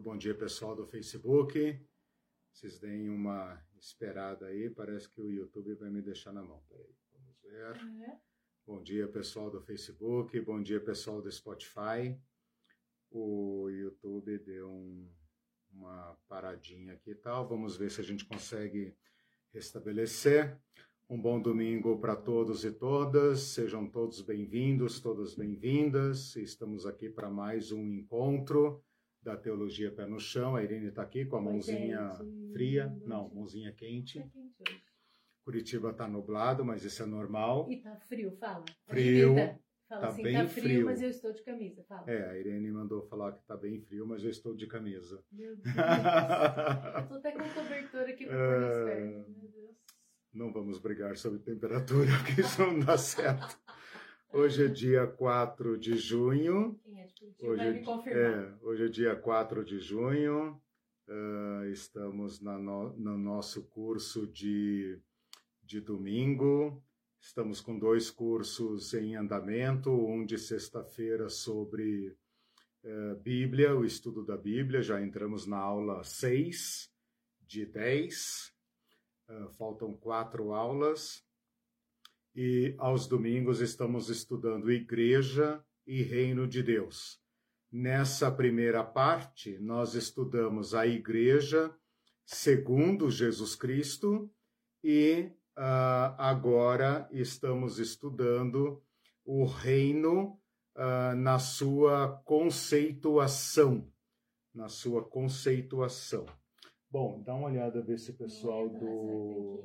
bom 0.00 0.16
dia 0.16 0.34
pessoal 0.34 0.74
do 0.74 0.86
Facebook. 0.86 1.78
Vocês 2.50 2.78
deem 2.78 3.10
uma 3.10 3.62
esperada 3.78 4.46
aí, 4.46 4.70
parece 4.70 5.08
que 5.10 5.20
o 5.20 5.30
YouTube 5.30 5.74
vai 5.74 5.90
me 5.90 6.00
deixar 6.00 6.32
na 6.32 6.42
mão. 6.42 6.62
Peraí, 6.68 6.94
vamos 7.12 7.38
ver. 7.42 8.08
É. 8.08 8.20
Bom 8.66 8.82
dia 8.82 9.06
pessoal 9.06 9.50
do 9.50 9.60
Facebook, 9.60 10.40
bom 10.40 10.62
dia 10.62 10.80
pessoal 10.80 11.20
do 11.20 11.30
Spotify. 11.30 12.18
O 13.10 13.68
YouTube 13.68 14.38
deu 14.38 14.70
um, 14.70 15.06
uma 15.70 16.16
paradinha 16.28 16.94
aqui 16.94 17.10
e 17.10 17.14
tal. 17.14 17.46
Vamos 17.46 17.76
ver 17.76 17.90
se 17.90 18.00
a 18.00 18.04
gente 18.04 18.24
consegue 18.24 18.96
restabelecer. 19.52 20.58
Um 21.10 21.20
bom 21.20 21.40
domingo 21.40 21.98
para 22.00 22.16
todos 22.16 22.64
e 22.64 22.72
todas. 22.72 23.40
Sejam 23.40 23.86
todos 23.86 24.22
bem-vindos, 24.22 25.00
todas 25.00 25.34
bem-vindas. 25.34 26.36
Estamos 26.36 26.86
aqui 26.86 27.10
para 27.10 27.28
mais 27.28 27.70
um 27.70 27.84
encontro 27.86 28.82
da 29.22 29.36
Teologia 29.36 29.90
Pé 29.90 30.06
no 30.06 30.18
Chão. 30.18 30.56
A 30.56 30.62
Irene 30.62 30.88
está 30.88 31.02
aqui 31.02 31.24
com 31.24 31.36
a 31.36 31.40
mãozinha 31.40 32.14
gente. 32.14 32.52
fria, 32.52 32.96
não, 33.04 33.28
mãozinha 33.34 33.72
quente. 33.72 34.18
Tá 34.18 34.28
quente 34.28 34.82
Curitiba 35.44 35.90
está 35.90 36.06
nublado, 36.06 36.64
mas 36.64 36.84
isso 36.84 37.02
é 37.02 37.06
normal. 37.06 37.66
E 37.70 37.78
tá 37.78 37.96
frio, 37.96 38.30
fala. 38.32 38.64
Frio. 38.86 39.34
Fala 39.88 40.02
tá 40.02 40.08
assim, 40.08 40.22
bem 40.22 40.34
tá 40.34 40.46
frio, 40.46 40.62
frio, 40.62 40.84
mas 40.86 41.02
eu 41.02 41.10
estou 41.10 41.32
de 41.32 41.42
camisa. 41.42 41.82
Fala. 41.82 42.08
É, 42.08 42.30
a 42.30 42.38
Irene 42.38 42.70
mandou 42.70 43.02
falar 43.08 43.32
que 43.32 43.42
tá 43.44 43.56
bem 43.56 43.80
frio, 43.80 44.06
mas 44.06 44.22
eu 44.22 44.30
estou 44.30 44.54
de 44.54 44.68
camisa. 44.68 45.20
Meu 45.32 45.56
Deus. 45.56 45.76
Estou 45.76 47.16
até 47.18 47.32
com 47.32 47.48
cobertor 47.48 48.02
aqui 48.02 48.26
para 48.26 48.36
é... 48.36 49.00
Meu 49.00 49.48
Deus. 49.50 49.76
Não 50.32 50.52
vamos 50.52 50.78
brigar 50.78 51.16
sobre 51.16 51.40
temperatura, 51.40 52.06
porque 52.24 52.40
isso 52.40 52.62
não 52.62 52.78
dá 52.78 52.96
certo. 52.96 53.58
Hoje 54.32 54.66
é 54.66 54.68
dia 54.68 55.08
4 55.08 55.76
de 55.76 55.96
junho. 55.96 56.78
Quem 56.84 57.00
é 57.00 57.06
de 57.06 57.14
Curitiba 57.14 57.48
hoje, 57.50 57.64
vai 57.64 57.72
me 57.72 57.84
confirmar. 57.84 58.22
É, 58.22 58.54
hoje 58.62 58.84
é 58.84 58.88
dia 58.88 59.16
4 59.16 59.64
de 59.64 59.80
junho. 59.80 60.62
Uh, 61.08 61.64
estamos 61.72 62.40
na 62.40 62.56
no, 62.56 62.96
no 62.96 63.18
nosso 63.18 63.64
curso 63.64 64.28
de, 64.28 65.00
de 65.64 65.80
domingo. 65.80 66.80
Estamos 67.20 67.60
com 67.60 67.76
dois 67.76 68.08
cursos 68.08 68.94
em 68.94 69.16
andamento, 69.16 69.90
um 69.90 70.24
de 70.24 70.38
sexta-feira 70.38 71.28
sobre 71.28 72.16
uh, 72.84 73.16
Bíblia, 73.20 73.74
o 73.74 73.84
estudo 73.84 74.24
da 74.24 74.36
Bíblia. 74.36 74.80
Já 74.80 75.02
entramos 75.02 75.44
na 75.44 75.58
aula 75.58 76.04
6 76.04 76.88
de 77.40 77.66
10. 77.66 78.54
Uh, 79.28 79.50
faltam 79.50 79.92
quatro 79.96 80.52
aulas 80.52 81.28
e 82.34 82.74
aos 82.78 83.06
domingos 83.06 83.60
estamos 83.60 84.08
estudando 84.08 84.70
Igreja 84.70 85.62
e 85.86 86.02
Reino 86.02 86.46
de 86.46 86.62
Deus. 86.62 87.20
Nessa 87.72 88.30
primeira 88.30 88.82
parte, 88.84 89.58
nós 89.58 89.94
estudamos 89.94 90.74
a 90.74 90.86
Igreja 90.86 91.74
segundo 92.24 93.10
Jesus 93.10 93.54
Cristo 93.54 94.30
e 94.82 95.30
uh, 95.56 96.14
agora 96.18 97.08
estamos 97.12 97.78
estudando 97.78 98.82
o 99.24 99.44
Reino 99.44 100.38
uh, 100.76 101.14
na 101.16 101.38
sua 101.38 102.20
conceituação. 102.24 103.88
Na 104.54 104.68
sua 104.68 105.04
conceituação. 105.04 106.26
Bom, 106.90 107.22
dá 107.22 107.36
uma 107.36 107.46
olhada, 107.46 107.80
ver 107.80 108.00
se 108.00 108.10
o 108.10 108.16
pessoal 108.16 108.68
do. 108.68 109.62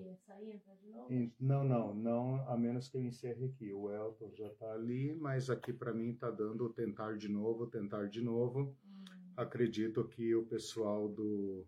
Não, 1.39 1.63
não, 1.63 1.93
não, 1.95 2.49
a 2.49 2.55
menos 2.55 2.87
que 2.87 2.97
eu 2.97 3.03
encerre 3.03 3.45
aqui. 3.45 3.73
O 3.73 3.91
Elton 3.91 4.31
já 4.35 4.47
está 4.47 4.71
ali, 4.73 5.15
mas 5.15 5.49
aqui 5.49 5.73
para 5.73 5.91
mim 5.91 6.11
está 6.11 6.29
dando 6.29 6.69
tentar 6.69 7.17
de 7.17 7.27
novo, 7.27 7.65
tentar 7.65 8.07
de 8.09 8.21
novo. 8.21 8.77
Hum. 8.85 9.03
Acredito 9.35 10.07
que 10.07 10.35
o 10.35 10.45
pessoal 10.45 11.09
do, 11.09 11.65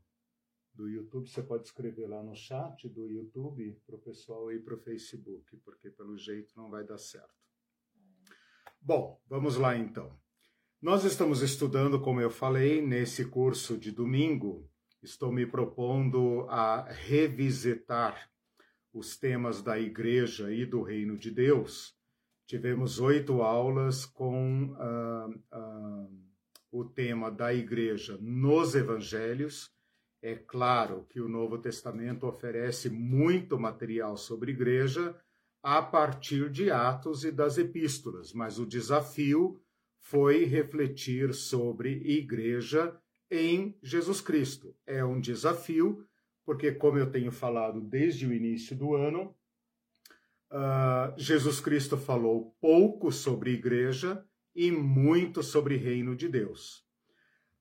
do 0.76 0.88
YouTube, 0.88 1.28
você 1.28 1.42
pode 1.42 1.66
escrever 1.66 2.08
lá 2.08 2.22
no 2.22 2.36
chat 2.36 2.88
do 2.88 3.08
YouTube 3.10 3.82
para 3.86 3.96
o 3.96 4.00
pessoal 4.00 4.52
ir 4.52 4.64
para 4.64 4.76
o 4.76 4.80
Facebook, 4.80 5.58
porque 5.66 5.90
pelo 5.90 6.16
jeito 6.17 6.54
não 6.56 6.70
vai 6.70 6.86
dar 6.86 7.00
certo. 7.00 7.34
Bom, 8.80 9.20
vamos 9.28 9.58
lá 9.58 9.76
então. 9.76 10.16
Nós 10.80 11.04
estamos 11.04 11.42
estudando, 11.42 12.00
como 12.00 12.22
eu 12.22 12.30
falei, 12.30 12.80
nesse 12.80 13.26
curso 13.26 13.76
de 13.76 13.92
domingo 13.92 14.70
estou 15.08 15.32
me 15.32 15.45
propondo 15.45 16.45
a 16.50 16.84
revisitar 16.84 18.30
os 18.94 19.16
temas 19.16 19.62
da 19.62 19.80
Igreja 19.80 20.52
e 20.52 20.66
do 20.66 20.82
Reino 20.82 21.18
de 21.18 21.32
Deus. 21.32 21.95
Tivemos 22.45 23.00
oito 23.00 23.42
aulas 23.42 24.06
com 24.06 24.66
uh, 24.66 25.30
uh, 25.58 26.22
o 26.70 26.84
tema 26.84 27.32
da 27.32 27.54
Igreja 27.54 28.17
nos 28.20 28.76
Evangelhos. 28.76 29.72
É 30.22 30.36
claro 30.36 31.06
que 31.10 31.22
o 31.22 31.30
Novo 31.30 31.58
Testamento 31.58 32.28
oferece 32.28 32.90
muito 32.90 33.58
material 33.58 34.17
sobre 34.17 34.52
igreja 34.52 35.16
a 35.64 35.82
partir 35.82 36.50
de 36.50 36.70
Atos 36.70 37.23
e 37.23 37.32
das 37.32 37.58
Epístolas, 37.58 38.34
mas 38.34 38.60
o 38.60 38.66
desafio 38.66 39.58
foi 40.00 40.44
refletir 40.44 41.34
sobre 41.34 42.02
igreja 42.04 42.94
em 43.30 43.77
Jesus 43.82 44.21
Cristo. 44.21 44.76
É 44.86 45.04
um 45.04 45.20
desafio, 45.20 46.05
porque, 46.45 46.71
como 46.71 46.98
eu 46.98 47.11
tenho 47.11 47.32
falado 47.32 47.82
desde 47.82 48.26
o 48.26 48.33
início 48.33 48.76
do 48.76 48.95
ano, 48.95 49.36
uh, 50.52 51.14
Jesus 51.17 51.60
Cristo 51.60 51.98
falou 51.98 52.55
pouco 52.60 53.11
sobre 53.11 53.52
igreja 53.52 54.26
e 54.55 54.71
muito 54.71 55.43
sobre 55.43 55.76
reino 55.76 56.16
de 56.16 56.27
Deus. 56.27 56.86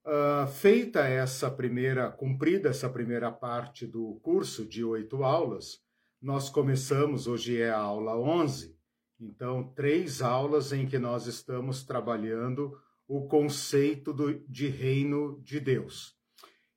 Uh, 0.05 0.47
feita 0.47 1.01
essa 1.01 1.51
primeira, 1.51 2.11
cumprida 2.11 2.69
essa 2.69 2.89
primeira 2.89 3.31
parte 3.33 3.87
do 3.87 4.21
curso 4.23 4.65
de 4.65 4.85
oito 4.85 5.25
aulas, 5.25 5.85
nós 6.23 6.49
começamos, 6.49 7.27
hoje 7.27 7.61
é 7.61 7.71
a 7.71 7.79
aula 7.79 8.17
11, 8.17 8.77
então, 9.19 9.73
três 9.75 10.21
aulas 10.21 10.73
em 10.73 10.87
que 10.87 10.99
nós 10.99 11.27
estamos 11.27 11.83
trabalhando 11.85 12.79
o 13.09 13.27
conceito 13.27 14.13
do, 14.13 14.39
de 14.49 14.69
reino 14.69 15.41
de 15.43 15.61
Deus. 15.61 16.17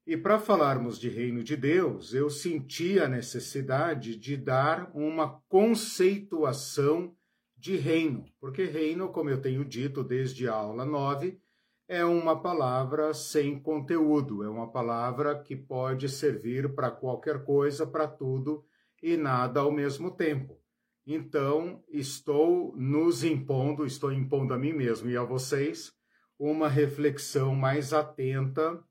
E 0.05 0.17
para 0.17 0.39
falarmos 0.39 0.99
de 0.99 1.07
reino 1.07 1.43
de 1.43 1.55
Deus, 1.55 2.13
eu 2.13 2.29
senti 2.29 2.99
a 2.99 3.07
necessidade 3.07 4.15
de 4.15 4.35
dar 4.35 4.89
uma 4.93 5.39
conceituação 5.47 7.15
de 7.55 7.75
reino, 7.75 8.25
porque 8.39 8.63
reino, 8.63 9.09
como 9.09 9.29
eu 9.29 9.41
tenho 9.41 9.63
dito 9.65 10.03
desde 10.03 10.47
a 10.47 10.53
aula 10.53 10.85
9, 10.85 11.39
é 11.87 12.05
uma 12.05 12.39
palavra 12.39 13.13
sem 13.13 13.59
conteúdo, 13.59 14.43
é 14.43 14.49
uma 14.49 14.71
palavra 14.71 15.37
que 15.43 15.55
pode 15.55 16.07
servir 16.07 16.73
para 16.73 16.89
qualquer 16.89 17.43
coisa, 17.43 17.85
para 17.85 18.07
tudo 18.07 18.63
e 19.03 19.17
nada 19.17 19.59
ao 19.59 19.71
mesmo 19.71 20.11
tempo. 20.11 20.57
Então, 21.05 21.83
estou 21.89 22.75
nos 22.77 23.23
impondo, 23.23 23.85
estou 23.85 24.11
impondo 24.11 24.53
a 24.53 24.57
mim 24.57 24.73
mesmo 24.73 25.09
e 25.09 25.17
a 25.17 25.23
vocês 25.23 25.91
uma 26.39 26.69
reflexão 26.69 27.53
mais 27.53 27.91
atenta, 27.91 28.81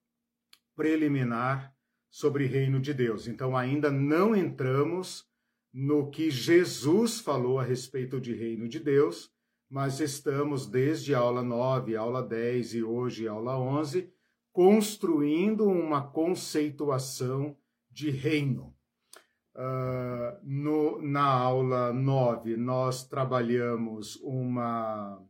preliminar, 0.76 1.75
sobre 2.10 2.47
reino 2.47 2.81
de 2.81 2.92
Deus. 2.92 3.26
Então, 3.26 3.56
ainda 3.56 3.91
não 3.91 4.34
entramos 4.34 5.26
no 5.72 6.10
que 6.10 6.31
Jesus 6.31 7.20
falou 7.20 7.58
a 7.58 7.62
respeito 7.62 8.20
de 8.20 8.34
reino 8.34 8.69
de 8.69 8.81
Deus, 8.81 9.31
mas 9.69 10.00
estamos 10.00 10.66
desde 10.66 11.14
a 11.14 11.19
aula 11.19 11.42
9, 11.42 11.97
aula 11.97 12.22
10 12.22 12.75
e 12.75 12.82
hoje 12.82 13.28
aula 13.28 13.58
11, 13.58 14.10
construindo 14.53 15.66
uma 15.66 16.03
conceituação 16.03 17.56
de 17.91 18.10
reino. 18.10 18.75
Uh, 19.54 20.38
no, 20.42 21.03
na 21.03 21.25
aula 21.25 21.92
9, 21.92 22.56
nós 22.56 23.06
trabalhamos 23.06 24.16
uma 24.22 25.20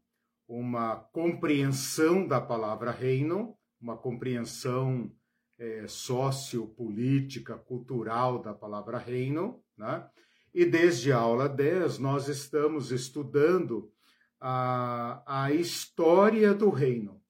uma 0.48 0.96
compreensão 0.96 2.26
da 2.26 2.40
palavra 2.40 2.90
reino, 2.90 3.54
uma 3.78 3.96
compreensão 3.96 5.12
é, 5.58 5.86
sociopolítica, 5.86 7.56
cultural 7.58 8.40
da 8.40 8.54
palavra 8.54 8.96
reino, 8.96 9.62
né? 9.76 10.08
E 10.54 10.64
desde 10.64 11.12
a 11.12 11.18
aula 11.18 11.48
10 11.48 11.98
nós 11.98 12.26
estamos 12.28 12.90
estudando 12.90 13.92
a, 14.40 15.22
a 15.26 15.52
história 15.52 16.54
do 16.54 16.70
reino. 16.70 17.20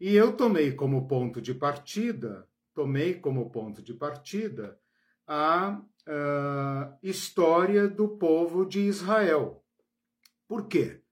E 0.00 0.14
eu 0.14 0.36
tomei 0.36 0.72
como 0.72 1.08
ponto 1.08 1.42
de 1.42 1.52
partida, 1.52 2.46
tomei 2.72 3.14
como 3.14 3.50
ponto 3.50 3.82
de 3.82 3.92
partida 3.92 4.78
a, 5.26 5.82
a 6.06 6.96
história 7.02 7.88
do 7.88 8.08
povo 8.08 8.64
de 8.64 8.80
Israel. 8.80 9.64
Por 10.46 10.68
quê? 10.68 11.02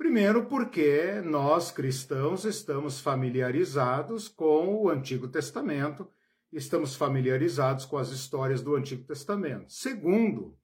Primeiro, 0.00 0.46
porque 0.46 1.20
nós 1.22 1.70
cristãos 1.70 2.46
estamos 2.46 2.98
familiarizados 2.98 4.28
com 4.28 4.82
o 4.82 4.88
Antigo 4.88 5.28
Testamento, 5.28 6.08
estamos 6.50 6.96
familiarizados 6.96 7.84
com 7.84 7.98
as 7.98 8.08
histórias 8.08 8.62
do 8.62 8.74
Antigo 8.74 9.04
Testamento. 9.04 9.70
Segundo, 9.70 10.56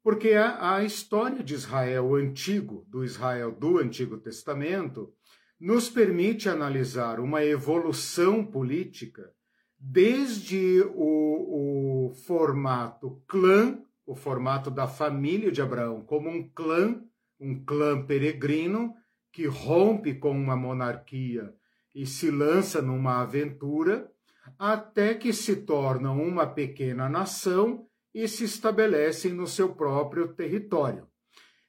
porque 0.00 0.34
a, 0.34 0.76
a 0.76 0.84
história 0.84 1.42
de 1.42 1.54
Israel 1.54 2.14
antigo, 2.14 2.86
do 2.88 3.02
Israel 3.02 3.50
do 3.50 3.78
Antigo 3.78 4.16
Testamento, 4.16 5.12
nos 5.58 5.90
permite 5.90 6.48
analisar 6.48 7.18
uma 7.18 7.44
evolução 7.44 8.46
política 8.46 9.28
desde 9.76 10.82
o, 10.94 12.06
o 12.06 12.14
formato 12.14 13.20
clã, 13.26 13.82
o 14.06 14.14
formato 14.14 14.70
da 14.70 14.86
família 14.86 15.50
de 15.50 15.60
Abraão, 15.60 16.00
como 16.04 16.30
um 16.30 16.48
clã, 16.48 17.02
um 17.40 17.64
clã 17.64 18.04
peregrino 18.04 18.94
que 19.32 19.46
rompe 19.46 20.14
com 20.14 20.30
uma 20.30 20.56
monarquia 20.56 21.54
e 21.94 22.06
se 22.06 22.30
lança 22.30 22.82
numa 22.82 23.22
aventura, 23.22 24.10
até 24.58 25.14
que 25.14 25.32
se 25.32 25.56
tornam 25.56 26.20
uma 26.22 26.46
pequena 26.46 27.08
nação 27.08 27.86
e 28.14 28.26
se 28.26 28.44
estabelecem 28.44 29.32
no 29.32 29.46
seu 29.46 29.74
próprio 29.74 30.28
território. 30.28 31.06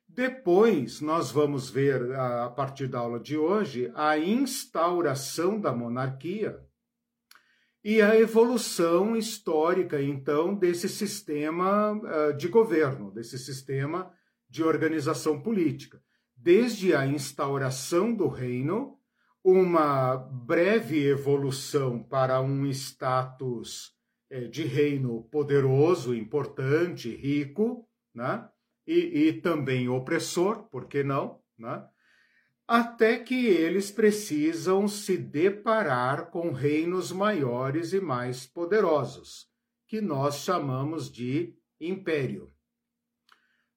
Depois, 0.08 1.02
nós 1.02 1.32
vamos 1.32 1.70
ver, 1.70 2.14
a 2.16 2.50
partir 2.50 2.88
da 2.88 3.00
aula 3.00 3.20
de 3.20 3.38
hoje, 3.38 3.92
a 3.94 4.18
instauração 4.18 5.60
da 5.60 5.72
monarquia 5.72 6.60
e 7.84 8.02
a 8.02 8.20
evolução 8.20 9.16
histórica, 9.16 10.02
então, 10.02 10.56
desse 10.56 10.90
sistema 10.90 11.94
uh, 11.94 12.36
de 12.36 12.48
governo, 12.48 13.12
desse 13.12 13.38
sistema 13.38 14.12
de 14.50 14.64
organização 14.64 15.42
política. 15.42 16.02
Desde 16.36 16.96
a 16.96 17.06
instauração 17.06 18.14
do 18.14 18.28
reino, 18.28 18.98
uma 19.44 20.16
breve 20.18 21.06
evolução 21.06 22.02
para 22.02 22.42
um 22.42 22.66
status 22.68 23.94
eh, 24.30 24.48
de 24.48 24.64
reino 24.64 25.24
poderoso, 25.32 26.16
importante, 26.16 27.14
rico, 27.16 27.88
né? 28.14 28.50
e, 28.88 29.28
e 29.28 29.34
também 29.34 29.88
opressor, 29.88 30.64
por 30.70 30.88
que 30.88 31.04
não? 31.04 31.40
Né? 31.58 31.86
até 32.70 33.18
que 33.18 33.48
eles 33.48 33.90
precisam 33.90 34.88
se 34.88 35.18
deparar 35.18 36.30
com 36.30 36.52
reinos 36.52 37.12
maiores 37.12 37.94
e 37.94 38.00
mais 38.00 38.46
poderosos, 38.46 39.48
que 39.88 40.00
nós 40.00 40.36
chamamos 40.36 41.12
de 41.12 41.56
império. 41.82 42.48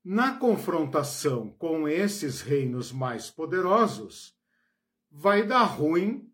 Na 0.05 0.37
confrontação 0.37 1.51
com 1.59 1.89
esses 1.89 2.41
reinos 2.41 2.91
mais 2.91 3.31
poderosos, 3.31 4.35
vai 5.11 5.45
dar 5.45 5.63
ruim 5.63 6.29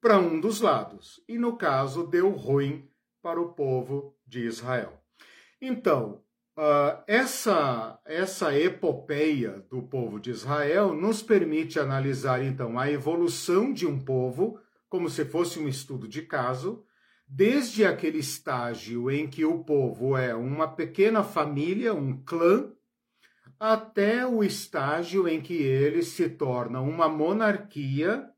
para 0.00 0.18
um 0.18 0.40
dos 0.40 0.60
lados, 0.60 1.22
e 1.28 1.38
no 1.38 1.56
caso 1.56 2.06
deu 2.06 2.30
ruim 2.30 2.88
para 3.22 3.40
o 3.40 3.52
povo 3.52 4.16
de 4.26 4.40
Israel. 4.40 5.00
Então, 5.60 6.22
Uh, 6.58 7.04
essa, 7.06 8.00
essa 8.06 8.58
epopeia 8.58 9.62
do 9.68 9.82
povo 9.82 10.18
de 10.18 10.30
Israel 10.30 10.94
nos 10.94 11.22
permite 11.22 11.78
analisar, 11.78 12.42
então, 12.42 12.78
a 12.78 12.90
evolução 12.90 13.74
de 13.74 13.86
um 13.86 14.00
povo, 14.00 14.58
como 14.88 15.10
se 15.10 15.26
fosse 15.26 15.58
um 15.58 15.68
estudo 15.68 16.08
de 16.08 16.22
caso, 16.22 16.82
desde 17.28 17.84
aquele 17.84 18.20
estágio 18.20 19.10
em 19.10 19.28
que 19.28 19.44
o 19.44 19.64
povo 19.64 20.16
é 20.16 20.34
uma 20.34 20.66
pequena 20.66 21.22
família, 21.22 21.92
um 21.92 22.22
clã, 22.24 22.72
até 23.58 24.26
o 24.26 24.44
estágio 24.44 25.26
em 25.26 25.40
que 25.40 25.54
ele 25.54 26.02
se 26.02 26.28
torna 26.28 26.80
uma 26.80 27.08
monarquia 27.08 28.30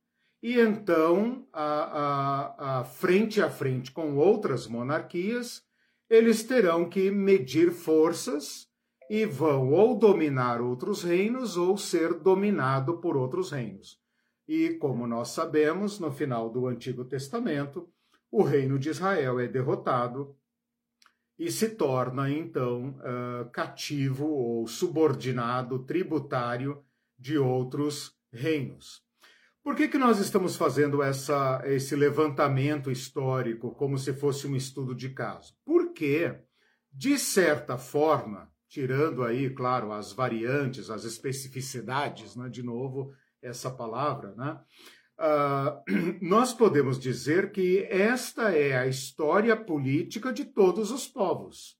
e 0.43 0.61
então, 0.61 1.47
a, 1.53 1.65
a, 1.65 2.81
a 2.81 2.85
frente 2.85 3.43
a 3.43 3.51
frente 3.51 3.91
com 3.91 4.17
outras 4.17 4.69
monarquias, 4.69 5.63
eles 6.09 6.45
terão 6.45 6.89
que 6.89 7.11
medir 7.11 7.73
forças 7.73 8.69
e 9.11 9.25
vão 9.25 9.73
ou 9.73 9.99
dominar 9.99 10.61
outros 10.61 11.03
reinos 11.03 11.57
ou 11.57 11.77
ser 11.77 12.15
dominado 12.15 12.99
por 12.99 13.17
outros 13.17 13.51
reinos. 13.51 13.99
E, 14.47 14.71
como 14.75 15.07
nós 15.07 15.31
sabemos, 15.31 15.99
no 15.99 16.13
final 16.13 16.49
do 16.49 16.67
Antigo 16.67 17.05
Testamento, 17.05 17.89
o 18.31 18.43
reino 18.43 18.79
de 18.79 18.91
Israel 18.91 19.41
é 19.41 19.49
derrotado 19.49 20.37
e 21.39 21.51
se 21.53 21.71
torna, 21.71 22.29
então, 22.29 22.99
uh, 22.99 23.49
cativo 23.51 24.27
ou 24.27 24.67
subordinado, 24.67 25.85
tributário 25.85 26.83
de 27.17 27.39
outros 27.39 28.13
reinos. 28.33 29.03
Por 29.63 29.77
que, 29.77 29.87
que 29.87 29.99
nós 29.99 30.19
estamos 30.19 30.57
fazendo 30.57 31.03
essa, 31.03 31.63
esse 31.65 31.95
levantamento 31.95 32.91
histórico 32.91 33.75
como 33.75 33.99
se 33.99 34.13
fosse 34.13 34.47
um 34.47 34.57
estudo 34.57 34.95
de 34.95 35.11
caso? 35.11 35.55
Porque, 35.65 36.35
de 36.91 37.19
certa 37.19 37.77
forma, 37.77 38.51
tirando 38.69 39.23
aí, 39.23 39.51
claro, 39.51 39.93
as 39.93 40.13
variantes, 40.13 40.91
as 40.91 41.05
especificidades, 41.05 42.35
né, 42.35 42.49
de 42.49 42.63
novo, 42.63 43.13
essa 43.43 43.71
palavra, 43.71 44.35
né, 44.37 44.59
uh, 45.19 45.83
nós 46.23 46.55
podemos 46.55 46.99
dizer 46.99 47.53
que 47.53 47.87
esta 47.91 48.51
é 48.53 48.77
a 48.77 48.87
história 48.87 49.57
política 49.57 50.33
de 50.33 50.45
todos 50.45 50.91
os 50.91 51.07
povos. 51.07 51.77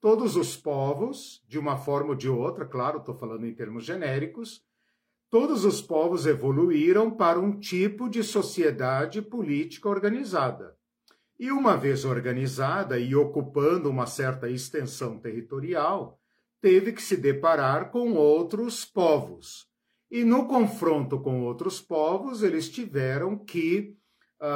Todos 0.00 0.36
os 0.36 0.56
povos, 0.56 1.42
de 1.48 1.58
uma 1.58 1.76
forma 1.76 2.10
ou 2.10 2.14
de 2.14 2.28
outra, 2.28 2.64
claro, 2.64 2.98
estou 2.98 3.14
falando 3.14 3.46
em 3.46 3.54
termos 3.54 3.84
genéricos, 3.84 4.62
todos 5.28 5.64
os 5.64 5.82
povos 5.82 6.24
evoluíram 6.24 7.10
para 7.10 7.40
um 7.40 7.58
tipo 7.58 8.08
de 8.08 8.22
sociedade 8.22 9.20
política 9.20 9.88
organizada. 9.88 10.76
E 11.38 11.50
uma 11.50 11.76
vez 11.76 12.04
organizada 12.04 12.98
e 12.98 13.14
ocupando 13.14 13.90
uma 13.90 14.06
certa 14.06 14.48
extensão 14.48 15.18
territorial, 15.18 16.18
teve 16.60 16.92
que 16.92 17.02
se 17.02 17.16
deparar 17.16 17.90
com 17.90 18.14
outros 18.14 18.84
povos. 18.84 19.67
E 20.10 20.24
no 20.24 20.46
confronto 20.46 21.20
com 21.20 21.42
outros 21.42 21.80
povos, 21.80 22.42
eles 22.42 22.68
tiveram 22.68 23.36
que 23.36 23.96
uh, 24.40 24.46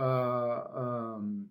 uh, 0.00 1.20
uh, 1.20 1.48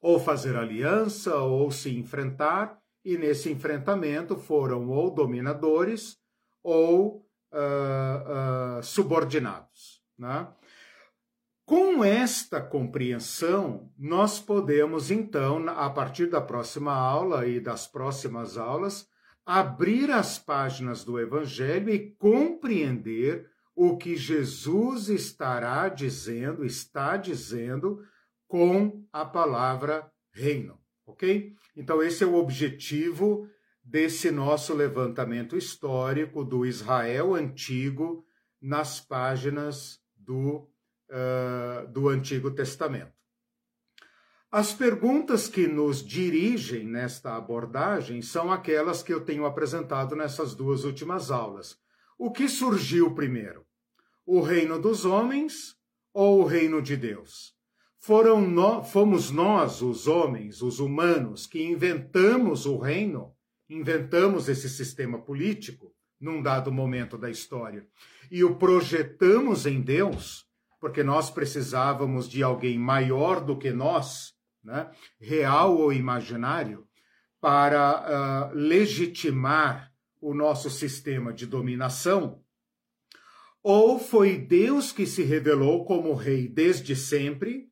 ou 0.00 0.18
fazer 0.18 0.56
aliança 0.56 1.36
ou 1.36 1.70
se 1.70 1.94
enfrentar, 1.96 2.78
e 3.04 3.18
nesse 3.18 3.50
enfrentamento 3.52 4.36
foram 4.36 4.88
ou 4.88 5.10
dominadores 5.10 6.16
ou 6.62 7.22
subordinados. 8.82 10.02
Né? 10.18 10.48
Com 11.66 12.02
esta 12.04 12.60
compreensão, 12.60 13.90
nós 13.96 14.40
podemos, 14.40 15.10
então, 15.10 15.66
a 15.68 15.88
partir 15.88 16.26
da 16.26 16.40
próxima 16.40 16.92
aula 16.92 17.46
e 17.46 17.60
das 17.60 17.86
próximas 17.86 18.58
aulas, 18.58 19.08
abrir 19.44 20.10
as 20.10 20.38
páginas 20.38 21.04
do 21.04 21.18
Evangelho 21.18 21.90
e 21.90 22.10
compreender 22.12 23.48
o 23.74 23.96
que 23.96 24.16
Jesus 24.16 25.08
estará 25.08 25.88
dizendo, 25.88 26.64
está 26.64 27.16
dizendo 27.16 28.02
com 28.46 29.04
a 29.12 29.24
palavra 29.24 30.10
reino, 30.32 30.78
ok? 31.06 31.54
Então, 31.76 32.02
esse 32.02 32.22
é 32.22 32.26
o 32.26 32.36
objetivo 32.36 33.48
desse 33.82 34.30
nosso 34.30 34.72
levantamento 34.72 35.56
histórico 35.56 36.44
do 36.44 36.64
Israel 36.64 37.34
antigo 37.34 38.24
nas 38.60 39.00
páginas 39.00 40.00
do, 40.16 40.68
uh, 41.10 41.86
do 41.92 42.08
Antigo 42.08 42.50
Testamento. 42.50 43.12
As 44.56 44.72
perguntas 44.72 45.48
que 45.48 45.66
nos 45.66 46.00
dirigem 46.00 46.86
nesta 46.86 47.34
abordagem 47.34 48.22
são 48.22 48.52
aquelas 48.52 49.02
que 49.02 49.12
eu 49.12 49.20
tenho 49.20 49.46
apresentado 49.46 50.14
nessas 50.14 50.54
duas 50.54 50.84
últimas 50.84 51.32
aulas. 51.32 51.76
O 52.16 52.30
que 52.30 52.48
surgiu 52.48 53.12
primeiro? 53.16 53.66
O 54.24 54.40
reino 54.40 54.80
dos 54.80 55.04
homens 55.04 55.74
ou 56.12 56.38
o 56.38 56.44
reino 56.44 56.80
de 56.80 56.96
Deus? 56.96 57.52
Foram 57.98 58.42
no, 58.42 58.84
fomos 58.84 59.28
nós, 59.28 59.82
os 59.82 60.06
homens, 60.06 60.62
os 60.62 60.78
humanos, 60.78 61.48
que 61.48 61.60
inventamos 61.60 62.64
o 62.64 62.78
reino 62.78 63.34
inventamos 63.68 64.48
esse 64.48 64.68
sistema 64.68 65.18
político 65.18 65.92
num 66.20 66.40
dado 66.40 66.70
momento 66.70 67.18
da 67.18 67.28
história 67.28 67.88
e 68.30 68.44
o 68.44 68.54
projetamos 68.54 69.66
em 69.66 69.80
Deus, 69.80 70.46
porque 70.80 71.02
nós 71.02 71.28
precisávamos 71.28 72.28
de 72.28 72.40
alguém 72.40 72.78
maior 72.78 73.44
do 73.44 73.58
que 73.58 73.72
nós, 73.72 74.33
né, 74.64 74.90
real 75.20 75.76
ou 75.76 75.92
imaginário, 75.92 76.86
para 77.40 78.50
uh, 78.50 78.54
legitimar 78.54 79.92
o 80.20 80.32
nosso 80.32 80.70
sistema 80.70 81.32
de 81.32 81.46
dominação, 81.46 82.42
ou 83.62 83.98
foi 83.98 84.38
Deus 84.38 84.92
que 84.92 85.06
se 85.06 85.22
revelou 85.22 85.84
como 85.84 86.14
rei 86.14 86.48
desde 86.48 86.96
sempre 86.96 87.68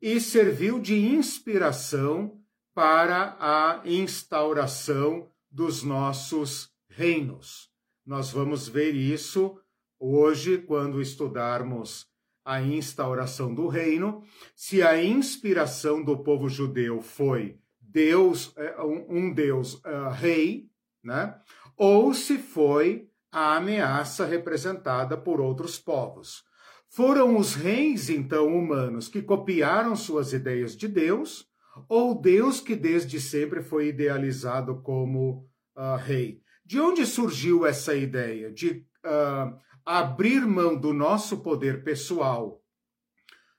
e 0.00 0.20
serviu 0.20 0.80
de 0.80 0.96
inspiração 0.96 2.40
para 2.74 3.36
a 3.40 3.82
instauração 3.84 5.30
dos 5.50 5.82
nossos 5.82 6.70
reinos. 6.88 7.68
Nós 8.06 8.30
vamos 8.30 8.68
ver 8.68 8.94
isso 8.94 9.60
hoje 9.98 10.58
quando 10.58 11.00
estudarmos 11.00 12.07
a 12.48 12.62
instauração 12.62 13.54
do 13.54 13.68
reino, 13.68 14.22
se 14.56 14.82
a 14.82 15.04
inspiração 15.04 16.02
do 16.02 16.16
povo 16.16 16.48
judeu 16.48 17.02
foi 17.02 17.58
Deus, 17.78 18.54
é, 18.56 18.74
um 18.80 19.30
Deus 19.34 19.74
uh, 19.74 20.08
rei, 20.10 20.70
né? 21.04 21.38
ou 21.76 22.14
se 22.14 22.38
foi 22.38 23.06
a 23.30 23.56
ameaça 23.56 24.24
representada 24.24 25.14
por 25.14 25.42
outros 25.42 25.78
povos. 25.78 26.42
Foram 26.88 27.36
os 27.36 27.54
reis, 27.54 28.08
então, 28.08 28.46
humanos 28.46 29.08
que 29.08 29.20
copiaram 29.20 29.94
suas 29.94 30.32
ideias 30.32 30.74
de 30.74 30.88
Deus, 30.88 31.44
ou 31.86 32.18
Deus 32.18 32.62
que 32.62 32.74
desde 32.74 33.20
sempre 33.20 33.62
foi 33.62 33.88
idealizado 33.88 34.80
como 34.80 35.46
uh, 35.76 35.96
rei? 35.98 36.40
De 36.64 36.80
onde 36.80 37.04
surgiu 37.04 37.66
essa 37.66 37.94
ideia 37.94 38.50
de 38.50 38.86
uh, 39.04 39.54
abrir 39.88 40.46
mão 40.46 40.78
do 40.78 40.92
nosso 40.92 41.38
poder 41.38 41.82
pessoal, 41.82 42.62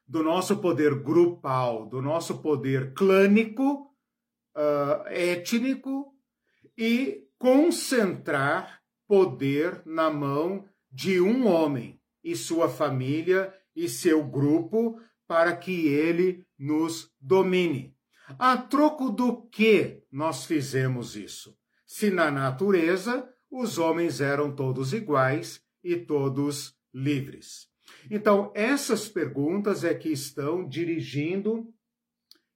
do 0.07 0.21
nosso 0.21 0.57
poder 0.57 0.93
grupal, 1.01 1.87
do 1.87 2.03
nosso 2.03 2.39
poder 2.39 2.93
clânico, 2.93 3.91
uh, 4.55 5.07
étnico 5.07 6.13
e 6.77 7.23
concentrar 7.39 8.79
poder 9.07 9.81
na 9.87 10.11
mão 10.11 10.69
de 10.91 11.19
um 11.19 11.47
homem 11.47 11.99
e 12.23 12.35
sua 12.35 12.69
família 12.69 13.51
e 13.75 13.89
seu 13.89 14.23
grupo 14.23 15.01
para 15.27 15.55
que 15.55 15.87
ele 15.87 16.45
nos 16.59 17.11
domine. 17.19 17.95
A 18.37 18.55
troco 18.55 19.09
do 19.09 19.47
que 19.49 20.03
nós 20.11 20.45
fizemos 20.45 21.15
isso? 21.15 21.57
Se 21.87 22.11
na 22.11 22.29
natureza 22.29 23.27
os 23.49 23.79
homens 23.79 24.21
eram 24.21 24.55
todos 24.55 24.93
iguais 24.93 25.67
e 25.93 26.05
todos 26.05 26.75
livres. 26.93 27.67
Então, 28.09 28.51
essas 28.55 29.07
perguntas 29.07 29.83
é 29.83 29.93
que 29.93 30.09
estão 30.09 30.67
dirigindo 30.67 31.73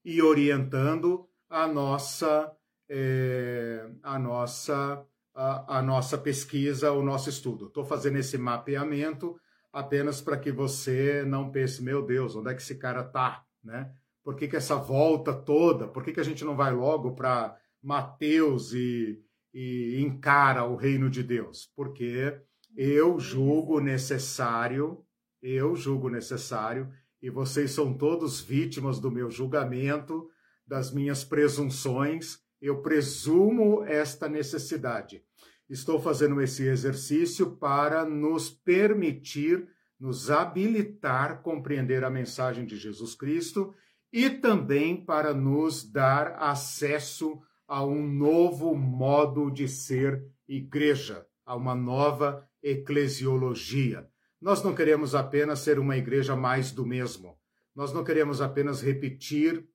e 0.05 0.21
orientando 0.21 1.27
a 1.49 1.67
nossa, 1.67 2.51
é, 2.89 3.89
a 4.01 4.19
nossa, 4.19 5.05
a, 5.33 5.79
a, 5.79 5.81
nossa 5.81 6.17
pesquisa, 6.17 6.91
o 6.91 7.03
nosso 7.03 7.29
estudo. 7.29 7.67
Estou 7.67 7.85
fazendo 7.85 8.17
esse 8.17 8.37
mapeamento 8.37 9.39
apenas 9.71 10.21
para 10.21 10.37
que 10.37 10.51
você 10.51 11.23
não 11.25 11.51
pense, 11.51 11.81
meu 11.81 12.05
Deus, 12.05 12.35
onde 12.35 12.51
é 12.51 12.53
que 12.53 12.61
esse 12.61 12.75
cara 12.75 13.01
está, 13.01 13.43
né? 13.63 13.91
Por 14.23 14.35
que, 14.35 14.47
que 14.47 14.55
essa 14.55 14.75
volta 14.75 15.33
toda? 15.33 15.87
Por 15.87 16.03
que, 16.03 16.13
que 16.13 16.19
a 16.19 16.23
gente 16.23 16.45
não 16.45 16.55
vai 16.55 16.73
logo 16.73 17.13
para 17.13 17.57
Mateus 17.81 18.73
e, 18.73 19.21
e 19.53 20.01
encara 20.01 20.63
o 20.63 20.77
reino 20.77 21.09
de 21.09 21.21
Deus? 21.21 21.69
Porque 21.75 22.39
eu 22.75 23.19
julgo 23.19 23.79
necessário, 23.79 25.03
eu 25.41 25.75
julgo 25.75 26.09
necessário, 26.09 26.91
e 27.21 27.29
vocês 27.29 27.71
são 27.71 27.93
todos 27.93 28.41
vítimas 28.41 28.99
do 28.99 29.11
meu 29.11 29.29
julgamento, 29.29 30.29
das 30.65 30.91
minhas 30.91 31.23
presunções, 31.23 32.39
eu 32.61 32.81
presumo 32.81 33.83
esta 33.83 34.29
necessidade. 34.29 35.21
Estou 35.69 35.99
fazendo 35.99 36.41
esse 36.41 36.63
exercício 36.63 37.57
para 37.57 38.05
nos 38.05 38.49
permitir, 38.49 39.67
nos 39.99 40.29
habilitar 40.29 41.41
compreender 41.41 42.03
a 42.03 42.09
mensagem 42.09 42.65
de 42.65 42.77
Jesus 42.77 43.15
Cristo 43.15 43.73
e 44.11 44.29
também 44.29 44.95
para 45.03 45.33
nos 45.33 45.83
dar 45.83 46.35
acesso 46.37 47.41
a 47.67 47.83
um 47.83 48.05
novo 48.05 48.75
modo 48.75 49.49
de 49.49 49.67
ser 49.67 50.25
igreja, 50.47 51.25
a 51.45 51.55
uma 51.55 51.73
nova 51.73 52.47
eclesiologia. 52.63 54.07
Nós 54.41 54.63
não 54.63 54.73
queremos 54.73 55.13
apenas 55.13 55.59
ser 55.59 55.77
uma 55.77 55.97
igreja 55.97 56.35
mais 56.35 56.71
do 56.71 56.85
mesmo. 56.85 57.37
Nós 57.75 57.93
não 57.93 58.03
queremos 58.03 58.41
apenas 58.41 58.81
repetir 58.81 59.67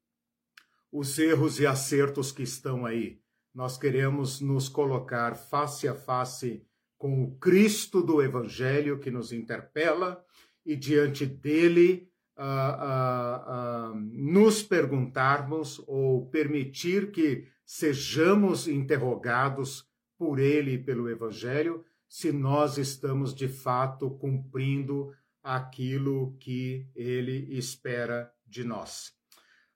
os 0.91 1.19
erros 1.19 1.61
e 1.61 1.67
acertos 1.67 2.33
que 2.33 2.43
estão 2.43 2.87
aí. 2.87 3.21
Nós 3.55 3.77
queremos 3.77 4.41
nos 4.41 4.69
colocar 4.69 5.37
face 5.37 5.87
a 5.87 5.95
face 5.95 6.65
com 6.97 7.23
o 7.23 7.37
Cristo 7.39 8.03
do 8.03 8.23
Evangelho 8.23 8.99
que 8.99 9.11
nos 9.11 9.33
interpela 9.33 10.25
e 10.65 10.77
diante 10.77 11.25
dele 11.25 12.11
uh, 12.37 12.43
uh, 12.43 13.93
uh, 13.93 13.95
nos 14.13 14.63
perguntarmos 14.63 15.83
ou 15.87 16.29
permitir 16.31 17.11
que 17.11 17.47
sejamos 17.65 18.67
interrogados 18.67 19.87
por 20.17 20.39
ele 20.39 20.73
e 20.73 20.79
pelo 20.79 21.09
Evangelho 21.09 21.85
se 22.09 22.33
nós 22.33 22.79
estamos 22.79 23.35
de 23.35 23.47
fato 23.47 24.11
cumprindo 24.11 25.13
aquilo 25.43 26.37
que 26.39 26.89
ele 26.95 27.57
espera 27.57 28.33
de 28.47 28.65
nós. 28.65 29.13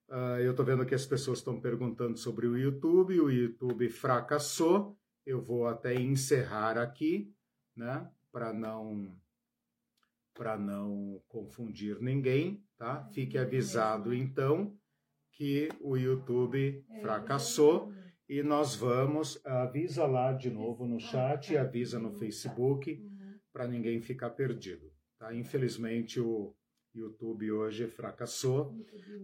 Uh, 0.09 0.41
eu 0.41 0.51
estou 0.51 0.65
vendo 0.65 0.85
que 0.85 0.95
as 0.95 1.07
pessoas 1.07 1.39
estão 1.39 1.61
perguntando 1.61 2.19
sobre 2.19 2.47
o 2.47 2.57
YouTube, 2.57 3.21
o 3.21 3.31
YouTube 3.31 3.89
fracassou. 3.89 4.99
Eu 5.25 5.41
vou 5.41 5.67
até 5.67 5.95
encerrar 5.95 6.77
aqui, 6.77 7.33
né, 7.77 8.11
para 8.31 8.53
não 8.53 9.17
para 10.35 10.57
não 10.57 11.23
confundir 11.29 12.01
ninguém, 12.01 12.65
tá? 12.79 13.07
Fique 13.13 13.37
avisado 13.37 14.15
então 14.15 14.75
que 15.31 15.69
o 15.81 15.97
YouTube 15.97 16.85
fracassou 17.03 17.93
e 18.33 18.43
nós 18.43 18.75
vamos 18.75 19.39
avisa 19.45 20.07
lá 20.07 20.33
de 20.33 20.49
novo 20.49 20.87
no 20.87 20.99
chat, 20.99 21.55
avisa 21.55 21.99
no 21.99 22.15
Facebook 22.15 22.99
para 23.53 23.69
ninguém 23.69 24.01
ficar 24.01 24.31
perdido, 24.31 24.91
tá? 25.19 25.35
Infelizmente 25.35 26.19
o 26.19 26.57
YouTube 26.95 27.53
hoje 27.53 27.87
fracassou 27.87 28.75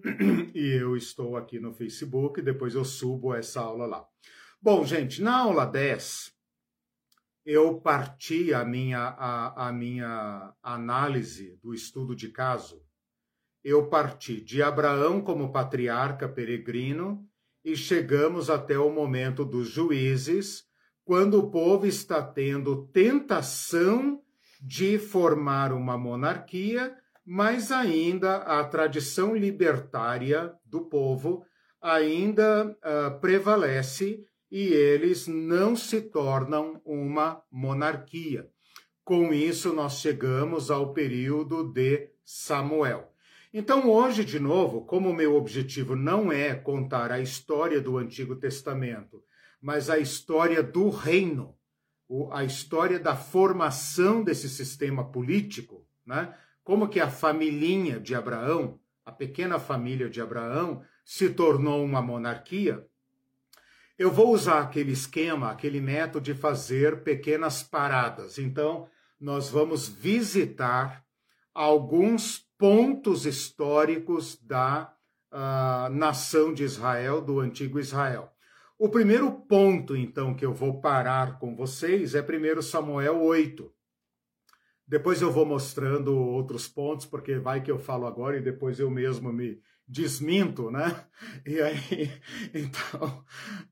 e 0.55 0.79
eu 0.79 0.95
estou 0.95 1.39
aqui 1.39 1.59
no 1.59 1.73
Facebook, 1.73 2.43
depois 2.43 2.75
eu 2.75 2.85
subo 2.85 3.35
essa 3.35 3.63
aula 3.63 3.87
lá. 3.87 4.07
Bom, 4.61 4.85
gente, 4.85 5.23
na 5.23 5.39
aula 5.39 5.65
10, 5.65 6.35
eu 7.47 7.81
parti 7.81 8.53
a 8.53 8.63
minha, 8.63 8.99
a, 8.99 9.69
a 9.69 9.73
minha 9.73 10.55
análise 10.63 11.57
do 11.63 11.73
estudo 11.73 12.15
de 12.15 12.29
caso. 12.29 12.85
Eu 13.65 13.89
parti 13.89 14.39
de 14.39 14.63
Abraão 14.63 15.23
como 15.23 15.51
patriarca 15.51 16.29
peregrino 16.29 17.27
e 17.73 17.77
chegamos 17.77 18.51
até 18.51 18.79
o 18.79 18.91
momento 18.91 19.45
dos 19.45 19.69
juízes, 19.69 20.65
quando 21.05 21.39
o 21.39 21.51
povo 21.51 21.87
está 21.87 22.23
tendo 22.23 22.87
tentação 22.89 24.21
de 24.61 24.99
formar 24.99 25.73
uma 25.73 25.97
monarquia 25.97 26.95
mas 27.31 27.71
ainda 27.71 28.37
a 28.37 28.65
tradição 28.65 29.37
libertária 29.37 30.51
do 30.65 30.87
povo 30.87 31.45
ainda 31.79 32.65
uh, 32.67 33.21
prevalece 33.21 34.25
e 34.51 34.69
eles 34.69 35.27
não 35.27 35.77
se 35.77 36.01
tornam 36.01 36.81
uma 36.87 37.43
monarquia. 37.53 38.49
Com 39.05 39.31
isso, 39.35 39.75
nós 39.75 40.01
chegamos 40.01 40.71
ao 40.71 40.95
período 40.95 41.71
de 41.71 42.09
Samuel. 42.25 43.13
Então, 43.53 43.89
hoje, 43.89 44.25
de 44.25 44.39
novo, 44.39 44.85
como 44.85 45.09
o 45.09 45.15
meu 45.15 45.35
objetivo 45.35 45.97
não 45.97 46.31
é 46.31 46.55
contar 46.55 47.11
a 47.11 47.19
história 47.19 47.81
do 47.81 47.97
Antigo 47.97 48.37
Testamento, 48.37 49.23
mas 49.61 49.89
a 49.89 49.99
história 49.99 50.63
do 50.63 50.91
reino, 50.91 51.57
a 52.31 52.45
história 52.45 52.99
da 52.99 53.17
formação 53.17 54.23
desse 54.23 54.49
sistema 54.49 55.11
político, 55.11 55.87
né? 56.07 56.35
como 56.63 56.89
que 56.89 57.01
a 57.01 57.11
familhinha 57.11 57.99
de 57.99 58.15
Abraão, 58.15 58.79
a 59.05 59.11
pequena 59.11 59.59
família 59.59 60.11
de 60.11 60.21
Abraão, 60.21 60.83
se 61.03 61.31
tornou 61.31 61.83
uma 61.83 62.03
monarquia, 62.03 62.87
eu 63.99 64.13
vou 64.13 64.33
usar 64.33 64.61
aquele 64.61 64.93
esquema, 64.93 65.51
aquele 65.51 65.81
método 65.81 66.21
de 66.21 66.35
fazer 66.35 67.03
pequenas 67.03 67.63
paradas. 67.63 68.39
Então, 68.39 68.89
nós 69.19 69.49
vamos 69.49 69.89
visitar 69.89 71.05
alguns 71.53 72.48
pontos 72.59 73.25
históricos 73.25 74.37
da 74.43 74.93
uh, 75.33 75.89
nação 75.95 76.53
de 76.53 76.65
Israel, 76.65 77.21
do 77.21 77.39
antigo 77.41 77.79
Israel. 77.79 78.33
O 78.79 78.89
primeiro 78.89 79.31
ponto, 79.33 79.97
então, 79.97 80.35
que 80.35 80.45
eu 80.45 80.53
vou 80.53 80.81
parar 80.81 81.39
com 81.39 81.57
vocês 81.57 82.15
é 82.15 82.21
1 82.21 82.63
Samuel 82.63 83.23
8. 83.23 83.73
Depois 84.87 85.21
eu 85.21 85.31
vou 85.31 85.45
mostrando 85.45 86.17
outros 86.17 86.67
pontos, 86.67 87.05
porque 87.05 87.39
vai 87.39 87.63
que 87.63 87.71
eu 87.71 87.79
falo 87.79 88.07
agora 88.07 88.39
e 88.39 88.43
depois 88.43 88.81
eu 88.81 88.91
mesmo 88.91 89.33
me 89.33 89.61
desminto, 89.87 90.71
né? 90.71 91.05
E 91.47 91.61
aí, 91.61 92.11
então, 92.55 93.25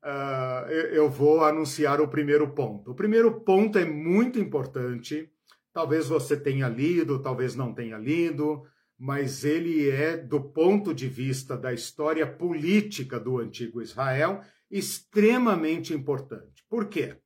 uh, 0.03 0.69
eu 0.71 1.09
vou 1.09 1.45
anunciar 1.45 2.01
o 2.01 2.09
primeiro 2.09 2.53
ponto. 2.53 2.91
O 2.91 2.95
primeiro 2.95 3.41
ponto 3.41 3.79
é 3.79 3.85
muito 3.85 4.39
importante. 4.39 5.31
Talvez 5.73 6.09
você 6.09 6.37
tenha 6.37 6.69
lido, 6.69 7.23
talvez 7.23 7.55
não 7.55 7.73
tenha 7.73 7.99
lido, 7.99 8.65
mas 8.99 9.45
ele 9.45 9.91
é, 9.91 10.17
do 10.17 10.41
ponto 10.41 10.95
de 10.95 11.07
vista 11.09 11.57
da 11.57 11.73
história 11.73 12.27
política 12.27 13.21
do 13.21 13.39
antigo 13.39 13.83
Israel, 13.83 14.41
extremamente 14.71 15.93
importante. 15.93 16.65
Por 16.69 16.89
quê? 16.89 17.17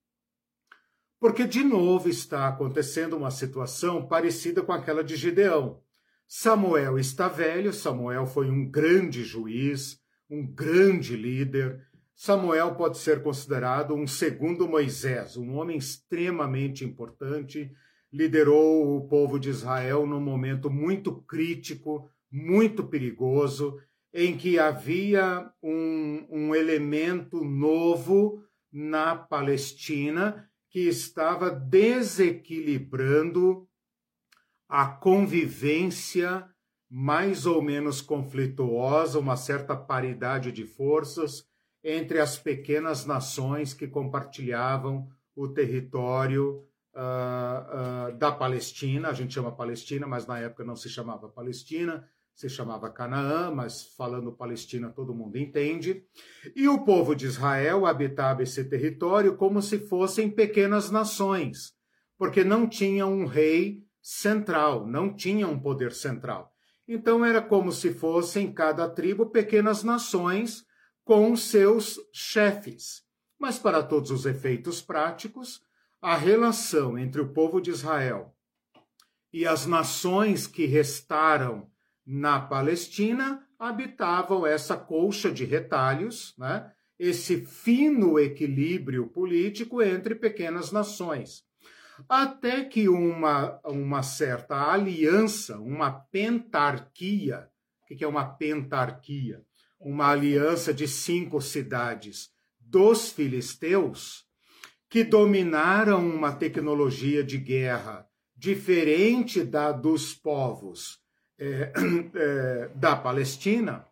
Porque 1.19 1.47
de 1.47 1.63
novo 1.63 2.09
está 2.09 2.49
acontecendo 2.49 3.17
uma 3.17 3.31
situação 3.31 4.07
parecida 4.07 4.63
com 4.63 4.73
aquela 4.73 5.05
de 5.05 5.17
Gideão. 5.17 5.81
Samuel 6.27 6.99
está 6.99 7.29
velho, 7.29 7.73
Samuel 7.73 8.27
foi 8.27 8.51
um 8.51 8.69
grande 8.69 9.23
juiz, 9.23 10.01
um 10.31 10.47
grande 10.47 11.17
líder. 11.17 11.85
Samuel 12.15 12.75
pode 12.75 12.99
ser 12.99 13.23
considerado 13.23 13.95
um 13.95 14.07
segundo 14.07 14.69
Moisés, 14.69 15.37
um 15.37 15.55
homem 15.57 15.77
extremamente 15.77 16.85
importante, 16.85 17.71
liderou 18.13 18.97
o 18.97 19.07
povo 19.07 19.39
de 19.39 19.51
Israel 19.51 20.05
num 20.07 20.21
momento 20.21 20.69
muito 20.69 21.23
crítico, 21.23 22.11
muito 22.31 22.85
perigoso, 22.85 23.81
em 24.13 24.37
que 24.37 24.59
havia 24.59 25.51
um, 25.63 26.27
um 26.31 26.55
elemento 26.55 27.43
novo 27.45 28.45
na 28.73 29.17
Palestina 29.17 30.49
que 30.69 30.81
estava 30.81 31.51
desequilibrando 31.51 33.67
a 34.69 34.87
convivência 34.87 36.47
mais 36.89 37.47
ou 37.47 37.63
menos 37.63 38.01
conflituosa, 38.01 39.19
uma 39.19 39.37
certa 39.37 39.77
paridade 39.77 40.51
de 40.51 40.65
forças 40.65 41.45
entre 41.83 42.19
as 42.19 42.37
pequenas 42.37 43.07
nações 43.07 43.73
que 43.73 43.87
compartilhavam 43.87 45.09
o 45.35 45.49
território 45.49 46.63
uh, 46.95 48.11
uh, 48.13 48.17
da 48.17 48.33
Palestina. 48.33 49.09
A 49.09 49.13
gente 49.13 49.35
chama 49.35 49.53
Palestina, 49.53 50.07
mas 50.07 50.27
na 50.27 50.39
época 50.39 50.65
não 50.65 50.77
se 50.77 50.89
chamava 50.89 51.29
Palestina, 51.29 52.09
se 52.35 52.49
chamava 52.49 52.91
Canaã, 52.91 53.51
mas 53.51 53.95
falando 53.97 54.33
Palestina 54.33 54.91
todo 54.91 55.15
mundo 55.15 55.37
entende. 55.37 56.05
E 56.55 56.69
o 56.69 56.85
povo 56.85 57.15
de 57.15 57.27
Israel 57.27 57.87
habitava 57.87 58.43
esse 58.43 58.65
território 58.65 59.37
como 59.37 59.61
se 59.61 59.79
fossem 59.79 60.31
pequenas 60.31 60.91
nações, 60.91 61.75
porque 62.17 62.43
não 62.43 62.69
tinha 62.69 63.07
um 63.07 63.27
rei 63.27 63.85
central, 64.03 64.87
não 64.87 65.15
tinha 65.15 65.47
um 65.47 65.59
poder 65.59 65.93
central. 65.93 66.51
Então 66.89 67.25
era 67.25 67.41
como 67.41 67.71
se 67.71 67.93
fossem 67.93 68.53
cada 68.53 68.89
tribo 68.89 69.27
pequenas 69.27 69.85
nações 69.85 70.65
com 71.05 71.37
seus 71.37 71.99
chefes. 72.13 73.03
Mas 73.39 73.59
para 73.59 73.83
todos 73.83 74.11
os 74.11 74.27
efeitos 74.27 74.83
práticos, 74.83 75.63
a 76.01 76.17
relação 76.17 76.99
entre 76.99 77.21
o 77.21 77.29
povo 77.29 77.61
de 77.61 77.71
Israel 77.71 78.35
e 79.33 79.47
as 79.47 79.67
nações 79.67 80.47
que 80.47 80.65
restaram 80.65 81.71
na 82.07 82.41
Palestina 82.41 83.47
habitavam 83.59 84.47
essa 84.47 84.77
colcha 84.77 85.31
de 85.31 85.45
retalhos, 85.45 86.35
né? 86.39 86.73
esse 86.99 87.45
fino 87.47 88.19
equilíbrio 88.19 89.07
político 89.07 89.83
entre 89.83 90.15
pequenas 90.15 90.73
nações. 90.73 91.45
Até 92.09 92.65
que 92.65 92.89
uma, 92.89 93.61
uma 93.65 94.03
certa 94.03 94.73
aliança, 94.73 95.59
uma 95.59 95.91
pentarquia, 95.91 97.49
o 97.83 97.95
que 97.95 98.03
é 98.03 98.09
uma 98.09 98.25
pentarquia? 98.25 99.43
Uma 99.79 100.09
aliança 100.09 100.73
de 100.73 100.89
cinco 100.89 101.41
cidades 101.41 102.31
dos 102.59 103.11
filisteus, 103.11 104.27
que 104.91 105.05
dominaram 105.05 106.05
uma 106.05 106.33
tecnologia 106.33 107.23
de 107.23 107.39
guerra 107.39 108.05
diferente 108.37 109.45
da 109.45 109.71
dos 109.71 110.13
povos 110.15 110.99
é, 111.39 111.73
é, 112.15 112.69
da 112.75 112.97
Palestina, 112.97 113.87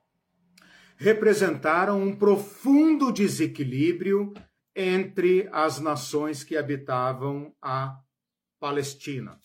representaram 0.97 2.03
um 2.03 2.17
profundo 2.17 3.13
desequilíbrio 3.13 4.35
entre 4.75 5.49
as 5.53 5.79
nações 5.79 6.43
que 6.43 6.57
habitavam 6.57 7.55
a 7.63 7.97
Palestina. 8.59 9.39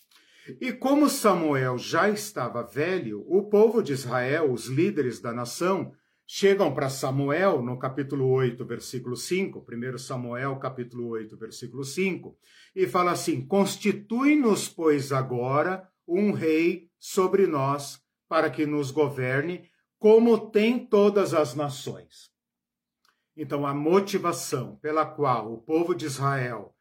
E 0.59 0.73
como 0.73 1.07
Samuel 1.07 1.77
já 1.77 2.09
estava 2.09 2.63
velho, 2.63 3.23
o 3.27 3.43
povo 3.43 3.83
de 3.83 3.93
Israel, 3.93 4.51
os 4.51 4.65
líderes 4.65 5.19
da 5.21 5.31
nação, 5.31 5.93
chegam 6.25 6.73
para 6.73 6.89
Samuel 6.89 7.61
no 7.61 7.77
capítulo 7.77 8.27
8, 8.29 8.65
versículo 8.65 9.15
5, 9.15 9.65
1 9.69 9.97
Samuel, 9.97 10.57
capítulo 10.57 11.09
8, 11.09 11.37
versículo 11.37 11.83
5, 11.83 12.37
e 12.75 12.87
fala 12.87 13.11
assim: 13.11 13.45
Constitui-nos, 13.45 14.67
pois, 14.67 15.11
agora 15.11 15.87
um 16.07 16.31
rei 16.31 16.89
sobre 16.99 17.47
nós, 17.47 18.01
para 18.27 18.49
que 18.49 18.65
nos 18.65 18.91
governe, 18.91 19.69
como 19.99 20.49
tem 20.49 20.85
todas 20.85 21.33
as 21.33 21.55
nações. 21.55 22.31
Então, 23.35 23.65
a 23.65 23.73
motivação 23.73 24.75
pela 24.77 25.05
qual 25.05 25.51
o 25.51 25.61
povo 25.61 25.95
de 25.95 26.05
Israel 26.05 26.75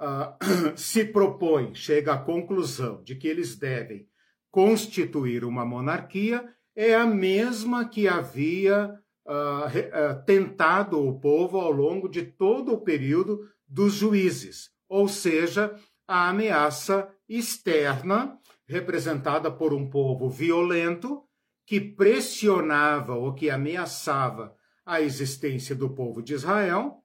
uh, 0.00 0.76
se 0.76 1.04
propõe, 1.04 1.74
chega 1.74 2.14
à 2.14 2.18
conclusão 2.18 3.02
de 3.02 3.16
que 3.16 3.26
eles 3.26 3.56
devem 3.56 4.08
constituir 4.50 5.44
uma 5.44 5.64
monarquia, 5.64 6.55
é 6.76 6.94
a 6.94 7.06
mesma 7.06 7.88
que 7.88 8.06
havia 8.06 8.94
uh, 9.26 10.24
tentado 10.26 11.00
o 11.00 11.18
povo 11.18 11.58
ao 11.58 11.72
longo 11.72 12.06
de 12.06 12.22
todo 12.22 12.74
o 12.74 12.80
período 12.82 13.40
dos 13.66 13.94
juízes, 13.94 14.70
ou 14.88 15.08
seja, 15.08 15.74
a 16.06 16.28
ameaça 16.28 17.08
externa 17.28 18.38
representada 18.68 19.50
por 19.50 19.72
um 19.72 19.88
povo 19.88 20.28
violento 20.28 21.22
que 21.66 21.80
pressionava 21.80 23.14
ou 23.14 23.34
que 23.34 23.50
ameaçava 23.50 24.54
a 24.84 25.00
existência 25.00 25.74
do 25.74 25.90
povo 25.90 26.22
de 26.22 26.34
Israel 26.34 27.02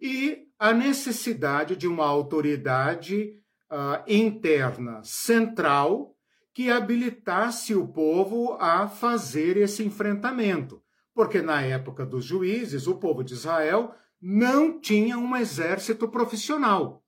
e 0.00 0.46
a 0.58 0.72
necessidade 0.72 1.76
de 1.76 1.86
uma 1.86 2.06
autoridade 2.06 3.34
uh, 3.70 4.02
interna 4.06 5.02
central 5.02 6.14
que 6.58 6.72
habilitasse 6.72 7.72
o 7.72 7.86
povo 7.86 8.56
a 8.58 8.88
fazer 8.88 9.56
esse 9.56 9.84
enfrentamento. 9.84 10.82
Porque 11.14 11.40
na 11.40 11.62
época 11.62 12.04
dos 12.04 12.24
juízes, 12.24 12.88
o 12.88 12.96
povo 12.96 13.22
de 13.22 13.32
Israel 13.32 13.94
não 14.20 14.80
tinha 14.80 15.16
um 15.16 15.36
exército 15.36 16.08
profissional. 16.08 17.04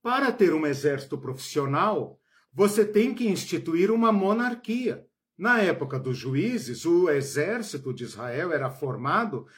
Para 0.00 0.30
ter 0.30 0.54
um 0.54 0.64
exército 0.64 1.18
profissional, 1.18 2.20
você 2.52 2.84
tem 2.84 3.12
que 3.12 3.26
instituir 3.26 3.90
uma 3.90 4.12
monarquia. 4.12 5.04
Na 5.36 5.60
época 5.60 5.98
dos 5.98 6.16
juízes, 6.16 6.86
o 6.86 7.10
exército 7.10 7.92
de 7.92 8.04
Israel 8.04 8.52
era 8.52 8.70
formado 8.70 9.48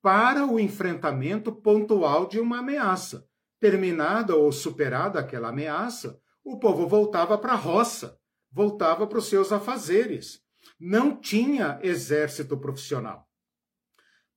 para 0.00 0.46
o 0.46 0.58
enfrentamento 0.58 1.52
pontual 1.52 2.26
de 2.26 2.40
uma 2.40 2.60
ameaça. 2.60 3.28
Terminada 3.60 4.34
ou 4.34 4.50
superada 4.50 5.20
aquela 5.20 5.50
ameaça, 5.50 6.18
o 6.42 6.58
povo 6.58 6.88
voltava 6.88 7.36
para 7.36 7.52
a 7.52 7.54
roça 7.54 8.18
voltava 8.58 9.06
para 9.06 9.18
os 9.18 9.28
seus 9.28 9.52
afazeres. 9.52 10.40
Não 10.80 11.14
tinha 11.14 11.78
exército 11.80 12.58
profissional. 12.58 13.24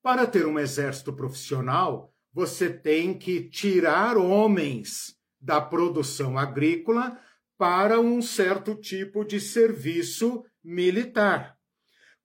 Para 0.03 0.27
ter 0.27 0.45
um 0.45 0.59
exército 0.59 1.11
profissional, 1.11 2.13
você 2.31 2.69
tem 2.69 3.17
que 3.17 3.49
tirar 3.49 4.17
homens 4.17 5.15
da 5.39 5.59
produção 5.59 6.37
agrícola 6.37 7.19
para 7.57 7.99
um 7.99 8.21
certo 8.21 8.75
tipo 8.75 9.25
de 9.25 9.39
serviço 9.39 10.43
militar. 10.63 11.57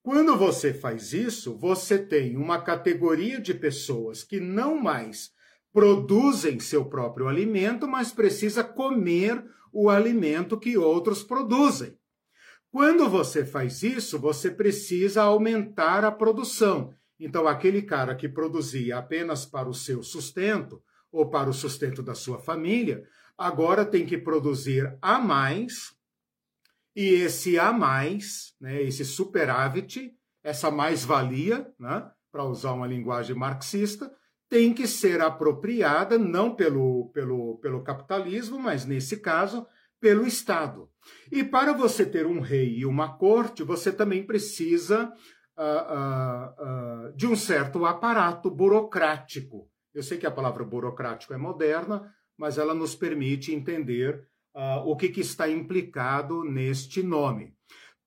Quando 0.03 0.37
você 0.37 0.75
faz 0.75 1.15
isso, 1.15 1.57
você 1.59 1.99
tem 1.99 2.37
uma 2.37 2.61
categoria 2.61 3.41
de 3.41 3.55
pessoas 3.55 4.23
que 4.23 4.39
não 4.39 4.79
mais 4.79 5.31
produzem 5.73 6.61
seu 6.61 6.85
próprio 6.85 7.27
alimento, 7.27 7.89
mas 7.89 8.13
precisa 8.13 8.63
comer 8.63 9.43
o 9.79 9.91
alimento 9.91 10.59
que 10.59 10.79
outros 10.79 11.23
produzem. 11.23 11.99
Quando 12.71 13.11
você 13.11 13.45
faz 13.45 13.83
isso, 13.83 14.19
você 14.19 14.51
precisa 14.51 15.23
aumentar 15.23 16.03
a 16.03 16.11
produção. 16.11 16.95
Então, 17.21 17.47
aquele 17.47 17.83
cara 17.83 18.15
que 18.15 18.27
produzia 18.27 18.97
apenas 18.97 19.45
para 19.45 19.69
o 19.69 19.75
seu 19.75 20.03
sustento 20.03 20.83
ou 21.12 21.29
para 21.29 21.51
o 21.51 21.53
sustento 21.53 22.03
da 22.03 22.15
sua 22.15 22.39
família, 22.39 23.07
agora 23.37 23.85
tem 23.85 24.07
que 24.07 24.17
produzir 24.17 24.97
a 25.03 25.19
mais, 25.19 25.95
e 26.95 27.09
esse 27.11 27.59
a 27.59 27.71
mais, 27.71 28.55
né, 28.59 28.83
esse 28.83 29.05
superávit, 29.05 30.11
essa 30.43 30.71
mais-valia, 30.71 31.71
né, 31.79 32.11
para 32.33 32.45
usar 32.45 32.73
uma 32.73 32.87
linguagem 32.87 33.37
marxista, 33.37 34.11
tem 34.49 34.73
que 34.73 34.87
ser 34.87 35.21
apropriada 35.21 36.19
não 36.19 36.55
pelo, 36.55 37.11
pelo, 37.13 37.59
pelo 37.59 37.83
capitalismo, 37.83 38.59
mas 38.59 38.85
nesse 38.85 39.19
caso, 39.19 39.67
pelo 40.01 40.27
Estado. 40.27 40.89
E 41.31 41.43
para 41.43 41.73
você 41.73 42.05
ter 42.05 42.27
um 42.27 42.41
rei 42.41 42.79
e 42.79 42.87
uma 42.87 43.17
corte, 43.17 43.63
você 43.63 43.91
também 43.91 44.25
precisa 44.25 45.13
uh, 45.57 45.63
uh, 45.63 47.09
uh, 47.09 47.17
de 47.17 47.27
um 47.27 47.35
certo 47.35 47.85
aparato 47.85 48.51
burocrático. 48.51 49.69
Eu 49.95 50.03
sei 50.03 50.19
que 50.19 50.27
a 50.27 50.31
palavra 50.31 50.65
burocrático 50.65 51.33
é 51.33 51.39
moderna, 51.39 52.13
mas 52.39 52.59
ela 52.59 52.75
nos 52.75 52.95
permite 52.95 53.53
entender 53.53 54.29
o 54.87 54.97
que, 54.97 55.11
que 55.11 55.21
está 55.21 55.51
implicado 55.51 56.43
neste 56.43 57.03
nome. 57.03 57.53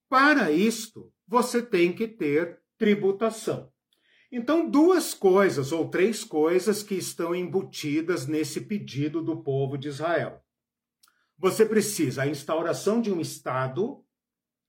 Para 0.10 0.52
isto, 0.52 1.12
você 1.28 1.62
tem 1.62 1.94
que 1.94 2.08
ter 2.08 2.60
tributação. 2.76 3.69
Então, 4.32 4.70
duas 4.70 5.14
coisas 5.14 5.72
ou 5.72 5.90
três 5.90 6.24
coisas 6.24 6.84
que 6.84 6.96
estão 6.96 7.34
embutidas 7.34 8.28
nesse 8.28 8.62
pedido 8.62 9.24
do 9.24 9.42
povo 9.42 9.78
de 9.78 9.88
Israel. 9.88 10.44
Você 11.38 11.66
precisa 11.66 12.24
a 12.24 12.28
instauração 12.28 13.02
de 13.02 13.12
um 13.12 13.20
Estado 13.20 14.04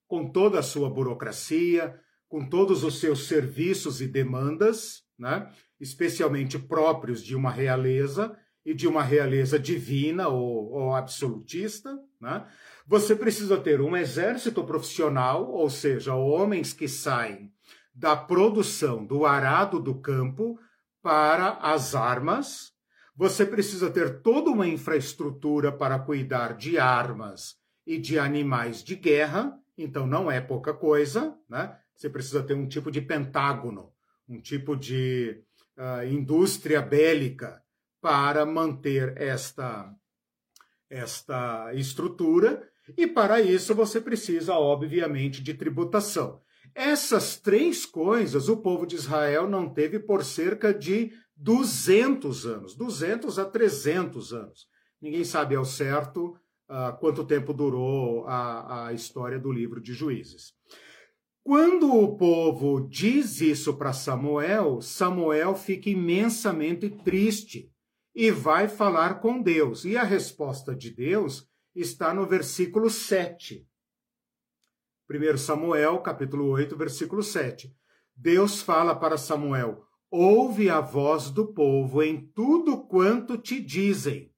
com 0.06 0.30
toda 0.30 0.60
a 0.60 0.62
sua 0.62 0.88
burocracia, 0.88 2.00
com 2.28 2.48
todos 2.48 2.84
os 2.84 3.00
seus 3.00 3.26
serviços 3.26 4.00
e 4.00 4.06
demandas, 4.06 5.02
né? 5.18 5.52
especialmente 5.78 6.58
próprios 6.58 7.22
de 7.22 7.36
uma 7.36 7.50
realeza, 7.50 8.36
e 8.64 8.74
de 8.74 8.86
uma 8.86 9.02
realeza 9.02 9.58
divina 9.58 10.28
ou, 10.28 10.70
ou 10.72 10.94
absolutista, 10.94 11.98
né? 12.20 12.46
você 12.86 13.16
precisa 13.16 13.58
ter 13.58 13.80
um 13.80 13.96
exército 13.96 14.62
profissional, 14.64 15.50
ou 15.50 15.70
seja, 15.70 16.14
homens 16.14 16.72
que 16.72 16.86
saem 16.86 17.52
da 18.00 18.16
produção 18.16 19.04
do 19.04 19.26
arado 19.26 19.78
do 19.78 19.94
campo 19.94 20.58
para 21.02 21.58
as 21.60 21.94
armas. 21.94 22.72
Você 23.14 23.44
precisa 23.44 23.90
ter 23.90 24.22
toda 24.22 24.50
uma 24.50 24.66
infraestrutura 24.66 25.70
para 25.70 25.98
cuidar 25.98 26.56
de 26.56 26.78
armas 26.78 27.56
e 27.86 27.98
de 27.98 28.18
animais 28.18 28.82
de 28.82 28.96
guerra, 28.96 29.54
então 29.76 30.06
não 30.06 30.30
é 30.30 30.40
pouca 30.40 30.72
coisa, 30.72 31.36
né? 31.46 31.76
Você 31.94 32.08
precisa 32.08 32.42
ter 32.42 32.54
um 32.54 32.66
tipo 32.66 32.90
de 32.90 33.02
pentágono, 33.02 33.92
um 34.26 34.40
tipo 34.40 34.74
de 34.74 35.44
uh, 35.76 36.02
indústria 36.06 36.80
bélica 36.80 37.62
para 38.00 38.46
manter 38.46 39.12
esta, 39.20 39.94
esta 40.88 41.74
estrutura, 41.74 42.66
e 42.96 43.06
para 43.06 43.42
isso 43.42 43.74
você 43.74 44.00
precisa, 44.00 44.54
obviamente, 44.54 45.42
de 45.42 45.52
tributação. 45.52 46.40
Essas 46.74 47.36
três 47.36 47.84
coisas 47.84 48.48
o 48.48 48.56
povo 48.56 48.86
de 48.86 48.96
Israel 48.96 49.48
não 49.48 49.68
teve 49.68 49.98
por 49.98 50.24
cerca 50.24 50.72
de 50.72 51.12
200 51.36 52.46
anos, 52.46 52.74
200 52.74 53.38
a 53.38 53.44
300 53.44 54.32
anos. 54.32 54.66
Ninguém 55.00 55.24
sabe 55.24 55.54
ao 55.54 55.64
certo 55.64 56.36
uh, 56.68 56.96
quanto 56.98 57.24
tempo 57.24 57.52
durou 57.52 58.26
a, 58.26 58.88
a 58.88 58.92
história 58.92 59.38
do 59.38 59.50
livro 59.50 59.80
de 59.80 59.92
Juízes. 59.92 60.52
Quando 61.42 61.94
o 61.94 62.16
povo 62.16 62.86
diz 62.86 63.40
isso 63.40 63.74
para 63.74 63.94
Samuel, 63.94 64.82
Samuel 64.82 65.54
fica 65.54 65.88
imensamente 65.88 66.90
triste 66.90 67.72
e 68.14 68.30
vai 68.30 68.68
falar 68.68 69.20
com 69.20 69.40
Deus. 69.40 69.84
E 69.84 69.96
a 69.96 70.02
resposta 70.02 70.74
de 70.74 70.90
Deus 70.90 71.48
está 71.74 72.12
no 72.12 72.26
versículo 72.26 72.90
7. 72.90 73.66
1 75.12 75.38
Samuel, 75.38 75.98
capítulo 75.98 76.48
8, 76.50 76.76
versículo 76.76 77.20
7. 77.20 77.74
Deus 78.14 78.62
fala 78.62 78.94
para 78.94 79.18
Samuel: 79.18 79.82
Ouve 80.08 80.70
a 80.70 80.80
voz 80.80 81.30
do 81.30 81.52
povo 81.52 82.00
em 82.00 82.30
tudo 82.32 82.86
quanto 82.86 83.36
te 83.36 83.60
dizem, 83.60 84.32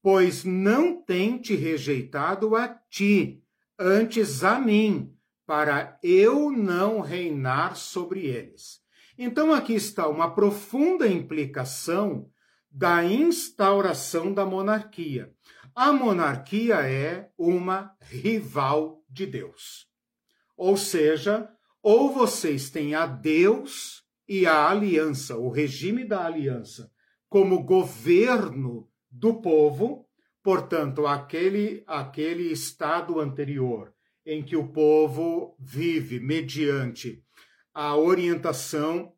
pois 0.00 0.44
não 0.44 1.02
tem 1.02 1.38
te 1.38 1.56
rejeitado 1.56 2.54
a 2.54 2.68
ti, 2.68 3.42
antes 3.76 4.44
a 4.44 4.60
mim, 4.60 5.12
para 5.44 5.98
eu 6.04 6.52
não 6.52 7.00
reinar 7.00 7.74
sobre 7.74 8.26
eles. 8.26 8.78
Então 9.18 9.52
aqui 9.52 9.74
está 9.74 10.06
uma 10.06 10.32
profunda 10.32 11.08
implicação 11.08 12.30
da 12.70 13.04
instauração 13.04 14.32
da 14.32 14.46
monarquia. 14.46 15.34
A 15.74 15.92
monarquia 15.92 16.76
é 16.76 17.28
uma 17.36 17.92
rival 18.00 18.99
de 19.10 19.26
Deus. 19.26 19.88
Ou 20.56 20.76
seja, 20.76 21.48
ou 21.82 22.12
vocês 22.12 22.70
têm 22.70 22.94
a 22.94 23.06
Deus 23.06 24.04
e 24.28 24.46
a 24.46 24.68
aliança, 24.68 25.36
o 25.36 25.50
regime 25.50 26.04
da 26.04 26.24
aliança, 26.24 26.90
como 27.28 27.64
governo 27.64 28.88
do 29.10 29.40
povo, 29.40 30.06
portanto, 30.42 31.06
aquele, 31.06 31.82
aquele 31.86 32.52
estado 32.52 33.18
anterior 33.18 33.92
em 34.24 34.42
que 34.42 34.56
o 34.56 34.68
povo 34.68 35.56
vive 35.58 36.20
mediante 36.20 37.24
a 37.72 37.96
orientação 37.96 39.12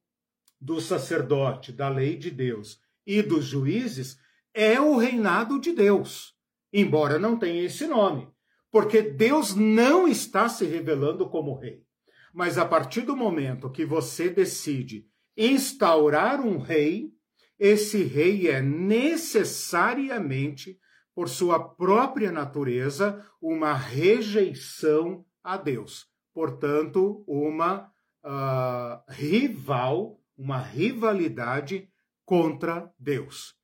do 0.60 0.80
sacerdote, 0.80 1.72
da 1.72 1.88
lei 1.88 2.16
de 2.16 2.30
Deus 2.30 2.80
e 3.06 3.20
dos 3.20 3.44
juízes 3.44 4.16
é 4.54 4.80
o 4.80 4.96
reinado 4.96 5.60
de 5.60 5.72
Deus, 5.72 6.34
embora 6.72 7.18
não 7.18 7.38
tenha 7.38 7.64
esse 7.64 7.86
nome, 7.86 8.28
porque 8.72 9.00
Deus 9.02 9.54
não 9.54 10.08
está 10.08 10.48
se 10.48 10.64
revelando 10.64 11.28
como 11.28 11.54
rei. 11.54 11.84
Mas 12.32 12.56
a 12.56 12.64
partir 12.64 13.02
do 13.02 13.14
momento 13.14 13.70
que 13.70 13.84
você 13.84 14.30
decide 14.30 15.06
instaurar 15.36 16.40
um 16.40 16.56
rei, 16.56 17.12
esse 17.58 18.02
rei 18.02 18.48
é 18.48 18.62
necessariamente, 18.62 20.78
por 21.14 21.28
sua 21.28 21.62
própria 21.62 22.32
natureza, 22.32 23.22
uma 23.40 23.74
rejeição 23.74 25.26
a 25.44 25.56
Deus. 25.58 26.06
Portanto, 26.32 27.22
uma 27.26 27.92
uh, 28.24 29.02
rival, 29.10 30.18
uma 30.34 30.56
rivalidade 30.58 31.90
contra 32.24 32.90
Deus. 32.98 33.54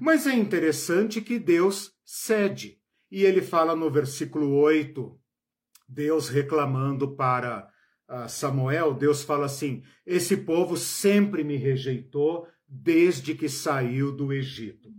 Mas 0.00 0.26
é 0.26 0.32
interessante 0.32 1.20
que 1.20 1.38
Deus 1.38 1.92
cede. 2.02 2.82
E 3.14 3.24
ele 3.24 3.40
fala 3.40 3.76
no 3.76 3.88
versículo 3.88 4.56
8, 4.56 5.16
Deus 5.88 6.28
reclamando 6.28 7.14
para 7.14 7.70
uh, 8.10 8.28
Samuel, 8.28 8.92
Deus 8.92 9.22
fala 9.22 9.46
assim: 9.46 9.84
Esse 10.04 10.38
povo 10.38 10.76
sempre 10.76 11.44
me 11.44 11.56
rejeitou 11.56 12.44
desde 12.66 13.32
que 13.36 13.48
saiu 13.48 14.10
do 14.10 14.32
Egito. 14.32 14.92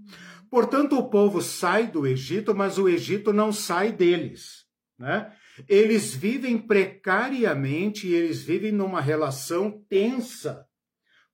Portanto, 0.49 0.97
o 0.97 1.09
povo 1.09 1.41
sai 1.41 1.87
do 1.87 2.07
Egito, 2.07 2.55
mas 2.55 2.77
o 2.77 2.87
Egito 2.87 3.33
não 3.33 3.51
sai 3.51 3.91
deles. 3.91 4.63
Né? 4.97 5.29
Eles 5.67 6.15
vivem 6.15 6.57
precariamente, 6.57 8.07
eles 8.07 8.41
vivem 8.41 8.71
numa 8.71 9.01
relação 9.01 9.83
tensa 9.89 10.65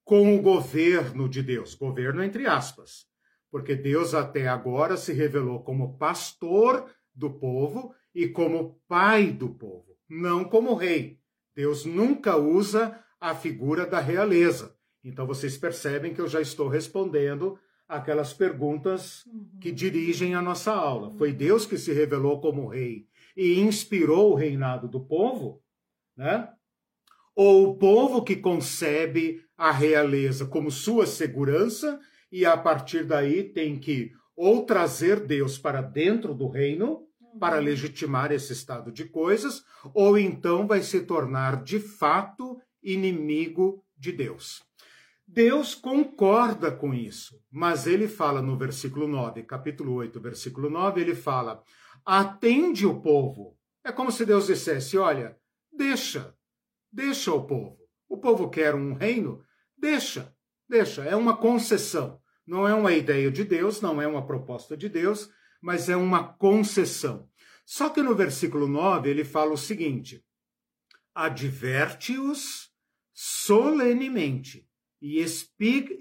com 0.03 0.35
o 0.35 0.41
governo 0.41 1.29
de 1.29 1.43
Deus, 1.43 1.75
governo 1.75 2.23
entre 2.23 2.47
aspas, 2.47 3.10
porque 3.51 3.75
Deus 3.75 4.15
até 4.15 4.47
agora 4.47 4.95
se 4.95 5.11
revelou 5.11 5.61
como 5.61 5.97
pastor 5.97 6.89
do 7.13 7.29
povo 7.29 7.93
e 8.15 8.27
como 8.27 8.81
pai 8.87 9.29
do 9.29 9.49
povo, 9.49 9.97
não 10.09 10.45
como 10.45 10.73
rei. 10.73 11.19
Deus 11.53 11.85
nunca 11.85 12.37
usa 12.37 12.97
a 13.19 13.35
figura 13.35 13.85
da 13.85 13.99
realeza. 13.99 14.75
Então 15.03 15.27
vocês 15.27 15.57
percebem 15.57 16.13
que 16.13 16.21
eu 16.21 16.27
já 16.27 16.39
estou 16.39 16.69
respondendo 16.69 17.59
aquelas 17.87 18.33
perguntas 18.33 19.25
que 19.59 19.69
uhum. 19.69 19.75
dirigem 19.75 20.33
a 20.33 20.41
nossa 20.41 20.71
aula. 20.71 21.11
Foi 21.17 21.33
Deus 21.33 21.65
que 21.65 21.77
se 21.77 21.91
revelou 21.91 22.39
como 22.39 22.69
rei 22.69 23.05
e 23.35 23.59
inspirou 23.59 24.31
o 24.31 24.35
reinado 24.35 24.87
do 24.87 24.99
povo, 24.99 25.61
né? 26.15 26.49
Ou 27.35 27.69
o 27.69 27.77
povo 27.77 28.23
que 28.23 28.35
concebe 28.35 29.43
a 29.57 29.71
realeza 29.71 30.45
como 30.45 30.71
sua 30.71 31.05
segurança 31.05 31.99
e 32.31 32.45
a 32.45 32.55
partir 32.55 33.03
daí 33.03 33.43
tem 33.43 33.79
que 33.79 34.11
ou 34.35 34.65
trazer 34.65 35.19
Deus 35.19 35.57
para 35.57 35.81
dentro 35.81 36.33
do 36.33 36.47
reino 36.47 37.05
para 37.39 37.57
uhum. 37.57 37.63
legitimar 37.63 38.31
esse 38.31 38.53
estado 38.53 38.91
de 38.91 39.05
coisas, 39.05 39.63
ou 39.93 40.17
então 40.17 40.67
vai 40.67 40.81
se 40.81 41.01
tornar 41.01 41.63
de 41.63 41.79
fato 41.79 42.59
inimigo 42.81 43.83
de 43.97 44.11
Deus. 44.11 44.63
Deus 45.27 45.73
concorda 45.75 46.71
com 46.71 46.93
isso, 46.93 47.39
mas 47.49 47.87
ele 47.87 48.07
fala 48.07 48.41
no 48.41 48.57
versículo 48.57 49.07
9, 49.07 49.43
capítulo 49.43 49.93
8, 49.93 50.19
versículo 50.19 50.69
9, 50.69 50.99
ele 50.99 51.15
fala: 51.15 51.63
atende 52.05 52.85
o 52.85 52.99
povo. 53.01 53.55
É 53.83 53.91
como 53.91 54.11
se 54.11 54.25
Deus 54.25 54.47
dissesse: 54.47 54.97
olha, 54.97 55.37
deixa, 55.71 56.35
deixa 56.91 57.31
o 57.33 57.45
povo. 57.45 57.77
O 58.09 58.17
povo 58.17 58.49
quer 58.49 58.75
um 58.75 58.93
reino, 58.93 59.41
Deixa, 59.81 60.31
deixa. 60.69 61.03
É 61.03 61.15
uma 61.15 61.35
concessão. 61.35 62.20
Não 62.51 62.67
é 62.67 62.73
uma 62.73 62.91
ideia 62.91 63.31
de 63.31 63.45
Deus, 63.45 63.79
não 63.79 64.01
é 64.01 64.05
uma 64.05 64.27
proposta 64.27 64.75
de 64.75 64.89
Deus, 64.89 65.29
mas 65.61 65.87
é 65.87 65.95
uma 65.95 66.33
concessão. 66.33 67.29
Só 67.65 67.87
que 67.87 68.01
no 68.01 68.13
versículo 68.13 68.67
9 68.67 69.09
ele 69.09 69.23
fala 69.23 69.53
o 69.53 69.57
seguinte: 69.57 70.21
adverte-os 71.15 72.69
solenemente 73.13 74.67
e 75.01 75.19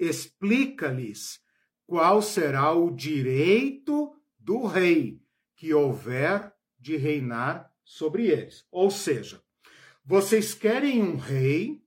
explica-lhes 0.01 1.39
qual 1.87 2.21
será 2.21 2.73
o 2.73 2.91
direito 2.91 4.13
do 4.37 4.67
rei 4.67 5.23
que 5.55 5.73
houver 5.73 6.53
de 6.77 6.97
reinar 6.97 7.73
sobre 7.85 8.27
eles. 8.27 8.67
Ou 8.73 8.91
seja, 8.91 9.41
vocês 10.05 10.53
querem 10.53 11.01
um 11.01 11.15
rei 11.15 11.81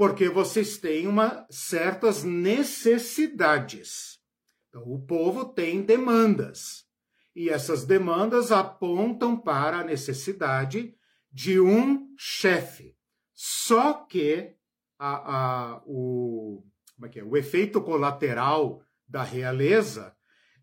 porque 0.00 0.30
vocês 0.30 0.78
têm 0.78 1.06
uma, 1.06 1.46
certas 1.50 2.24
necessidades. 2.24 4.18
Então, 4.66 4.82
o 4.90 4.98
povo 4.98 5.44
tem 5.44 5.82
demandas. 5.82 6.86
E 7.36 7.50
essas 7.50 7.84
demandas 7.84 8.50
apontam 8.50 9.38
para 9.38 9.80
a 9.80 9.84
necessidade 9.84 10.94
de 11.30 11.60
um 11.60 12.14
chefe. 12.16 12.96
Só 13.34 13.92
que 13.92 14.54
a, 14.98 15.74
a, 15.74 15.82
o, 15.84 16.64
é 17.02 17.18
é? 17.18 17.22
o 17.22 17.36
efeito 17.36 17.82
colateral 17.82 18.82
da 19.06 19.22
realeza 19.22 20.16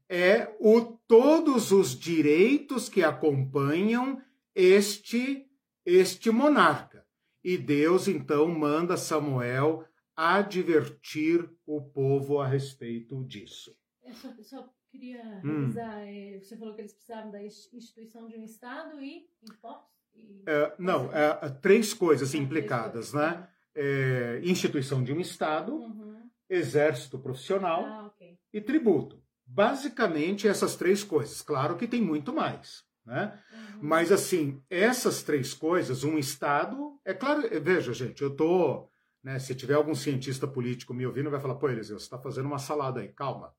é 0.10 0.52
o, 0.60 0.82
todos 1.08 1.72
os 1.72 1.92
direitos 1.92 2.90
que 2.90 3.04
acompanham 3.04 4.20
este, 4.56 5.46
este 5.86 6.32
monarca. 6.32 7.07
E 7.48 7.58
Deus 7.58 8.10
então 8.10 8.46
manda 8.50 8.98
Samuel 8.98 9.86
advertir 10.14 11.50
o 11.66 11.82
povo 11.82 12.42
a 12.42 12.46
respeito 12.46 13.24
disso. 13.24 13.74
Eu 14.04 14.14
só, 14.14 14.34
só 14.44 14.70
queria 14.92 15.24
revisar, 15.40 16.06
hum. 16.06 16.40
você 16.42 16.58
falou 16.58 16.76
que 16.76 16.82
eles 16.82 16.92
precisavam 16.92 17.32
da 17.32 17.42
instituição 17.42 18.28
de 18.28 18.36
um 18.36 18.44
Estado 18.44 19.02
e 19.02 19.30
impostos? 19.42 19.96
E... 20.14 20.44
É, 20.46 20.76
não, 20.78 21.10
é, 21.14 21.48
três 21.62 21.94
coisas 21.94 22.36
ah, 22.36 22.38
implicadas, 22.38 23.14
né? 23.14 23.48
É, 23.74 24.42
instituição 24.44 25.02
de 25.02 25.14
um 25.14 25.22
Estado, 25.22 25.74
uhum. 25.74 26.30
exército 26.50 27.18
profissional 27.18 27.86
ah, 27.86 28.08
okay. 28.08 28.38
e 28.52 28.60
tributo. 28.60 29.24
Basicamente 29.46 30.50
essas 30.50 30.76
três 30.76 31.02
coisas. 31.02 31.42
Claro 31.42 31.78
que 31.78 31.88
tem 31.88 32.02
muito 32.02 32.34
mais. 32.34 32.86
Né? 33.08 33.34
Uhum. 33.54 33.80
Mas 33.84 34.12
assim, 34.12 34.62
essas 34.70 35.24
três 35.24 35.54
coisas, 35.54 36.04
um 36.04 36.18
Estado, 36.18 37.00
é 37.06 37.14
claro, 37.14 37.42
veja, 37.62 37.94
gente, 37.94 38.22
eu 38.22 38.36
tô, 38.36 38.90
né, 39.24 39.40
se 39.40 39.56
tiver 39.56 39.76
algum 39.76 39.96
cientista 39.96 40.46
político 40.46 40.94
me 40.94 41.08
ouvindo, 41.08 41.32
vai 41.32 41.40
falar, 41.40 41.56
pô, 41.56 41.70
Eliseu, 41.70 41.98
você 41.98 42.04
está 42.06 42.20
fazendo 42.20 42.48
uma 42.48 42.60
salada 42.60 43.00
aí, 43.00 43.08
calma. 43.08 43.54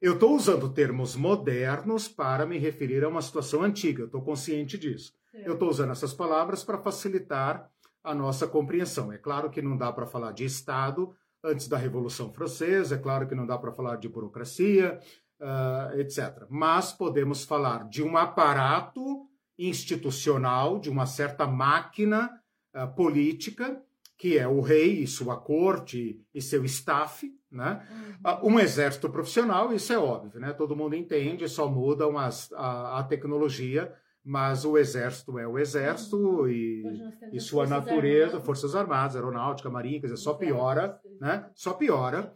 Eu 0.00 0.14
estou 0.14 0.36
usando 0.36 0.72
termos 0.72 1.16
modernos 1.16 2.06
para 2.06 2.46
me 2.46 2.58
referir 2.58 3.02
a 3.02 3.08
uma 3.08 3.22
situação 3.22 3.62
antiga, 3.62 4.02
eu 4.02 4.06
estou 4.06 4.22
consciente 4.22 4.78
disso. 4.78 5.12
É. 5.34 5.48
Eu 5.48 5.54
estou 5.54 5.68
usando 5.68 5.90
essas 5.90 6.14
palavras 6.14 6.62
para 6.62 6.78
facilitar 6.78 7.68
a 8.04 8.14
nossa 8.14 8.46
compreensão. 8.46 9.12
É 9.12 9.18
claro 9.18 9.50
que 9.50 9.60
não 9.60 9.76
dá 9.76 9.92
para 9.92 10.06
falar 10.06 10.30
de 10.30 10.44
Estado 10.44 11.12
antes 11.44 11.66
da 11.66 11.76
Revolução 11.76 12.32
Francesa, 12.32 12.94
é 12.94 12.98
claro 12.98 13.26
que 13.26 13.34
não 13.34 13.46
dá 13.46 13.58
para 13.58 13.72
falar 13.72 13.96
de 13.96 14.08
burocracia, 14.08 15.00
uh, 15.42 15.98
etc. 15.98 16.46
Mas 16.48 16.92
podemos 16.92 17.44
falar 17.44 17.88
de 17.88 18.02
um 18.02 18.16
aparato 18.16 19.26
institucional, 19.58 20.78
de 20.78 20.88
uma 20.88 21.04
certa 21.04 21.46
máquina 21.46 22.30
uh, 22.74 22.94
política, 22.94 23.82
que 24.16 24.38
é 24.38 24.46
o 24.46 24.60
rei 24.60 25.02
e 25.02 25.06
sua 25.06 25.36
corte 25.36 26.20
e 26.32 26.40
seu 26.40 26.64
staff, 26.64 27.28
né? 27.50 27.86
Uhum. 27.90 28.50
Uh, 28.50 28.54
um 28.54 28.60
exército 28.60 29.10
profissional, 29.10 29.72
isso 29.72 29.92
é 29.92 29.98
óbvio, 29.98 30.40
né? 30.40 30.52
Todo 30.52 30.76
mundo 30.76 30.94
entende, 30.94 31.48
só 31.48 31.68
mudam 31.68 32.16
as, 32.16 32.50
a, 32.52 33.00
a 33.00 33.02
tecnologia, 33.02 33.92
mas 34.24 34.64
o 34.64 34.78
exército 34.78 35.36
é 35.38 35.46
o 35.48 35.58
exército 35.58 36.16
uhum. 36.16 36.48
e, 36.48 36.84
e 37.32 37.40
sua 37.40 37.66
natureza, 37.66 38.26
armadas. 38.26 38.46
forças 38.46 38.76
armadas, 38.76 39.16
aeronáutica, 39.16 39.68
marinha, 39.68 40.00
quer 40.00 40.06
dizer, 40.06 40.18
só 40.18 40.34
piora, 40.34 41.00
né? 41.20 41.50
Só 41.54 41.74
piora 41.74 42.32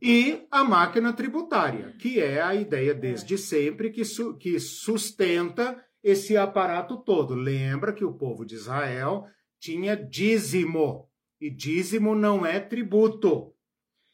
e 0.00 0.46
a 0.50 0.64
máquina 0.64 1.12
tributária, 1.12 1.94
que 1.98 2.20
é 2.20 2.40
a 2.40 2.54
ideia 2.54 2.94
desde 2.94 3.36
sempre 3.36 3.90
que, 3.90 4.04
su 4.04 4.36
que 4.36 4.58
sustenta 4.58 5.82
esse 6.02 6.36
aparato 6.36 6.96
todo. 7.02 7.34
Lembra 7.34 7.92
que 7.92 8.04
o 8.04 8.14
povo 8.14 8.44
de 8.44 8.54
Israel 8.54 9.24
tinha 9.58 9.96
dízimo, 9.96 11.08
e 11.40 11.50
dízimo 11.50 12.14
não 12.14 12.44
é 12.44 12.60
tributo. 12.60 13.54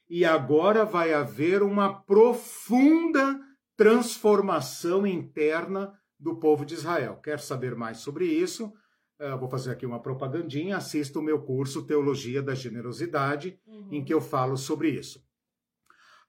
E 0.09 0.25
agora 0.25 0.85
vai 0.85 1.13
haver 1.13 1.63
uma 1.63 2.03
profunda 2.03 3.41
transformação 3.77 5.07
interna 5.07 5.93
do 6.19 6.39
povo 6.39 6.65
de 6.65 6.75
Israel. 6.75 7.17
Quer 7.17 7.41
saber 7.41 7.75
mais 7.75 7.99
sobre 7.99 8.27
isso? 8.27 8.73
Uh, 9.21 9.39
vou 9.39 9.49
fazer 9.49 9.71
aqui 9.71 9.85
uma 9.85 10.01
propagandinha. 10.01 10.77
Assista 10.77 11.19
o 11.19 11.23
meu 11.23 11.41
curso 11.43 11.87
Teologia 11.87 12.43
da 12.43 12.55
Generosidade, 12.55 13.59
uhum. 13.67 13.89
em 13.91 14.05
que 14.05 14.13
eu 14.13 14.21
falo 14.21 14.57
sobre 14.57 14.91
isso. 14.91 15.23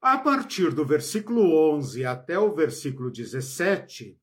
A 0.02 0.18
partir 0.18 0.74
do 0.74 0.84
versículo 0.84 1.76
11 1.76 2.04
até 2.06 2.40
o 2.40 2.56
versículo 2.56 3.12
17, 3.12 4.18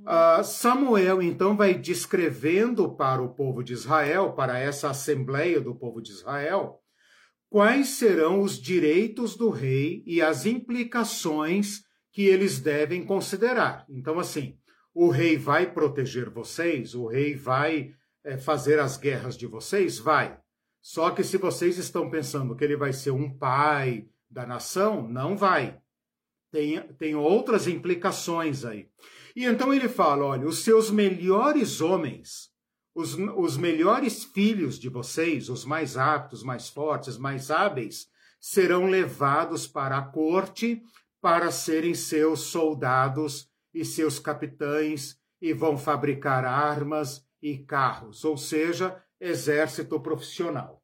uh, 0.00 0.42
Samuel 0.42 1.20
então 1.20 1.54
vai 1.54 1.74
descrevendo 1.74 2.96
para 2.96 3.20
o 3.20 3.34
povo 3.34 3.62
de 3.62 3.74
Israel, 3.74 4.32
para 4.32 4.58
essa 4.58 4.88
assembleia 4.88 5.60
do 5.60 5.74
povo 5.74 6.00
de 6.00 6.10
Israel, 6.10 6.80
quais 7.50 7.88
serão 7.88 8.40
os 8.40 8.58
direitos 8.58 9.36
do 9.36 9.50
rei 9.50 10.02
e 10.06 10.22
as 10.22 10.46
implicações 10.46 11.82
que 12.10 12.22
eles 12.22 12.58
devem 12.58 13.04
considerar. 13.04 13.84
Então, 13.90 14.18
assim, 14.18 14.56
o 14.94 15.10
rei 15.10 15.36
vai 15.36 15.70
proteger 15.70 16.30
vocês, 16.30 16.94
o 16.94 17.06
rei 17.06 17.34
vai 17.34 17.90
é, 18.24 18.38
fazer 18.38 18.78
as 18.78 18.96
guerras 18.96 19.36
de 19.36 19.46
vocês? 19.46 19.98
Vai. 19.98 20.38
Só 20.80 21.10
que 21.10 21.22
se 21.22 21.36
vocês 21.36 21.76
estão 21.76 22.08
pensando 22.08 22.56
que 22.56 22.64
ele 22.64 22.76
vai 22.76 22.94
ser 22.94 23.10
um 23.10 23.36
pai, 23.36 24.06
da 24.30 24.46
nação, 24.46 25.08
não 25.08 25.36
vai. 25.36 25.80
Tem, 26.50 26.80
tem 26.94 27.14
outras 27.14 27.66
implicações 27.66 28.64
aí. 28.64 28.88
E 29.34 29.44
então 29.44 29.72
ele 29.72 29.88
fala: 29.88 30.24
olha, 30.24 30.46
os 30.46 30.62
seus 30.64 30.90
melhores 30.90 31.80
homens, 31.80 32.50
os, 32.94 33.14
os 33.14 33.56
melhores 33.56 34.24
filhos 34.24 34.78
de 34.78 34.88
vocês, 34.88 35.48
os 35.48 35.64
mais 35.64 35.96
aptos, 35.96 36.42
mais 36.42 36.68
fortes, 36.68 37.16
mais 37.16 37.50
hábeis, 37.50 38.08
serão 38.40 38.86
levados 38.86 39.66
para 39.66 39.98
a 39.98 40.02
corte 40.02 40.82
para 41.20 41.50
serem 41.50 41.94
seus 41.94 42.40
soldados 42.40 43.48
e 43.74 43.84
seus 43.84 44.18
capitães 44.18 45.18
e 45.40 45.52
vão 45.52 45.76
fabricar 45.76 46.44
armas 46.44 47.24
e 47.42 47.58
carros, 47.58 48.24
ou 48.24 48.36
seja, 48.36 49.02
exército 49.20 50.00
profissional. 50.00 50.79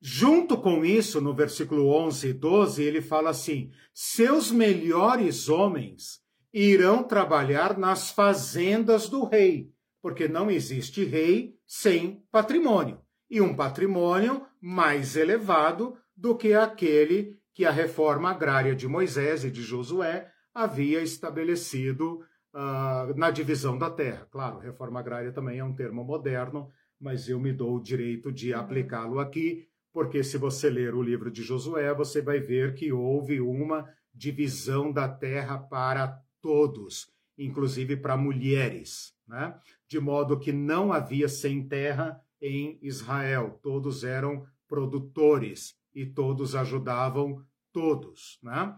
Junto 0.00 0.58
com 0.58 0.84
isso, 0.84 1.20
no 1.20 1.34
versículo 1.34 1.88
11 1.88 2.28
e 2.28 2.32
12, 2.32 2.82
ele 2.82 3.00
fala 3.00 3.30
assim: 3.30 3.70
seus 3.94 4.50
melhores 4.50 5.48
homens 5.48 6.20
irão 6.52 7.02
trabalhar 7.02 7.78
nas 7.78 8.10
fazendas 8.10 9.08
do 9.08 9.24
rei, 9.24 9.70
porque 10.02 10.28
não 10.28 10.50
existe 10.50 11.04
rei 11.04 11.54
sem 11.66 12.22
patrimônio, 12.30 13.00
e 13.30 13.40
um 13.40 13.54
patrimônio 13.54 14.46
mais 14.60 15.16
elevado 15.16 15.96
do 16.16 16.36
que 16.36 16.52
aquele 16.54 17.36
que 17.54 17.64
a 17.64 17.70
reforma 17.70 18.30
agrária 18.30 18.74
de 18.74 18.86
Moisés 18.86 19.44
e 19.44 19.50
de 19.50 19.62
Josué 19.62 20.30
havia 20.54 21.02
estabelecido 21.02 22.20
uh, 22.54 23.16
na 23.16 23.30
divisão 23.30 23.78
da 23.78 23.90
terra. 23.90 24.26
Claro, 24.30 24.58
reforma 24.58 25.00
agrária 25.00 25.32
também 25.32 25.58
é 25.58 25.64
um 25.64 25.74
termo 25.74 26.04
moderno, 26.04 26.70
mas 27.00 27.28
eu 27.28 27.40
me 27.40 27.52
dou 27.52 27.76
o 27.76 27.82
direito 27.82 28.30
de 28.30 28.52
aplicá-lo 28.52 29.18
aqui 29.18 29.68
porque 29.96 30.22
se 30.22 30.36
você 30.36 30.68
ler 30.68 30.94
o 30.94 31.02
livro 31.02 31.30
de 31.30 31.42
Josué, 31.42 31.94
você 31.94 32.20
vai 32.20 32.38
ver 32.38 32.74
que 32.74 32.92
houve 32.92 33.40
uma 33.40 33.88
divisão 34.14 34.92
da 34.92 35.08
terra 35.08 35.56
para 35.56 36.20
todos, 36.42 37.10
inclusive 37.38 37.96
para 37.96 38.14
mulheres, 38.14 39.14
né? 39.26 39.58
de 39.88 39.98
modo 39.98 40.38
que 40.38 40.52
não 40.52 40.92
havia 40.92 41.30
sem 41.30 41.66
terra 41.66 42.20
em 42.42 42.78
Israel, 42.82 43.58
todos 43.62 44.04
eram 44.04 44.46
produtores 44.68 45.74
e 45.94 46.04
todos 46.04 46.54
ajudavam 46.54 47.42
todos. 47.72 48.38
Né? 48.42 48.76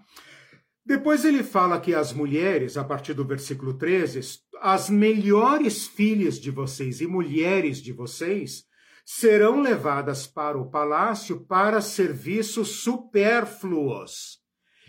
Depois 0.86 1.24
ele 1.24 1.42
fala 1.42 1.80
que 1.80 1.96
as 1.96 2.12
mulheres, 2.12 2.76
a 2.76 2.84
partir 2.84 3.12
do 3.12 3.24
versículo 3.24 3.74
13, 3.74 4.20
as 4.60 4.88
melhores 4.88 5.84
filhas 5.84 6.38
de 6.38 6.52
vocês 6.52 7.00
e 7.00 7.08
mulheres 7.08 7.82
de 7.82 7.92
vocês 7.92 8.67
serão 9.10 9.62
levadas 9.62 10.26
para 10.26 10.58
o 10.58 10.68
palácio 10.68 11.40
para 11.46 11.80
serviços 11.80 12.82
supérfluos 12.82 14.38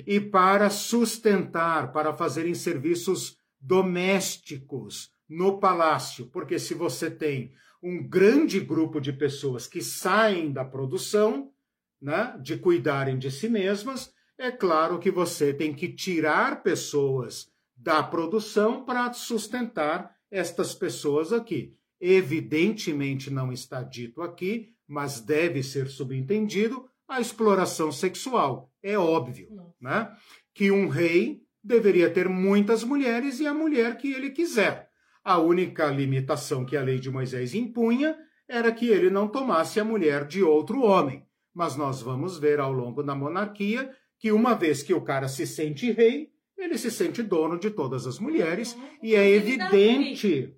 e 0.06 0.20
para 0.20 0.70
sustentar, 0.70 1.94
para 1.94 2.12
fazerem 2.12 2.54
serviços 2.54 3.38
domésticos 3.62 5.10
no 5.30 5.58
palácio, 5.58 6.26
porque 6.34 6.60
se 6.60 6.74
você 6.74 7.10
tem 7.10 7.54
um 7.82 8.06
grande 8.06 8.60
grupo 8.60 9.00
de 9.00 9.14
pessoas 9.14 9.66
que 9.66 9.82
saem 9.82 10.52
da 10.52 10.66
produção, 10.66 11.54
né, 12.02 12.38
de 12.42 12.58
cuidarem 12.58 13.18
de 13.18 13.32
si 13.32 13.48
mesmas, 13.48 14.14
é 14.38 14.52
claro 14.52 15.00
que 15.00 15.10
você 15.10 15.54
tem 15.54 15.74
que 15.74 15.88
tirar 15.88 16.62
pessoas 16.62 17.50
da 17.74 18.04
produção 18.04 18.84
para 18.84 19.14
sustentar 19.14 20.14
estas 20.30 20.76
pessoas 20.76 21.32
aqui. 21.32 21.79
Evidentemente 22.00 23.30
não 23.30 23.52
está 23.52 23.84
dito 23.84 24.22
aqui, 24.22 24.74
mas 24.88 25.20
deve 25.20 25.62
ser 25.62 25.88
subentendido 25.88 26.88
a 27.08 27.20
exploração 27.20 27.92
sexual. 27.92 28.72
É 28.82 28.98
óbvio, 28.98 29.50
né? 29.80 30.12
Que 30.54 30.72
um 30.72 30.88
rei 30.88 31.42
deveria 31.64 32.10
ter 32.10 32.30
muitas 32.30 32.84
mulheres 32.84 33.40
e 33.40 33.48
a 33.48 33.54
mulher 33.54 33.98
que 33.98 34.12
ele 34.14 34.30
quiser. 34.30 34.90
A 35.24 35.38
única 35.38 35.88
limitação 35.88 36.66
que 36.66 36.78
a 36.78 36.82
lei 36.82 37.00
de 37.00 37.10
Moisés 37.10 37.54
impunha 37.54 38.18
era 38.48 38.72
que 38.72 38.88
ele 38.88 39.10
não 39.10 39.28
tomasse 39.28 39.80
a 39.80 39.86
mulher 39.86 40.26
de 40.26 40.42
outro 40.42 40.82
homem. 40.82 41.24
Mas 41.54 41.76
nós 41.76 42.02
vamos 42.02 42.40
ver 42.40 42.60
ao 42.60 42.72
longo 42.72 43.04
da 43.04 43.14
monarquia 43.14 43.92
que 44.18 44.32
uma 44.32 44.54
vez 44.54 44.82
que 44.82 44.94
o 44.94 45.02
cara 45.02 45.28
se 45.28 45.46
sente 45.46 45.92
rei, 45.92 46.32
ele 46.58 46.78
se 46.78 46.92
sente 46.92 47.22
dono 47.24 47.58
de 47.60 47.70
todas 47.70 48.06
as 48.06 48.20
mulheres 48.20 48.74
uhum. 48.74 48.90
e 49.02 49.16
é 49.16 49.30
evidente 49.30 50.56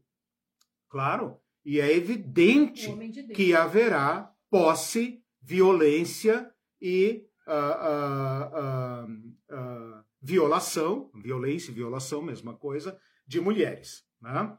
Claro. 0.91 1.37
E 1.63 1.79
é 1.79 1.95
evidente 1.95 2.93
de 3.09 3.23
que 3.29 3.55
haverá 3.55 4.29
posse, 4.49 5.23
violência 5.41 6.51
e 6.81 7.23
uh, 7.47 9.05
uh, 9.07 9.09
uh, 9.09 10.03
violação, 10.21 11.09
violência 11.15 11.71
e 11.71 11.73
violação, 11.73 12.21
mesma 12.21 12.53
coisa, 12.53 12.99
de 13.25 13.39
mulheres. 13.39 14.03
Né? 14.21 14.55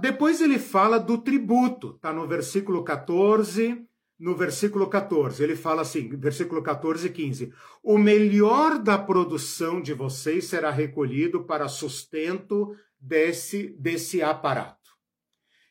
depois 0.00 0.40
ele 0.40 0.58
fala 0.58 0.98
do 0.98 1.18
tributo, 1.18 1.94
está 1.96 2.12
no 2.12 2.26
versículo 2.26 2.84
14, 2.84 3.86
no 4.18 4.36
versículo 4.36 4.88
14. 4.88 5.42
Ele 5.42 5.56
fala 5.56 5.82
assim, 5.82 6.08
versículo 6.16 6.62
14 6.62 7.06
e 7.06 7.10
15: 7.10 7.52
O 7.82 7.96
melhor 7.96 8.78
da 8.78 8.98
produção 8.98 9.80
de 9.80 9.94
vocês 9.94 10.46
será 10.46 10.70
recolhido 10.70 11.44
para 11.44 11.68
sustento 11.68 12.76
desse, 13.00 13.68
desse 13.78 14.20
aparato. 14.20 14.81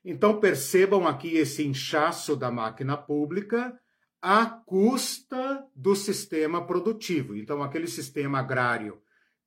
Então 0.03 0.39
percebam 0.39 1.07
aqui 1.07 1.35
esse 1.35 1.65
inchaço 1.65 2.35
da 2.35 2.51
máquina 2.51 2.97
pública 2.97 3.77
à 4.21 4.45
custa 4.45 5.65
do 5.75 5.95
sistema 5.95 6.65
produtivo. 6.65 7.35
Então, 7.35 7.63
aquele 7.63 7.87
sistema 7.87 8.39
agrário 8.39 8.99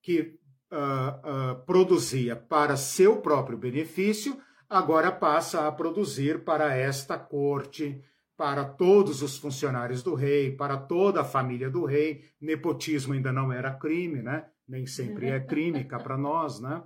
que 0.03 0.37
uh, 0.73 1.53
uh, 1.53 1.65
produzia 1.65 2.35
para 2.35 2.77
seu 2.77 3.21
próprio 3.21 3.57
benefício, 3.57 4.37
agora 4.69 5.13
passa 5.13 5.67
a 5.67 5.73
produzir 5.73 6.45
para 6.45 6.75
esta 6.75 7.17
corte, 7.17 8.03
para 8.37 8.65
todos 8.65 9.23
os 9.23 9.39
funcionários 9.39 10.03
do 10.03 10.15
rei, 10.15 10.51
para 10.51 10.77
toda 10.77 11.21
a 11.21 11.25
família 11.25 11.71
do 11.71 11.85
rei. 11.85 12.25
Nepotismo 12.41 13.15
ainda 13.15 13.33
não 13.33 13.53
era 13.53 13.73
crime, 13.73 14.23
né? 14.23 14.45
Nem 14.67 14.87
sempre 14.87 15.29
é 15.29 15.39
crime 15.39 15.85
cá 15.85 15.99
para 15.99 16.19
nós, 16.19 16.61
né? 16.61 16.83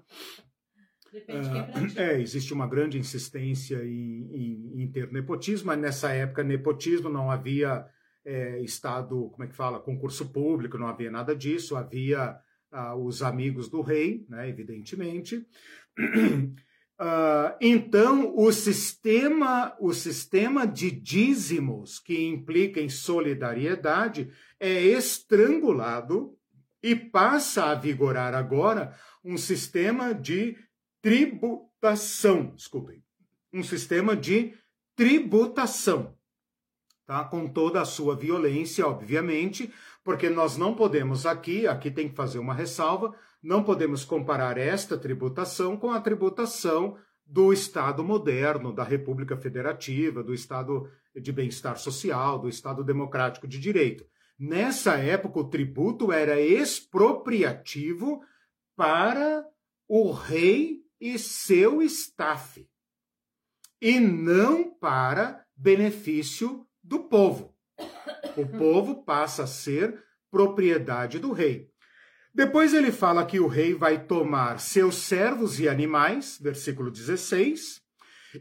Uh, 1.12 1.98
é, 1.98 2.20
existe 2.20 2.52
uma 2.52 2.66
grande 2.66 2.98
insistência 2.98 3.82
em, 3.82 4.28
em, 4.30 4.82
em, 4.82 4.92
ter 4.92 5.10
nepotismo, 5.10 5.68
mas 5.68 5.78
nessa 5.78 6.12
época 6.12 6.44
nepotismo 6.44 7.08
não 7.08 7.30
havia 7.30 7.86
é, 8.24 8.60
Estado, 8.60 9.30
como 9.30 9.44
é 9.44 9.46
que 9.46 9.56
fala, 9.56 9.80
concurso 9.80 10.30
público, 10.30 10.76
não 10.76 10.86
havia 10.86 11.10
nada 11.10 11.34
disso, 11.34 11.76
havia 11.76 12.36
uh, 12.70 12.94
os 12.96 13.22
amigos 13.22 13.70
do 13.70 13.80
rei, 13.80 14.26
né, 14.28 14.48
evidentemente. 14.48 15.46
Uh, 15.98 16.54
então, 17.58 18.34
o 18.36 18.52
sistema, 18.52 19.74
o 19.80 19.94
sistema 19.94 20.66
de 20.66 20.90
dízimos 20.90 21.98
que 21.98 22.26
implica 22.26 22.80
em 22.80 22.90
solidariedade 22.90 24.30
é 24.60 24.78
estrangulado 24.78 26.36
e 26.82 26.94
passa 26.94 27.66
a 27.66 27.74
vigorar 27.74 28.34
agora 28.34 28.94
um 29.24 29.36
sistema 29.36 30.14
de 30.14 30.56
tributação, 31.00 32.52
desculpem, 32.54 33.02
um 33.52 33.62
sistema 33.62 34.16
de 34.16 34.54
tributação, 34.94 36.16
tá? 37.06 37.24
Com 37.24 37.48
toda 37.48 37.80
a 37.80 37.84
sua 37.84 38.16
violência, 38.16 38.86
obviamente, 38.86 39.72
porque 40.04 40.28
nós 40.28 40.56
não 40.56 40.74
podemos 40.74 41.26
aqui, 41.26 41.66
aqui 41.66 41.90
tem 41.90 42.08
que 42.08 42.14
fazer 42.14 42.38
uma 42.38 42.54
ressalva, 42.54 43.14
não 43.42 43.62
podemos 43.62 44.04
comparar 44.04 44.58
esta 44.58 44.98
tributação 44.98 45.76
com 45.76 45.90
a 45.90 46.00
tributação 46.00 46.98
do 47.24 47.52
Estado 47.52 48.02
moderno, 48.02 48.72
da 48.72 48.82
República 48.82 49.36
Federativa, 49.36 50.22
do 50.22 50.32
Estado 50.32 50.90
de 51.14 51.30
bem-estar 51.30 51.78
social, 51.78 52.38
do 52.38 52.48
Estado 52.48 52.82
democrático 52.82 53.46
de 53.46 53.58
direito. 53.58 54.04
Nessa 54.38 54.96
época, 54.96 55.40
o 55.40 55.48
tributo 55.48 56.10
era 56.10 56.40
expropriativo 56.40 58.22
para 58.74 59.44
o 59.86 60.10
rei 60.10 60.82
e 61.00 61.18
seu 61.18 61.82
staff, 61.82 62.66
e 63.80 64.00
não 64.00 64.70
para 64.70 65.44
benefício 65.56 66.66
do 66.82 67.00
povo. 67.00 67.54
O 68.36 68.46
povo 68.58 69.04
passa 69.04 69.44
a 69.44 69.46
ser 69.46 70.02
propriedade 70.30 71.18
do 71.18 71.32
rei. 71.32 71.68
Depois 72.34 72.74
ele 72.74 72.92
fala 72.92 73.26
que 73.26 73.40
o 73.40 73.46
rei 73.46 73.74
vai 73.74 74.04
tomar 74.04 74.60
seus 74.60 74.96
servos 74.96 75.58
e 75.58 75.68
animais, 75.68 76.38
versículo 76.40 76.90
16. 76.90 77.80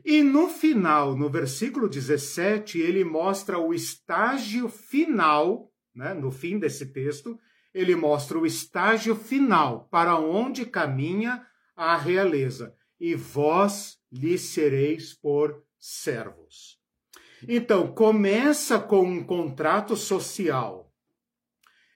E 0.04 0.22
no 0.22 0.50
final, 0.50 1.15
no 1.15 1.30
versículo 1.30 1.88
17, 1.88 2.80
ele 2.80 3.04
mostra 3.04 3.58
o 3.58 3.74
estágio 3.74 4.67
final, 4.67 5.72
né, 5.96 6.13
no 6.13 6.30
fim 6.30 6.60
desse 6.60 6.88
texto, 6.88 7.39
ele 7.74 7.96
mostra 7.96 8.38
o 8.38 8.46
estágio 8.46 9.15
final 9.15 9.88
para 9.89 10.17
onde 10.20 10.65
caminha 10.65 11.46
a 11.78 11.96
realeza, 11.96 12.76
e 13.00 13.13
vós 13.13 14.00
lhe 14.12 14.38
sereis 14.38 15.13
por 15.13 15.63
servos. 15.80 16.80
Então, 17.48 17.94
começa 17.94 18.80
com 18.80 19.04
um 19.04 19.24
contrato 19.24 19.96
social 19.96 20.92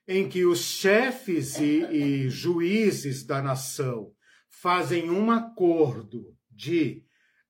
em 0.07 0.29
que 0.29 0.45
os 0.45 0.59
chefes 0.59 1.57
e, 1.59 1.83
e 1.85 2.29
juízes 2.29 3.25
da 3.25 3.41
nação 3.41 4.11
fazem 4.49 5.09
um 5.09 5.31
acordo 5.31 6.35
de 6.49 7.03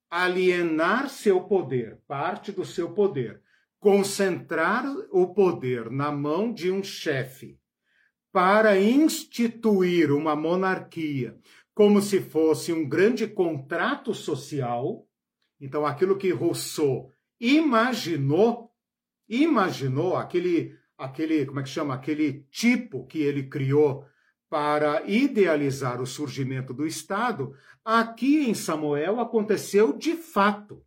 alienar 0.09 1.09
seu 1.09 1.41
poder, 1.41 1.99
parte 2.07 2.51
do 2.51 2.63
seu 2.63 2.93
poder, 2.93 3.41
concentrar 3.79 4.85
o 5.11 5.33
poder 5.33 5.89
na 5.89 6.11
mão 6.11 6.53
de 6.53 6.69
um 6.69 6.83
chefe 6.83 7.59
para 8.31 8.79
instituir 8.79 10.11
uma 10.11 10.35
monarquia 10.35 11.37
como 11.73 12.01
se 12.01 12.19
fosse 12.19 12.73
um 12.73 12.87
grande 12.87 13.27
contrato 13.27 14.13
social. 14.13 15.07
Então, 15.59 15.85
aquilo 15.85 16.17
que 16.17 16.31
Rousseau 16.31 17.11
imaginou, 17.39 18.71
imaginou 19.27 20.15
aquele, 20.15 20.75
aquele, 20.97 21.45
como 21.45 21.59
é 21.59 21.63
que 21.63 21.69
chama, 21.69 21.93
aquele 21.93 22.45
tipo 22.51 23.05
que 23.05 23.19
ele 23.19 23.43
criou 23.43 24.05
para 24.49 25.03
idealizar 25.07 26.01
o 26.01 26.05
surgimento 26.05 26.73
do 26.73 26.85
Estado, 26.85 27.53
aqui 27.85 28.49
em 28.49 28.53
Samuel 28.53 29.19
aconteceu 29.19 29.97
de 29.97 30.15
fato. 30.15 30.83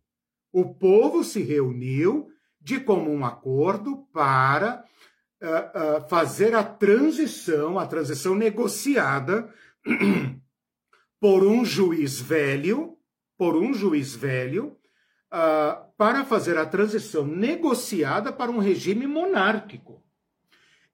O 0.53 0.75
povo 0.75 1.23
se 1.23 1.41
reuniu 1.41 2.29
de 2.61 2.79
comum 2.79 3.25
acordo 3.25 4.07
para 4.13 4.85
uh, 5.41 5.47
uh, 6.05 6.07
fazer 6.07 6.53
a 6.55 6.63
transição, 6.63 7.77
a 7.77 7.85
transição 7.87 8.35
negociada 8.35 9.51
por 11.19 11.43
um 11.43 11.63
juiz 11.63 12.19
velho, 12.19 12.97
por 13.37 13.55
um 13.55 13.73
juiz 13.73 14.15
velho, 14.15 14.77
uh, 15.33 15.91
para 15.97 16.23
fazer 16.25 16.57
a 16.57 16.65
transição 16.65 17.25
negociada 17.25 18.31
para 18.31 18.51
um 18.51 18.59
regime 18.59 19.07
monárquico. 19.07 20.03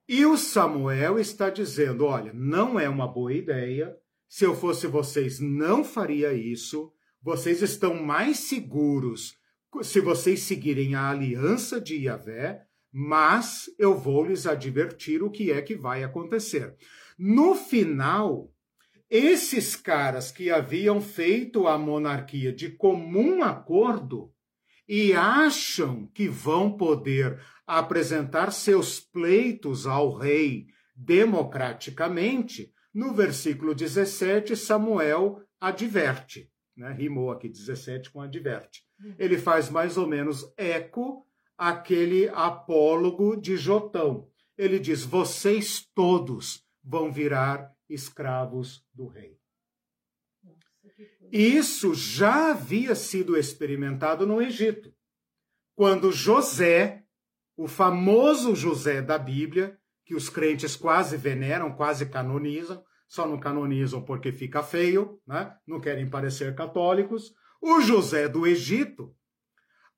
E 0.08 0.26
o 0.26 0.36
Samuel 0.36 1.18
está 1.18 1.50
dizendo: 1.50 2.04
olha, 2.04 2.32
não 2.32 2.78
é 2.78 2.88
uma 2.88 3.06
boa 3.06 3.32
ideia. 3.32 3.96
Se 4.28 4.44
eu 4.44 4.54
fosse 4.54 4.86
vocês, 4.86 5.38
não 5.40 5.84
faria 5.84 6.32
isso. 6.32 6.92
Vocês 7.20 7.62
estão 7.62 7.94
mais 7.94 8.38
seguros 8.38 9.36
se 9.82 10.00
vocês 10.00 10.40
seguirem 10.40 10.94
a 10.94 11.08
aliança 11.08 11.80
de 11.80 11.96
Yahvé, 11.96 12.62
mas 12.92 13.70
eu 13.78 13.96
vou 13.96 14.26
lhes 14.26 14.46
advertir 14.46 15.22
o 15.22 15.30
que 15.30 15.50
é 15.50 15.62
que 15.62 15.74
vai 15.74 16.04
acontecer. 16.04 16.76
No 17.18 17.54
final, 17.54 18.52
esses 19.14 19.76
caras 19.76 20.30
que 20.30 20.50
haviam 20.50 20.98
feito 20.98 21.66
a 21.66 21.76
monarquia 21.76 22.50
de 22.50 22.70
comum 22.70 23.42
acordo 23.42 24.32
e 24.88 25.12
acham 25.12 26.06
que 26.14 26.26
vão 26.28 26.78
poder 26.78 27.38
apresentar 27.66 28.50
seus 28.50 29.00
pleitos 29.00 29.86
ao 29.86 30.16
rei 30.16 30.66
democraticamente, 30.96 32.72
no 32.94 33.12
versículo 33.12 33.74
17, 33.74 34.56
Samuel 34.56 35.42
adverte. 35.60 36.50
Né? 36.74 36.90
Rimou 36.90 37.30
aqui 37.30 37.50
17 37.50 38.10
com 38.10 38.22
adverte. 38.22 38.80
Ele 39.18 39.36
faz 39.36 39.68
mais 39.68 39.98
ou 39.98 40.06
menos 40.06 40.50
eco 40.56 41.26
aquele 41.58 42.30
apólogo 42.30 43.36
de 43.36 43.58
Jotão. 43.58 44.26
Ele 44.56 44.78
diz: 44.78 45.04
vocês 45.04 45.86
todos 45.94 46.64
vão 46.82 47.12
virar 47.12 47.70
escravos 47.92 48.84
do 48.94 49.06
rei. 49.06 49.38
Isso 51.30 51.94
já 51.94 52.50
havia 52.50 52.94
sido 52.94 53.36
experimentado 53.36 54.26
no 54.26 54.42
Egito, 54.42 54.92
quando 55.74 56.12
José, 56.12 57.04
o 57.56 57.66
famoso 57.66 58.54
José 58.54 59.00
da 59.00 59.18
Bíblia, 59.18 59.78
que 60.04 60.14
os 60.14 60.28
crentes 60.28 60.76
quase 60.76 61.16
veneram, 61.16 61.74
quase 61.74 62.06
canonizam, 62.06 62.84
só 63.08 63.26
não 63.26 63.38
canonizam 63.38 64.02
porque 64.02 64.32
fica 64.32 64.62
feio, 64.62 65.20
né? 65.26 65.54
não 65.66 65.80
querem 65.80 66.08
parecer 66.08 66.54
católicos. 66.54 67.32
O 67.60 67.80
José 67.80 68.28
do 68.28 68.46
Egito 68.46 69.14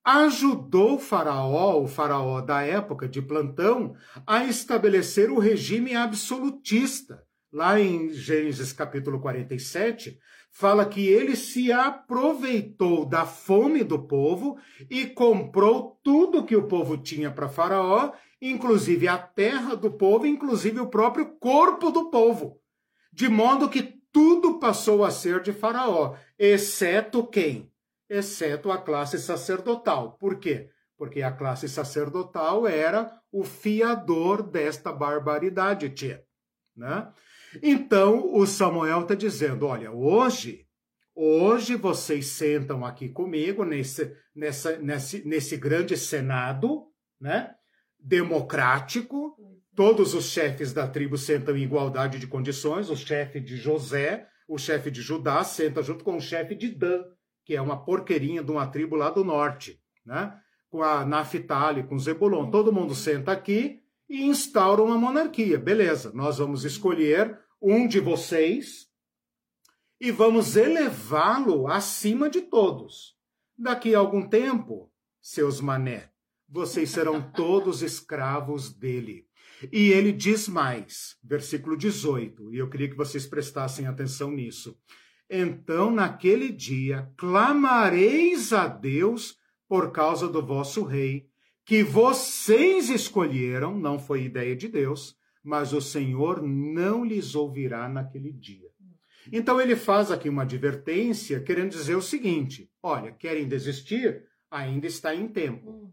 ajudou 0.04 0.96
o 0.96 0.98
faraó, 0.98 1.82
o 1.82 1.88
faraó 1.88 2.40
da 2.40 2.62
época 2.62 3.08
de 3.08 3.22
plantão, 3.22 3.96
a 4.26 4.44
estabelecer 4.44 5.30
o 5.30 5.38
regime 5.38 5.96
absolutista, 5.96 7.23
lá 7.54 7.80
em 7.80 8.10
Gênesis 8.10 8.72
capítulo 8.72 9.20
47, 9.20 10.18
fala 10.50 10.84
que 10.84 11.06
ele 11.06 11.36
se 11.36 11.70
aproveitou 11.70 13.06
da 13.06 13.24
fome 13.24 13.84
do 13.84 14.06
povo 14.06 14.58
e 14.90 15.06
comprou 15.06 16.00
tudo 16.02 16.44
que 16.44 16.56
o 16.56 16.66
povo 16.66 16.98
tinha 16.98 17.30
para 17.30 17.48
Faraó, 17.48 18.12
inclusive 18.42 19.06
a 19.06 19.16
terra 19.16 19.76
do 19.76 19.92
povo, 19.92 20.26
inclusive 20.26 20.80
o 20.80 20.88
próprio 20.88 21.36
corpo 21.38 21.90
do 21.90 22.10
povo. 22.10 22.60
De 23.12 23.28
modo 23.28 23.70
que 23.70 23.94
tudo 24.12 24.58
passou 24.58 25.04
a 25.04 25.10
ser 25.10 25.40
de 25.40 25.52
Faraó, 25.52 26.16
exceto 26.36 27.24
quem? 27.24 27.70
Exceto 28.10 28.72
a 28.72 28.78
classe 28.78 29.18
sacerdotal. 29.18 30.18
Por 30.18 30.40
quê? 30.40 30.70
porque 30.96 31.22
a 31.22 31.32
classe 31.32 31.68
sacerdotal 31.68 32.66
era 32.66 33.20
o 33.30 33.44
fiador 33.44 34.42
desta 34.42 34.92
barbaridade, 34.92 35.90
tia. 35.90 36.24
Né? 36.76 37.12
Então, 37.62 38.34
o 38.34 38.46
Samuel 38.46 39.02
está 39.02 39.14
dizendo: 39.14 39.66
olha, 39.66 39.90
hoje, 39.90 40.66
hoje 41.14 41.76
vocês 41.76 42.26
sentam 42.26 42.84
aqui 42.84 43.08
comigo 43.08 43.64
nesse, 43.64 44.14
nessa, 44.34 44.76
nesse, 44.78 45.26
nesse 45.26 45.56
grande 45.56 45.96
Senado, 45.96 46.86
né? 47.20 47.54
Democrático, 47.98 49.34
todos 49.74 50.14
os 50.14 50.26
chefes 50.26 50.72
da 50.72 50.86
tribo 50.86 51.16
sentam 51.16 51.56
em 51.56 51.62
igualdade 51.62 52.18
de 52.18 52.26
condições, 52.26 52.90
o 52.90 52.96
chefe 52.96 53.40
de 53.40 53.56
José, 53.56 54.28
o 54.46 54.58
chefe 54.58 54.90
de 54.90 55.00
Judá 55.00 55.42
senta 55.42 55.82
junto 55.82 56.04
com 56.04 56.16
o 56.16 56.20
chefe 56.20 56.54
de 56.54 56.68
Dan, 56.68 57.02
que 57.44 57.56
é 57.56 57.60
uma 57.60 57.82
porqueirinha 57.82 58.42
de 58.42 58.50
uma 58.50 58.66
tribo 58.66 58.94
lá 58.94 59.10
do 59.10 59.24
norte, 59.24 59.80
né? 60.04 60.38
Com 60.68 60.82
a 60.82 61.04
Naphtali, 61.04 61.84
com 61.84 61.98
Zebulon. 61.98 62.50
Todo 62.50 62.72
mundo 62.72 62.94
senta 62.94 63.32
aqui 63.32 63.80
e 64.08 64.24
instaura 64.24 64.82
uma 64.82 64.98
monarquia. 64.98 65.58
Beleza, 65.58 66.12
nós 66.12 66.38
vamos 66.38 66.64
escolher 66.64 67.38
um 67.64 67.88
de 67.88 67.98
vocês 67.98 68.86
e 69.98 70.10
vamos 70.10 70.54
elevá-lo 70.54 71.66
acima 71.66 72.28
de 72.28 72.42
todos. 72.42 73.16
Daqui 73.56 73.94
a 73.94 73.98
algum 73.98 74.28
tempo, 74.28 74.92
seus 75.22 75.62
mané, 75.62 76.10
vocês 76.46 76.90
serão 76.90 77.22
todos 77.32 77.80
escravos 77.80 78.70
dele. 78.70 79.26
E 79.72 79.90
ele 79.92 80.12
diz 80.12 80.46
mais, 80.46 81.16
versículo 81.24 81.74
18, 81.74 82.52
e 82.52 82.58
eu 82.58 82.68
queria 82.68 82.90
que 82.90 82.96
vocês 82.96 83.24
prestassem 83.24 83.86
atenção 83.86 84.30
nisso. 84.30 84.76
Então, 85.30 85.90
naquele 85.90 86.52
dia, 86.52 87.10
clamareis 87.16 88.52
a 88.52 88.68
Deus 88.68 89.38
por 89.66 89.90
causa 89.90 90.28
do 90.28 90.44
vosso 90.44 90.84
rei, 90.84 91.30
que 91.64 91.82
vocês 91.82 92.90
escolheram, 92.90 93.78
não 93.78 93.98
foi 93.98 94.24
ideia 94.24 94.54
de 94.54 94.68
Deus, 94.68 95.16
mas 95.44 95.74
o 95.74 95.80
Senhor 95.80 96.42
não 96.42 97.04
lhes 97.04 97.34
ouvirá 97.34 97.86
naquele 97.88 98.32
dia. 98.32 98.72
Então 99.30 99.60
ele 99.60 99.76
faz 99.76 100.10
aqui 100.10 100.28
uma 100.28 100.42
advertência, 100.42 101.40
querendo 101.40 101.70
dizer 101.70 101.94
o 101.94 102.02
seguinte: 102.02 102.70
olha, 102.82 103.12
querem 103.12 103.46
desistir? 103.46 104.24
Ainda 104.50 104.86
está 104.86 105.14
em 105.14 105.28
tempo. 105.28 105.70
Uhum. 105.70 105.92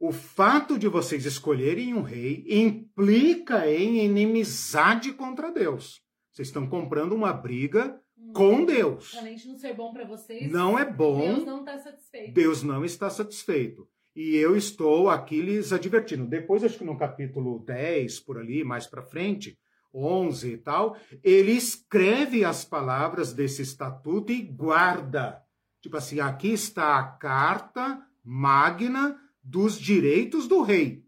O 0.00 0.12
fato 0.12 0.78
de 0.78 0.86
vocês 0.86 1.24
escolherem 1.24 1.94
um 1.94 2.02
rei 2.02 2.44
implica 2.48 3.68
em 3.70 4.04
inimizade 4.04 5.12
contra 5.12 5.50
Deus. 5.50 6.00
Vocês 6.30 6.48
estão 6.48 6.68
comprando 6.68 7.12
uma 7.12 7.32
briga 7.32 8.00
uhum. 8.16 8.32
com 8.32 8.64
Deus. 8.64 9.16
Além 9.16 9.36
de 9.36 9.48
não 9.48 9.56
ser 9.56 9.74
bom 9.74 9.92
para 9.92 10.04
vocês, 10.04 10.50
não 10.50 10.78
é 10.78 10.84
bom. 10.84 11.20
Deus 11.20 11.44
não 11.44 11.60
está 11.60 11.78
satisfeito. 11.78 12.32
Deus 12.32 12.62
não 12.62 12.84
está 12.84 13.10
satisfeito. 13.10 13.88
E 14.14 14.36
eu 14.36 14.56
estou 14.56 15.08
aqui 15.08 15.40
lhes 15.40 15.72
advertindo. 15.72 16.26
Depois, 16.26 16.64
acho 16.64 16.78
que 16.78 16.84
no 16.84 16.98
capítulo 16.98 17.64
10, 17.64 18.20
por 18.20 18.38
ali, 18.38 18.64
mais 18.64 18.86
para 18.86 19.02
frente, 19.02 19.58
11 19.94 20.52
e 20.52 20.58
tal, 20.58 20.96
ele 21.22 21.52
escreve 21.52 22.44
as 22.44 22.64
palavras 22.64 23.32
desse 23.32 23.62
estatuto 23.62 24.32
e 24.32 24.42
guarda. 24.42 25.42
Tipo 25.80 25.96
assim, 25.96 26.20
aqui 26.20 26.52
está 26.52 26.98
a 26.98 27.04
carta 27.04 28.02
magna 28.24 29.18
dos 29.42 29.78
direitos 29.78 30.46
do 30.46 30.62
rei. 30.62 31.04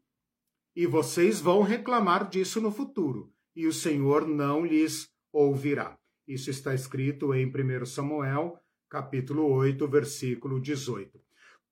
E 0.75 0.87
vocês 0.87 1.41
vão 1.41 1.63
reclamar 1.63 2.29
disso 2.29 2.61
no 2.61 2.71
futuro. 2.71 3.33
E 3.55 3.67
o 3.67 3.73
Senhor 3.73 4.27
não 4.27 4.65
lhes 4.65 5.11
ouvirá. 5.33 5.99
Isso 6.27 6.49
está 6.49 6.75
escrito 6.75 7.35
em 7.35 7.47
1 7.47 7.85
Samuel, 7.85 8.57
capítulo 8.89 9.47
8, 9.47 9.87
versículo 9.89 10.61
18. 10.61 11.21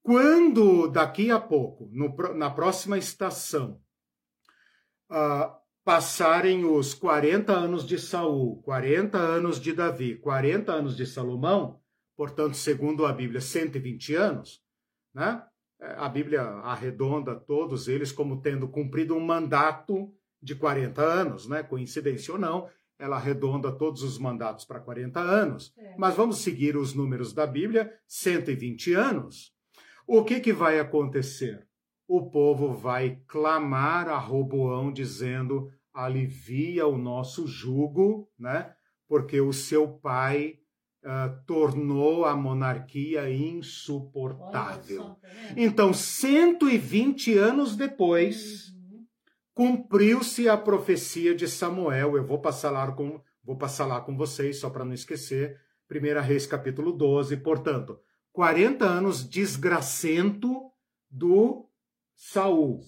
Quando 0.08 0.88
daqui 0.88 1.30
a 1.30 1.38
pouco, 1.38 1.86
no, 1.92 2.08
na 2.32 2.48
próxima 2.48 2.96
estação, 2.96 3.78
uh, 5.10 5.54
passarem 5.84 6.64
os 6.64 6.94
40 6.94 7.52
anos 7.52 7.86
de 7.86 7.98
Saul, 7.98 8.62
40 8.62 9.18
anos 9.18 9.60
de 9.60 9.74
Davi, 9.74 10.16
40 10.16 10.72
anos 10.72 10.96
de 10.96 11.04
Salomão, 11.04 11.78
portanto, 12.16 12.56
segundo 12.56 13.04
a 13.04 13.12
Bíblia, 13.12 13.42
120 13.42 14.14
anos, 14.14 14.62
né? 15.12 15.42
A 15.78 16.08
Bíblia 16.08 16.40
arredonda 16.40 17.34
todos 17.34 17.86
eles 17.86 18.10
como 18.10 18.40
tendo 18.40 18.66
cumprido 18.66 19.14
um 19.14 19.20
mandato 19.20 20.10
de 20.40 20.54
40 20.54 21.02
anos, 21.02 21.46
né? 21.46 21.62
Coincidência 21.62 22.32
ou 22.32 22.40
não, 22.40 22.66
ela 22.98 23.16
arredonda 23.16 23.70
todos 23.70 24.02
os 24.02 24.18
mandatos 24.18 24.64
para 24.64 24.80
40 24.80 25.20
anos. 25.20 25.70
É. 25.76 25.94
Mas 25.98 26.14
vamos 26.14 26.38
seguir 26.38 26.78
os 26.78 26.94
números 26.94 27.34
da 27.34 27.46
Bíblia, 27.46 27.92
120 28.06 28.94
anos. 28.94 29.57
O 30.10 30.24
que, 30.24 30.40
que 30.40 30.54
vai 30.54 30.80
acontecer? 30.80 31.68
O 32.08 32.30
povo 32.30 32.72
vai 32.72 33.20
clamar 33.28 34.08
a 34.08 34.16
Roboão 34.16 34.90
dizendo: 34.90 35.70
alivia 35.92 36.86
o 36.86 36.96
nosso 36.96 37.46
jugo, 37.46 38.26
né? 38.38 38.72
Porque 39.06 39.38
o 39.38 39.52
seu 39.52 39.86
pai 39.86 40.60
uh, 41.04 41.44
tornou 41.46 42.24
a 42.24 42.34
monarquia 42.34 43.30
insuportável. 43.30 45.04
Tá 45.04 45.18
então, 45.54 45.92
120 45.92 47.36
anos 47.36 47.76
depois, 47.76 48.70
uhum. 48.70 49.04
cumpriu-se 49.52 50.48
a 50.48 50.56
profecia 50.56 51.34
de 51.34 51.46
Samuel. 51.46 52.16
Eu 52.16 52.24
vou 52.24 52.40
passar 52.40 52.70
lá 52.70 52.90
com, 52.92 53.20
vou 53.44 53.58
passar 53.58 53.84
lá 53.84 54.00
com 54.00 54.16
vocês, 54.16 54.58
só 54.58 54.70
para 54.70 54.86
não 54.86 54.94
esquecer. 54.94 55.60
1 55.90 56.22
Reis 56.22 56.46
capítulo 56.46 56.92
12. 56.92 57.36
Portanto, 57.36 58.00
40 58.38 58.84
anos 58.84 59.28
desgracento 59.28 60.70
do 61.10 61.68
Saul. 62.14 62.78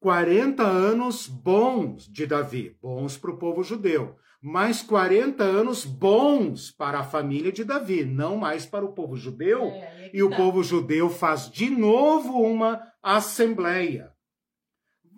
40 0.00 0.62
anos 0.62 1.26
bons 1.26 2.06
de 2.06 2.26
Davi, 2.26 2.76
bons 2.82 3.16
para 3.16 3.30
o 3.30 3.38
povo 3.38 3.62
judeu, 3.62 4.16
mais 4.38 4.82
40 4.82 5.42
anos 5.42 5.86
bons 5.86 6.70
para 6.70 6.98
a 6.98 7.04
família 7.04 7.50
de 7.50 7.64
Davi, 7.64 8.04
não 8.04 8.36
mais 8.36 8.66
para 8.66 8.84
o 8.84 8.92
povo 8.92 9.16
judeu. 9.16 9.62
É, 9.62 10.10
e 10.12 10.22
o 10.22 10.28
tá. 10.28 10.36
povo 10.36 10.62
judeu 10.62 11.08
faz 11.08 11.50
de 11.50 11.70
novo 11.70 12.42
uma 12.42 12.82
assembleia. 13.02 14.12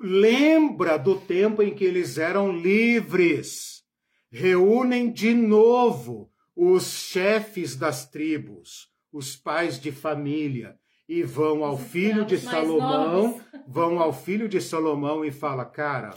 Lembra 0.01 0.97
do 0.97 1.19
tempo 1.19 1.65
em 1.65 1.75
que 1.75 1.83
eles 1.83 2.17
eram 2.17 2.53
livres. 2.53 3.83
Reúnem 4.31 5.11
de 5.13 5.35
novo 5.35 6.31
os 6.55 6.93
chefes 6.93 7.75
das 7.75 8.09
tribos, 8.09 8.89
os 9.19 9.35
pais 9.35 9.81
de 9.81 9.91
família 9.91 10.79
e 11.09 11.25
vão 11.25 11.65
ao 11.65 11.77
filho 11.77 12.25
de 12.25 12.39
Salomão, 12.39 13.41
vão 13.67 13.99
ao 13.99 14.13
filho 14.13 14.49
de 14.49 14.61
Salomão 14.61 15.25
e 15.25 15.33
fala: 15.33 15.65
"Cara, 15.65 16.11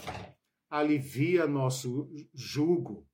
alivia 0.70 1.44
nosso 1.48 2.08
jugo, 2.32 3.04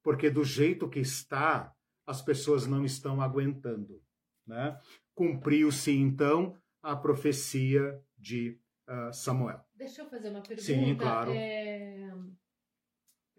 porque 0.00 0.30
do 0.30 0.44
jeito 0.44 0.88
que 0.88 1.00
está, 1.00 1.74
as 2.06 2.22
pessoas 2.22 2.68
não 2.68 2.84
estão 2.84 3.20
aguentando", 3.20 4.00
né? 4.46 4.78
Cumpriu-se 5.12 5.90
então 5.90 6.56
a 6.80 6.94
profecia 6.94 8.00
de 8.16 8.60
uh, 8.88 9.12
Samuel. 9.12 9.60
Deixa 9.74 10.02
eu 10.02 10.06
fazer 10.08 10.30
uma 10.30 10.40
pergunta. 10.40 10.62
Sim, 10.62 10.94
claro. 10.94 11.32
É 11.32 12.14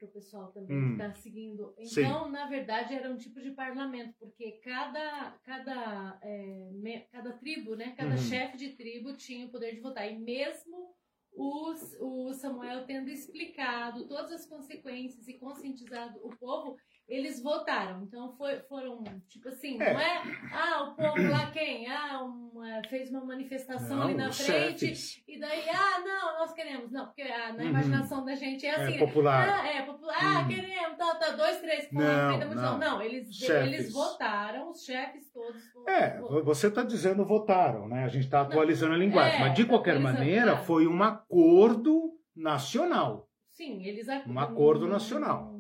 para 0.04 0.10
o 0.10 0.12
pessoal 0.12 0.52
também 0.52 0.78
hum. 0.78 0.86
que 0.88 0.92
está 0.94 1.14
seguindo. 1.14 1.74
Então, 1.78 2.26
Sim. 2.26 2.32
na 2.32 2.48
verdade, 2.48 2.94
era 2.94 3.10
um 3.10 3.18
tipo 3.18 3.42
de 3.42 3.52
parlamento, 3.52 4.14
porque 4.20 4.54
cada, 4.64 5.32
cada, 5.44 6.20
é, 6.22 6.72
me, 6.74 7.00
cada 7.12 7.34
tribo, 7.34 7.76
né, 7.76 7.94
cada 7.98 8.12
uhum. 8.12 8.18
chefe 8.18 8.58
de 8.58 8.70
tribo 8.74 9.14
tinha 9.14 9.46
o 9.46 9.50
poder 9.50 9.74
de 9.74 9.82
votar. 9.82 10.12
E 10.12 10.18
mesmo 10.18 10.94
os, 11.36 11.98
o 12.00 12.34
Samuel 12.34 12.86
tendo 12.86 13.10
explicado 13.10 14.08
todas 14.08 14.32
as 14.32 14.46
consequências 14.46 15.28
e 15.28 15.34
conscientizado 15.34 16.20
o 16.24 16.36
povo, 16.38 16.78
eles 17.08 17.42
votaram. 17.42 18.04
Então 18.04 18.34
foi, 18.38 18.60
foram, 18.62 19.04
tipo 19.28 19.50
assim, 19.50 19.82
é. 19.82 19.94
não 19.94 20.00
é? 20.00 20.24
Ah, 20.52 20.84
o 20.84 20.96
povo 20.96 21.30
lá 21.30 21.52
quem? 21.52 21.88
Ah, 21.88 22.24
uma, 22.24 22.82
fez 22.90 23.10
uma 23.10 23.26
manifestação 23.26 23.98
não, 23.98 24.04
ali 24.04 24.14
na 24.16 24.32
frente. 24.32 24.96
Chefes. 24.96 25.24
E 25.28 25.40
daí, 25.40 25.70
ah, 25.70 26.00
não, 26.00 26.40
nós 26.40 26.54
queremos. 26.54 26.92
Não, 26.92 27.06
porque 27.06 27.24
ah, 27.24 27.54
na 27.54 27.64
uhum. 27.64 27.70
imaginação 27.70 28.24
da 28.24 28.36
gente 28.36 28.66
é, 28.66 28.70
é 28.70 28.76
assim. 28.76 28.96
É 28.96 29.00
popular. 29.00 29.50
Ah, 29.50 29.68
é 29.68 29.82
popular. 29.82 30.18
Ah, 30.20 30.40
uhum. 30.42 30.48
queremos, 30.48 30.98
tá, 30.98 31.16
tá, 31.16 31.32
dois, 31.32 31.60
três, 31.60 31.92
não, 31.92 32.40
não. 32.40 32.56
não. 32.56 32.78
não, 32.78 33.02
eles, 33.02 33.42
eles 33.42 33.92
votaram, 33.92 34.72
os 34.72 34.84
chefes 34.84 35.32
todos. 35.32 35.62
É, 35.88 36.20
você 36.44 36.68
está 36.68 36.84
dizendo 36.84 37.26
votaram, 37.26 37.88
né? 37.88 38.04
A 38.04 38.08
gente 38.08 38.26
está 38.26 38.42
atualizando 38.42 38.94
a 38.94 38.98
linguagem. 38.98 39.38
É, 39.38 39.40
mas 39.40 39.54
de 39.54 39.66
qualquer 39.66 40.00
maneira, 40.00 40.58
foi 40.58 40.88
um 40.88 41.04
acordo 41.04 42.18
nacional. 42.36 43.30
Sim, 43.52 43.84
eles 43.86 44.08
Um 44.28 44.40
acordo 44.40 44.88
nacional 44.88 45.53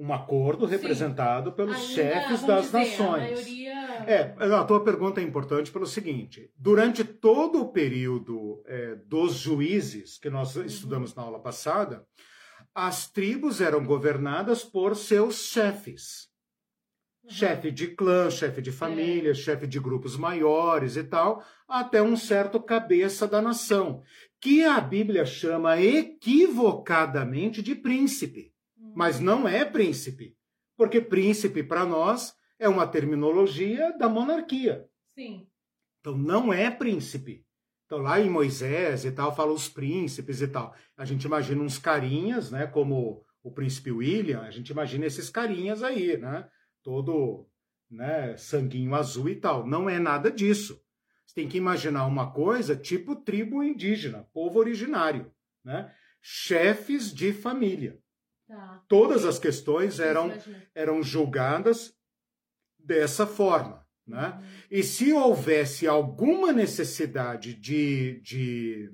um 0.00 0.14
acordo 0.14 0.64
representado 0.64 1.50
Sim. 1.50 1.56
pelos 1.56 1.76
Ainda, 1.76 1.86
chefes 1.88 2.42
das 2.42 2.66
dizer, 2.66 2.78
nações. 2.78 3.22
Maioria... 3.22 3.74
É, 4.06 4.34
a 4.54 4.64
tua 4.64 4.82
pergunta 4.82 5.20
é 5.20 5.24
importante 5.24 5.70
pelo 5.70 5.86
seguinte: 5.86 6.50
durante 6.56 7.04
todo 7.04 7.60
o 7.60 7.68
período 7.70 8.62
é, 8.66 8.94
dos 9.06 9.34
juízes 9.34 10.18
que 10.18 10.30
nós 10.30 10.56
uhum. 10.56 10.64
estudamos 10.64 11.14
na 11.14 11.22
aula 11.22 11.38
passada, 11.38 12.06
as 12.74 13.10
tribos 13.10 13.60
eram 13.60 13.84
governadas 13.84 14.64
por 14.64 14.96
seus 14.96 15.50
chefes. 15.50 16.30
Uhum. 17.22 17.30
Chefe 17.30 17.70
de 17.70 17.88
clã, 17.88 18.30
chefe 18.30 18.62
de 18.62 18.72
família, 18.72 19.32
é. 19.32 19.34
chefe 19.34 19.66
de 19.66 19.78
grupos 19.78 20.16
maiores 20.16 20.96
e 20.96 21.04
tal, 21.04 21.44
até 21.68 22.00
um 22.00 22.16
certo 22.16 22.58
cabeça 22.58 23.28
da 23.28 23.42
nação, 23.42 24.02
que 24.40 24.64
a 24.64 24.80
Bíblia 24.80 25.26
chama 25.26 25.78
equivocadamente 25.78 27.60
de 27.60 27.74
príncipe. 27.74 28.49
Mas 28.94 29.20
não 29.20 29.46
é 29.46 29.64
príncipe, 29.64 30.36
porque 30.76 31.00
príncipe 31.00 31.62
para 31.62 31.84
nós 31.84 32.34
é 32.58 32.68
uma 32.68 32.86
terminologia 32.86 33.96
da 33.96 34.08
monarquia. 34.08 34.86
Sim. 35.14 35.46
Então 36.00 36.16
não 36.16 36.52
é 36.52 36.70
príncipe. 36.70 37.44
Então 37.86 37.98
lá 37.98 38.20
em 38.20 38.30
Moisés 38.30 39.04
e 39.04 39.12
tal 39.12 39.34
fala 39.34 39.52
os 39.52 39.68
príncipes 39.68 40.40
e 40.40 40.48
tal. 40.48 40.74
A 40.96 41.04
gente 41.04 41.24
imagina 41.24 41.62
uns 41.62 41.78
carinhas, 41.78 42.50
né, 42.50 42.66
como 42.66 43.24
o 43.42 43.50
príncipe 43.50 43.90
William, 43.90 44.42
a 44.42 44.50
gente 44.50 44.70
imagina 44.70 45.06
esses 45.06 45.30
carinhas 45.30 45.82
aí, 45.82 46.16
né? 46.16 46.48
todo 46.82 47.48
né, 47.90 48.36
sanguinho 48.36 48.94
azul 48.94 49.28
e 49.28 49.36
tal. 49.36 49.66
Não 49.66 49.88
é 49.88 49.98
nada 49.98 50.30
disso. 50.30 50.80
Você 51.26 51.34
tem 51.34 51.48
que 51.48 51.58
imaginar 51.58 52.06
uma 52.06 52.32
coisa 52.32 52.76
tipo 52.76 53.16
tribo 53.16 53.62
indígena, 53.62 54.28
povo 54.32 54.58
originário, 54.58 55.32
né? 55.64 55.94
chefes 56.20 57.14
de 57.14 57.32
família. 57.32 57.98
Tá. 58.50 58.82
Todas 58.88 59.24
as 59.24 59.38
questões 59.38 60.00
eram, 60.00 60.32
eram 60.74 61.04
julgadas 61.04 61.94
dessa 62.76 63.24
forma. 63.24 63.86
Né? 64.04 64.26
Uhum. 64.26 64.48
E 64.68 64.82
se 64.82 65.12
houvesse 65.12 65.86
alguma 65.86 66.52
necessidade 66.52 67.54
de, 67.54 68.20
de 68.22 68.92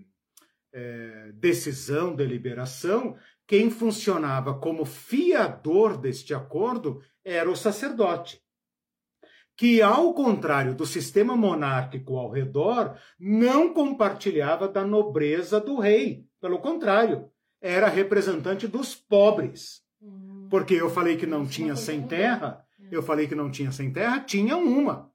é, 0.75 1.33
decisão, 1.33 2.15
deliberação, 2.15 3.17
quem 3.47 3.71
funcionava 3.71 4.59
como 4.59 4.85
fiador 4.85 5.97
deste 5.97 6.35
acordo 6.35 7.01
era 7.25 7.51
o 7.51 7.57
sacerdote, 7.57 8.43
que, 9.57 9.81
ao 9.81 10.13
contrário 10.13 10.75
do 10.75 10.85
sistema 10.85 11.35
monárquico 11.35 12.19
ao 12.19 12.31
redor, 12.31 12.99
não 13.19 13.73
compartilhava 13.73 14.69
da 14.69 14.85
nobreza 14.85 15.59
do 15.59 15.79
rei. 15.79 16.27
Pelo 16.43 16.59
contrário, 16.59 17.31
era 17.67 17.89
representante 17.89 18.69
dos 18.69 18.95
pobres. 18.95 19.83
Hum. 20.01 20.47
Porque 20.51 20.75
eu 20.75 20.89
falei 20.89 21.17
que 21.17 21.27
não 21.27 21.47
tinha 21.47 21.75
sem 21.75 22.07
terra, 22.07 22.65
eu 22.91 23.03
falei 23.03 23.27
que 23.27 23.35
não 23.35 23.51
tinha 23.51 23.73
sem 23.73 23.93
terra, 23.93 24.21
tinha 24.21 24.57
uma. 24.57 25.11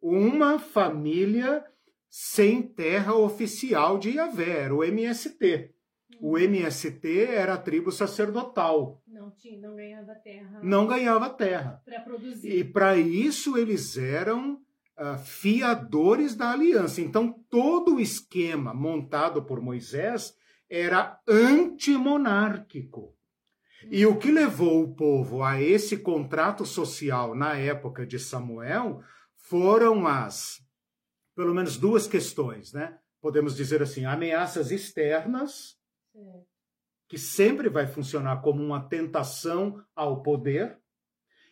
Uma 0.00 0.58
família 0.58 1.64
sem 2.08 2.62
terra 2.62 3.14
oficial 3.14 3.98
de 3.98 4.10
Yahvé, 4.10 4.64
era 4.64 4.74
o 4.74 4.84
MST. 4.84 5.74
O 6.20 6.38
MST 6.38 7.24
era 7.24 7.54
a 7.54 7.58
tribo 7.58 7.90
sacerdotal. 7.90 9.02
Não, 9.06 9.30
tinha, 9.30 9.60
não 9.60 9.76
ganhava 9.76 10.14
terra. 10.14 10.60
Não 10.62 10.86
ganhava 10.86 11.28
terra. 11.28 11.82
Para 11.84 12.00
produzir. 12.00 12.50
E 12.50 12.64
para 12.64 12.96
isso 12.96 13.58
eles 13.58 13.98
eram 13.98 14.54
uh, 14.98 15.18
fiadores 15.24 16.34
da 16.34 16.52
aliança. 16.52 17.00
Então 17.00 17.32
todo 17.50 17.96
o 17.96 18.00
esquema 18.00 18.72
montado 18.72 19.42
por 19.42 19.60
Moisés 19.60 20.34
era 20.68 21.20
antimonárquico. 21.28 23.14
E 23.90 24.04
o 24.04 24.18
que 24.18 24.30
levou 24.30 24.82
o 24.82 24.94
povo 24.94 25.42
a 25.42 25.60
esse 25.60 25.98
contrato 25.98 26.64
social 26.66 27.34
na 27.34 27.56
época 27.56 28.06
de 28.06 28.18
Samuel 28.18 29.02
foram 29.36 30.06
as, 30.06 30.60
pelo 31.34 31.54
menos 31.54 31.76
duas 31.76 32.06
questões, 32.06 32.72
né? 32.72 32.98
Podemos 33.20 33.54
dizer 33.56 33.82
assim, 33.82 34.04
ameaças 34.04 34.70
externas 34.70 35.76
que 37.08 37.18
sempre 37.18 37.68
vai 37.68 37.86
funcionar 37.86 38.40
como 38.42 38.62
uma 38.62 38.88
tentação 38.88 39.84
ao 39.94 40.22
poder, 40.22 40.78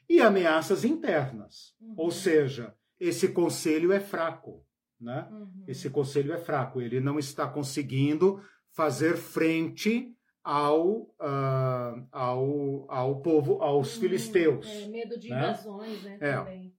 e 0.08 0.20
ameaças 0.20 0.84
internas. 0.84 1.74
Uhum. 1.80 1.94
Ou 1.96 2.10
seja, 2.10 2.74
esse 2.98 3.28
conselho 3.28 3.92
é 3.92 4.00
fraco. 4.00 4.66
Né? 5.00 5.28
Uhum. 5.30 5.64
Esse 5.66 5.90
conselho 5.90 6.32
é 6.32 6.38
fraco, 6.38 6.80
ele 6.80 7.00
não 7.00 7.18
está 7.18 7.48
conseguindo 7.48 8.42
fazer 8.75 9.16
frente 9.16 10.14
ao, 10.43 11.03
uh, 11.03 12.07
ao, 12.12 12.91
ao 12.91 13.22
povo, 13.22 13.62
aos 13.62 13.95
uhum. 13.95 14.01
filisteus. 14.03 14.66
É, 14.66 14.89
medo 14.89 15.18
de 15.18 15.31
né? 15.31 15.39
invasões, 15.39 16.03
né? 16.03 16.18
É, 16.20 16.37
também. 16.37 16.75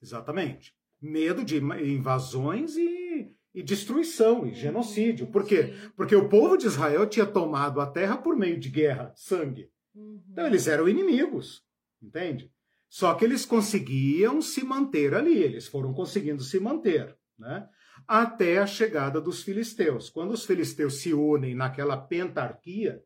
Exatamente. 0.00 0.74
Medo 1.00 1.44
de 1.44 1.56
invasões 1.58 2.76
e 2.76 3.02
e 3.54 3.62
destruição 3.62 4.46
e 4.46 4.48
uhum. 4.48 4.54
genocídio. 4.54 5.26
Por 5.26 5.44
quê? 5.44 5.74
Porque 5.96 6.14
o 6.14 6.28
povo 6.28 6.56
de 6.56 6.66
Israel 6.66 7.06
tinha 7.06 7.26
tomado 7.26 7.80
a 7.80 7.86
terra 7.86 8.16
por 8.16 8.36
meio 8.36 8.58
de 8.58 8.70
guerra, 8.70 9.12
sangue. 9.14 9.70
Uhum. 9.94 10.22
Então 10.30 10.46
eles 10.46 10.66
eram 10.66 10.88
inimigos, 10.88 11.62
entende? 12.02 12.50
Só 12.88 13.14
que 13.14 13.24
eles 13.24 13.44
conseguiam 13.44 14.40
se 14.40 14.64
manter 14.64 15.14
ali, 15.14 15.36
eles 15.36 15.66
foram 15.66 15.92
conseguindo 15.92 16.42
se 16.42 16.58
manter, 16.58 17.16
né? 17.38 17.68
Até 18.06 18.58
a 18.58 18.66
chegada 18.66 19.20
dos 19.20 19.42
filisteus. 19.42 20.10
Quando 20.10 20.32
os 20.32 20.44
filisteus 20.44 21.00
se 21.00 21.12
unem 21.12 21.54
naquela 21.54 21.96
pentarquia, 21.96 23.02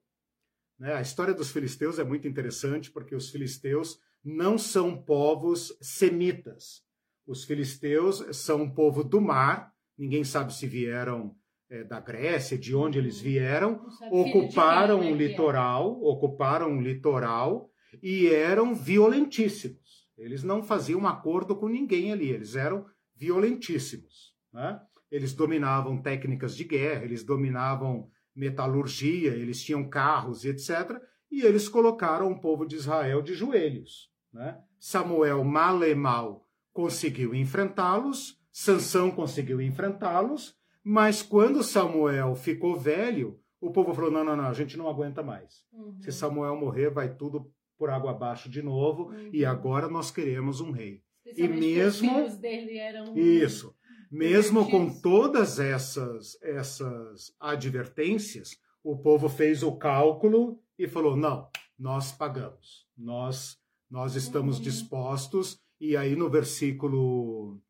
né? 0.78 0.94
A 0.94 1.00
história 1.00 1.34
dos 1.34 1.50
filisteus 1.50 1.98
é 1.98 2.04
muito 2.04 2.28
interessante 2.28 2.90
porque 2.90 3.14
os 3.14 3.30
filisteus 3.30 3.98
não 4.22 4.58
são 4.58 5.02
povos 5.02 5.76
semitas. 5.80 6.82
Os 7.26 7.44
filisteus 7.44 8.24
são 8.36 8.62
um 8.62 8.70
povo 8.70 9.02
do 9.02 9.20
mar, 9.20 9.72
ninguém 9.96 10.22
sabe 10.22 10.54
se 10.54 10.66
vieram 10.66 11.34
é, 11.68 11.82
da 11.82 11.98
Grécia, 11.98 12.56
de 12.56 12.74
onde 12.74 12.98
eles 12.98 13.20
vieram, 13.20 13.84
ocuparam 14.10 15.00
o 15.00 15.14
litoral, 15.14 16.00
ocuparam 16.02 16.76
o 16.76 16.80
litoral 16.80 17.70
e 18.02 18.28
eram 18.28 18.74
violentíssimos. 18.74 20.06
Eles 20.16 20.44
não 20.44 20.62
faziam 20.62 21.06
acordo 21.06 21.56
com 21.56 21.68
ninguém 21.68 22.12
ali, 22.12 22.30
eles 22.30 22.54
eram 22.54 22.86
violentíssimos. 23.14 24.35
Né? 24.56 24.80
Eles 25.10 25.34
dominavam 25.34 26.00
técnicas 26.00 26.56
de 26.56 26.64
guerra, 26.64 27.04
eles 27.04 27.22
dominavam 27.22 28.08
metalurgia, 28.34 29.34
eles 29.34 29.62
tinham 29.62 29.86
carros 29.86 30.44
e 30.44 30.48
etc. 30.48 30.98
E 31.30 31.42
eles 31.42 31.68
colocaram 31.68 32.32
o 32.32 32.40
povo 32.40 32.66
de 32.66 32.74
Israel 32.74 33.20
de 33.20 33.34
joelhos. 33.34 34.10
Né? 34.32 34.58
Samuel, 34.80 35.44
mal 35.44 35.84
e 35.84 35.94
mal, 35.94 36.48
conseguiu 36.72 37.34
enfrentá-los, 37.34 38.40
Sansão 38.50 39.10
conseguiu 39.10 39.60
enfrentá-los, 39.60 40.56
mas 40.82 41.22
quando 41.22 41.62
Samuel 41.62 42.34
ficou 42.34 42.78
velho, 42.78 43.38
o 43.60 43.70
povo 43.70 43.92
falou: 43.92 44.10
não, 44.10 44.24
não, 44.24 44.36
não, 44.36 44.46
a 44.46 44.54
gente 44.54 44.78
não 44.78 44.88
aguenta 44.88 45.22
mais. 45.22 45.66
Uhum. 45.70 46.00
Se 46.00 46.10
Samuel 46.12 46.56
morrer, 46.56 46.88
vai 46.88 47.14
tudo 47.14 47.52
por 47.76 47.90
água 47.90 48.12
abaixo 48.12 48.48
de 48.48 48.62
novo, 48.62 49.10
uhum. 49.10 49.30
e 49.34 49.44
agora 49.44 49.86
nós 49.86 50.10
queremos 50.10 50.62
um 50.62 50.70
rei. 50.70 51.02
E 51.36 51.46
mesmo. 51.46 52.24
Os 52.24 52.38
dele 52.38 52.78
eram 52.78 53.16
isso, 53.18 53.75
mesmo 54.16 54.70
com 54.70 54.88
todas 55.00 55.60
essas, 55.60 56.40
essas 56.42 57.34
advertências, 57.38 58.58
o 58.82 58.96
povo 58.96 59.28
fez 59.28 59.62
o 59.62 59.76
cálculo 59.76 60.58
e 60.78 60.88
falou: 60.88 61.16
não, 61.16 61.50
nós 61.78 62.12
pagamos, 62.12 62.86
nós, 62.96 63.58
nós 63.90 64.14
estamos 64.14 64.56
uhum. 64.56 64.62
dispostos. 64.62 65.60
E 65.78 65.94
aí 65.94 66.16
no 66.16 66.30
versículo 66.30 67.60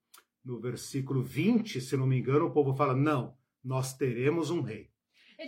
no 0.44 0.60
versículo 0.60 1.20
20, 1.20 1.80
se 1.80 1.96
não 1.96 2.06
me 2.06 2.18
engano, 2.18 2.46
o 2.46 2.52
povo 2.52 2.72
fala: 2.74 2.94
não, 2.94 3.34
nós 3.64 3.94
teremos 3.94 4.48
um 4.50 4.60
rei. 4.60 4.88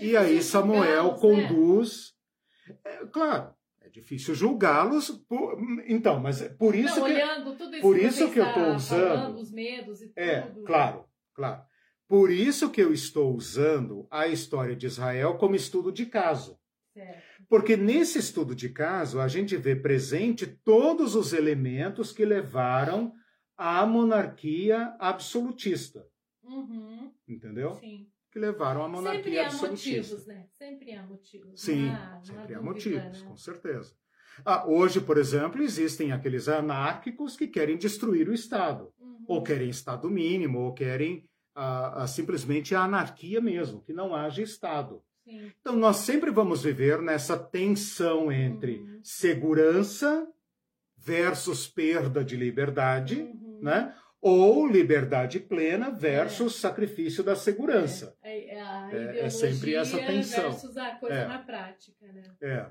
E 0.00 0.16
aí 0.16 0.42
Samuel 0.42 1.12
né? 1.12 1.18
conduz. 1.20 2.14
É, 2.84 3.06
claro, 3.06 3.54
é 3.88 3.90
difícil 3.90 4.34
julgá-los. 4.34 5.24
Então, 5.86 6.20
mas 6.20 6.42
é 6.42 6.48
por 6.50 6.74
isso 6.74 7.00
não, 7.00 7.06
que. 7.06 7.12
Olhando 7.12 7.56
tudo 7.56 7.74
isso 7.74 7.82
por 7.82 7.98
isso 7.98 8.30
que 8.30 8.38
eu 8.38 8.46
estou 8.46 8.74
usando. 8.74 9.38
Os 9.38 9.50
medos 9.50 10.02
e 10.02 10.12
é, 10.14 10.42
tudo. 10.42 10.62
claro, 10.62 11.04
claro. 11.34 11.62
Por 12.06 12.30
isso 12.30 12.70
que 12.70 12.80
eu 12.80 12.92
estou 12.92 13.34
usando 13.34 14.06
a 14.10 14.28
história 14.28 14.76
de 14.76 14.86
Israel 14.86 15.36
como 15.36 15.54
estudo 15.54 15.90
de 15.92 16.06
caso. 16.06 16.58
Certo. 16.92 17.22
Porque 17.48 17.76
nesse 17.76 18.18
estudo 18.18 18.54
de 18.54 18.68
caso, 18.68 19.20
a 19.20 19.28
gente 19.28 19.56
vê 19.56 19.74
presente 19.76 20.46
todos 20.46 21.14
os 21.14 21.32
elementos 21.32 22.12
que 22.12 22.24
levaram 22.24 23.12
à 23.56 23.84
monarquia 23.86 24.94
absolutista. 24.98 26.06
Uhum. 26.42 27.12
Entendeu? 27.26 27.74
Sim. 27.74 28.08
Que 28.30 28.38
levaram 28.38 28.82
à 28.82 28.88
monarquia 28.88 29.22
sempre 29.22 29.38
há 29.38 29.46
absolutista. 29.46 30.14
Motivos, 30.14 30.26
né? 30.26 30.46
Sempre 30.58 30.92
há 30.92 31.02
motivos. 31.02 31.60
Sim, 31.60 31.90
sempre 32.22 32.54
há 32.54 32.62
motivos, 32.62 33.22
né? 33.22 33.28
com 33.28 33.36
certeza. 33.36 33.94
Ah, 34.44 34.66
hoje, 34.68 35.00
por 35.00 35.18
exemplo, 35.18 35.62
existem 35.62 36.12
aqueles 36.12 36.48
anárquicos 36.48 37.36
que 37.36 37.48
querem 37.48 37.76
destruir 37.76 38.28
o 38.28 38.34
Estado, 38.34 38.92
uhum. 39.00 39.24
ou 39.26 39.42
querem 39.42 39.68
Estado 39.68 40.08
mínimo, 40.08 40.60
ou 40.60 40.74
querem 40.74 41.28
ah, 41.54 42.02
ah, 42.02 42.06
simplesmente 42.06 42.74
a 42.74 42.82
anarquia 42.82 43.40
mesmo, 43.40 43.82
que 43.82 43.92
não 43.92 44.14
haja 44.14 44.42
Estado. 44.42 45.02
Sim. 45.24 45.52
Então, 45.60 45.74
nós 45.74 45.96
sempre 45.96 46.30
vamos 46.30 46.62
viver 46.62 47.02
nessa 47.02 47.36
tensão 47.36 48.30
entre 48.30 48.78
uhum. 48.78 49.00
segurança 49.02 50.28
versus 50.96 51.66
perda 51.66 52.24
de 52.24 52.36
liberdade. 52.36 53.22
Uhum 53.22 53.48
né? 53.60 53.94
Ou 54.20 54.66
liberdade 54.66 55.38
plena 55.38 55.90
versus 55.90 56.56
é. 56.56 56.60
sacrifício 56.60 57.22
da 57.22 57.36
segurança. 57.36 58.16
É, 58.22 58.56
é, 58.56 58.90
é, 58.92 59.20
é 59.26 59.30
sempre 59.30 59.74
essa 59.74 59.98
tensão. 59.98 60.50
Versus 60.50 60.76
a 60.76 60.96
coisa 60.96 61.28
na 61.28 61.38
prática, 61.38 62.12
né? 62.12 62.22
É. 62.40 62.66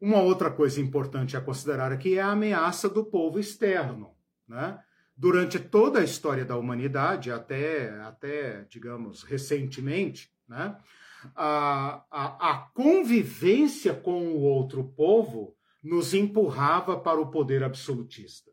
Uma 0.00 0.20
outra 0.22 0.50
coisa 0.50 0.80
importante 0.80 1.36
a 1.36 1.40
considerar 1.40 1.92
aqui 1.92 2.18
é 2.18 2.20
a 2.20 2.30
ameaça 2.30 2.88
do 2.88 3.04
povo 3.04 3.38
externo. 3.38 4.14
Né? 4.46 4.78
Durante 5.16 5.58
toda 5.58 6.00
a 6.00 6.04
história 6.04 6.44
da 6.44 6.56
humanidade, 6.56 7.32
até, 7.32 7.90
até 8.00 8.64
digamos, 8.68 9.24
recentemente, 9.24 10.30
né? 10.48 10.76
a, 11.34 12.04
a, 12.10 12.52
a 12.52 12.58
convivência 12.74 13.92
com 13.92 14.28
o 14.28 14.40
outro 14.40 14.84
povo 14.84 15.56
nos 15.82 16.14
empurrava 16.14 16.98
para 16.98 17.20
o 17.20 17.30
poder 17.30 17.62
absolutista. 17.64 18.47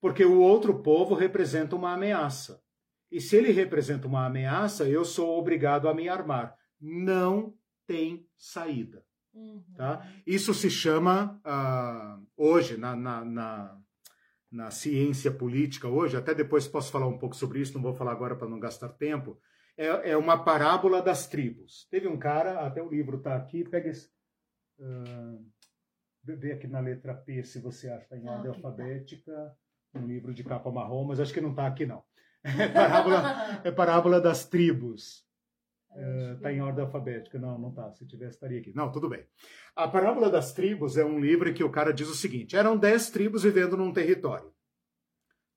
Porque 0.00 0.24
o 0.24 0.40
outro 0.40 0.82
povo 0.82 1.14
representa 1.14 1.74
uma 1.74 1.92
ameaça. 1.92 2.62
E 3.10 3.20
se 3.20 3.36
ele 3.36 3.52
representa 3.52 4.06
uma 4.06 4.26
ameaça, 4.26 4.88
eu 4.88 5.04
sou 5.04 5.38
obrigado 5.38 5.88
a 5.88 5.94
me 5.94 6.08
armar. 6.08 6.54
Não 6.80 7.54
tem 7.86 8.26
saída. 8.36 9.04
Uhum. 9.34 9.64
Tá? 9.76 10.06
Isso 10.26 10.52
se 10.52 10.70
chama, 10.70 11.40
uh, 11.44 12.26
hoje, 12.36 12.76
na, 12.76 12.94
na, 12.94 13.24
na, 13.24 13.80
na, 14.50 14.70
ciência 14.70 15.30
política, 15.30 15.88
hoje, 15.88 16.16
até 16.16 16.34
depois 16.34 16.66
posso 16.66 16.90
falar 16.90 17.06
um 17.06 17.18
pouco 17.18 17.36
sobre 17.36 17.60
isso, 17.60 17.74
não 17.74 17.82
vou 17.82 17.94
falar 17.94 18.12
agora 18.12 18.36
para 18.36 18.48
não 18.48 18.58
gastar 18.58 18.88
tempo, 18.90 19.40
é, 19.76 20.10
é, 20.10 20.16
uma 20.16 20.44
parábola 20.44 21.00
das 21.00 21.28
tribos. 21.28 21.86
Teve 21.90 22.08
um 22.08 22.18
cara, 22.18 22.66
até 22.66 22.82
o 22.82 22.88
livro 22.90 23.18
está 23.18 23.36
aqui, 23.36 23.64
pega 23.64 23.88
esse. 23.88 24.10
Uh, 24.78 25.46
vê 26.24 26.52
aqui 26.52 26.66
na 26.66 26.80
letra 26.80 27.14
P 27.14 27.42
se 27.42 27.60
você 27.60 27.88
acha, 27.88 28.16
em 28.16 28.28
ordem 28.28 28.52
tá. 28.60 29.56
Um 29.98 30.06
livro 30.06 30.32
de 30.32 30.44
capa 30.44 30.70
marrom, 30.70 31.04
mas 31.04 31.20
acho 31.20 31.32
que 31.32 31.40
não 31.40 31.50
está 31.50 31.66
aqui 31.66 31.86
não. 31.86 32.02
É 32.44 32.68
parábola, 32.68 33.60
é 33.64 33.70
parábola 33.70 34.20
das 34.20 34.46
tribos. 34.46 35.26
Está 36.34 36.52
é, 36.52 36.54
em 36.54 36.60
ordem 36.60 36.84
alfabética. 36.84 37.38
Não, 37.38 37.58
não 37.58 37.70
está. 37.70 37.90
Se 37.92 38.06
tivesse, 38.06 38.34
estaria 38.34 38.60
aqui. 38.60 38.72
Não, 38.74 38.92
tudo 38.92 39.08
bem. 39.08 39.24
A 39.74 39.88
Parábola 39.88 40.30
das 40.30 40.52
Tribos 40.52 40.96
é 40.96 41.04
um 41.04 41.18
livro 41.18 41.52
que 41.52 41.64
o 41.64 41.70
cara 41.70 41.92
diz 41.92 42.08
o 42.08 42.14
seguinte: 42.14 42.56
eram 42.56 42.76
dez 42.76 43.10
tribos 43.10 43.42
vivendo 43.42 43.76
num 43.76 43.92
território. 43.92 44.52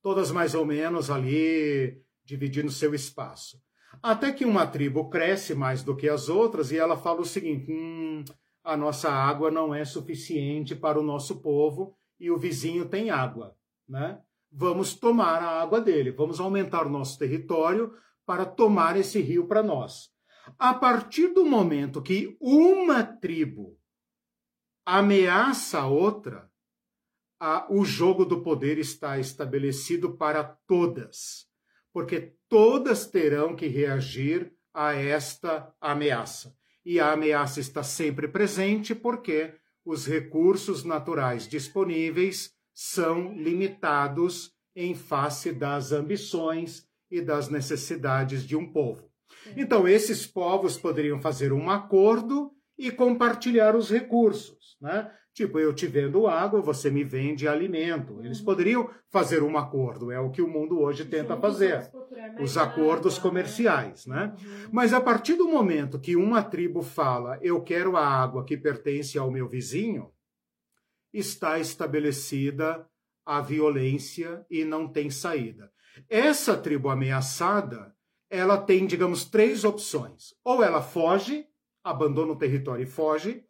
Todas 0.02 0.32
mais 0.32 0.56
ou 0.56 0.66
menos 0.66 1.12
ali 1.12 2.02
dividindo 2.24 2.72
seu 2.72 2.96
espaço. 2.96 3.62
Até 4.02 4.32
que 4.32 4.46
uma 4.46 4.66
tribo 4.66 5.10
cresce 5.10 5.54
mais 5.54 5.84
do 5.84 5.96
que 5.96 6.08
as 6.08 6.30
outras 6.30 6.72
e 6.72 6.78
ela 6.78 6.98
fala 6.98 7.22
o 7.22 7.26
seguinte: 7.26 7.72
hum, 7.72 8.24
a 8.64 8.78
nossa 8.78 9.12
água 9.12 9.52
não 9.52 9.76
é 9.76 9.84
suficiente 9.84 10.76
para 10.76 11.00
o 11.00 11.04
nosso 11.04 11.42
povo 11.42 11.96
e 12.20 12.32
o 12.32 12.38
vizinho 12.38 12.88
tem 12.88 13.10
água, 13.10 13.56
né? 13.88 14.20
Vamos 14.52 14.94
tomar 14.94 15.42
a 15.42 15.62
água 15.62 15.80
dele, 15.80 16.12
vamos 16.12 16.40
aumentar 16.40 16.86
o 16.86 16.90
nosso 16.90 17.18
território 17.18 17.94
para 18.26 18.46
tomar 18.46 18.98
esse 18.98 19.22
rio 19.22 19.48
para 19.48 19.64
nós. 19.64 20.10
A 20.60 20.74
partir 20.74 21.30
do 21.30 21.46
momento 21.46 22.02
que 22.02 22.36
uma 22.40 23.04
tribo 23.04 23.80
ameaça 24.86 25.80
a 25.80 25.88
outra, 25.88 26.50
a, 27.40 27.66
o 27.72 27.86
jogo 27.86 28.26
do 28.26 28.42
poder 28.42 28.78
está 28.78 29.18
estabelecido 29.18 30.18
para 30.18 30.44
todas, 30.44 31.48
porque 31.94 32.36
todas 32.50 33.06
terão 33.06 33.56
que 33.56 33.68
reagir 33.68 34.54
a 34.74 34.94
esta 34.94 35.74
ameaça. 35.80 36.56
E 36.84 37.00
a 37.00 37.12
ameaça 37.12 37.60
está 37.60 37.84
sempre 37.84 38.28
presente 38.28 38.94
porque 38.96 39.54
os 39.86 40.06
recursos 40.06 40.84
naturais 40.84 41.48
disponíveis 41.48 42.54
são 42.84 43.32
limitados 43.36 44.52
em 44.76 44.96
face 44.96 45.52
das 45.52 45.92
ambições 45.92 46.88
e 47.12 47.22
das 47.22 47.48
necessidades 47.48 48.44
de 48.44 48.56
um 48.56 48.66
povo. 48.66 49.08
Então, 49.56 49.88
esses 49.88 50.26
povos 50.26 50.80
poderiam 50.80 51.22
fazer 51.22 51.54
um 51.54 51.70
acordo 51.70 52.52
e 52.80 52.90
compartilhar 52.90 53.76
os 53.76 53.92
recursos, 53.92 54.78
né? 54.82 55.12
Tipo, 55.32 55.60
eu 55.60 55.74
te 55.74 55.86
vendo 55.86 56.26
água, 56.26 56.60
você 56.60 56.90
me 56.90 57.04
vende 57.04 57.48
alimento. 57.48 58.20
Eles 58.24 58.40
uhum. 58.40 58.46
poderiam 58.46 58.90
fazer 59.12 59.44
um 59.44 59.58
acordo, 59.58 60.12
é 60.12 60.20
o 60.20 60.32
que 60.32 60.42
o 60.42 60.48
mundo 60.48 60.82
hoje 60.82 61.06
tenta 61.06 61.38
fazer. 61.38 61.90
Os 62.42 62.58
acordos 62.58 63.18
né? 63.18 63.22
comerciais, 63.22 64.08
né? 64.08 64.34
Uhum. 64.36 64.70
Mas 64.72 64.92
a 64.92 65.00
partir 65.00 65.36
do 65.36 65.48
momento 65.48 66.00
que 66.00 66.16
uma 66.16 66.42
tribo 66.42 66.82
fala, 66.82 67.38
eu 67.44 67.62
quero 67.62 67.96
a 67.96 68.06
água 68.06 68.44
que 68.44 68.58
pertence 68.58 69.20
ao 69.20 69.30
meu 69.30 69.48
vizinho, 69.48 70.12
está 71.14 71.60
estabelecida 71.60 72.88
a 73.26 73.42
violência 73.42 74.46
e 74.50 74.64
não 74.64 74.88
tem 74.88 75.10
saída. 75.10 75.72
Essa 76.10 76.58
tribo 76.58 76.90
ameaçada 76.90 77.96
ela 78.32 78.58
tem, 78.58 78.88
digamos, 78.88 79.26
três 79.26 79.66
opções. 79.66 80.34
Ou 80.44 80.64
ela 80.64 80.82
foge, 80.82 81.46
abandona 81.84 82.32
o 82.32 82.38
território 82.38 82.84
e 82.84 82.88
foge, 82.88 83.44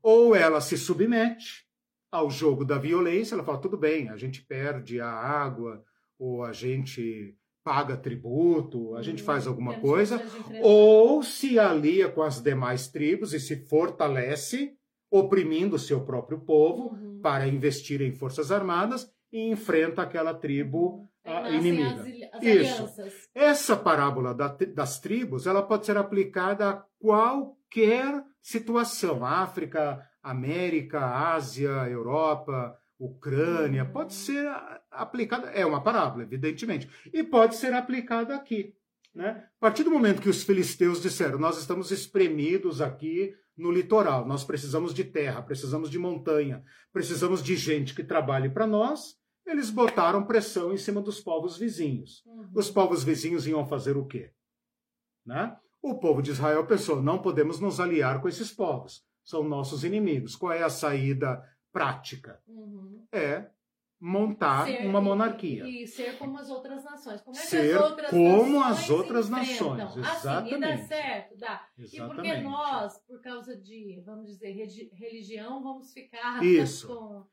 ou 0.00 0.34
ela 0.34 0.60
se 0.60 0.78
submete 0.78 1.66
ao 2.10 2.30
jogo 2.30 2.64
da 2.64 2.78
violência, 2.78 3.34
ela 3.34 3.44
fala, 3.44 3.60
tudo 3.60 3.76
bem, 3.76 4.08
a 4.08 4.16
gente 4.16 4.40
perde 4.42 5.00
a 5.00 5.10
água, 5.10 5.84
ou 6.18 6.44
a 6.44 6.52
gente 6.52 7.36
paga 7.64 7.96
tributo, 7.96 8.94
a 8.94 9.02
gente 9.02 9.22
faz 9.22 9.44
uhum. 9.44 9.52
alguma 9.52 9.80
coisa, 9.80 10.22
ou 10.62 11.22
se 11.22 11.58
alia 11.58 12.08
com 12.08 12.22
as 12.22 12.40
demais 12.40 12.88
tribos 12.88 13.34
e 13.34 13.40
se 13.40 13.66
fortalece, 13.66 14.77
oprimindo 15.10 15.76
o 15.76 15.78
seu 15.78 16.04
próprio 16.04 16.40
povo 16.40 16.94
uhum. 16.94 17.20
para 17.22 17.46
investir 17.46 18.00
em 18.00 18.12
forças 18.12 18.52
armadas 18.52 19.10
e 19.32 19.50
enfrenta 19.50 20.02
aquela 20.02 20.34
tribo 20.34 21.08
a 21.24 21.50
inimiga. 21.50 22.00
As, 22.00 22.00
as 22.00 22.42
Isso. 22.42 22.82
Alianças. 22.82 23.28
Essa 23.34 23.76
parábola 23.76 24.34
da, 24.34 24.48
das 24.48 24.98
tribos, 24.98 25.46
ela 25.46 25.62
pode 25.62 25.86
ser 25.86 25.96
aplicada 25.96 26.68
a 26.68 26.82
qualquer 26.98 28.24
situação. 28.40 29.24
África, 29.24 30.02
América, 30.22 31.04
Ásia, 31.34 31.70
Europa, 31.88 32.76
Ucrânia, 32.98 33.84
uhum. 33.84 33.92
pode 33.92 34.14
ser 34.14 34.48
aplicada, 34.90 35.48
é 35.50 35.64
uma 35.64 35.82
parábola, 35.82 36.24
evidentemente, 36.24 36.88
e 37.12 37.22
pode 37.22 37.54
ser 37.54 37.72
aplicada 37.72 38.34
aqui. 38.34 38.74
Né? 39.14 39.44
A 39.56 39.60
partir 39.60 39.84
do 39.84 39.90
momento 39.90 40.20
que 40.20 40.28
os 40.28 40.42
filisteus 40.42 41.00
disseram, 41.00 41.38
nós 41.38 41.58
estamos 41.58 41.90
espremidos 41.90 42.80
aqui 42.80 43.34
no 43.58 43.72
litoral, 43.72 44.24
nós 44.26 44.44
precisamos 44.44 44.94
de 44.94 45.02
terra, 45.04 45.42
precisamos 45.42 45.90
de 45.90 45.98
montanha, 45.98 46.64
precisamos 46.92 47.42
de 47.42 47.56
gente 47.56 47.94
que 47.94 48.04
trabalhe 48.04 48.48
para 48.48 48.66
nós, 48.66 49.18
eles 49.44 49.68
botaram 49.68 50.24
pressão 50.24 50.72
em 50.72 50.76
cima 50.76 51.00
dos 51.00 51.20
povos 51.20 51.58
vizinhos. 51.58 52.22
Uhum. 52.24 52.50
Os 52.54 52.70
povos 52.70 53.02
vizinhos 53.02 53.46
iam 53.46 53.66
fazer 53.66 53.96
o 53.96 54.06
quê? 54.06 54.32
Né? 55.26 55.56
O 55.82 55.98
povo 55.98 56.22
de 56.22 56.30
Israel 56.30 56.66
pensou: 56.66 57.02
não 57.02 57.20
podemos 57.20 57.58
nos 57.58 57.80
aliar 57.80 58.20
com 58.20 58.28
esses 58.28 58.52
povos, 58.52 59.04
são 59.24 59.42
nossos 59.42 59.82
inimigos. 59.84 60.36
Qual 60.36 60.52
é 60.52 60.62
a 60.62 60.70
saída 60.70 61.42
prática? 61.72 62.40
Uhum. 62.46 63.06
É 63.10 63.50
montar 64.00 64.66
ser, 64.66 64.86
uma 64.86 65.00
monarquia. 65.00 65.64
E, 65.64 65.82
e, 65.82 65.86
ser 65.86 66.16
como 66.18 66.38
as 66.38 66.48
outras 66.50 66.84
nações. 66.84 67.20
Como 67.20 67.36
é 67.36 67.40
ser 67.40 67.76
as 67.76 67.82
outras 67.82 68.10
como 68.10 68.62
as 68.62 68.90
outras 68.90 69.28
nações. 69.28 69.96
Exatamente. 69.96 70.54
Assim, 70.54 70.56
e 70.56 70.60
dá 70.60 70.76
certo, 70.78 71.38
dá. 71.38 71.66
Exatamente. 71.78 71.96
E 71.96 72.06
porque 72.06 72.36
nós, 72.42 72.98
por 73.06 73.20
causa 73.20 73.56
de, 73.56 74.02
vamos 74.04 74.26
dizer, 74.26 74.52
religião, 74.92 75.62
vamos 75.62 75.92
ficar 75.92 76.42
Isso. 76.44 76.86
com 76.86 77.26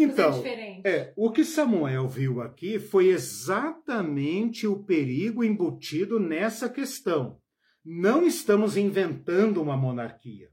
então, 0.00 0.44
é, 0.84 1.12
o 1.16 1.32
que 1.32 1.44
Samuel 1.44 2.06
viu 2.06 2.40
aqui 2.40 2.78
foi 2.78 3.08
exatamente 3.08 4.64
o 4.64 4.84
perigo 4.84 5.42
embutido 5.42 6.20
nessa 6.20 6.68
questão. 6.68 7.40
Não 7.84 8.24
estamos 8.24 8.76
inventando 8.76 9.60
uma 9.60 9.76
monarquia. 9.76 10.50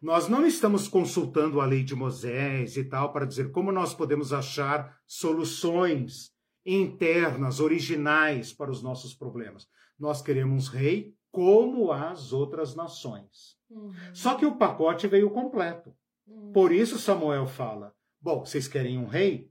Nós 0.00 0.28
não 0.28 0.46
estamos 0.46 0.86
consultando 0.86 1.60
a 1.60 1.66
lei 1.66 1.82
de 1.82 1.94
Moisés 1.94 2.76
e 2.76 2.84
tal 2.84 3.12
para 3.12 3.26
dizer 3.26 3.50
como 3.50 3.72
nós 3.72 3.92
podemos 3.92 4.32
achar 4.32 4.96
soluções 5.06 6.30
internas, 6.64 7.58
originais 7.58 8.52
para 8.52 8.70
os 8.70 8.80
nossos 8.82 9.12
problemas. 9.14 9.66
Nós 9.98 10.22
queremos 10.22 10.68
rei 10.68 11.14
como 11.32 11.90
as 11.90 12.32
outras 12.32 12.76
nações. 12.76 13.56
Uhum. 13.68 13.92
Só 14.12 14.36
que 14.36 14.46
o 14.46 14.56
pacote 14.56 15.08
veio 15.08 15.30
completo. 15.30 15.92
Uhum. 16.26 16.52
Por 16.52 16.72
isso 16.72 16.98
Samuel 16.98 17.46
fala: 17.46 17.92
Bom, 18.20 18.44
vocês 18.44 18.68
querem 18.68 18.98
um 18.98 19.06
rei? 19.06 19.50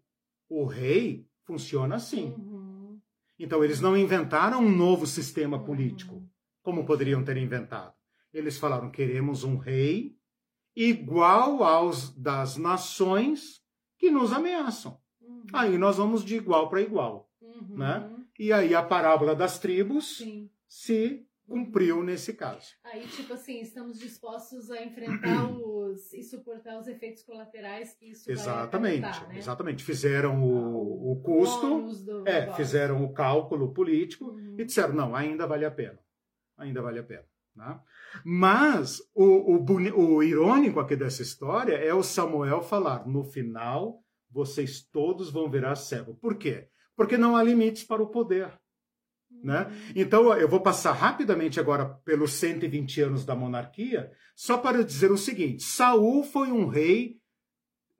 O 0.49 0.65
rei 0.65 1.27
funciona 1.45 1.95
assim. 1.95 2.33
Uhum. 2.37 2.99
Então, 3.39 3.63
eles 3.63 3.79
não 3.79 3.95
inventaram 3.95 4.59
um 4.59 4.75
novo 4.75 5.05
sistema 5.05 5.63
político, 5.63 6.15
uhum. 6.15 6.29
como 6.63 6.85
poderiam 6.85 7.23
ter 7.23 7.37
inventado. 7.37 7.93
Eles 8.33 8.57
falaram: 8.57 8.89
queremos 8.89 9.43
um 9.43 9.57
rei 9.57 10.16
igual 10.78 11.63
aos 11.63 12.11
das 12.11 12.55
nações 12.55 13.59
que 13.97 14.11
nos 14.11 14.32
ameaçam. 14.32 15.01
Uhum. 15.19 15.43
Aí 15.51 15.75
nós 15.75 15.97
vamos 15.97 16.23
de 16.23 16.36
igual 16.36 16.69
para 16.69 16.82
igual. 16.82 17.32
Uhum. 17.41 17.78
Né? 17.78 18.15
E 18.38 18.53
aí 18.53 18.75
a 18.75 18.84
parábola 18.84 19.36
das 19.36 19.57
tribos 19.57 20.17
Sim. 20.17 20.51
se 20.67 21.25
cumpriu 21.47 22.03
nesse 22.03 22.34
caso. 22.34 22.75
Aí, 22.84 23.07
tipo 23.07 23.34
assim, 23.34 23.59
estamos 23.59 23.97
dispostos 23.97 24.69
a 24.69 24.84
enfrentar 24.84 25.49
os 25.49 26.13
e 26.13 26.21
suportar 26.21 26.78
os 26.78 26.88
efeitos 26.88 27.23
colaterais 27.23 27.95
que 27.95 28.11
isso 28.11 28.30
exatamente, 28.30 29.01
vai 29.01 29.09
Exatamente, 29.09 29.34
né? 29.34 29.39
exatamente. 29.39 29.84
Fizeram 29.84 30.43
o, 30.43 31.13
o 31.13 31.21
custo, 31.23 31.91
do, 32.03 32.28
é, 32.28 32.53
fizeram 32.53 33.03
o 33.03 33.11
cálculo 33.13 33.73
político 33.73 34.25
uhum. 34.25 34.57
e 34.59 34.63
disseram, 34.63 34.93
não, 34.93 35.15
ainda 35.15 35.47
vale 35.47 35.65
a 35.65 35.71
pena. 35.71 35.97
Ainda 36.55 36.84
vale 36.84 36.99
a 36.99 37.03
pena. 37.03 37.25
Né? 37.58 37.80
Mas 38.24 39.01
o, 39.16 39.55
o, 39.55 40.16
o 40.16 40.24
irônico 40.24 40.80
aqui 40.80 40.95
dessa 40.95 41.24
história 41.24 41.74
é 41.74 41.93
o 41.93 42.03
Samuel 42.03 42.62
falar: 42.62 43.08
no 43.08 43.24
final 43.24 44.03
vocês 44.30 44.82
todos 44.82 45.32
vão 45.32 45.49
virar 45.49 45.76
cego. 45.76 46.16
Por 46.16 46.36
quê? 46.36 46.68
Porque 46.95 47.18
não 47.18 47.36
há 47.36 47.41
limites 47.41 47.84
para 47.84 48.03
o 48.03 48.10
poder. 48.10 48.51
Né? 49.43 49.66
Uhum. 49.66 49.93
Então, 49.95 50.34
eu 50.34 50.47
vou 50.47 50.62
passar 50.62 50.93
rapidamente 50.93 51.60
agora 51.60 51.86
pelos 51.86 52.34
120 52.34 53.01
anos 53.01 53.26
da 53.26 53.36
monarquia, 53.36 54.12
só 54.36 54.58
para 54.58 54.84
dizer 54.84 55.12
o 55.12 55.18
seguinte: 55.18 55.64
Saul 55.64 56.24
foi 56.24 56.51
um 56.51 56.68
rei, 56.68 57.20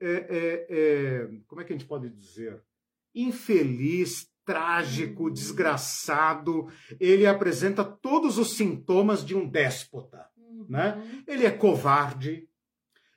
é, 0.00 0.10
é, 0.10 0.66
é, 0.70 1.28
como 1.46 1.60
é 1.60 1.64
que 1.64 1.72
a 1.72 1.76
gente 1.76 1.88
pode 1.88 2.08
dizer? 2.10 2.62
Infeliz, 3.14 4.28
trágico, 4.48 5.30
desgraçado. 5.30 6.68
Ele 6.98 7.26
apresenta 7.26 7.84
todos 7.84 8.38
os 8.38 8.56
sintomas 8.56 9.22
de 9.22 9.36
um 9.36 9.46
déspota. 9.46 10.24
Uhum. 10.38 10.64
Né? 10.70 11.22
Ele 11.26 11.44
é 11.44 11.50
covarde, 11.50 12.48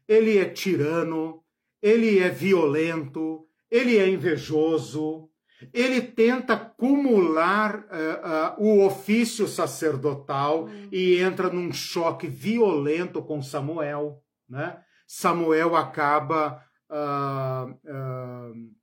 ele 0.06 0.38
é 0.38 0.44
tirano, 0.44 1.42
ele 1.82 2.20
é 2.20 2.28
violento, 2.28 3.48
ele 3.70 3.98
é 3.98 4.10
invejoso, 4.10 5.30
ele 5.74 6.02
tenta 6.02 6.56
acumular 6.56 7.78
uh, 7.78 8.62
uh, 8.62 8.68
o 8.68 8.86
ofício 8.86 9.48
sacerdotal 9.48 10.66
uhum. 10.66 10.90
e 10.92 11.16
entra 11.16 11.50
num 11.50 11.72
choque 11.72 12.28
violento 12.28 13.22
com 13.22 13.42
Samuel. 13.42 14.22
Né? 14.50 14.78
Samuel 15.08 15.78
acaba. 15.78 16.62
Uh, 16.90 18.81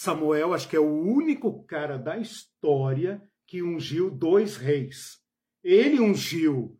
Samuel, 0.00 0.54
acho 0.54 0.68
que 0.68 0.76
é 0.76 0.80
o 0.80 1.02
único 1.02 1.64
cara 1.64 1.98
da 1.98 2.16
história 2.16 3.20
que 3.48 3.64
ungiu 3.64 4.08
dois 4.08 4.56
reis. 4.56 5.18
Ele 5.60 5.98
ungiu 5.98 6.78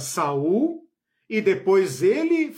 Saul 0.00 0.88
e 1.28 1.42
depois 1.42 2.02
ele 2.02 2.56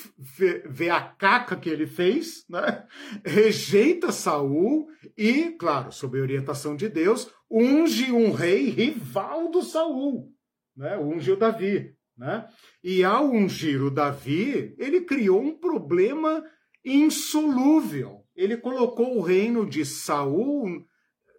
vê, 0.67 0.89
a 0.89 1.01
caca 1.01 1.57
que 1.57 1.69
ele 1.69 1.89
fez, 1.89 2.45
né? 2.49 2.87
rejeita 3.27 4.13
Saul 4.13 4.87
e, 5.19 5.51
claro, 5.59 5.91
sob 5.91 6.21
orientação 6.21 6.77
de 6.77 6.89
Deus, 6.89 7.29
unge 7.51 8.13
um 8.13 8.31
rei 8.31 8.69
rival 8.69 9.51
do 9.51 9.63
Saul, 9.63 10.33
né? 10.77 10.97
unge 10.97 11.33
o 11.33 11.37
Davi. 11.37 11.93
Né? 12.17 12.49
E 12.85 13.03
ao 13.03 13.29
ungir 13.29 13.83
o 13.83 13.91
Davi, 13.91 14.77
ele 14.79 15.01
criou 15.01 15.43
um 15.43 15.59
problema 15.59 16.45
insolúvel. 16.85 18.22
Ele 18.35 18.57
colocou 18.57 19.17
o 19.17 19.21
reino 19.21 19.69
de 19.69 19.85
Saul 19.85 20.85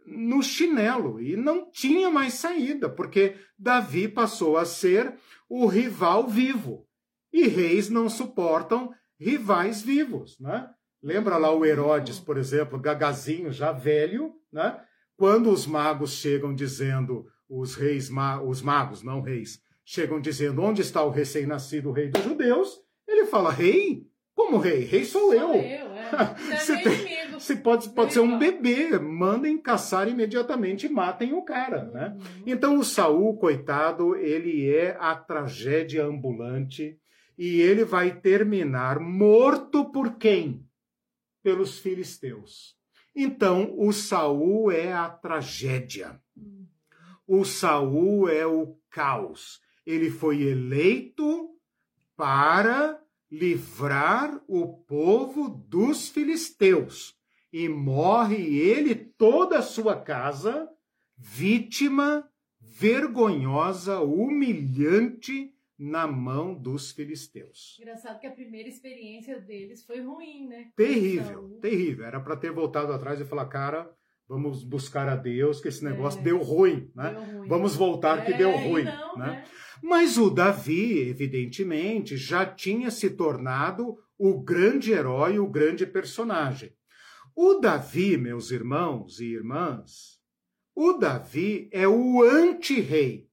no 0.06 0.42
chinelo 0.44 1.22
e 1.22 1.36
não 1.36 1.70
tinha 1.72 2.10
mais 2.10 2.34
saída, 2.34 2.90
porque 2.90 3.36
Davi 3.58 4.08
passou 4.08 4.58
a 4.58 4.66
ser 4.66 5.16
o 5.50 5.66
rival 5.66 6.28
vivo. 6.28 6.88
E 7.32 7.48
reis 7.48 7.90
não 7.90 8.10
suportam 8.10 8.92
rivais 9.20 9.82
vivos, 9.82 10.38
né? 10.40 10.70
Lembra 11.02 11.38
lá 11.38 11.52
o 11.52 11.66
Herodes, 11.66 12.20
por 12.20 12.38
exemplo, 12.38 12.80
gagazinho 12.80 13.52
já 13.52 13.72
velho, 13.72 14.34
né? 14.52 14.80
Quando 15.18 15.50
os 15.50 15.66
magos 15.66 16.14
chegam 16.14 16.54
dizendo, 16.54 17.26
os 17.50 17.76
reis, 17.76 18.10
os 18.46 18.62
magos, 18.62 19.04
não 19.04 19.22
reis, 19.22 19.60
chegam 19.86 20.20
dizendo 20.20 20.62
onde 20.62 20.82
está 20.82 21.04
o 21.04 21.10
recém-nascido 21.10 21.92
rei 21.92 22.10
dos 22.10 22.24
judeus, 22.24 22.80
ele 23.08 23.26
fala, 23.26 23.52
rei? 23.52 24.08
Como 24.36 24.58
rei? 24.58 24.86
Rei 24.86 25.06
sou, 25.06 25.22
sou 25.22 25.34
eu. 25.34 25.54
eu 25.56 25.83
é. 26.16 26.56
Você, 26.58 26.78
tem, 26.78 27.32
você 27.32 27.56
pode, 27.56 27.90
pode 27.90 28.14
ser 28.14 28.20
um 28.20 28.38
bebê, 28.38 28.98
mandem 29.00 29.58
caçar 29.58 30.08
imediatamente 30.08 30.86
e 30.86 30.90
matem 30.90 31.34
o 31.34 31.44
cara, 31.44 31.86
né? 31.86 32.16
Uhum. 32.16 32.44
Então 32.46 32.78
o 32.78 32.84
Saul, 32.84 33.38
coitado, 33.38 34.16
ele 34.16 34.70
é 34.70 34.98
a 35.00 35.16
tragédia 35.16 36.06
ambulante 36.06 36.98
e 37.38 37.62
ele 37.62 37.84
vai 37.84 38.12
terminar 38.12 39.00
morto 39.00 39.92
por 39.92 40.18
quem? 40.18 40.66
Pelos 41.42 41.80
filisteus. 41.80 42.76
Então, 43.16 43.76
o 43.78 43.92
Saul 43.92 44.72
é 44.72 44.92
a 44.92 45.10
tragédia. 45.10 46.20
O 47.28 47.46
Saul 47.46 48.28
é 48.28 48.46
o 48.46 48.76
caos. 48.90 49.62
Ele 49.86 50.10
foi 50.10 50.42
eleito 50.42 51.50
para 52.16 53.00
livrar 53.34 54.40
o 54.48 54.68
povo 54.68 55.50
dos 55.50 56.08
filisteus. 56.08 57.18
E 57.52 57.68
morre 57.68 58.60
ele, 58.60 58.94
toda 58.94 59.58
a 59.58 59.64
sua 59.64 60.00
casa, 60.00 60.70
vítima 61.18 62.30
vergonhosa, 62.60 64.02
humilhante 64.02 65.52
na 65.78 66.06
mão 66.06 66.54
dos 66.54 66.92
filisteus. 66.92 67.78
Engraçado 67.80 68.20
que 68.20 68.28
a 68.28 68.32
primeira 68.32 68.70
experiência 68.70 69.40
deles 69.40 69.84
foi 69.84 70.02
ruim, 70.02 70.48
né? 70.48 70.72
Terrível, 70.76 71.58
terrível. 71.60 72.06
Era 72.06 72.20
para 72.20 72.38
ter 72.38 72.52
voltado 72.52 72.94
atrás 72.94 73.20
e 73.20 73.26
falar, 73.26 73.48
cara, 73.48 73.92
vamos 74.34 74.64
buscar 74.64 75.08
a 75.08 75.16
Deus, 75.16 75.62
que 75.62 75.68
esse 75.68 75.84
negócio 75.84 76.20
é, 76.20 76.24
deu 76.24 76.40
ruim, 76.42 76.92
né? 76.96 77.12
Deu 77.12 77.38
ruim. 77.38 77.48
Vamos 77.48 77.76
voltar 77.76 78.20
é, 78.20 78.22
que 78.26 78.34
deu 78.34 78.52
ruim, 78.52 78.84
não, 78.84 79.18
né? 79.18 79.26
né? 79.28 79.46
Mas 79.82 80.18
o 80.18 80.30
Davi, 80.30 81.08
evidentemente, 81.08 82.18
já 82.18 82.46
tinha 82.46 82.90
se 82.90 83.12
tornado 83.12 83.98
o 84.18 84.42
grande 84.42 84.92
herói, 84.92 85.38
o 85.38 85.48
grande 85.48 85.86
personagem. 85.86 86.74
O 87.36 87.56
Davi, 87.56 88.18
meus 88.18 88.50
irmãos 88.50 89.20
e 89.20 89.26
irmãs, 89.26 90.20
o 90.76 90.94
Davi 90.94 91.70
é 91.72 91.88
o 91.88 92.24
anti-rei. 92.24 93.30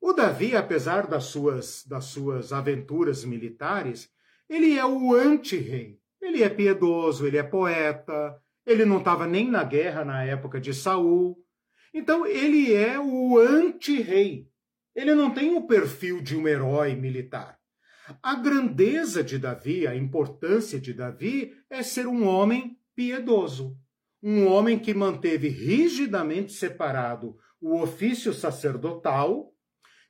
O 0.00 0.12
Davi, 0.12 0.54
apesar 0.54 1.08
das 1.08 1.24
suas, 1.24 1.84
das 1.84 2.04
suas 2.04 2.52
aventuras 2.52 3.24
militares, 3.24 4.08
ele 4.48 4.78
é 4.78 4.86
o 4.86 5.14
anti-rei. 5.14 5.98
Ele 6.20 6.42
é 6.42 6.48
piedoso, 6.48 7.26
ele 7.26 7.38
é 7.38 7.42
poeta, 7.42 8.40
ele 8.70 8.84
não 8.84 8.98
estava 8.98 9.26
nem 9.26 9.50
na 9.50 9.64
guerra 9.64 10.04
na 10.04 10.22
época 10.22 10.60
de 10.60 10.72
Saul. 10.72 11.36
Então 11.92 12.24
ele 12.24 12.72
é 12.72 13.00
o 13.00 13.36
anti-rei. 13.36 14.48
Ele 14.94 15.12
não 15.12 15.32
tem 15.32 15.56
o 15.56 15.66
perfil 15.66 16.22
de 16.22 16.36
um 16.36 16.46
herói 16.46 16.94
militar. 16.94 17.58
A 18.22 18.36
grandeza 18.36 19.24
de 19.24 19.38
Davi, 19.38 19.86
a 19.86 19.96
importância 19.96 20.80
de 20.80 20.92
Davi 20.92 21.52
é 21.68 21.82
ser 21.82 22.06
um 22.06 22.26
homem 22.26 22.78
piedoso, 22.94 23.76
um 24.22 24.46
homem 24.46 24.78
que 24.78 24.94
manteve 24.94 25.48
rigidamente 25.48 26.52
separado 26.52 27.36
o 27.60 27.80
ofício 27.80 28.32
sacerdotal 28.32 29.52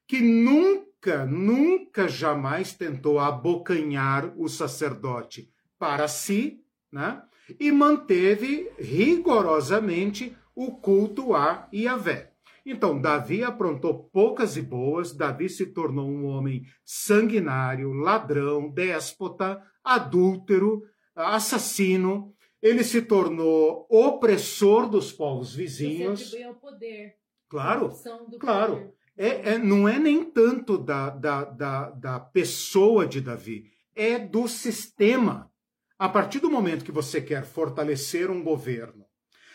que 0.06 0.20
nunca, 0.20 1.24
nunca 1.24 2.08
jamais 2.08 2.74
tentou 2.74 3.18
abocanhar 3.18 4.34
o 4.36 4.48
sacerdote 4.48 5.50
para 5.78 6.08
si, 6.08 6.62
né? 6.92 7.22
E 7.58 7.72
manteve 7.72 8.70
rigorosamente 8.78 10.36
o 10.54 10.72
culto 10.72 11.34
a 11.34 11.68
Yahvé. 11.72 12.32
Então, 12.64 13.00
Davi 13.00 13.42
aprontou 13.42 14.10
poucas 14.12 14.56
e 14.56 14.62
boas, 14.62 15.12
Davi 15.12 15.48
se 15.48 15.66
tornou 15.66 16.08
um 16.08 16.26
homem 16.26 16.62
sanguinário, 16.84 17.92
ladrão, 17.92 18.70
déspota, 18.70 19.62
adúltero, 19.82 20.82
assassino. 21.14 22.34
Ele 22.62 22.84
se 22.84 23.00
tornou 23.00 23.86
opressor 23.88 24.88
dos 24.88 25.10
povos 25.10 25.54
vizinhos. 25.54 26.30
Você 26.30 26.54
poder. 26.60 27.14
Claro, 27.48 27.90
claro. 28.38 28.76
Poder 28.76 29.00
é, 29.20 29.52
é, 29.52 29.58
não 29.58 29.86
é 29.86 29.98
nem 29.98 30.24
tanto 30.24 30.78
da, 30.78 31.10
da, 31.10 31.44
da, 31.44 31.90
da 31.90 32.18
pessoa 32.18 33.06
de 33.06 33.20
Davi, 33.20 33.70
é 33.94 34.18
do 34.18 34.48
sistema. 34.48 35.49
A 36.00 36.08
partir 36.08 36.40
do 36.40 36.50
momento 36.50 36.82
que 36.82 36.90
você 36.90 37.20
quer 37.20 37.44
fortalecer 37.44 38.30
um 38.30 38.42
governo 38.42 39.04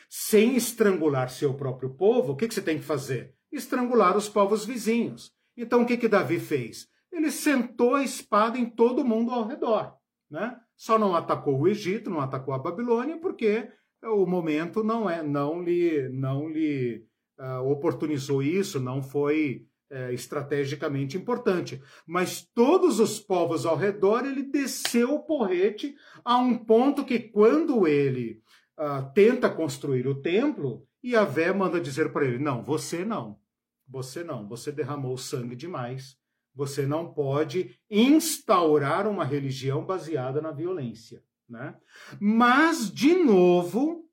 sem 0.08 0.56
estrangular 0.56 1.28
seu 1.28 1.56
próprio 1.56 1.96
povo, 1.96 2.34
o 2.34 2.36
que, 2.36 2.48
que 2.48 2.54
você 2.54 2.62
tem 2.62 2.78
que 2.78 2.84
fazer? 2.84 3.34
Estrangular 3.52 4.16
os 4.16 4.30
povos 4.30 4.64
vizinhos. 4.64 5.34
Então 5.58 5.82
o 5.82 5.86
que, 5.88 5.98
que 5.98 6.08
Davi 6.08 6.40
fez? 6.40 6.88
Ele 7.12 7.32
sentou 7.32 7.96
a 7.96 8.04
espada 8.04 8.60
em 8.60 8.70
todo 8.70 9.04
mundo 9.04 9.32
ao 9.32 9.48
redor. 9.48 9.96
Né? 10.30 10.56
Só 10.78 11.00
não 11.00 11.16
atacou 11.16 11.60
o 11.60 11.68
Egito, 11.68 12.12
não 12.12 12.22
atacou 12.22 12.54
a 12.54 12.60
Babilônia, 12.60 13.18
porque 13.18 13.68
o 14.04 14.28
momento 14.28 14.84
não 14.84 15.10
é, 15.10 15.24
não 15.24 15.64
lhe, 15.64 16.08
não 16.10 16.48
lhe 16.48 17.08
uh, 17.40 17.68
oportunizou 17.68 18.44
isso, 18.44 18.80
não 18.80 19.02
foi 19.02 19.66
uh, 19.96 20.12
estrategicamente 20.12 21.18
importante. 21.18 21.82
Mas 22.06 22.42
todos 22.54 23.00
os 23.00 23.20
povos 23.20 23.66
ao 23.66 23.78
redor, 23.78 24.26
ele 24.26 24.44
desceu 24.44 25.16
o 25.16 25.24
porrete 25.24 25.96
a 26.24 26.38
um 26.38 26.58
ponto 26.58 27.06
que, 27.06 27.20
quando 27.20 27.88
ele 27.88 28.42
uh, 28.78 29.12
tenta 29.14 29.50
construir 29.50 30.08
o 30.08 30.22
templo, 30.22 30.86
Yahvé 31.04 31.54
manda 31.54 31.80
dizer 31.80 32.12
para 32.12 32.26
ele: 32.26 32.40
não, 32.40 32.62
você 32.62 33.06
não. 33.06 33.40
Você 33.88 34.24
não, 34.24 34.48
você 34.48 34.72
derramou 34.72 35.18
sangue 35.18 35.56
demais. 35.56 36.18
Você 36.54 36.86
não 36.88 37.14
pode 37.14 37.78
instaurar 37.90 39.08
uma 39.08 39.26
religião 39.26 39.86
baseada 39.86 40.42
na 40.42 40.52
violência. 40.52 41.24
Né? 41.48 41.76
Mas, 42.20 42.90
de 42.90 43.14
novo, 43.14 44.10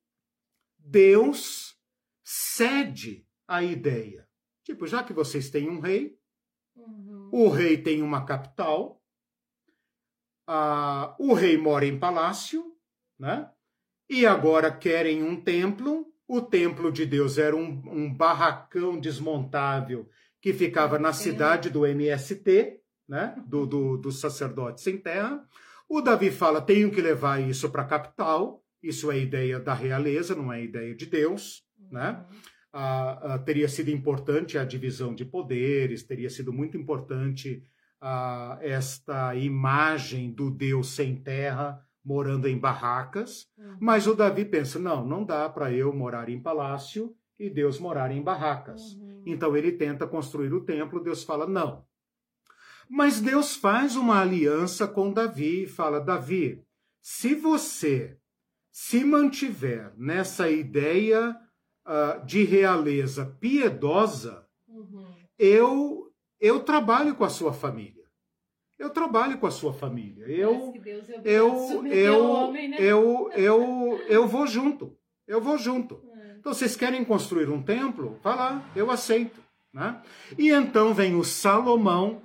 Deus 0.79 1.77
cede 2.23 3.27
a 3.47 3.63
ideia. 3.63 4.29
Tipo, 4.65 4.87
já 4.87 5.03
que 5.03 5.13
vocês 5.13 5.51
têm 5.51 5.69
um 5.69 5.81
rei, 5.81 6.17
Uhum. 6.77 7.29
O 7.31 7.49
rei 7.49 7.77
tem 7.77 8.03
uma 8.03 8.25
capital, 8.25 9.03
ah, 10.47 11.15
o 11.19 11.35
rei 11.35 11.57
mora 11.57 11.87
em 11.87 11.99
palácio, 11.99 12.65
né? 13.19 13.49
E 14.09 14.27
agora 14.27 14.71
querem 14.71 15.23
um 15.23 15.41
templo. 15.41 16.07
O 16.27 16.41
templo 16.41 16.91
de 16.91 17.05
Deus 17.05 17.39
era 17.39 17.55
um, 17.55 17.83
um 17.87 18.13
barracão 18.13 18.99
desmontável 18.99 20.09
que 20.41 20.53
ficava 20.53 20.99
na 20.99 21.13
cidade 21.13 21.71
do 21.71 21.87
MST, 21.87 22.81
né? 23.09 23.35
Do, 23.47 23.67
do, 23.67 23.97
do 23.97 24.11
sacerdote 24.11 24.81
sem 24.81 24.99
terra. 24.99 25.47
O 25.89 26.01
Davi 26.01 26.31
fala: 26.31 26.61
tenho 26.61 26.91
que 26.91 27.01
levar 27.01 27.41
isso 27.41 27.71
para 27.71 27.83
a 27.83 27.87
capital. 27.87 28.63
Isso 28.83 29.13
é 29.13 29.19
ideia 29.19 29.61
da 29.61 29.75
realeza, 29.75 30.35
não 30.35 30.53
é 30.53 30.65
ideia 30.65 30.93
de 30.93 31.07
Deus, 31.07 31.65
né? 31.89 32.27
Uhum. 32.75 32.81
Ah, 32.81 33.35
ah, 33.35 33.39
teria 33.39 33.69
sido 33.69 33.91
importante 33.91 34.57
a 34.57 34.65
divisão 34.65 35.15
de 35.15 35.25
poderes, 35.25 36.03
teria 36.03 36.31
sido 36.31 36.53
muito 36.53 36.77
importante 36.77 37.63
ah, 38.01 38.59
esta 38.61 39.35
imagem 39.37 40.33
do 40.33 40.51
Deus 40.51 40.89
sem 40.89 41.17
terra 41.17 41.85
morando 42.05 42.49
em 42.49 42.59
barracas, 42.59 43.49
uhum. 43.57 43.77
mas 43.81 44.07
o 44.07 44.15
Davi 44.15 44.45
pensa: 44.45 44.79
não, 44.79 45.07
não 45.07 45.25
dá 45.25 45.49
para 45.49 45.73
eu 45.73 45.93
morar 45.93 46.29
em 46.29 46.41
palácio 46.41 47.15
e 47.39 47.49
Deus 47.49 47.79
morar 47.79 48.11
em 48.11 48.23
barracas. 48.23 48.95
Uhum. 48.95 49.23
Então 49.27 49.57
ele 49.57 49.73
tenta 49.73 50.07
construir 50.07 50.53
o 50.53 50.65
templo, 50.65 51.03
Deus 51.03 51.23
fala: 51.23 51.47
não. 51.47 51.85
Mas 52.89 53.21
Deus 53.21 53.55
faz 53.55 53.97
uma 53.97 54.21
aliança 54.21 54.89
com 54.89 55.13
Davi 55.13 55.65
e 55.65 55.69
fala: 55.69 56.01
Davi, 56.01 56.63
se 57.01 57.35
você 57.35 58.19
se 58.71 59.05
mantiver 59.05 59.93
nessa 59.97 60.51
ideia 60.51 61.37
uh, 61.87 62.25
de 62.25 62.45
realeza 62.45 63.37
piedosa, 63.41 64.47
uhum. 64.69 65.15
eu, 65.39 66.13
eu 66.41 66.61
trabalho 66.61 67.15
com 67.15 67.25
a 67.25 67.31
sua 67.31 67.53
família. 67.53 68.03
Eu 68.79 68.91
trabalho 68.91 69.39
com 69.39 69.47
a 69.47 69.51
sua 69.51 69.73
família. 69.73 70.27
Eu, 70.27 70.75
eu, 71.25 71.87
eu, 71.87 72.31
homem, 72.31 72.69
né? 72.69 72.77
eu, 72.81 73.31
eu, 73.33 74.01
eu 74.09 74.27
vou 74.27 74.47
junto. 74.47 74.97
Eu 75.27 75.41
vou 75.41 75.59
junto. 75.59 76.03
É. 76.23 76.37
Então, 76.39 76.55
vocês 76.55 76.77
querem 76.77 77.05
construir 77.05 77.49
um 77.49 77.63
templo? 77.63 78.19
Vá 78.23 78.35
lá, 78.35 78.71
eu 78.75 78.91
aceito. 78.91 79.41
Né? 79.73 80.03
E 80.37 80.51
então 80.51 80.93
vem 80.93 81.15
o 81.15 81.25
Salomão, 81.25 82.21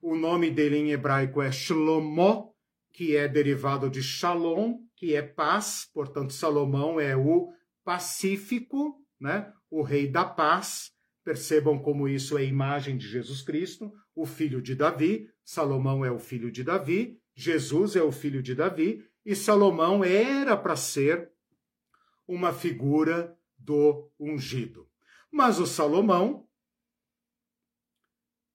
o 0.00 0.14
nome 0.14 0.50
dele 0.50 0.76
em 0.76 0.90
hebraico 0.90 1.42
é 1.42 1.50
Shlomo, 1.50 2.54
que 2.92 3.16
é 3.16 3.26
derivado 3.26 3.90
de 3.90 4.02
Shalom, 4.02 4.78
que 4.96 5.14
é 5.14 5.22
paz, 5.22 5.88
portanto, 5.92 6.32
Salomão 6.32 7.00
é 7.00 7.16
o 7.16 7.48
pacífico, 7.90 9.04
né? 9.20 9.52
o 9.68 9.82
rei 9.82 10.06
da 10.06 10.24
paz. 10.24 10.92
Percebam 11.24 11.76
como 11.76 12.08
isso 12.08 12.38
é 12.38 12.44
imagem 12.44 12.96
de 12.96 13.08
Jesus 13.08 13.42
Cristo, 13.42 13.92
o 14.14 14.24
filho 14.24 14.62
de 14.62 14.76
Davi. 14.76 15.28
Salomão 15.44 16.04
é 16.04 16.10
o 16.10 16.18
filho 16.20 16.52
de 16.52 16.62
Davi, 16.62 17.20
Jesus 17.34 17.96
é 17.96 18.02
o 18.02 18.12
filho 18.12 18.40
de 18.44 18.54
Davi, 18.54 19.04
e 19.26 19.34
Salomão 19.34 20.04
era 20.04 20.56
para 20.56 20.76
ser 20.76 21.32
uma 22.28 22.52
figura 22.52 23.36
do 23.58 24.08
ungido. 24.20 24.88
Mas 25.28 25.58
o 25.58 25.66
Salomão, 25.66 26.46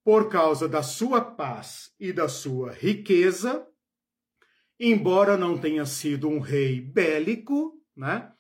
por 0.02 0.30
causa 0.30 0.66
da 0.66 0.82
sua 0.82 1.20
paz 1.20 1.94
e 2.00 2.14
da 2.14 2.30
sua 2.30 2.72
riqueza, 2.72 3.68
embora 4.80 5.36
não 5.36 5.58
tenha 5.58 5.86
sido 5.86 6.30
um 6.30 6.40
rei 6.40 6.80
bélico, 6.80 7.78
né? 7.94 8.32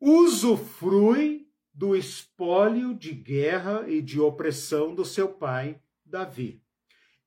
Usufrui 0.00 1.46
do 1.72 1.94
espólio 1.94 2.94
de 2.94 3.12
guerra 3.12 3.84
e 3.88 4.00
de 4.00 4.20
opressão 4.20 4.94
do 4.94 5.04
seu 5.04 5.28
pai 5.28 5.80
Davi. 6.04 6.62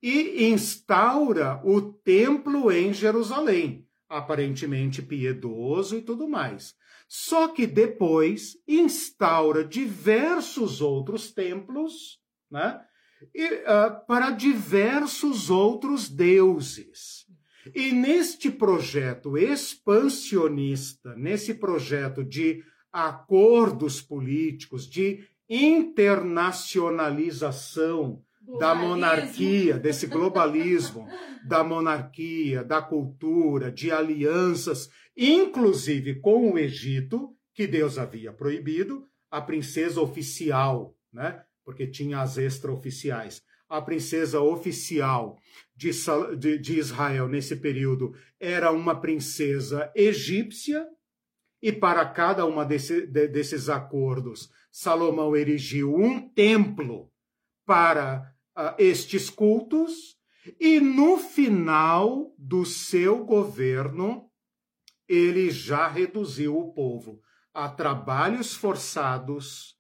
E 0.02 0.46
instaura 0.46 1.62
o 1.64 1.82
templo 1.82 2.72
em 2.72 2.94
Jerusalém, 2.94 3.88
aparentemente 4.10 5.02
piedoso 5.02 5.98
e 5.98 6.02
tudo 6.02 6.28
mais. 6.28 6.76
Só 7.08 7.48
que 7.48 7.68
depois 7.68 8.58
instaura 8.68 9.64
diversos 9.64 10.82
outros 10.82 11.32
templos, 11.32 12.20
né? 12.50 12.82
E, 13.34 13.46
uh, 13.46 14.06
para 14.06 14.32
diversos 14.32 15.50
outros 15.50 16.10
deuses. 16.10 17.23
E 17.74 17.92
neste 17.92 18.52
projeto 18.52 19.36
expansionista, 19.38 21.16
nesse 21.16 21.54
projeto 21.54 22.22
de 22.24 22.64
acordos 22.92 24.02
políticos, 24.02 24.90
de 24.90 25.28
internacionalização 25.50 28.22
globalismo. 28.42 28.60
da 28.60 28.76
monarquia, 28.76 29.78
desse 29.78 30.08
globalismo, 30.08 31.08
da 31.48 31.64
monarquia, 31.64 32.62
da 32.64 32.82
cultura, 32.82 33.72
de 33.72 33.92
alianças, 33.92 34.90
inclusive 35.16 36.20
com 36.20 36.52
o 36.52 36.58
Egito, 36.58 37.34
que 37.54 37.68
Deus 37.68 37.98
havia 37.98 38.34
proibido, 38.34 39.08
a 39.30 39.40
princesa 39.42 40.02
oficial, 40.02 40.98
né? 41.12 41.44
Porque 41.64 41.88
tinha 41.88 42.22
as 42.22 42.38
extraoficiais 42.38 43.42
a 43.74 43.82
princesa 43.82 44.40
oficial 44.40 45.40
de, 45.76 45.92
de, 46.38 46.58
de 46.60 46.78
Israel 46.78 47.28
nesse 47.28 47.56
período 47.56 48.14
era 48.40 48.72
uma 48.72 49.00
princesa 49.00 49.92
egípcia, 49.96 50.88
e 51.62 51.72
para 51.72 52.06
cada 52.06 52.46
uma 52.46 52.66
desse, 52.66 53.08
de, 53.08 53.28
desses 53.28 53.70
acordos, 53.70 54.50
Salomão 54.72 55.36
erigiu 55.36 55.96
um 55.96 56.20
templo 56.30 57.10
para 57.66 58.34
uh, 58.58 58.76
estes 58.78 59.30
cultos, 59.30 60.18
e 60.60 60.80
no 60.80 61.18
final 61.18 62.34
do 62.38 62.66
seu 62.66 63.24
governo, 63.24 64.30
ele 65.08 65.50
já 65.50 65.88
reduziu 65.88 66.58
o 66.58 66.74
povo 66.74 67.22
a 67.54 67.70
trabalhos 67.70 68.54
forçados 68.54 69.78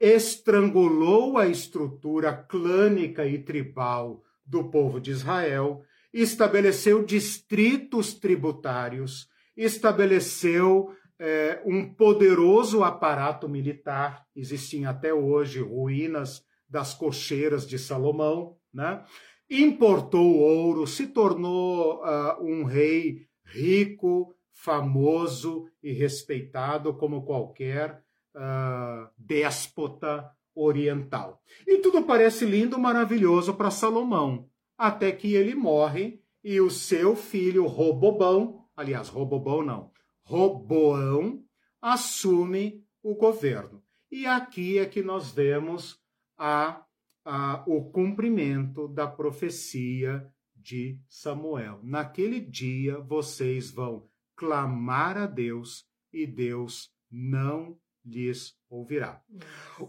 estrangulou 0.00 1.36
a 1.36 1.46
estrutura 1.46 2.32
clânica 2.32 3.26
e 3.26 3.38
tribal 3.38 4.22
do 4.50 4.68
povo 4.68 5.00
de 5.00 5.12
Israel, 5.12 5.82
estabeleceu 6.12 7.04
distritos 7.04 8.14
tributários, 8.14 9.28
estabeleceu 9.56 10.92
é, 11.18 11.62
um 11.64 11.94
poderoso 11.94 12.82
aparato 12.82 13.48
militar, 13.48 14.26
existem 14.34 14.86
até 14.86 15.14
hoje 15.14 15.60
ruínas 15.60 16.42
das 16.68 16.94
cocheiras 16.94 17.66
de 17.66 17.78
Salomão, 17.78 18.56
né? 18.74 19.04
importou 19.48 20.38
ouro, 20.38 20.86
se 20.86 21.08
tornou 21.08 22.00
uh, 22.02 22.42
um 22.42 22.64
rei 22.64 23.26
rico, 23.44 24.34
famoso 24.52 25.66
e 25.82 25.92
respeitado 25.92 26.94
como 26.94 27.24
qualquer 27.24 28.02
uh, 28.34 29.08
déspota 29.18 30.30
oriental. 30.54 31.40
E 31.66 31.78
tudo 31.78 32.02
parece 32.02 32.44
lindo, 32.44 32.78
maravilhoso 32.78 33.54
para 33.54 33.70
Salomão, 33.70 34.48
até 34.76 35.12
que 35.12 35.34
ele 35.34 35.54
morre 35.54 36.20
e 36.42 36.60
o 36.60 36.70
seu 36.70 37.14
filho 37.14 37.66
Robobão, 37.66 38.66
aliás, 38.76 39.08
Robobão 39.08 39.62
não, 39.62 39.90
Roboão, 40.22 41.42
assume 41.80 42.84
o 43.02 43.14
governo. 43.14 43.82
E 44.10 44.26
aqui 44.26 44.78
é 44.78 44.86
que 44.86 45.02
nós 45.02 45.30
vemos 45.30 45.98
a, 46.36 46.84
a, 47.24 47.62
o 47.66 47.90
cumprimento 47.90 48.88
da 48.88 49.06
profecia 49.06 50.26
de 50.54 50.98
Samuel. 51.08 51.80
Naquele 51.82 52.40
dia 52.40 52.98
vocês 52.98 53.70
vão 53.70 54.08
clamar 54.36 55.16
a 55.16 55.26
Deus 55.26 55.84
e 56.12 56.26
Deus 56.26 56.90
não 57.10 57.78
lhes 58.04 58.54
ouvirá. 58.68 59.22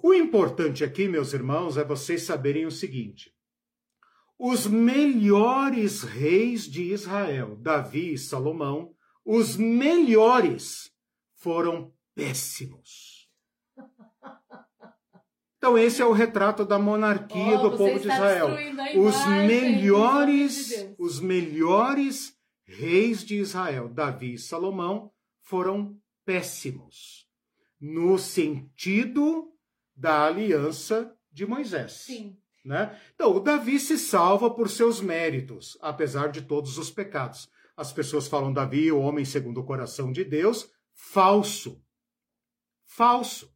O 0.01 0.13
importante 0.13 0.83
aqui, 0.83 1.07
meus 1.07 1.33
irmãos, 1.33 1.77
é 1.77 1.83
vocês 1.83 2.23
saberem 2.23 2.65
o 2.65 2.71
seguinte: 2.71 3.33
os 4.37 4.65
melhores 4.67 6.03
reis 6.03 6.63
de 6.63 6.91
Israel, 6.91 7.55
Davi 7.55 8.13
e 8.13 8.17
Salomão, 8.17 8.93
os 9.25 9.55
melhores 9.55 10.91
foram 11.35 11.93
péssimos. 12.15 13.29
Então 15.57 15.77
esse 15.77 16.01
é 16.01 16.05
o 16.05 16.11
retrato 16.11 16.65
da 16.65 16.79
monarquia 16.79 17.59
oh, 17.59 17.69
do 17.69 17.77
povo 17.77 17.99
de 17.99 18.07
Israel. 18.07 18.47
Os 18.99 19.27
melhores, 19.27 20.69
de 20.69 20.95
os 20.97 21.19
melhores 21.19 22.35
reis 22.63 23.23
de 23.23 23.35
Israel, 23.35 23.87
Davi 23.87 24.33
e 24.33 24.39
Salomão, 24.39 25.11
foram 25.43 25.95
péssimos 26.25 27.20
no 27.81 28.19
sentido 28.19 29.51
da 29.95 30.27
aliança 30.27 31.15
de 31.31 31.47
Moisés. 31.47 31.93
Sim. 31.93 32.37
Né? 32.63 32.95
Então, 33.15 33.35
o 33.35 33.39
Davi 33.39 33.79
se 33.79 33.97
salva 33.97 34.51
por 34.51 34.69
seus 34.69 35.01
méritos, 35.01 35.75
apesar 35.81 36.27
de 36.27 36.43
todos 36.43 36.77
os 36.77 36.91
pecados. 36.91 37.49
As 37.75 37.91
pessoas 37.91 38.27
falam 38.27 38.53
Davi, 38.53 38.91
o 38.91 38.99
homem 38.99 39.25
segundo 39.25 39.61
o 39.61 39.65
coração 39.65 40.11
de 40.11 40.23
Deus, 40.23 40.69
falso. 40.93 41.83
Falso. 42.85 43.51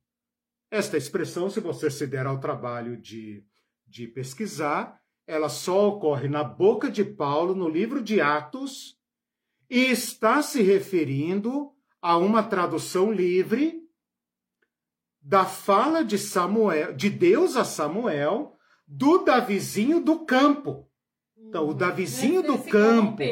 Esta 0.72 0.98
expressão, 0.98 1.50
se 1.50 1.60
você 1.60 1.92
se 1.92 2.08
der 2.08 2.26
ao 2.26 2.40
trabalho 2.40 3.00
de, 3.00 3.46
de 3.86 4.08
pesquisar, 4.08 5.00
ela 5.28 5.50
só 5.50 5.90
ocorre 5.90 6.28
na 6.28 6.44
boca 6.44 6.90
de 6.90 7.04
Paulo 7.04 7.54
no 7.54 7.70
livro 7.70 8.02
de 8.02 8.20
Atos 8.20 8.98
e 9.70 9.86
está 9.86 10.42
se 10.42 10.64
referindo 10.64 11.72
a 12.02 12.18
uma 12.18 12.42
tradução 12.42 13.12
livre 13.12 13.85
da 15.26 15.44
fala 15.44 16.06
de 16.06 16.20
Samuel, 16.20 16.94
de 16.94 17.10
Deus 17.10 17.56
a 17.56 17.64
Samuel, 17.64 18.56
do 18.88 19.24
Davizinho 19.24 20.00
do 20.00 20.24
campo. 20.24 20.88
Então, 21.36 21.66
o 21.66 21.72
hum, 21.72 21.74
Davizinho 21.74 22.44
do 22.44 22.60
campo, 22.60 23.24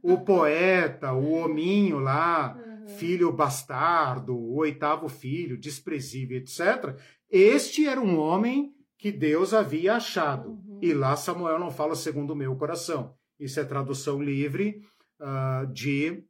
o 0.00 0.18
poeta, 0.18 1.12
o 1.12 1.32
hominho 1.42 1.98
lá, 1.98 2.56
uhum. 2.56 2.88
filho 2.88 3.32
bastardo, 3.32 4.32
o 4.32 4.58
oitavo 4.58 5.08
filho, 5.08 5.58
desprezível, 5.58 6.38
etc. 6.38 6.96
Este 7.28 7.84
era 7.88 8.00
um 8.00 8.16
homem 8.16 8.72
que 8.96 9.10
Deus 9.10 9.52
havia 9.52 9.96
achado. 9.96 10.50
Uhum. 10.50 10.78
E 10.80 10.94
lá 10.94 11.16
Samuel 11.16 11.58
não 11.58 11.72
fala 11.72 11.96
segundo 11.96 12.30
o 12.30 12.36
meu 12.36 12.54
coração. 12.54 13.16
Isso 13.40 13.58
é 13.58 13.64
tradução 13.64 14.22
livre 14.22 14.82
uh, 15.18 15.66
de, 15.72 16.22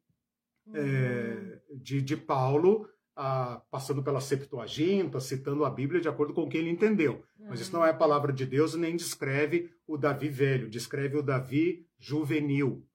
uhum. 0.67 0.77
é, 0.77 1.61
de, 1.75 2.01
de, 2.01 2.17
Paulo, 2.17 2.89
uh, 3.19 3.61
passando 3.71 4.03
pela 4.03 4.21
Septuaginta, 4.21 5.21
citando 5.21 5.65
a 5.65 5.71
Bíblia 5.71 6.01
de 6.01 6.09
acordo 6.09 6.33
com 6.33 6.43
o 6.43 6.49
que 6.49 6.59
ele 6.59 6.71
entendeu. 6.71 7.25
Mas 7.39 7.61
isso 7.61 7.73
não 7.73 7.85
é 7.85 7.93
palavra 7.93 8.33
de 8.33 8.47
Deus, 8.47 8.75
nem 8.75 8.97
descreve 8.97 9.71
o 9.87 9.97
Davi 9.97 10.29
velho, 10.29 10.69
descreve 10.69 11.17
o 11.17 11.23
Davi 11.23 11.87
juvenil, 11.99 12.87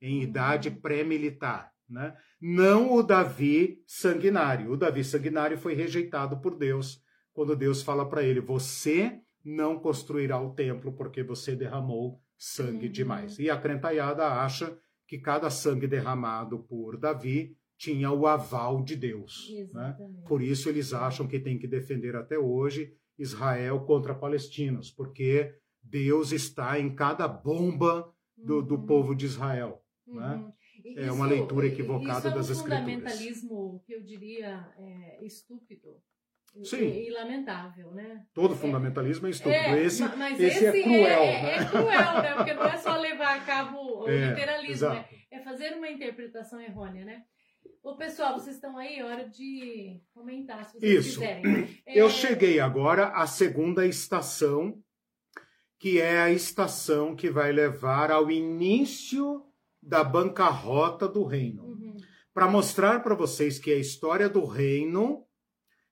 em 0.00 0.22
idade 0.22 0.68
uhum. 0.68 0.80
pré-militar. 0.80 1.72
Né? 1.88 2.16
Não 2.40 2.92
o 2.92 3.02
Davi 3.02 3.82
sanguinário. 3.86 4.72
O 4.72 4.76
Davi 4.76 5.04
sanguinário 5.04 5.56
foi 5.56 5.74
rejeitado 5.74 6.40
por 6.40 6.56
Deus 6.56 7.00
quando 7.32 7.54
Deus 7.54 7.82
fala 7.82 8.08
para 8.08 8.22
ele: 8.22 8.40
Você 8.40 9.20
não 9.44 9.78
construirá 9.78 10.40
o 10.40 10.52
templo 10.52 10.92
porque 10.92 11.22
você 11.22 11.54
derramou 11.54 12.20
sangue 12.36 12.86
uhum. 12.86 12.92
demais. 12.92 13.38
E 13.38 13.48
a 13.48 13.56
crentaiada 13.56 14.26
acha 14.26 14.76
que 15.06 15.18
cada 15.18 15.48
sangue 15.48 15.86
derramado 15.86 16.58
por 16.58 16.96
Davi 16.96 17.56
tinha 17.76 18.10
o 18.10 18.26
aval 18.26 18.82
de 18.82 18.96
Deus. 18.96 19.50
Né? 19.72 19.96
Por 20.26 20.42
isso 20.42 20.68
eles 20.68 20.92
acham 20.92 21.26
que 21.26 21.38
tem 21.38 21.58
que 21.58 21.66
defender 21.66 22.16
até 22.16 22.38
hoje 22.38 22.94
Israel 23.18 23.80
contra 23.80 24.14
palestinos, 24.14 24.90
porque 24.90 25.54
Deus 25.82 26.32
está 26.32 26.78
em 26.78 26.94
cada 26.94 27.26
bomba 27.28 28.12
do, 28.36 28.62
do 28.62 28.74
uhum. 28.76 28.86
povo 28.86 29.14
de 29.14 29.26
Israel. 29.26 29.82
Né? 30.06 30.34
Uhum. 30.34 30.46
Né? 30.46 30.52
É 30.96 31.10
uma 31.10 31.26
leitura 31.26 31.66
equivocada 31.66 32.30
das 32.30 32.48
escrituras. 32.48 32.50
Isso 32.50 32.60
é 32.60 32.64
um 32.64 32.78
fundamentalismo 32.84 33.82
que 33.84 33.92
eu 33.94 34.02
diria 34.02 34.72
é, 34.78 35.24
estúpido. 35.24 36.00
Sim. 36.64 36.88
E, 36.88 37.08
e, 37.08 37.10
lamentável, 37.10 37.92
né? 37.92 38.24
Todo 38.32 38.54
é, 38.54 38.56
fundamentalismo 38.56 39.26
é 39.26 39.30
estúpido. 39.30 39.54
É, 39.54 39.82
esse, 39.82 40.02
mas 40.16 40.40
esse, 40.40 40.64
esse 40.64 40.78
é 40.78 40.82
cruel. 40.82 41.22
É, 41.22 41.42
né? 41.42 41.56
é, 41.56 41.64
cruel, 41.66 42.22
né? 42.22 42.34
Porque 42.34 42.54
não 42.54 42.64
é 42.64 42.76
só 42.76 42.96
levar 42.96 43.36
a 43.36 43.40
cabo 43.40 44.04
o 44.04 44.08
é, 44.08 44.30
literalismo, 44.30 44.88
né? 44.88 45.04
é 45.30 45.40
fazer 45.40 45.74
uma 45.74 45.88
interpretação 45.88 46.60
errônea, 46.60 47.04
né? 47.04 47.24
Ô, 47.86 47.94
pessoal, 47.94 48.34
vocês 48.34 48.56
estão 48.56 48.76
aí, 48.76 49.00
hora 49.00 49.28
de 49.28 50.00
comentar, 50.12 50.64
se 50.64 50.76
vocês 50.76 51.06
Isso. 51.06 51.20
quiserem. 51.20 51.80
Eu 51.86 52.10
cheguei 52.10 52.58
agora 52.58 53.10
à 53.10 53.28
segunda 53.28 53.86
estação, 53.86 54.82
que 55.78 56.00
é 56.00 56.18
a 56.18 56.32
estação 56.32 57.14
que 57.14 57.30
vai 57.30 57.52
levar 57.52 58.10
ao 58.10 58.28
início 58.28 59.46
da 59.80 60.02
bancarrota 60.02 61.06
do 61.06 61.22
reino. 61.22 61.62
Uhum. 61.62 61.96
Para 62.34 62.48
mostrar 62.48 63.04
para 63.04 63.14
vocês 63.14 63.56
que 63.56 63.70
a 63.70 63.78
história 63.78 64.28
do 64.28 64.44
reino 64.44 65.24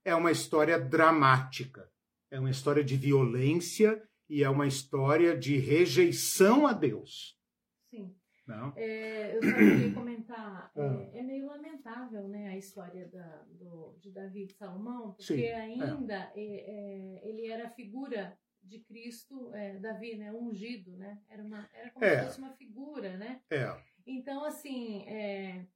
é 0.05 0.16
uma 0.16 0.32
história 0.32 0.80
dramática, 0.80 1.88
é 2.28 2.40
uma 2.40 2.51
história 2.51 2.82
de 2.82 2.97
violência 2.97 4.03
e 4.28 4.42
é 4.42 4.51
uma 4.51 4.66
história 4.66 5.38
de 5.38 5.59
rejeição 5.59 6.66
a 6.66 6.72
Deus. 6.72 7.38
Sim. 7.88 8.12
Não? 8.47 8.72
É, 8.76 9.36
eu 9.36 9.42
só 9.42 9.55
queria 9.55 9.95
comentar, 9.95 10.70
é, 10.76 10.82
ah. 10.82 11.11
é, 11.14 11.22
meio 11.22 11.47
lamentável 11.47 12.28
né, 12.28 12.49
a 12.49 12.57
história 12.57 13.09
da, 13.09 13.42
do, 13.49 13.97
de 13.99 14.11
Davi 14.11 14.45
e 14.45 14.53
Salomão, 14.53 15.12
porque 15.12 15.34
Sim, 15.34 15.42
é. 15.45 15.55
ainda 15.55 16.30
é. 16.36 17.20
ele 17.22 17.47
era 17.51 17.66
a 17.66 17.70
figura 17.70 18.36
de 18.62 18.80
Cristo, 18.80 19.55
é, 19.55 19.78
Davi, 19.78 20.16
né, 20.16 20.32
ungido, 20.32 20.97
né? 20.97 21.18
Era, 21.28 21.42
uma, 21.42 21.68
era 21.72 21.90
como 21.90 22.05
se 22.05 22.24
fosse 22.24 22.38
uma 22.38 22.53
figura, 22.53 23.16
né? 23.16 23.40
É. 23.51 23.74
Então, 24.07 24.45
assim, 24.45 25.05
é, 25.07 25.14
é, 25.14 25.57
é, 25.57 25.66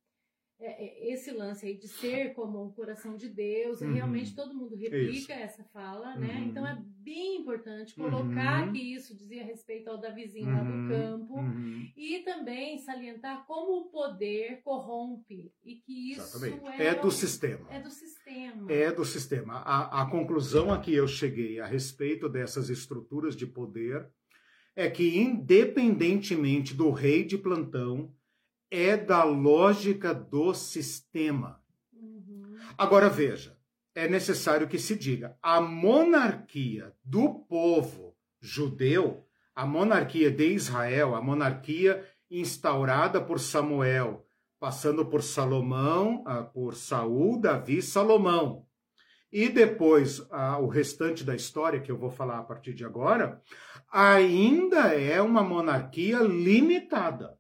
esse 0.60 1.30
lance 1.30 1.66
aí 1.66 1.76
de 1.76 1.86
ser 1.86 2.34
como 2.34 2.64
o 2.64 2.72
coração 2.72 3.16
de 3.16 3.28
Deus, 3.28 3.80
uhum. 3.80 3.92
realmente 3.92 4.34
todo 4.34 4.54
mundo 4.54 4.74
replica 4.74 5.12
isso. 5.12 5.32
essa 5.32 5.64
fala, 5.72 6.16
né? 6.16 6.34
Uhum. 6.34 6.44
Então 6.46 6.66
é 6.66 6.76
bem 6.98 7.36
importante 7.36 7.94
colocar 7.94 8.66
uhum. 8.66 8.72
que 8.72 8.94
isso 8.94 9.16
dizia 9.16 9.44
respeito 9.44 9.88
ao 9.88 9.98
Davizinho 9.98 10.50
lá 10.50 10.64
do 10.64 10.72
uhum. 10.72 10.88
campo 10.88 11.34
uhum. 11.34 11.88
e 11.96 12.18
também 12.24 12.76
salientar 12.78 13.46
como 13.46 13.82
o 13.82 13.84
poder 13.90 14.60
corrompe 14.64 15.52
e 15.64 15.76
que 15.76 16.12
isso 16.12 16.44
é, 16.44 16.86
é, 16.86 16.94
do 16.94 17.10
sistema. 17.10 17.66
É 17.70 17.80
do 17.80 17.90
sistema. 17.90 18.72
É 18.72 18.92
do 18.92 19.04
sistema. 19.04 19.54
A, 19.60 20.02
a 20.02 20.10
conclusão 20.10 20.72
a 20.72 20.80
que 20.80 20.92
eu 20.92 21.06
cheguei 21.06 21.60
a 21.60 21.66
respeito 21.66 22.28
dessas 22.28 22.68
estruturas 22.68 23.36
de 23.36 23.46
poder 23.46 24.08
é 24.74 24.90
que, 24.90 25.18
independentemente 25.18 26.74
do 26.74 26.90
rei 26.90 27.24
de 27.24 27.36
plantão, 27.36 28.12
é 28.70 28.96
da 28.96 29.24
lógica 29.24 30.12
do 30.14 30.54
sistema. 30.54 31.60
Uhum. 31.92 32.56
Agora 32.76 33.08
veja, 33.08 33.56
é 33.94 34.08
necessário 34.08 34.68
que 34.68 34.78
se 34.78 34.96
diga: 34.96 35.36
a 35.42 35.60
monarquia 35.60 36.92
do 37.02 37.34
povo 37.48 38.14
judeu, 38.40 39.26
a 39.54 39.66
monarquia 39.66 40.30
de 40.30 40.52
Israel, 40.52 41.14
a 41.14 41.20
monarquia 41.20 42.06
instaurada 42.30 43.20
por 43.20 43.40
Samuel, 43.40 44.26
passando 44.60 45.06
por 45.06 45.22
Salomão, 45.22 46.22
ah, 46.26 46.42
por 46.42 46.74
Saul, 46.74 47.40
Davi, 47.40 47.80
Salomão. 47.82 48.66
E 49.30 49.48
depois 49.50 50.26
o 50.58 50.66
restante 50.68 51.22
da 51.22 51.36
história, 51.36 51.80
que 51.80 51.92
eu 51.92 51.98
vou 51.98 52.10
falar 52.10 52.38
a 52.38 52.42
partir 52.42 52.72
de 52.72 52.82
agora, 52.82 53.42
ainda 53.92 54.94
é 54.94 55.20
uma 55.20 55.42
monarquia 55.42 56.20
limitada 56.20 57.37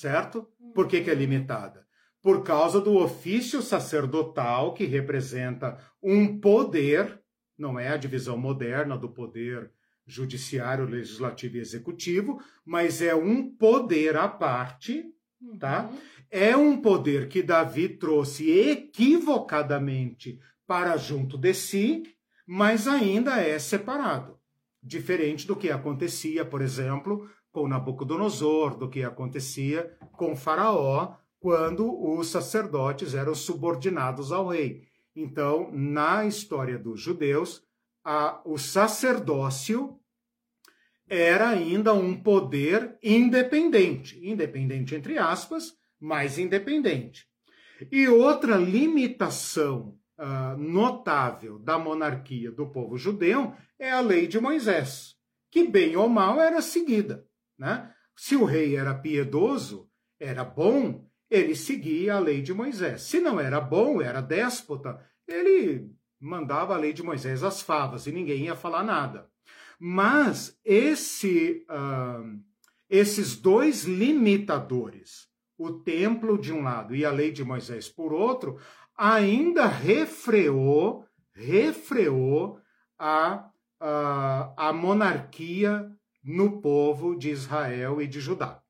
certo? 0.00 0.48
Por 0.74 0.88
que, 0.88 1.02
que 1.02 1.10
é 1.10 1.14
limitada? 1.14 1.86
Por 2.22 2.42
causa 2.42 2.80
do 2.80 2.96
ofício 2.96 3.60
sacerdotal, 3.60 4.72
que 4.72 4.84
representa 4.84 5.78
um 6.02 6.40
poder, 6.40 7.20
não 7.58 7.78
é 7.78 7.88
a 7.88 7.98
divisão 7.98 8.38
moderna 8.38 8.96
do 8.96 9.10
poder 9.10 9.70
judiciário, 10.06 10.86
legislativo 10.86 11.56
e 11.56 11.60
executivo, 11.60 12.42
mas 12.64 13.02
é 13.02 13.14
um 13.14 13.54
poder 13.54 14.16
à 14.16 14.26
parte, 14.26 15.04
tá? 15.58 15.88
Uhum. 15.88 15.98
É 16.30 16.56
um 16.56 16.80
poder 16.80 17.28
que 17.28 17.42
Davi 17.42 17.88
trouxe 17.88 18.50
equivocadamente 18.50 20.38
para 20.66 20.96
junto 20.96 21.36
de 21.36 21.52
si, 21.52 22.02
mas 22.46 22.88
ainda 22.88 23.36
é 23.36 23.58
separado. 23.58 24.38
Diferente 24.82 25.46
do 25.46 25.54
que 25.54 25.70
acontecia, 25.70 26.44
por 26.44 26.62
exemplo, 26.62 27.28
com 27.52 27.68
Nabucodonosor, 27.68 28.76
do 28.76 28.88
que 28.88 29.02
acontecia 29.02 29.96
com 30.12 30.36
Faraó, 30.36 31.16
quando 31.38 31.90
os 32.02 32.28
sacerdotes 32.28 33.14
eram 33.14 33.34
subordinados 33.34 34.30
ao 34.30 34.48
rei. 34.48 34.84
Então, 35.16 35.70
na 35.72 36.24
história 36.24 36.78
dos 36.78 37.00
judeus, 37.00 37.62
a, 38.04 38.40
o 38.44 38.58
sacerdócio 38.58 39.98
era 41.08 41.48
ainda 41.48 41.92
um 41.92 42.14
poder 42.14 42.96
independente, 43.02 44.20
independente 44.22 44.94
entre 44.94 45.18
aspas, 45.18 45.74
mas 45.98 46.38
independente. 46.38 47.26
E 47.90 48.06
outra 48.06 48.56
limitação 48.56 49.98
uh, 50.18 50.56
notável 50.56 51.58
da 51.58 51.78
monarquia 51.78 52.52
do 52.52 52.66
povo 52.70 52.96
judeu 52.96 53.54
é 53.78 53.90
a 53.90 54.00
lei 54.00 54.26
de 54.26 54.38
Moisés, 54.38 55.16
que 55.50 55.66
bem 55.66 55.96
ou 55.96 56.08
mal 56.08 56.40
era 56.40 56.62
seguida. 56.62 57.26
Né? 57.60 57.92
Se 58.16 58.34
o 58.34 58.46
rei 58.46 58.74
era 58.74 58.94
piedoso, 58.94 59.86
era 60.18 60.42
bom, 60.42 61.06
ele 61.30 61.54
seguia 61.54 62.14
a 62.14 62.18
lei 62.18 62.40
de 62.40 62.54
Moisés. 62.54 63.02
Se 63.02 63.20
não 63.20 63.38
era 63.38 63.60
bom, 63.60 64.00
era 64.00 64.22
déspota, 64.22 64.98
ele 65.28 65.94
mandava 66.18 66.74
a 66.74 66.78
lei 66.78 66.94
de 66.94 67.02
Moisés 67.02 67.42
às 67.42 67.60
favas 67.60 68.06
e 68.06 68.12
ninguém 68.12 68.44
ia 68.44 68.56
falar 68.56 68.82
nada. 68.82 69.28
Mas 69.78 70.58
esse, 70.64 71.66
uh, 71.70 72.40
esses 72.88 73.36
dois 73.36 73.84
limitadores, 73.84 75.28
o 75.58 75.70
templo 75.70 76.38
de 76.38 76.52
um 76.52 76.62
lado 76.62 76.96
e 76.96 77.04
a 77.04 77.10
lei 77.10 77.30
de 77.30 77.44
Moisés 77.44 77.90
por 77.90 78.12
outro, 78.12 78.58
ainda 78.96 79.66
refreou, 79.66 81.04
refreou 81.34 82.58
a, 82.98 83.50
a, 83.78 84.68
a 84.68 84.72
monarquia 84.72 85.90
no 86.22 86.60
povo 86.60 87.16
de 87.16 87.30
Israel 87.30 88.00
e 88.00 88.06
de 88.06 88.20
Judá, 88.20 88.62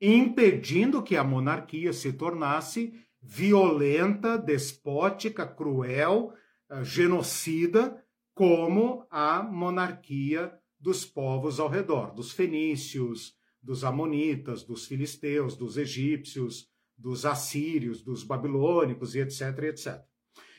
impedindo 0.00 1.02
que 1.02 1.16
a 1.16 1.24
monarquia 1.24 1.92
se 1.92 2.12
tornasse 2.12 2.94
violenta, 3.22 4.38
despótica, 4.38 5.46
cruel, 5.46 6.32
eh, 6.70 6.84
genocida, 6.84 8.02
como 8.34 9.06
a 9.10 9.42
monarquia 9.42 10.52
dos 10.78 11.04
povos 11.04 11.60
ao 11.60 11.68
redor, 11.68 12.14
dos 12.14 12.32
fenícios, 12.32 13.34
dos 13.62 13.84
amonitas, 13.84 14.62
dos 14.62 14.86
filisteus, 14.86 15.56
dos 15.56 15.76
egípcios, 15.76 16.70
dos 16.96 17.26
assírios, 17.26 18.02
dos 18.02 18.24
babilônicos 18.24 19.14
e 19.14 19.20
etc, 19.20 19.58
etc. 19.64 20.02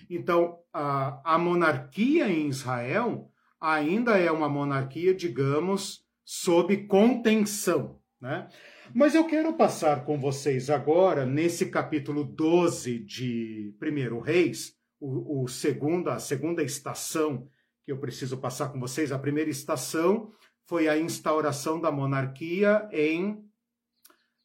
Então, 0.10 0.60
a, 0.74 1.36
a 1.36 1.38
monarquia 1.38 2.30
em 2.30 2.50
Israel 2.50 3.31
ainda 3.62 4.18
é 4.18 4.32
uma 4.32 4.50
monarquia, 4.50 5.14
digamos, 5.14 6.04
sob 6.26 6.76
contenção, 6.88 8.00
né? 8.20 8.50
Mas 8.94 9.16
eu 9.16 9.26
quero 9.26 9.54
passar 9.54 10.04
com 10.04 10.20
vocês 10.20 10.70
agora, 10.70 11.26
nesse 11.26 11.68
capítulo 11.68 12.26
12 12.26 13.00
de 13.00 13.74
1 13.82 14.20
Reis, 14.20 14.76
o, 15.00 15.44
o 15.44 15.48
segunda, 15.48 16.16
a 16.16 16.20
segunda 16.20 16.62
estação 16.62 17.48
que 17.86 17.92
eu 17.92 18.00
preciso 18.00 18.38
passar 18.38 18.70
com 18.70 18.80
vocês. 18.80 19.12
A 19.12 19.20
primeira 19.20 19.50
estação 19.50 20.32
foi 20.66 20.88
a 20.88 20.98
instauração 20.98 21.80
da 21.80 21.92
monarquia 21.92 22.88
em 22.92 23.32
uh, 23.32 23.42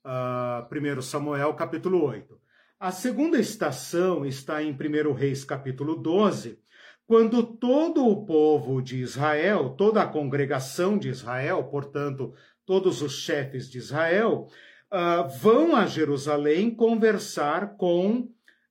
ah, 0.04 0.68
1 0.70 1.02
Samuel, 1.02 1.54
capítulo 1.54 2.04
8. 2.04 2.40
A 2.78 2.92
segunda 2.92 3.38
estação 3.38 4.24
está 4.24 4.62
em 4.62 4.72
1 4.72 5.12
Reis, 5.12 5.44
capítulo 5.44 5.96
12, 5.96 6.58
quando 7.06 7.42
todo 7.42 8.04
o 8.04 8.26
povo 8.26 8.82
de 8.82 8.98
Israel, 8.98 9.70
toda 9.70 10.02
a 10.02 10.08
congregação 10.08 10.98
de 10.98 11.08
Israel, 11.08 11.64
portanto, 11.64 12.34
todos 12.64 13.00
os 13.00 13.20
chefes 13.20 13.70
de 13.70 13.78
Israel, 13.78 14.48
uh, 14.92 15.28
vão 15.38 15.76
a 15.76 15.86
Jerusalém 15.86 16.70
conversar 16.74 17.76
com. 17.76 18.28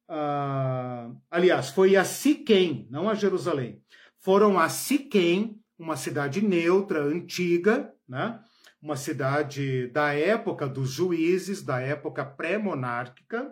Uh, 0.08 1.18
aliás, 1.32 1.70
foi 1.70 1.96
a 1.96 2.04
Siquém, 2.04 2.88
não 2.92 3.08
a 3.10 3.14
Jerusalém. 3.14 3.82
Foram 4.20 4.60
a 4.60 4.68
Siquém, 4.68 5.58
uma 5.80 5.96
cidade 5.96 6.42
neutra, 6.42 7.02
antiga, 7.02 7.92
né? 8.08 8.40
uma 8.82 8.98
cidade 8.98 9.88
da 9.88 10.14
época 10.14 10.68
dos 10.68 10.92
juízes, 10.92 11.64
da 11.64 11.80
época 11.80 12.24
pré-monárquica, 12.24 13.48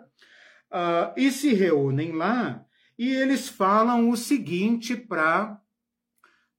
uh, 0.70 1.12
e 1.16 1.32
se 1.32 1.54
reúnem 1.54 2.12
lá 2.12 2.63
e 2.98 3.08
eles 3.14 3.48
falam 3.48 4.10
o 4.10 4.16
seguinte 4.16 4.96
para 4.96 5.60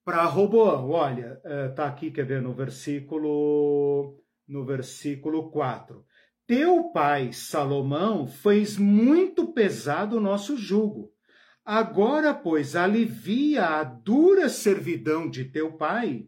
para 0.03 0.23
Roboão. 0.25 0.91
Olha, 0.91 1.41
está 1.69 1.86
eh, 1.86 1.88
aqui, 1.88 2.11
quer 2.11 2.25
ver, 2.25 2.41
no 2.41 2.53
versículo, 2.53 4.21
no 4.47 4.63
versículo 4.63 5.49
4. 5.49 6.05
Teu 6.45 6.91
pai, 6.91 7.33
Salomão, 7.33 8.27
fez 8.27 8.77
muito 8.77 9.47
pesado 9.51 10.17
o 10.17 10.21
nosso 10.21 10.55
jugo. 10.55 11.11
Agora, 11.65 12.36
pois, 12.36 12.75
alivia 12.75 13.65
a 13.65 13.83
dura 13.83 14.47
servidão 14.47 15.27
de 15.27 15.45
teu 15.45 15.73
pai 15.73 16.27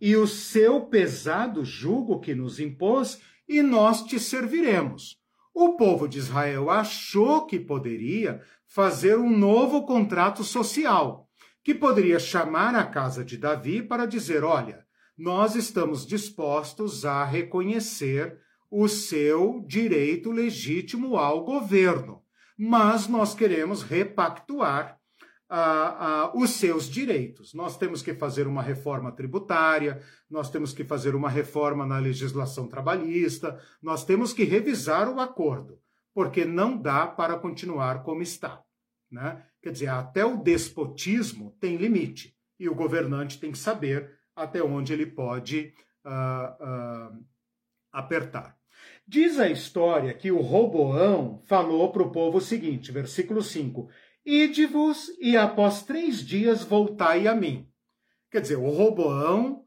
e 0.00 0.16
o 0.16 0.26
seu 0.26 0.86
pesado 0.86 1.64
jugo 1.64 2.18
que 2.18 2.34
nos 2.34 2.58
impôs, 2.58 3.22
e 3.48 3.62
nós 3.62 4.02
te 4.02 4.18
serviremos. 4.18 5.16
O 5.54 5.76
povo 5.76 6.08
de 6.08 6.18
Israel 6.18 6.70
achou 6.70 7.46
que 7.46 7.60
poderia 7.60 8.42
fazer 8.74 9.18
um 9.18 9.36
novo 9.36 9.84
contrato 9.84 10.42
social 10.42 11.28
que 11.62 11.74
poderia 11.74 12.18
chamar 12.18 12.74
a 12.74 12.84
casa 12.84 13.24
de 13.24 13.36
Davi 13.36 13.82
para 13.82 14.06
dizer: 14.06 14.42
olha, 14.44 14.84
nós 15.16 15.54
estamos 15.54 16.06
dispostos 16.06 17.04
a 17.04 17.24
reconhecer 17.24 18.38
o 18.70 18.88
seu 18.88 19.62
direito 19.66 20.30
legítimo 20.30 21.16
ao 21.16 21.44
governo, 21.44 22.22
mas 22.58 23.06
nós 23.06 23.34
queremos 23.34 23.82
repactuar 23.82 24.98
os 26.34 26.52
seus 26.52 26.88
direitos. 26.88 27.52
Nós 27.52 27.76
temos 27.76 28.00
que 28.00 28.14
fazer 28.14 28.46
uma 28.46 28.62
reforma 28.62 29.12
tributária, 29.12 30.00
nós 30.30 30.48
temos 30.48 30.72
que 30.72 30.82
fazer 30.82 31.14
uma 31.14 31.28
reforma 31.28 31.84
na 31.84 31.98
legislação 31.98 32.66
trabalhista, 32.66 33.60
nós 33.82 34.02
temos 34.02 34.32
que 34.32 34.44
revisar 34.44 35.14
o 35.14 35.20
acordo, 35.20 35.78
porque 36.14 36.44
não 36.44 36.76
dá 36.76 37.06
para 37.06 37.38
continuar 37.38 38.02
como 38.02 38.22
está. 38.22 38.62
Né? 39.10 39.44
Quer 39.62 39.72
dizer, 39.72 39.88
até 39.88 40.24
o 40.24 40.36
despotismo 40.36 41.56
tem 41.60 41.76
limite 41.76 42.36
e 42.58 42.68
o 42.68 42.74
governante 42.74 43.38
tem 43.38 43.52
que 43.52 43.58
saber 43.58 44.10
até 44.34 44.62
onde 44.62 44.92
ele 44.92 45.06
pode 45.06 45.74
uh, 46.04 46.64
uh, 46.64 47.24
apertar. 47.92 48.56
Diz 49.06 49.38
a 49.38 49.48
história 49.48 50.14
que 50.14 50.30
o 50.30 50.40
Roboão 50.40 51.42
falou 51.44 51.92
para 51.92 52.02
o 52.02 52.10
povo 52.10 52.38
o 52.38 52.40
seguinte, 52.40 52.90
versículo 52.90 53.42
5: 53.42 53.88
Ide-vos 54.24 55.10
e 55.20 55.36
após 55.36 55.82
três 55.82 56.24
dias 56.24 56.62
voltai 56.62 57.26
a 57.26 57.34
mim. 57.34 57.68
Quer 58.30 58.40
dizer, 58.40 58.56
o 58.56 58.70
Roboão 58.70 59.64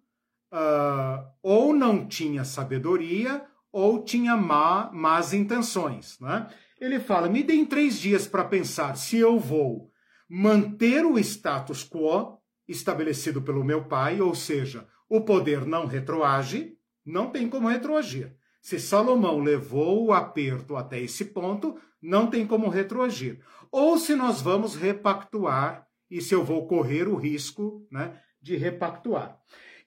uh, 0.51 1.29
ou 1.43 1.73
não 1.73 2.07
tinha 2.07 2.43
sabedoria 2.43 3.45
ou 3.75 4.01
tinha 4.01 4.37
má, 4.37 4.89
más 4.93 5.33
intenções. 5.33 6.17
Né? 6.21 6.47
ele 6.79 6.97
fala: 6.97 7.27
me 7.27 7.43
deem 7.43 7.65
três 7.65 7.99
dias 7.99 8.25
para 8.25 8.45
pensar 8.45 8.95
se 8.95 9.17
eu 9.17 9.37
vou 9.37 9.91
manter 10.29 11.05
o 11.05 11.19
status 11.19 11.83
quo 11.83 12.37
estabelecido 12.65 13.41
pelo 13.41 13.65
meu 13.65 13.83
pai, 13.83 14.21
ou 14.21 14.33
seja, 14.33 14.87
o 15.09 15.21
poder 15.21 15.65
não 15.65 15.85
retroage, 15.85 16.77
não 17.05 17.29
tem 17.29 17.49
como 17.49 17.67
retroagir. 17.67 18.33
Se 18.61 18.79
Salomão 18.79 19.41
levou 19.41 20.05
o 20.05 20.13
aperto 20.13 20.77
até 20.77 20.99
esse 20.99 21.25
ponto, 21.25 21.77
não 22.01 22.27
tem 22.27 22.47
como 22.47 22.69
retroagir. 22.69 23.41
Ou 23.69 23.97
se 23.97 24.15
nós 24.15 24.41
vamos 24.41 24.73
repactuar, 24.73 25.85
e 26.09 26.21
se 26.21 26.33
eu 26.33 26.45
vou 26.45 26.65
correr 26.65 27.09
o 27.09 27.15
risco 27.15 27.85
né, 27.91 28.19
de 28.41 28.55
repactuar. 28.55 29.37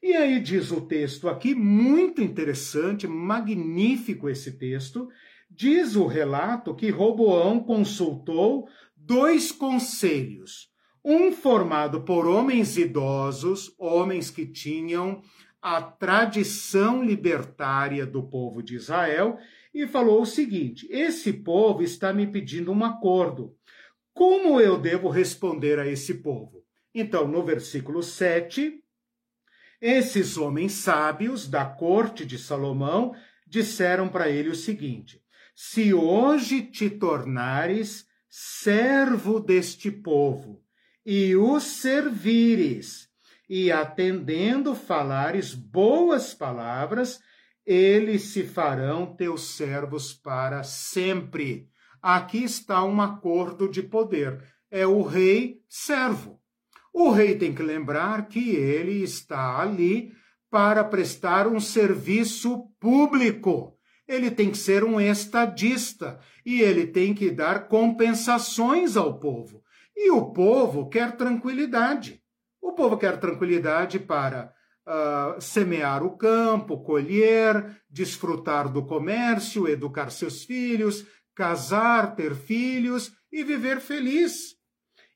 E 0.03 0.14
aí 0.14 0.40
diz 0.40 0.70
o 0.70 0.80
texto 0.80 1.28
aqui, 1.28 1.55
muito 1.55 2.22
interessante, 2.22 3.07
magnífico 3.07 4.28
esse 4.28 4.53
texto, 4.59 5.09
Diz 5.51 5.96
o 5.96 6.07
relato 6.07 6.74
que 6.74 6.90
Roboão 6.90 7.59
consultou 7.61 8.68
dois 8.94 9.51
conselhos, 9.51 10.68
um 11.03 11.32
formado 11.32 12.03
por 12.03 12.26
homens 12.26 12.76
idosos, 12.76 13.74
homens 13.78 14.30
que 14.30 14.46
tinham 14.46 15.22
a 15.61 15.80
tradição 15.80 17.03
libertária 17.03 18.07
do 18.07 18.22
povo 18.22 18.62
de 18.62 18.76
Israel, 18.76 19.38
e 19.72 19.86
falou 19.86 20.20
o 20.22 20.26
seguinte: 20.26 20.86
esse 20.90 21.32
povo 21.32 21.82
está 21.82 22.12
me 22.12 22.26
pedindo 22.26 22.70
um 22.70 22.84
acordo. 22.84 23.55
Como 24.12 24.61
eu 24.61 24.78
devo 24.78 25.09
responder 25.09 25.78
a 25.78 25.86
esse 25.86 26.14
povo? 26.14 26.62
Então, 26.94 27.26
no 27.26 27.42
versículo 27.42 28.03
7, 28.03 28.82
esses 29.81 30.37
homens 30.37 30.72
sábios 30.72 31.49
da 31.49 31.64
corte 31.64 32.24
de 32.24 32.39
Salomão 32.39 33.14
disseram 33.47 34.09
para 34.09 34.29
ele 34.29 34.49
o 34.49 34.55
seguinte: 34.55 35.22
se 35.55 35.93
hoje 35.95 36.62
te 36.62 36.91
tornares 36.91 38.07
servo 38.29 39.41
deste 39.41 39.91
povo 39.91 40.62
e 41.05 41.35
os 41.37 41.62
servires, 41.64 43.09
e 43.49 43.72
atendendo 43.72 44.75
falares 44.75 45.55
boas 45.55 46.34
palavras, 46.34 47.21
eles 47.64 48.22
se 48.25 48.45
farão 48.45 49.14
teus 49.14 49.57
servos 49.57 50.13
para 50.13 50.63
sempre. 50.63 51.68
Aqui 52.00 52.45
está 52.45 52.84
um 52.84 53.00
acordo 53.00 53.68
de 53.68 53.83
poder. 53.83 54.42
É 54.71 54.87
o 54.87 55.03
rei 55.03 55.63
servo. 55.68 56.41
O 56.92 57.10
rei 57.10 57.36
tem 57.36 57.54
que 57.54 57.62
lembrar 57.62 58.28
que 58.28 58.50
ele 58.56 59.02
está 59.02 59.60
ali 59.60 60.12
para 60.50 60.82
prestar 60.82 61.46
um 61.46 61.60
serviço 61.60 62.68
público 62.80 63.78
ele 64.08 64.30
tem 64.30 64.50
que 64.50 64.56
ser 64.56 64.82
um 64.82 64.98
estadista 64.98 66.18
e 66.44 66.62
ele 66.62 66.86
tem 66.86 67.12
que 67.12 67.30
dar 67.30 67.68
compensações 67.68 68.96
ao 68.96 69.20
povo. 69.20 69.62
E 69.94 70.10
o 70.10 70.32
povo 70.32 70.88
quer 70.88 71.14
tranquilidade. 71.16 72.22
O 72.60 72.72
povo 72.72 72.96
quer 72.96 73.20
tranquilidade 73.20 73.98
para 73.98 74.50
uh, 74.86 75.40
semear 75.40 76.02
o 76.02 76.16
campo, 76.16 76.82
colher, 76.82 77.82
desfrutar 77.90 78.72
do 78.72 78.86
comércio, 78.86 79.68
educar 79.68 80.10
seus 80.10 80.42
filhos, 80.44 81.04
casar, 81.34 82.16
ter 82.16 82.34
filhos 82.34 83.12
e 83.30 83.44
viver 83.44 83.78
feliz. 83.78 84.56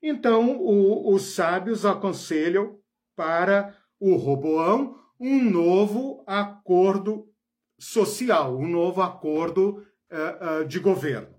Então, 0.03 0.59
o, 0.59 1.15
os 1.15 1.35
sábios 1.35 1.87
aconselham 1.87 2.79
para 3.15 3.77
o 4.01 4.17
Roboão 4.17 4.99
um 5.21 5.43
novo 5.43 6.25
acordo 6.27 7.29
social, 7.79 8.59
um 8.59 8.67
novo 8.67 9.01
acordo 9.01 9.87
uh, 10.11 10.63
uh, 10.63 10.65
de 10.67 10.81
governo. 10.81 11.33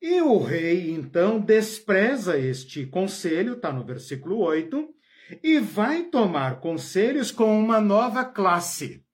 E 0.00 0.20
o 0.20 0.38
rei, 0.38 0.90
então, 0.90 1.40
despreza 1.40 2.38
este 2.38 2.86
conselho, 2.86 3.54
está 3.54 3.72
no 3.72 3.84
versículo 3.84 4.38
8, 4.38 4.86
e 5.42 5.58
vai 5.58 6.04
tomar 6.04 6.60
conselhos 6.60 7.30
com 7.30 7.58
uma 7.58 7.80
nova 7.80 8.24
classe, 8.24 9.04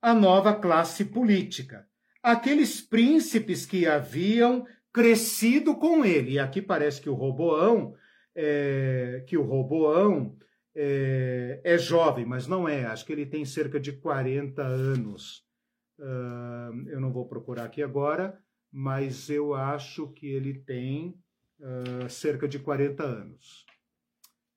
a 0.00 0.14
nova 0.14 0.54
classe 0.54 1.04
política. 1.04 1.86
Aqueles 2.22 2.80
príncipes 2.80 3.64
que 3.64 3.86
haviam 3.86 4.66
crescido 4.96 5.76
com 5.76 6.06
ele. 6.06 6.32
E 6.32 6.38
aqui 6.38 6.62
parece 6.62 7.02
que 7.02 7.10
o 7.10 7.14
Roboão, 7.14 7.94
é, 8.34 9.22
que 9.26 9.36
o 9.36 9.42
Roboão 9.42 10.34
é, 10.74 11.60
é, 11.62 11.76
jovem, 11.76 12.24
mas 12.24 12.46
não 12.46 12.66
é. 12.66 12.86
Acho 12.86 13.04
que 13.04 13.12
ele 13.12 13.26
tem 13.26 13.44
cerca 13.44 13.78
de 13.78 13.92
40 13.92 14.62
anos. 14.62 15.44
Uh, 15.98 16.88
eu 16.88 16.98
não 16.98 17.12
vou 17.12 17.28
procurar 17.28 17.64
aqui 17.64 17.82
agora, 17.82 18.38
mas 18.72 19.28
eu 19.28 19.52
acho 19.52 20.08
que 20.12 20.28
ele 20.28 20.54
tem 20.60 21.14
uh, 21.60 22.08
cerca 22.08 22.48
de 22.48 22.58
40 22.58 23.02
anos. 23.02 23.66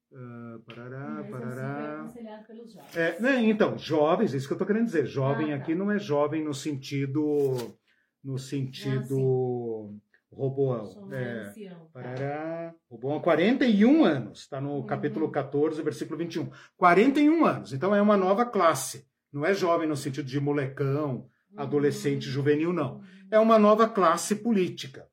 Uh, 0.09 0.59
parará, 0.61 1.09
Mas 1.21 1.29
parará. 1.29 2.01
Assim 2.03 2.23
pelos 2.47 2.71
jovens. 2.71 2.95
É, 2.95 3.19
né, 3.19 3.43
então, 3.43 3.77
jovens, 3.77 4.33
isso 4.33 4.47
que 4.47 4.53
eu 4.53 4.55
estou 4.55 4.67
querendo 4.67 4.85
dizer. 4.85 5.05
Jovem 5.05 5.51
ah, 5.53 5.57
tá. 5.57 5.63
aqui 5.63 5.75
não 5.75 5.91
é 5.91 5.99
jovem 5.99 6.41
no 6.45 6.53
sentido. 6.53 7.75
No 8.23 8.37
sentido. 8.37 9.99
Roboão. 10.31 11.09
É, 11.11 11.51
parará, 11.91 12.75
Roboão, 12.89 13.19
41 13.19 14.05
anos. 14.05 14.39
Está 14.41 14.61
no 14.61 14.75
uhum. 14.75 14.85
capítulo 14.85 15.29
14, 15.31 15.81
versículo 15.81 16.17
21. 16.17 16.49
41 16.77 17.45
anos. 17.45 17.73
Então 17.73 17.95
é 17.95 18.01
uma 18.01 18.15
nova 18.15 18.45
classe. 18.45 19.07
Não 19.31 19.45
é 19.45 19.53
jovem 19.53 19.87
no 19.87 19.97
sentido 19.97 20.25
de 20.25 20.39
molecão, 20.39 21.27
uhum. 21.51 21.59
adolescente, 21.59 22.29
juvenil, 22.29 22.71
não. 22.71 22.95
Uhum. 22.95 23.03
É 23.31 23.39
uma 23.39 23.59
nova 23.59 23.87
classe 23.87 24.35
política 24.35 25.07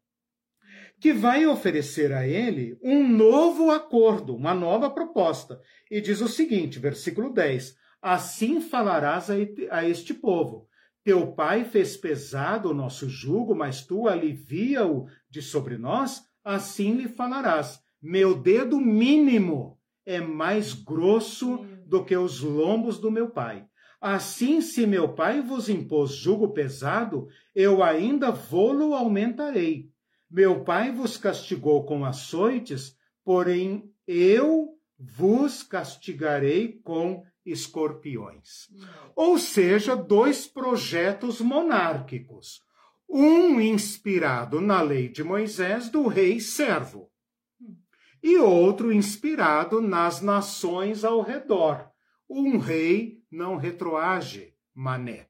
que 0.99 1.13
vai 1.13 1.47
oferecer 1.47 2.13
a 2.13 2.27
ele 2.27 2.79
um 2.83 3.07
novo 3.07 3.71
acordo, 3.71 4.35
uma 4.35 4.55
nova 4.55 4.91
proposta. 4.91 5.61
E 5.91 6.01
diz 6.01 6.21
o 6.21 6.29
seguinte, 6.29 6.79
versículo 6.79 7.33
10: 7.33 7.77
Assim 8.01 8.61
falarás 8.61 9.29
a 9.71 9.85
este 9.85 10.15
povo: 10.15 10.69
Teu 11.07 11.25
pai 11.29 11.65
fez 11.65 11.97
pesado 11.97 12.69
o 12.69 12.75
nosso 12.75 13.09
jugo, 13.09 13.55
mas 13.55 13.87
tu 13.87 14.09
alivia-o 14.09 15.07
de 15.31 15.41
sobre 15.41 15.79
nós, 15.79 16.25
assim 16.43 16.97
lhe 16.97 17.07
falarás: 17.07 17.81
Meu 18.03 18.35
dedo 18.35 18.81
mínimo 18.81 19.79
é 20.05 20.21
mais 20.21 20.73
grosso 20.75 21.65
do 21.87 22.05
que 22.05 22.17
os 22.17 22.41
lombos 22.41 22.99
do 22.99 23.09
meu 23.09 23.31
pai. 23.31 23.69
Assim, 24.01 24.61
se 24.61 24.85
meu 24.85 25.15
pai 25.15 25.41
vos 25.41 25.69
impôs 25.69 26.11
jugo 26.11 26.49
pesado, 26.49 27.29
eu 27.55 27.85
ainda 27.85 28.33
vou-lo 28.33 28.93
aumentarei. 28.93 29.89
Meu 30.29 30.65
pai 30.65 30.91
vos 30.91 31.17
castigou 31.17 31.85
com 31.85 32.05
açoites, 32.05 32.97
porém 33.25 33.89
eu 34.09 34.77
vos 34.99 35.63
castigarei 35.63 36.81
com 36.83 37.23
escorpiões. 37.47 38.69
Ou 39.15 39.39
seja, 39.39 39.97
dois 39.97 40.47
projetos 40.47 41.41
monárquicos. 41.41 42.61
Um 43.09 43.61
inspirado 43.61 44.61
na 44.61 44.83
lei 44.83 45.09
de 45.09 45.23
Moisés 45.23 45.89
do 45.89 46.07
rei 46.09 46.41
servo, 46.41 47.09
e 48.23 48.39
outro 48.39 48.93
inspirado 48.93 49.81
nas 49.81 50.21
nações 50.21 51.05
ao 51.05 51.21
redor. 51.23 51.89
Um 52.29 52.59
rei 52.59 53.23
não 53.31 53.57
retroage, 53.57 54.53
mané. 54.75 55.29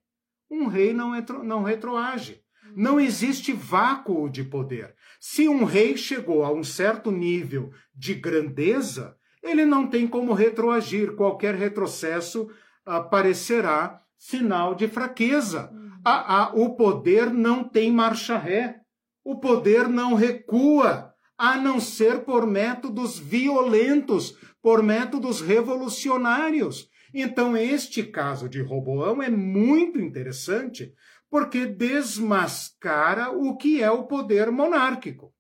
Um 0.51 0.67
rei 0.67 0.95
não, 0.95 1.11
retro, 1.11 1.45
não 1.45 1.63
retroage. 1.63 2.43
Não 2.75 2.99
existe 2.99 3.53
vácuo 3.53 4.29
de 4.31 4.43
poder. 4.43 4.95
Se 5.21 5.49
um 5.49 5.65
rei 5.65 5.97
chegou 5.97 6.43
a 6.43 6.53
um 6.53 6.65
certo 6.65 7.11
nível 7.11 7.71
de 7.95 8.15
grandeza, 8.15 9.16
ele 9.43 9.65
não 9.65 9.87
tem 9.87 10.07
como 10.07 10.33
retroagir. 10.33 11.15
Qualquer 11.15 11.55
retrocesso 11.55 12.49
aparecerá 12.85 14.01
sinal 14.19 14.75
de 14.75 14.89
fraqueza. 14.89 15.71
A, 16.05 16.43
a, 16.43 16.55
o 16.55 16.77
poder 16.77 17.33
não 17.33 17.65
tem 17.65 17.93
marcha 17.93 18.39
ré. 18.39 18.81
O 19.25 19.41
poder 19.41 19.89
não 19.89 20.15
recua, 20.15 21.13
a 21.37 21.57
não 21.57 21.81
ser 21.81 22.21
por 22.21 22.47
métodos 22.47 23.19
violentos, 23.19 24.37
por 24.63 24.83
métodos 24.83 25.41
revolucionários. 25.41 26.89
Então, 27.13 27.57
este 27.57 28.03
caso 28.05 28.49
de 28.49 28.61
Roboão 28.63 29.23
é 29.23 29.31
muito 29.31 29.99
interessante, 29.99 30.93
porque 31.31 31.67
desmascara 31.67 33.31
o 33.31 33.57
que 33.57 33.83
é 33.83 33.91
o 33.91 34.05
poder 34.05 34.51
monárquico. 34.51 35.33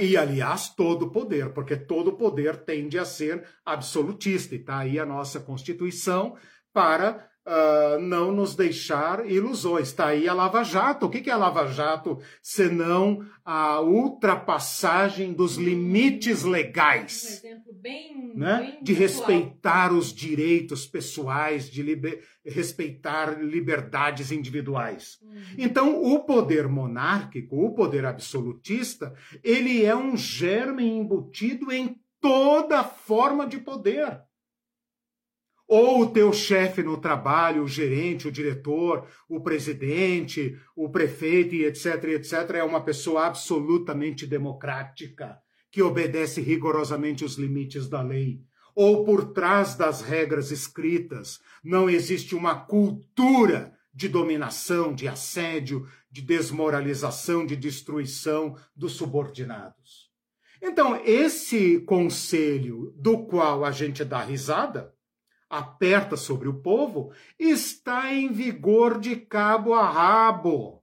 E, 0.00 0.16
aliás, 0.16 0.74
todo 0.74 1.10
poder, 1.12 1.52
porque 1.52 1.76
todo 1.76 2.16
poder 2.16 2.56
tende 2.64 2.98
a 2.98 3.04
ser 3.04 3.46
absolutista. 3.64 4.54
E 4.54 4.58
está 4.58 4.78
aí 4.78 4.98
a 4.98 5.06
nossa 5.06 5.38
Constituição 5.38 6.36
para 6.72 7.30
uh, 7.48 7.98
não 8.00 8.30
nos 8.30 8.54
deixar 8.54 9.28
ilusões. 9.28 9.88
Está 9.88 10.08
aí 10.08 10.28
a 10.28 10.34
Lava 10.34 10.62
Jato. 10.62 11.06
O 11.06 11.08
que 11.08 11.30
é 11.30 11.32
a 11.32 11.36
Lava 11.36 11.66
Jato 11.66 12.18
senão 12.42 13.24
a 13.44 13.80
ultrapassagem 13.80 15.32
dos 15.32 15.56
limites 15.56 16.42
legais? 16.42 17.24
Um 17.24 17.48
exemplo 17.48 17.72
bem, 17.72 18.32
né? 18.34 18.58
bem 18.58 18.78
de 18.82 18.92
respeitar 18.92 19.92
os 19.92 20.12
direitos 20.12 20.86
pessoais, 20.86 21.70
de 21.70 21.82
liber... 21.82 22.22
respeitar 22.44 23.42
liberdades 23.42 24.30
individuais. 24.30 25.18
Uhum. 25.22 25.42
Então, 25.56 26.02
o 26.02 26.20
poder 26.20 26.68
monárquico, 26.68 27.56
o 27.56 27.74
poder 27.74 28.04
absolutista, 28.04 29.14
ele 29.42 29.84
é 29.84 29.96
um 29.96 30.16
germe 30.16 30.84
embutido 30.84 31.72
em 31.72 31.96
toda 32.20 32.84
forma 32.84 33.46
de 33.46 33.58
poder 33.58 34.27
ou 35.68 36.00
o 36.00 36.06
teu 36.06 36.32
chefe 36.32 36.82
no 36.82 36.96
trabalho, 36.96 37.62
o 37.62 37.68
gerente, 37.68 38.26
o 38.26 38.32
diretor, 38.32 39.06
o 39.28 39.38
presidente, 39.40 40.58
o 40.74 40.88
prefeito 40.88 41.54
e 41.54 41.66
etc, 41.66 42.04
etc, 42.04 42.32
é 42.54 42.64
uma 42.64 42.82
pessoa 42.82 43.26
absolutamente 43.26 44.26
democrática, 44.26 45.38
que 45.70 45.82
obedece 45.82 46.40
rigorosamente 46.40 47.22
os 47.22 47.34
limites 47.34 47.86
da 47.86 48.00
lei. 48.00 48.40
Ou 48.74 49.04
por 49.04 49.32
trás 49.32 49.74
das 49.74 50.00
regras 50.00 50.50
escritas 50.50 51.38
não 51.62 51.90
existe 51.90 52.34
uma 52.34 52.54
cultura 52.54 53.74
de 53.92 54.08
dominação, 54.08 54.94
de 54.94 55.06
assédio, 55.06 55.86
de 56.10 56.22
desmoralização, 56.22 57.44
de 57.44 57.56
destruição 57.56 58.56
dos 58.74 58.92
subordinados. 58.92 60.08
Então, 60.62 60.96
esse 61.04 61.80
conselho 61.80 62.94
do 62.96 63.26
qual 63.26 63.64
a 63.64 63.70
gente 63.70 64.04
dá 64.04 64.22
risada, 64.22 64.94
aperta 65.48 66.16
sobre 66.16 66.48
o 66.48 66.60
povo, 66.60 67.12
está 67.38 68.12
em 68.12 68.30
vigor 68.32 68.98
de 68.98 69.16
cabo 69.16 69.74
a 69.74 69.88
rabo. 69.88 70.82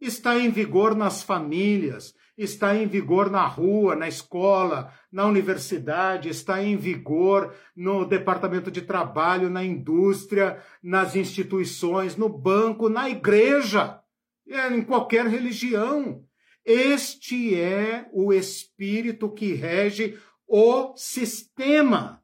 Está 0.00 0.38
em 0.38 0.50
vigor 0.50 0.94
nas 0.94 1.22
famílias, 1.22 2.14
está 2.36 2.76
em 2.76 2.86
vigor 2.86 3.30
na 3.30 3.46
rua, 3.46 3.96
na 3.96 4.06
escola, 4.06 4.92
na 5.10 5.24
universidade, 5.24 6.28
está 6.28 6.62
em 6.62 6.76
vigor 6.76 7.54
no 7.74 8.04
departamento 8.04 8.70
de 8.70 8.82
trabalho, 8.82 9.48
na 9.48 9.64
indústria, 9.64 10.62
nas 10.82 11.16
instituições, 11.16 12.14
no 12.14 12.28
banco, 12.28 12.90
na 12.90 13.08
igreja, 13.08 13.98
é, 14.46 14.68
em 14.68 14.82
qualquer 14.82 15.26
religião. 15.26 16.22
Este 16.64 17.58
é 17.58 18.06
o 18.12 18.32
espírito 18.32 19.32
que 19.32 19.54
rege 19.54 20.18
o 20.46 20.94
sistema. 20.96 22.22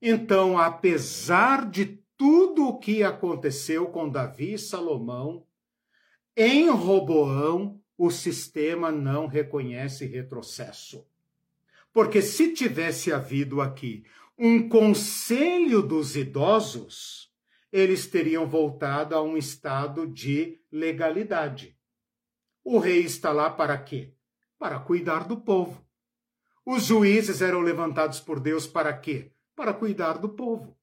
Então, 0.00 0.58
apesar 0.58 1.68
de 1.70 2.00
tudo 2.16 2.68
o 2.68 2.78
que 2.78 3.02
aconteceu 3.02 3.86
com 3.86 4.08
Davi 4.08 4.54
e 4.54 4.58
Salomão, 4.58 5.46
em 6.36 6.68
Roboão 6.70 7.80
o 7.96 8.10
sistema 8.10 8.92
não 8.92 9.26
reconhece 9.26 10.04
retrocesso. 10.04 11.06
Porque 11.92 12.20
se 12.20 12.52
tivesse 12.52 13.12
havido 13.12 13.60
aqui 13.60 14.04
um 14.38 14.68
conselho 14.68 15.80
dos 15.80 16.14
idosos, 16.14 17.32
eles 17.72 18.06
teriam 18.06 18.46
voltado 18.46 19.14
a 19.14 19.22
um 19.22 19.36
estado 19.36 20.06
de 20.06 20.60
legalidade. 20.70 21.76
O 22.62 22.78
rei 22.78 23.00
está 23.00 23.32
lá 23.32 23.48
para 23.48 23.78
quê? 23.78 24.12
Para 24.58 24.78
cuidar 24.78 25.26
do 25.26 25.38
povo. 25.38 25.86
Os 26.64 26.84
juízes 26.84 27.40
eram 27.40 27.60
levantados 27.60 28.20
por 28.20 28.40
Deus 28.40 28.66
para 28.66 28.92
quê? 28.92 29.32
Para 29.56 29.72
cuidar 29.72 30.18
do 30.18 30.28
povo. 30.28 30.76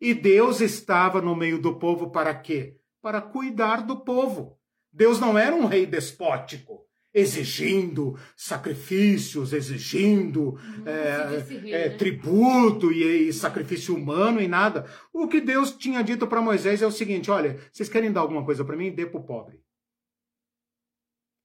E 0.00 0.12
Deus 0.14 0.60
estava 0.60 1.20
no 1.20 1.36
meio 1.36 1.60
do 1.60 1.78
povo 1.78 2.10
para 2.10 2.34
quê? 2.34 2.76
Para 3.00 3.20
cuidar 3.20 3.82
do 3.82 4.00
povo. 4.00 4.58
Deus 4.92 5.20
não 5.20 5.38
era 5.38 5.54
um 5.54 5.66
rei 5.66 5.86
despótico, 5.86 6.86
exigindo 7.12 8.18
sacrifícios, 8.34 9.52
exigindo 9.52 10.58
é, 10.84 11.70
é, 11.70 11.90
tributo 11.90 12.90
e, 12.90 13.28
e, 13.28 13.32
sacrifício 13.32 13.94
humano 13.94 14.40
e 14.40 14.48
nada. 14.48 14.86
O 15.12 15.28
que 15.28 15.40
Deus 15.40 15.70
tinha 15.72 16.02
dito 16.02 16.26
para 16.26 16.42
Moisés 16.42 16.82
é 16.82 16.86
o 16.86 16.90
seguinte: 16.90 17.30
olha, 17.30 17.58
vocês 17.72 17.88
querem 17.88 18.10
dar 18.10 18.20
alguma 18.20 18.44
coisa 18.44 18.64
para 18.64 18.76
mim? 18.76 18.90
Dê 18.90 19.06
para 19.06 19.20
o 19.20 19.24
pobre. 19.24 19.60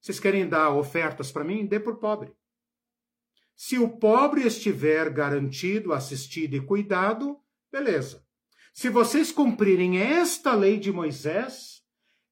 Vocês 0.01 0.19
querem 0.19 0.47
dar 0.47 0.71
ofertas 0.71 1.31
para 1.31 1.43
mim? 1.43 1.65
Dê 1.65 1.79
para 1.79 1.93
o 1.93 1.97
pobre. 1.97 2.33
Se 3.55 3.77
o 3.77 3.89
pobre 3.89 4.45
estiver 4.45 5.09
garantido, 5.11 5.93
assistido 5.93 6.55
e 6.55 6.61
cuidado, 6.61 7.37
beleza. 7.71 8.23
Se 8.73 8.89
vocês 8.89 9.31
cumprirem 9.31 9.99
esta 9.99 10.53
lei 10.55 10.79
de 10.79 10.91
Moisés, 10.91 11.81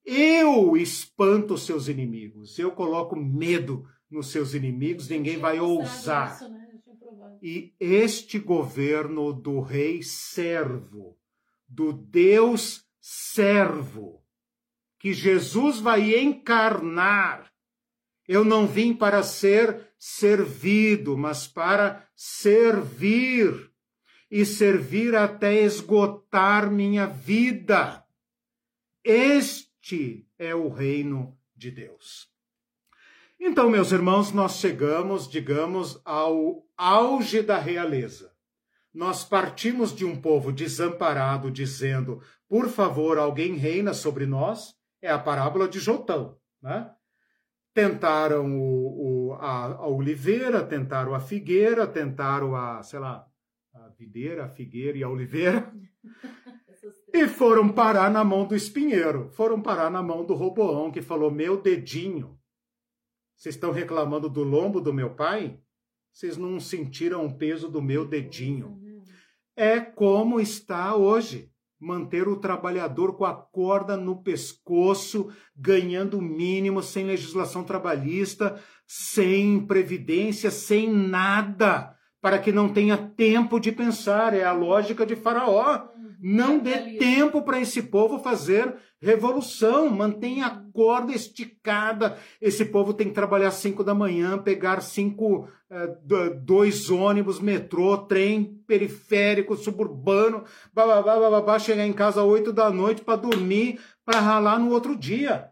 eu 0.05 0.75
espanto 0.77 1.53
os 1.53 1.63
seus 1.63 1.87
inimigos, 1.87 2.57
eu 2.57 2.71
coloco 2.71 3.15
medo 3.15 3.85
nos 4.09 4.31
seus 4.31 4.53
inimigos, 4.53 5.07
ninguém 5.09 5.37
vai 5.37 5.59
ousar. 5.59 6.35
Isso, 6.35 6.49
né? 6.49 6.69
e 7.41 7.73
este 7.79 8.37
governo 8.39 9.31
do 9.31 9.59
rei 9.59 10.01
servo, 10.01 11.17
do 11.67 11.93
Deus 11.93 12.85
servo, 12.99 14.23
que 14.99 15.13
Jesus 15.13 15.79
vai 15.79 16.19
encarnar. 16.19 17.51
Eu 18.27 18.43
não 18.43 18.67
vim 18.67 18.93
para 18.93 19.23
ser 19.23 19.88
servido, 19.99 21.17
mas 21.17 21.45
para 21.45 22.07
servir 22.15 23.69
e 24.31 24.45
servir 24.45 25.15
até 25.15 25.53
esgotar 25.61 26.71
minha 26.71 27.05
vida. 27.05 28.03
Este 29.03 30.25
é 30.37 30.55
o 30.55 30.69
reino 30.69 31.37
de 31.55 31.69
Deus. 31.69 32.29
Então, 33.39 33.69
meus 33.69 33.91
irmãos, 33.91 34.31
nós 34.31 34.57
chegamos, 34.57 35.27
digamos, 35.27 36.01
ao 36.03 36.65
auge 36.77 37.41
da 37.41 37.57
realeza. 37.57 38.33
Nós 38.93 39.23
partimos 39.23 39.95
de 39.95 40.03
um 40.03 40.19
povo 40.19 40.51
desamparado, 40.51 41.51
dizendo: 41.51 42.21
por 42.49 42.67
favor, 42.67 43.17
alguém 43.17 43.55
reina 43.55 43.93
sobre 43.93 44.25
nós. 44.25 44.75
É 45.01 45.09
a 45.09 45.19
parábola 45.19 45.69
de 45.69 45.79
Jotão. 45.79 46.37
Né? 46.61 46.91
Tentaram 47.73 48.59
o, 48.59 49.08
a, 49.39 49.65
a 49.73 49.87
oliveira, 49.87 50.63
tentaram 50.63 51.13
a 51.13 51.19
figueira, 51.19 51.87
tentaram 51.87 52.55
a, 52.55 52.83
sei 52.83 52.99
lá, 52.99 53.25
a 53.73 53.89
videira, 53.97 54.45
a 54.45 54.49
figueira 54.49 54.97
e 54.97 55.03
a 55.03 55.09
oliveira. 55.09 55.73
e 57.13 57.27
foram 57.27 57.69
parar 57.69 58.11
na 58.11 58.23
mão 58.23 58.45
do 58.45 58.55
espinheiro. 58.55 59.29
Foram 59.31 59.61
parar 59.61 59.89
na 59.89 60.03
mão 60.03 60.25
do 60.25 60.33
Roboão, 60.33 60.91
que 60.91 61.01
falou: 61.01 61.31
Meu 61.31 61.61
dedinho 61.61 62.39
vocês 63.39 63.55
estão 63.55 63.71
reclamando 63.71 64.29
do 64.29 64.43
lombo 64.43 64.81
do 64.81 64.91
meu 64.91 65.15
pai? 65.15 65.61
Vocês 66.11 66.35
não 66.35 66.59
sentiram 66.59 67.25
o 67.25 67.37
peso 67.37 67.69
do 67.69 67.81
meu 67.81 68.05
dedinho. 68.05 68.77
É 69.55 69.79
como 69.79 70.41
está 70.41 70.93
hoje. 70.93 71.49
Manter 71.79 72.27
o 72.27 72.35
trabalhador 72.35 73.15
com 73.15 73.23
a 73.23 73.33
corda 73.33 73.95
no 73.95 74.21
pescoço, 74.21 75.31
ganhando 75.55 76.17
o 76.17 76.21
mínimo, 76.21 76.83
sem 76.83 77.05
legislação 77.05 77.63
trabalhista, 77.63 78.61
sem 78.91 79.59
previdência, 79.67 80.49
sem 80.49 80.91
nada, 80.91 81.95
para 82.19 82.39
que 82.39 82.51
não 82.51 82.67
tenha 82.67 82.97
tempo 82.97 83.59
de 83.59 83.71
pensar. 83.71 84.33
É 84.33 84.43
a 84.43 84.51
lógica 84.51 85.05
de 85.05 85.15
Faraó. 85.15 85.89
Não 86.19 86.57
dê 86.57 86.97
tempo 86.97 87.43
para 87.43 87.61
esse 87.61 87.83
povo 87.83 88.17
fazer 88.17 88.75
revolução. 88.99 89.87
Mantenha 89.91 90.47
a 90.47 90.63
corda 90.73 91.13
esticada. 91.13 92.17
Esse 92.41 92.65
povo 92.65 92.91
tem 92.91 93.09
que 93.09 93.13
trabalhar 93.13 93.51
cinco 93.51 93.83
da 93.83 93.93
manhã, 93.93 94.39
pegar 94.39 94.81
cinco, 94.81 95.47
eh, 95.69 95.95
dois 96.43 96.89
ônibus, 96.89 97.39
metrô, 97.39 97.95
trem 97.95 98.59
periférico, 98.65 99.55
suburbano, 99.55 100.43
bababá, 100.73 101.19
bababá, 101.19 101.59
chegar 101.59 101.85
em 101.85 101.93
casa 101.93 102.23
oito 102.23 102.51
da 102.51 102.71
noite 102.71 103.03
para 103.03 103.21
dormir, 103.21 103.79
para 104.03 104.19
ralar 104.19 104.57
no 104.57 104.71
outro 104.71 104.97
dia. 104.97 105.51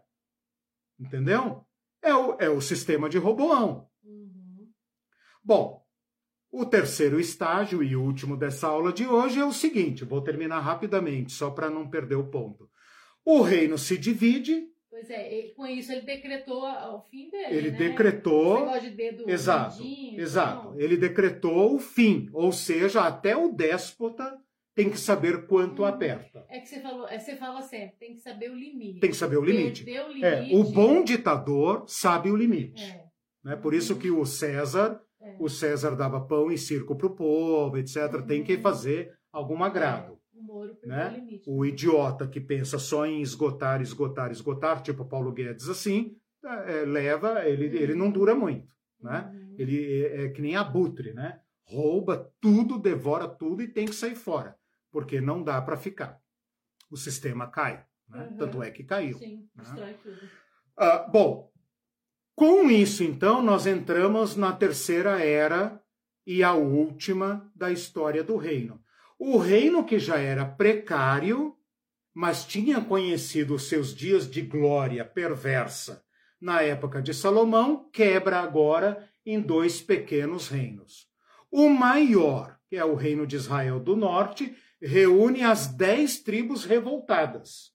Entendeu? 1.00 1.67
É 2.02 2.14
o, 2.14 2.36
é 2.38 2.48
o 2.48 2.60
sistema 2.60 3.08
de 3.08 3.18
Roboão. 3.18 3.88
Uhum. 4.04 4.70
Bom, 5.42 5.84
o 6.50 6.64
terceiro 6.64 7.20
estágio 7.20 7.82
e 7.82 7.94
último 7.94 8.36
dessa 8.36 8.68
aula 8.68 8.92
de 8.92 9.06
hoje 9.06 9.38
é 9.38 9.44
o 9.44 9.52
seguinte: 9.52 10.04
vou 10.04 10.22
terminar 10.22 10.60
rapidamente, 10.60 11.32
só 11.32 11.50
para 11.50 11.68
não 11.68 11.88
perder 11.88 12.16
o 12.16 12.28
ponto. 12.28 12.68
O 13.24 13.42
reino 13.42 13.76
se 13.76 13.98
divide. 13.98 14.66
Pois 14.88 15.10
é, 15.10 15.32
ele, 15.32 15.50
com 15.50 15.66
isso 15.66 15.92
ele 15.92 16.00
decretou 16.00 16.64
o 16.64 17.00
fim 17.02 17.28
dele. 17.30 17.54
Ele 17.54 17.70
né? 17.70 17.76
decretou. 17.76 18.80
De 18.80 18.90
dedo 18.90 19.28
exato, 19.28 19.82
exato. 20.16 20.68
Então... 20.68 20.80
Ele 20.80 20.96
decretou 20.96 21.74
o 21.74 21.78
fim, 21.78 22.28
ou 22.32 22.50
seja, 22.50 23.02
até 23.02 23.36
o 23.36 23.52
déspota 23.52 24.36
tem 24.78 24.90
que 24.90 25.00
saber 25.00 25.48
quanto 25.48 25.82
hum, 25.82 25.86
aperta. 25.86 26.46
É 26.48 26.60
que 26.60 26.68
você 26.68 26.80
falou, 26.80 27.08
é, 27.08 27.18
você 27.18 27.34
fala 27.34 27.60
sempre, 27.62 27.96
tem 27.98 28.14
que 28.14 28.20
saber 28.20 28.48
o 28.48 28.54
limite. 28.54 29.00
Tem 29.00 29.10
que 29.10 29.16
saber 29.16 29.36
o 29.36 29.44
limite. 29.44 29.82
o 29.82 30.08
limite. 30.08 30.24
É, 30.24 30.48
o 30.52 30.62
bom 30.62 31.02
ditador 31.02 31.84
sabe 31.88 32.30
o 32.30 32.36
limite. 32.36 32.84
É. 32.84 33.04
Né? 33.42 33.56
Por 33.56 33.74
isso 33.74 33.96
que 33.96 34.08
o 34.08 34.24
César 34.24 35.02
é. 35.20 35.34
O 35.40 35.48
César 35.48 35.96
dava 35.96 36.20
pão 36.20 36.48
e 36.48 36.56
circo 36.56 36.94
para 36.94 37.08
o 37.08 37.16
povo, 37.16 37.76
etc. 37.76 38.14
Uhum. 38.14 38.22
Tem 38.22 38.44
que 38.44 38.56
fazer 38.58 39.12
algum 39.32 39.64
agrado. 39.64 40.12
É. 40.12 40.38
O, 40.38 40.42
Moro 40.44 40.78
né? 40.84 41.08
o, 41.08 41.14
limite, 41.16 41.50
o 41.50 41.66
idiota 41.66 42.28
que 42.28 42.40
pensa 42.40 42.78
só 42.78 43.04
em 43.04 43.20
esgotar, 43.20 43.82
esgotar, 43.82 44.30
esgotar, 44.30 44.80
tipo 44.80 45.04
Paulo 45.04 45.32
Guedes 45.32 45.68
assim, 45.68 46.16
é, 46.44 46.84
leva, 46.84 47.44
ele, 47.48 47.66
uhum. 47.66 47.82
ele 47.82 47.94
não 47.96 48.12
dura 48.12 48.32
muito. 48.32 48.72
Né? 49.00 49.28
Uhum. 49.34 49.56
Ele 49.58 50.04
é, 50.04 50.26
é 50.26 50.28
que 50.28 50.40
nem 50.40 50.54
abutre, 50.54 51.12
né? 51.12 51.40
rouba 51.68 52.32
tudo, 52.40 52.78
devora 52.78 53.28
tudo 53.28 53.62
e 53.62 53.68
tem 53.68 53.84
que 53.84 53.94
sair 53.94 54.16
fora, 54.16 54.56
porque 54.98 55.20
não 55.20 55.44
dá 55.44 55.62
para 55.62 55.76
ficar. 55.76 56.20
O 56.90 56.96
sistema 56.96 57.46
cai. 57.46 57.86
Né? 58.08 58.26
Uhum. 58.32 58.36
Tanto 58.36 58.60
é 58.64 58.68
que 58.72 58.82
caiu. 58.82 59.16
Sim, 59.16 59.48
né? 59.54 59.94
tudo. 60.02 60.16
Uh, 60.76 61.12
bom, 61.12 61.52
com 62.34 62.68
isso, 62.68 63.04
então, 63.04 63.40
nós 63.40 63.64
entramos 63.64 64.34
na 64.34 64.52
terceira 64.52 65.24
era 65.24 65.80
e 66.26 66.42
a 66.42 66.52
última 66.52 67.48
da 67.54 67.70
história 67.70 68.24
do 68.24 68.36
reino. 68.36 68.82
O 69.16 69.38
reino 69.38 69.84
que 69.84 70.00
já 70.00 70.18
era 70.18 70.44
precário, 70.44 71.56
mas 72.12 72.44
tinha 72.44 72.80
conhecido 72.80 73.54
os 73.54 73.68
seus 73.68 73.94
dias 73.94 74.28
de 74.28 74.42
glória 74.42 75.04
perversa 75.04 76.04
na 76.40 76.60
época 76.60 77.00
de 77.00 77.14
Salomão, 77.14 77.88
quebra 77.92 78.40
agora 78.40 79.08
em 79.24 79.40
dois 79.40 79.80
pequenos 79.80 80.48
reinos. 80.48 81.06
O 81.52 81.68
maior, 81.68 82.58
que 82.68 82.76
é 82.76 82.84
o 82.84 82.96
reino 82.96 83.24
de 83.28 83.36
Israel 83.36 83.78
do 83.78 83.94
norte, 83.94 84.56
reúne 84.80 85.42
as 85.42 85.66
dez 85.66 86.20
tribos 86.20 86.64
revoltadas. 86.64 87.72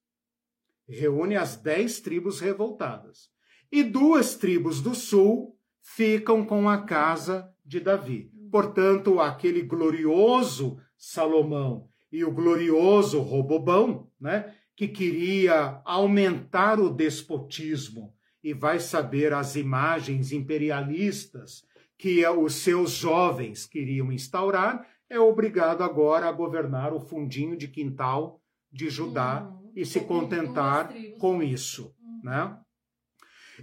Reúne 0.87 1.35
as 1.35 1.55
dez 1.55 1.99
tribos 1.99 2.39
revoltadas 2.39 3.29
e 3.71 3.83
duas 3.83 4.35
tribos 4.35 4.81
do 4.81 4.93
sul 4.93 5.57
ficam 5.81 6.45
com 6.45 6.69
a 6.69 6.83
casa 6.83 7.49
de 7.65 7.79
Davi. 7.79 8.31
Portanto, 8.51 9.19
aquele 9.19 9.63
glorioso 9.63 10.77
Salomão 10.97 11.89
e 12.11 12.23
o 12.23 12.31
glorioso 12.31 13.19
Robobão, 13.19 14.11
né, 14.19 14.53
que 14.75 14.87
queria 14.87 15.81
aumentar 15.83 16.79
o 16.79 16.89
despotismo 16.89 18.13
e 18.43 18.53
vai 18.53 18.79
saber 18.79 19.33
as 19.33 19.55
imagens 19.55 20.31
imperialistas 20.31 21.63
que 21.97 22.25
os 22.27 22.55
seus 22.55 22.91
jovens 22.91 23.65
queriam 23.65 24.11
instaurar, 24.11 24.87
é 25.09 25.19
obrigado 25.19 25.83
agora 25.83 26.27
a 26.27 26.31
governar 26.31 26.93
o 26.93 26.99
fundinho 26.99 27.57
de 27.57 27.67
quintal 27.67 28.41
de 28.71 28.89
Judá 28.89 29.43
uhum. 29.43 29.71
e 29.75 29.85
se 29.85 30.01
contentar 30.01 30.93
com 31.19 31.41
isso, 31.43 31.95
uhum. 32.01 32.21
né? 32.23 32.57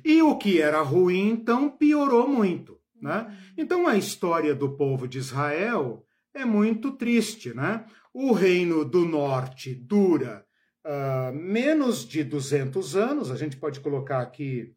E 0.05 0.23
o 0.23 0.39
que 0.39 0.61
era 0.61 0.81
ruim, 0.83 1.31
então, 1.31 1.69
piorou 1.69 2.29
muito. 2.29 2.79
Né? 3.01 3.23
Uhum. 3.23 3.37
Então, 3.57 3.87
a 3.87 3.97
história 3.97 4.55
do 4.55 4.77
povo 4.77 5.09
de 5.09 5.19
Israel 5.19 6.05
é 6.33 6.45
muito 6.45 6.93
triste. 6.93 7.53
Né? 7.53 7.85
O 8.15 8.33
reino 8.33 8.85
do 8.85 9.05
norte 9.05 9.75
dura 9.75 10.47
uh, 10.85 11.33
menos 11.35 12.07
de 12.07 12.23
200 12.23 12.97
anos, 12.97 13.31
a 13.31 13.37
gente 13.37 13.57
pode 13.57 13.81
colocar 13.81 14.21
aqui 14.21 14.75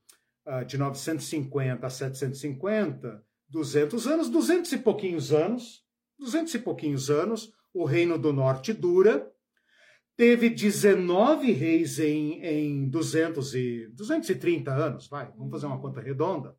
uh, 0.48 0.66
de 0.66 0.78
950 0.78 1.86
a 1.86 1.90
750, 1.90 3.24
200 3.50 4.08
anos, 4.08 4.30
200 4.30 4.72
e 4.72 4.78
pouquinhos 4.80 5.32
anos, 5.32 5.83
200 6.24 6.54
e 6.56 6.60
pouquinhos 6.60 7.10
anos, 7.10 7.54
o 7.74 7.84
reino 7.86 8.18
do 8.18 8.32
norte 8.32 8.72
dura, 8.72 9.30
teve 10.16 10.50
19 10.50 11.52
reis 11.52 12.00
em, 12.00 12.42
em 12.44 12.90
200 12.90 13.56
e, 13.56 13.88
230 13.94 14.72
anos, 14.72 15.08
vai, 15.08 15.32
vamos 15.36 15.52
fazer 15.52 15.66
uma 15.66 15.80
conta 15.80 16.02
redonda. 16.02 16.56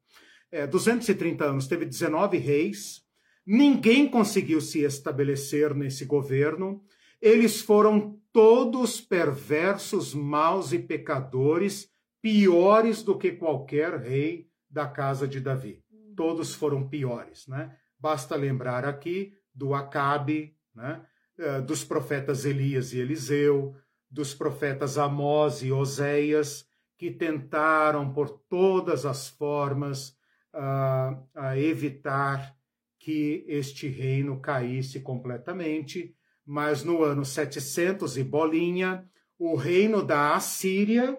É, 0.51 0.67
230 0.67 1.45
anos, 1.45 1.67
teve 1.67 1.85
19 1.85 2.37
reis, 2.37 3.03
ninguém 3.47 4.09
conseguiu 4.09 4.61
se 4.61 4.81
estabelecer 4.81 5.75
nesse 5.75 6.05
governo, 6.05 6.85
eles 7.21 7.61
foram 7.61 8.21
todos 8.33 9.01
perversos, 9.01 10.13
maus 10.15 10.73
e 10.73 10.79
pecadores, 10.79 11.89
piores 12.21 13.03
do 13.03 13.17
que 13.17 13.33
qualquer 13.33 13.99
rei 13.99 14.49
da 14.69 14.87
casa 14.87 15.27
de 15.27 15.41
Davi. 15.41 15.83
Todos 16.17 16.55
foram 16.55 16.89
piores, 16.89 17.47
né? 17.47 17.77
Basta 17.99 18.37
lembrar 18.37 18.85
aqui 18.85 19.33
do 19.55 19.75
Acabe, 19.75 20.57
né? 20.75 21.05
Eh, 21.37 21.61
dos 21.63 21.83
profetas 21.83 22.45
Elias 22.45 22.93
e 22.93 23.01
Eliseu, 23.01 23.75
dos 24.09 24.33
profetas 24.33 24.97
Amós 24.97 25.63
e 25.63 25.73
Oséias, 25.73 26.65
que 26.97 27.11
tentaram 27.11 28.13
por 28.13 28.31
todas 28.49 29.05
as 29.05 29.29
formas 29.29 30.11
uh, 30.55 31.13
uh, 31.37 31.57
evitar 31.57 32.57
que 33.01 33.45
este 33.49 33.89
reino 33.89 34.41
caísse 34.41 35.01
completamente, 35.01 36.17
mas 36.47 36.85
no 36.85 37.03
ano 37.03 37.25
700 37.25 38.17
e 38.17 38.23
bolinha, 38.23 39.05
o 39.37 39.57
reino 39.57 40.05
da 40.05 40.37
Assíria, 40.37 41.19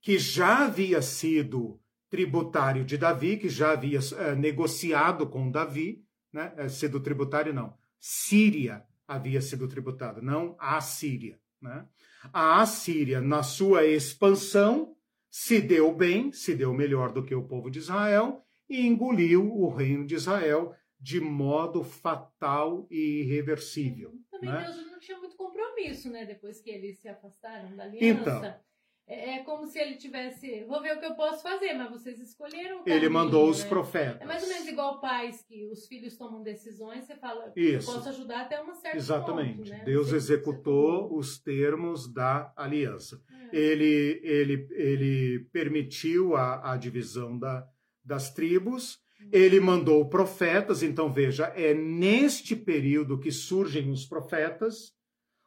que 0.00 0.18
já 0.18 0.64
havia 0.64 1.00
sido 1.00 1.80
tributário 2.10 2.84
de 2.84 2.98
Davi, 2.98 3.36
que 3.36 3.48
já 3.48 3.70
havia 3.70 4.00
uh, 4.00 4.34
negociado 4.36 5.28
com 5.28 5.48
Davi, 5.48 6.04
né? 6.36 6.52
É, 6.58 6.68
sido 6.68 7.00
tributário, 7.00 7.54
não. 7.54 7.74
Síria 7.98 8.84
havia 9.08 9.40
sido 9.40 9.66
tributada, 9.66 10.20
não 10.20 10.54
a 10.58 10.80
Síria. 10.82 11.40
Né? 11.60 11.86
A 12.32 12.60
Assíria, 12.60 13.20
na 13.22 13.42
sua 13.42 13.86
expansão, 13.86 14.94
se 15.30 15.60
deu 15.60 15.94
bem, 15.94 16.30
se 16.32 16.54
deu 16.54 16.74
melhor 16.74 17.12
do 17.12 17.24
que 17.24 17.34
o 17.34 17.42
povo 17.42 17.70
de 17.70 17.78
Israel 17.78 18.44
e 18.68 18.86
engoliu 18.86 19.50
o 19.50 19.68
reino 19.68 20.06
de 20.06 20.14
Israel 20.14 20.74
de 21.00 21.20
modo 21.20 21.82
fatal 21.82 22.86
e 22.90 23.22
irreversível. 23.22 24.12
Também 24.30 24.50
né? 24.50 24.64
Deus 24.64 24.76
não 24.90 24.98
tinha 24.98 25.18
muito 25.18 25.36
compromisso, 25.36 26.10
né? 26.10 26.26
Depois 26.26 26.60
que 26.60 26.70
eles 26.70 26.98
se 26.98 27.08
afastaram 27.08 27.74
da 27.76 27.84
aliança. 27.84 28.20
Então, 28.20 28.60
é, 29.08 29.36
é 29.36 29.42
como 29.44 29.66
se 29.66 29.78
ele 29.78 29.96
tivesse, 29.96 30.64
vou 30.64 30.82
ver 30.82 30.96
o 30.96 30.98
que 30.98 31.06
eu 31.06 31.14
posso 31.14 31.40
fazer, 31.40 31.72
mas 31.74 31.90
vocês 31.90 32.18
escolheram 32.18 32.80
o 32.80 32.84
caminho, 32.84 32.96
Ele 32.96 33.08
mandou 33.08 33.48
os 33.48 33.62
né? 33.62 33.68
profetas. 33.68 34.20
É 34.20 34.24
mais 34.24 34.42
ou 34.42 34.48
menos 34.48 34.66
igual 34.66 35.00
pais 35.00 35.42
que 35.42 35.64
os 35.66 35.86
filhos 35.86 36.16
tomam 36.16 36.42
decisões, 36.42 37.04
você 37.04 37.14
fala, 37.14 37.52
Isso. 37.54 37.88
eu 37.88 37.94
posso 37.94 38.08
ajudar 38.08 38.42
até 38.42 38.60
uma 38.60 38.74
certa 38.74 38.96
Exatamente. 38.96 39.58
Ponto, 39.58 39.70
né? 39.70 39.82
Deus 39.84 40.12
executou 40.12 41.16
os 41.16 41.38
termos 41.38 42.12
da 42.12 42.52
aliança. 42.56 43.22
É. 43.52 43.56
Ele, 43.56 44.20
ele, 44.24 44.68
ele 44.72 45.48
permitiu 45.52 46.34
a, 46.34 46.72
a 46.72 46.76
divisão 46.76 47.38
da, 47.38 47.64
das 48.04 48.34
tribos, 48.34 48.98
hum. 49.22 49.28
ele 49.32 49.60
mandou 49.60 50.08
profetas, 50.08 50.82
então 50.82 51.12
veja, 51.12 51.44
é 51.54 51.72
neste 51.72 52.56
período 52.56 53.20
que 53.20 53.30
surgem 53.30 53.88
os 53.88 54.04
profetas, 54.04 54.95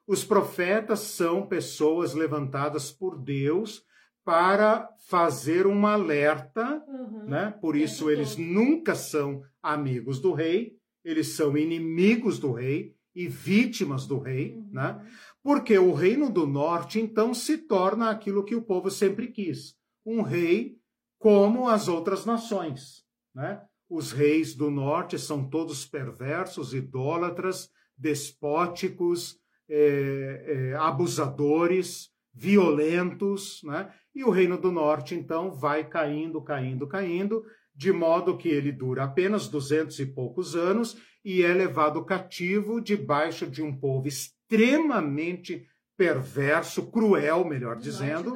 os 0.10 0.26
profetas 0.26 1.02
são 1.02 1.46
pessoas 1.46 2.16
levantadas 2.16 2.92
por 2.92 3.16
Deus 3.16 3.84
para 4.26 4.90
fazer 5.08 5.68
um 5.68 5.86
alerta, 5.86 6.84
uhum. 6.88 7.26
né? 7.26 7.52
Por 7.62 7.76
isso 7.76 8.10
eles 8.10 8.36
nunca 8.36 8.96
são 8.96 9.44
amigos 9.62 10.20
do 10.20 10.34
rei, 10.34 10.76
eles 11.06 11.28
são 11.28 11.56
inimigos 11.56 12.40
do 12.40 12.52
rei 12.52 12.96
e 13.14 13.28
vítimas 13.28 14.08
do 14.08 14.18
rei, 14.18 14.56
uhum. 14.56 14.70
né? 14.72 15.00
Porque 15.44 15.78
o 15.78 15.94
reino 15.94 16.32
do 16.32 16.48
norte 16.48 17.00
então 17.00 17.32
se 17.32 17.60
torna 17.60 18.10
aquilo 18.10 18.44
que 18.44 18.56
o 18.56 18.64
povo 18.64 18.90
sempre 18.90 19.28
quis, 19.28 19.76
um 20.04 20.24
rei 20.24 20.76
como 21.20 21.70
as 21.70 21.88
outras 21.88 22.26
nações, 22.26 23.06
né? 23.36 23.62
Os 23.88 24.12
reis 24.12 24.56
do 24.56 24.72
norte 24.72 25.20
são 25.20 25.48
todos 25.48 25.86
perversos, 25.86 26.74
idólatras, 26.74 27.70
despóticos, 27.96 29.39
é, 29.70 30.44
é, 30.48 30.76
abusadores, 30.76 32.10
violentos, 32.34 33.62
né? 33.64 33.92
E 34.16 34.24
o 34.24 34.30
Reino 34.30 34.58
do 34.58 34.72
Norte, 34.72 35.16
então, 35.16 35.52
vai 35.52 35.88
caindo, 35.88 36.42
caindo, 36.42 36.88
caindo, 36.88 37.44
de 37.76 37.92
modo 37.92 38.38
que 38.38 38.50
ele 38.50 38.72
dura 38.72 39.04
apenas 39.04 39.48
duzentos 39.48 40.00
e 40.00 40.06
poucos 40.06 40.56
anos 40.56 40.98
e 41.24 41.44
é 41.44 41.54
levado 41.54 42.04
cativo 42.04 42.82
debaixo 42.82 43.46
de 43.46 43.62
um 43.62 43.74
povo 43.78 44.08
extremamente 44.08 45.66
perverso, 45.96 46.90
cruel, 46.90 47.46
melhor 47.46 47.76
do 47.76 47.82
dizendo, 47.82 48.34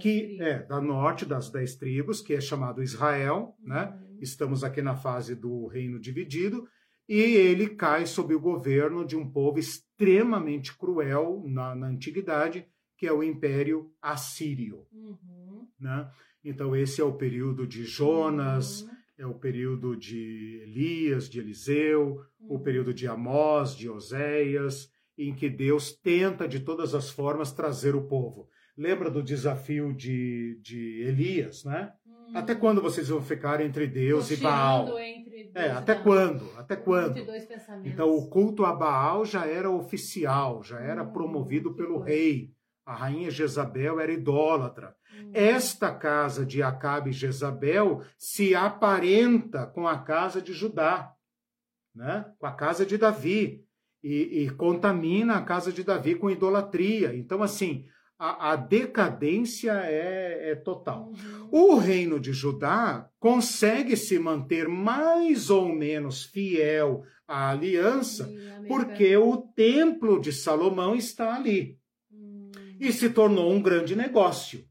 que 0.00 0.38
é 0.40 0.62
da 0.62 0.80
norte 0.80 1.26
das 1.26 1.50
dez 1.50 1.76
tribos, 1.76 2.22
que 2.22 2.34
é 2.34 2.40
chamado 2.40 2.82
Israel, 2.82 3.54
né? 3.62 3.94
Uhum. 3.94 4.18
Estamos 4.20 4.64
aqui 4.64 4.80
na 4.80 4.96
fase 4.96 5.34
do 5.34 5.66
reino 5.66 6.00
dividido 6.00 6.66
e 7.08 7.20
ele 7.20 7.68
cai 7.68 8.06
sob 8.06 8.34
o 8.34 8.40
governo 8.40 9.04
de 9.04 9.16
um 9.16 9.28
povo 9.28 9.58
extremamente 9.58 10.76
cruel 10.76 11.42
na, 11.46 11.74
na 11.74 11.88
antiguidade, 11.88 12.66
que 12.96 13.06
é 13.06 13.12
o 13.12 13.22
Império 13.22 13.90
Assírio. 14.00 14.86
Uhum. 14.92 15.66
Né? 15.78 16.08
Então, 16.44 16.74
esse 16.74 17.00
é 17.00 17.04
o 17.04 17.12
período 17.12 17.66
de 17.66 17.84
Jonas, 17.84 18.82
uhum. 18.82 18.90
é 19.18 19.26
o 19.26 19.34
período 19.34 19.96
de 19.96 20.60
Elias, 20.62 21.28
de 21.28 21.40
Eliseu, 21.40 22.20
uhum. 22.40 22.56
o 22.56 22.60
período 22.60 22.94
de 22.94 23.06
Amós, 23.06 23.76
de 23.76 23.88
Oséias, 23.88 24.88
em 25.18 25.34
que 25.34 25.50
Deus 25.50 25.92
tenta 25.92 26.48
de 26.48 26.60
todas 26.60 26.94
as 26.94 27.10
formas 27.10 27.52
trazer 27.52 27.94
o 27.94 28.06
povo. 28.06 28.48
Lembra 28.76 29.10
do 29.10 29.22
desafio 29.22 29.92
de, 29.92 30.58
de 30.62 31.02
Elias, 31.02 31.64
né? 31.64 31.92
Até 32.34 32.54
quando 32.54 32.80
vocês 32.80 33.08
vão 33.08 33.20
ficar 33.20 33.60
entre 33.60 33.86
Deus 33.86 34.30
e 34.30 34.36
Baal? 34.36 34.86
É, 35.54 35.70
até 35.70 35.94
quando? 35.94 36.50
Até 36.58 36.76
quando? 36.76 37.18
Então 37.88 38.10
o 38.10 38.28
culto 38.28 38.64
a 38.64 38.74
Baal 38.74 39.24
já 39.24 39.46
era 39.46 39.70
oficial, 39.70 40.62
já 40.62 40.80
era 40.80 41.02
hum, 41.02 41.12
promovido 41.12 41.74
pelo 41.74 41.98
rei. 41.98 42.52
A 42.84 42.94
rainha 42.94 43.30
Jezabel 43.30 44.00
era 44.00 44.12
idólatra. 44.12 44.94
Hum. 45.14 45.30
Esta 45.34 45.94
casa 45.94 46.44
de 46.44 46.62
Acabe 46.62 47.10
e 47.10 47.12
Jezabel 47.12 48.02
se 48.18 48.54
aparenta 48.54 49.66
com 49.66 49.86
a 49.86 49.98
casa 49.98 50.40
de 50.40 50.52
Judá, 50.52 51.12
né? 51.94 52.26
com 52.38 52.46
a 52.46 52.52
casa 52.52 52.84
de 52.84 52.96
Davi, 52.96 53.64
e, 54.02 54.44
e 54.44 54.50
contamina 54.50 55.36
a 55.36 55.42
casa 55.42 55.72
de 55.72 55.84
Davi 55.84 56.16
com 56.16 56.30
idolatria. 56.30 57.14
Então, 57.14 57.42
assim, 57.42 57.86
a, 58.18 58.52
a 58.52 58.56
decadência 58.56 59.72
é, 59.84 60.50
é 60.52 60.54
total. 60.54 61.08
Uhum. 61.08 61.48
O 61.50 61.76
reino 61.76 62.20
de 62.20 62.32
Judá 62.32 63.08
consegue 63.18 63.96
se 63.96 64.18
manter 64.18 64.68
mais 64.68 65.50
ou 65.50 65.68
menos 65.68 66.24
fiel 66.24 67.04
à 67.26 67.50
aliança, 67.50 68.32
porque 68.68 69.16
o 69.16 69.36
templo 69.36 70.20
de 70.20 70.32
Salomão 70.32 70.94
está 70.94 71.34
ali. 71.34 71.78
Uhum. 72.10 72.50
E 72.78 72.92
se 72.92 73.10
tornou 73.10 73.52
um 73.52 73.60
grande 73.60 73.96
negócio 73.96 74.64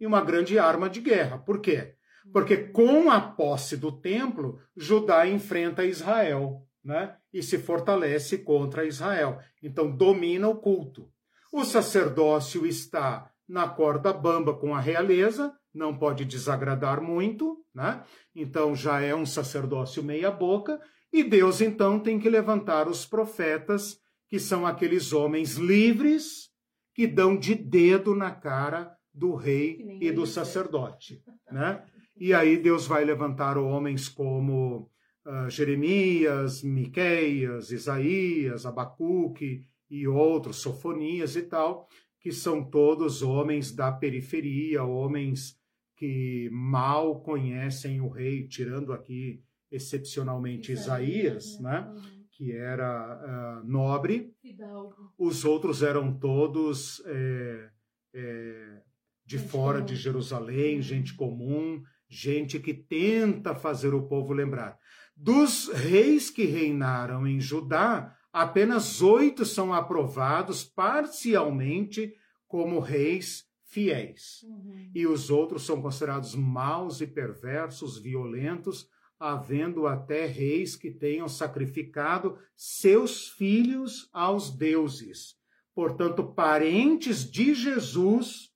e 0.00 0.06
uma 0.06 0.20
grande 0.20 0.58
arma 0.58 0.88
de 0.88 1.00
guerra. 1.00 1.38
Por 1.38 1.60
quê? 1.60 1.94
Porque 2.32 2.54
hum. 2.54 2.72
com 2.72 3.10
a 3.10 3.20
posse 3.20 3.76
do 3.76 3.92
templo, 3.92 4.60
Judá 4.76 5.26
enfrenta 5.26 5.84
Israel. 5.84 6.62
Né? 6.84 7.16
E 7.32 7.42
se 7.42 7.58
fortalece 7.58 8.38
contra 8.38 8.86
Israel. 8.86 9.40
Então 9.62 9.90
domina 9.90 10.48
o 10.48 10.56
culto. 10.56 11.10
O 11.56 11.64
sacerdócio 11.64 12.66
está 12.66 13.30
na 13.48 13.66
corda 13.66 14.12
bamba 14.12 14.52
com 14.52 14.74
a 14.74 14.78
realeza, 14.78 15.54
não 15.72 15.96
pode 15.96 16.22
desagradar 16.26 17.00
muito, 17.00 17.64
né? 17.74 18.04
Então 18.34 18.76
já 18.76 19.00
é 19.00 19.14
um 19.14 19.24
sacerdócio 19.24 20.02
meia-boca, 20.02 20.78
e 21.10 21.24
Deus 21.24 21.62
então 21.62 21.98
tem 21.98 22.18
que 22.18 22.28
levantar 22.28 22.88
os 22.88 23.06
profetas, 23.06 23.98
que 24.28 24.38
são 24.38 24.66
aqueles 24.66 25.14
homens 25.14 25.54
livres 25.54 26.50
que 26.94 27.06
dão 27.06 27.34
de 27.34 27.54
dedo 27.54 28.14
na 28.14 28.30
cara 28.30 28.94
do 29.14 29.34
rei 29.34 29.98
e 29.98 30.12
do 30.12 30.26
sacerdote, 30.26 31.22
né? 31.50 31.82
E 32.18 32.34
aí 32.34 32.58
Deus 32.58 32.86
vai 32.86 33.02
levantar 33.02 33.56
homens 33.56 34.10
como 34.10 34.90
uh, 35.24 35.48
Jeremias, 35.48 36.62
Miqueias, 36.62 37.70
Isaías, 37.70 38.66
Abacuque, 38.66 39.64
e 39.90 40.06
outros, 40.06 40.56
Sofonias 40.56 41.36
e 41.36 41.42
tal, 41.42 41.88
que 42.20 42.32
são 42.32 42.64
todos 42.64 43.22
homens 43.22 43.74
da 43.74 43.92
periferia, 43.92 44.82
homens 44.82 45.56
que 45.96 46.50
mal 46.52 47.22
conhecem 47.22 48.00
o 48.00 48.08
rei, 48.08 48.46
tirando 48.46 48.92
aqui 48.92 49.42
excepcionalmente 49.70 50.72
Isaías, 50.72 51.44
Isaías 51.44 51.60
né? 51.60 51.80
Uhum. 51.88 52.26
que 52.32 52.52
era 52.52 53.62
uh, 53.62 53.66
nobre. 53.68 54.34
Fidalgo. 54.40 55.12
Os 55.18 55.44
outros 55.44 55.82
eram 55.82 56.18
todos 56.18 57.02
é, 57.06 57.70
é, 58.14 58.82
de 59.24 59.38
gente 59.38 59.48
fora 59.48 59.78
comum. 59.78 59.86
de 59.86 59.96
Jerusalém, 59.96 60.82
gente 60.82 61.14
comum, 61.14 61.82
gente 62.08 62.58
que 62.60 62.74
tenta 62.74 63.54
fazer 63.54 63.94
o 63.94 64.06
povo 64.06 64.32
lembrar. 64.32 64.78
Dos 65.16 65.68
reis 65.68 66.28
que 66.28 66.44
reinaram 66.44 67.26
em 67.26 67.40
Judá, 67.40 68.14
apenas 68.36 69.00
oito 69.00 69.46
são 69.46 69.72
aprovados 69.72 70.62
parcialmente 70.62 72.14
como 72.46 72.80
reis 72.80 73.48
fiéis. 73.64 74.42
Uhum. 74.42 74.90
E 74.94 75.06
os 75.06 75.30
outros 75.30 75.64
são 75.64 75.80
considerados 75.80 76.34
maus 76.34 77.00
e 77.00 77.06
perversos, 77.06 77.96
violentos, 77.96 78.90
havendo 79.18 79.86
até 79.86 80.26
reis 80.26 80.76
que 80.76 80.90
tenham 80.90 81.26
sacrificado 81.30 82.38
seus 82.54 83.30
filhos 83.30 84.10
aos 84.12 84.50
deuses. 84.50 85.34
Portanto, 85.74 86.22
parentes 86.22 87.30
de 87.30 87.54
Jesus, 87.54 88.52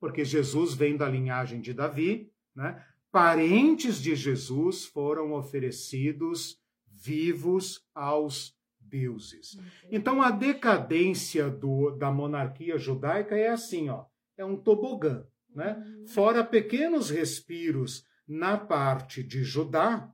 porque 0.00 0.24
Jesus 0.24 0.72
vem 0.72 0.96
da 0.96 1.06
linhagem 1.06 1.60
de 1.60 1.74
Davi, 1.74 2.32
né? 2.56 2.82
Parentes 3.12 4.00
de 4.00 4.16
Jesus 4.16 4.86
foram 4.86 5.34
oferecidos 5.34 6.58
vivos 6.86 7.84
aos 7.94 8.58
deuses. 8.90 9.56
Então 9.90 10.20
a 10.20 10.30
decadência 10.30 11.48
do, 11.48 11.90
da 11.92 12.10
monarquia 12.10 12.76
judaica 12.76 13.36
é 13.36 13.48
assim, 13.48 13.88
ó, 13.88 14.04
é 14.36 14.44
um 14.44 14.56
tobogã, 14.56 15.24
né? 15.54 15.76
Uhum. 15.76 16.06
Fora 16.08 16.42
pequenos 16.44 17.10
respiros 17.10 18.04
na 18.26 18.56
parte 18.56 19.22
de 19.22 19.42
Judá, 19.42 20.08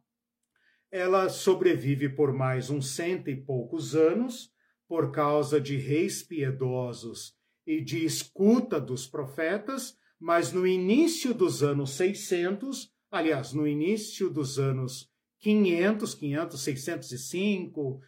ela 0.91 1.29
sobrevive 1.29 2.09
por 2.09 2.33
mais 2.33 2.71
uns 2.71 2.91
cento 2.91 3.29
e 3.29 3.37
poucos 3.37 3.95
anos 3.95 4.51
por 4.89 5.11
causa 5.11 5.61
de 5.61 5.77
reis 5.77 6.23
piedosos 6.23 7.35
e 7.67 7.81
de 7.81 8.05
escuta 8.05 8.81
dos 8.81 9.07
profetas, 9.07 9.97
mas 10.19 10.53
no 10.53 10.67
início 10.67 11.35
dos 11.35 11.63
anos 11.63 11.91
600, 11.91 12.91
aliás, 13.11 13.53
no 13.53 13.67
início 13.67 14.31
dos 14.31 14.59
anos 14.59 15.11
500, 15.41 16.15
500, 16.15 16.61
605, 16.61 18.01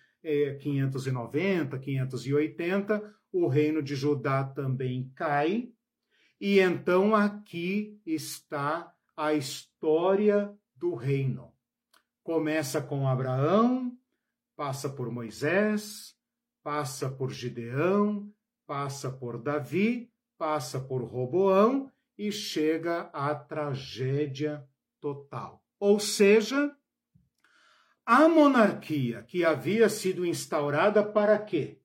590, 0.60 1.78
580, 1.78 3.14
o 3.32 3.46
reino 3.46 3.82
de 3.82 3.94
Judá 3.94 4.44
também 4.44 5.10
cai. 5.14 5.70
E 6.40 6.60
então 6.60 7.14
aqui 7.14 8.00
está 8.06 8.92
a 9.16 9.34
história 9.34 10.54
do 10.76 10.94
reino. 10.94 11.52
Começa 12.22 12.80
com 12.80 13.08
Abraão, 13.08 13.96
passa 14.54 14.88
por 14.88 15.10
Moisés, 15.10 16.14
passa 16.62 17.10
por 17.10 17.32
Gideão, 17.32 18.30
passa 18.66 19.10
por 19.10 19.42
Davi, 19.42 20.12
passa 20.36 20.78
por 20.78 21.02
Roboão 21.02 21.90
e 22.16 22.30
chega 22.30 23.10
à 23.12 23.34
tragédia 23.34 24.64
total. 25.00 25.64
Ou 25.80 25.98
seja, 25.98 26.76
a 28.10 28.26
monarquia 28.26 29.22
que 29.22 29.44
havia 29.44 29.86
sido 29.90 30.24
instaurada 30.24 31.02
para 31.04 31.38
quê? 31.38 31.78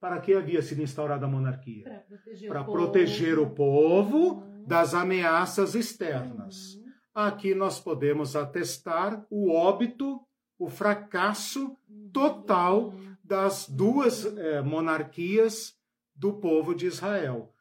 Para 0.00 0.20
que 0.20 0.34
havia 0.34 0.60
sido 0.60 0.82
instaurada 0.82 1.24
a 1.24 1.28
monarquia? 1.28 1.84
Para 1.84 1.98
proteger, 2.00 2.48
para 2.48 2.60
o, 2.62 2.64
proteger 2.72 3.36
povo. 3.36 3.46
o 3.46 3.54
povo 3.54 4.18
Uhum. 4.40 4.64
das 4.66 4.92
ameaças 4.92 5.76
externas. 5.76 6.74
Uhum. 6.74 6.84
Aqui 7.14 7.54
nós 7.54 7.78
podemos 7.78 8.34
atestar 8.34 9.24
o 9.30 9.52
óbito, 9.52 10.20
o 10.58 10.68
fracasso 10.68 11.76
Uhum. 11.88 12.10
total 12.12 12.88
Uhum. 12.88 13.16
das 13.22 13.68
duas 13.68 14.26
eh, 14.26 14.62
monarquias 14.62 15.76
do 16.12 16.32
povo 16.34 16.74
de 16.74 16.86
Israel. 16.86 17.52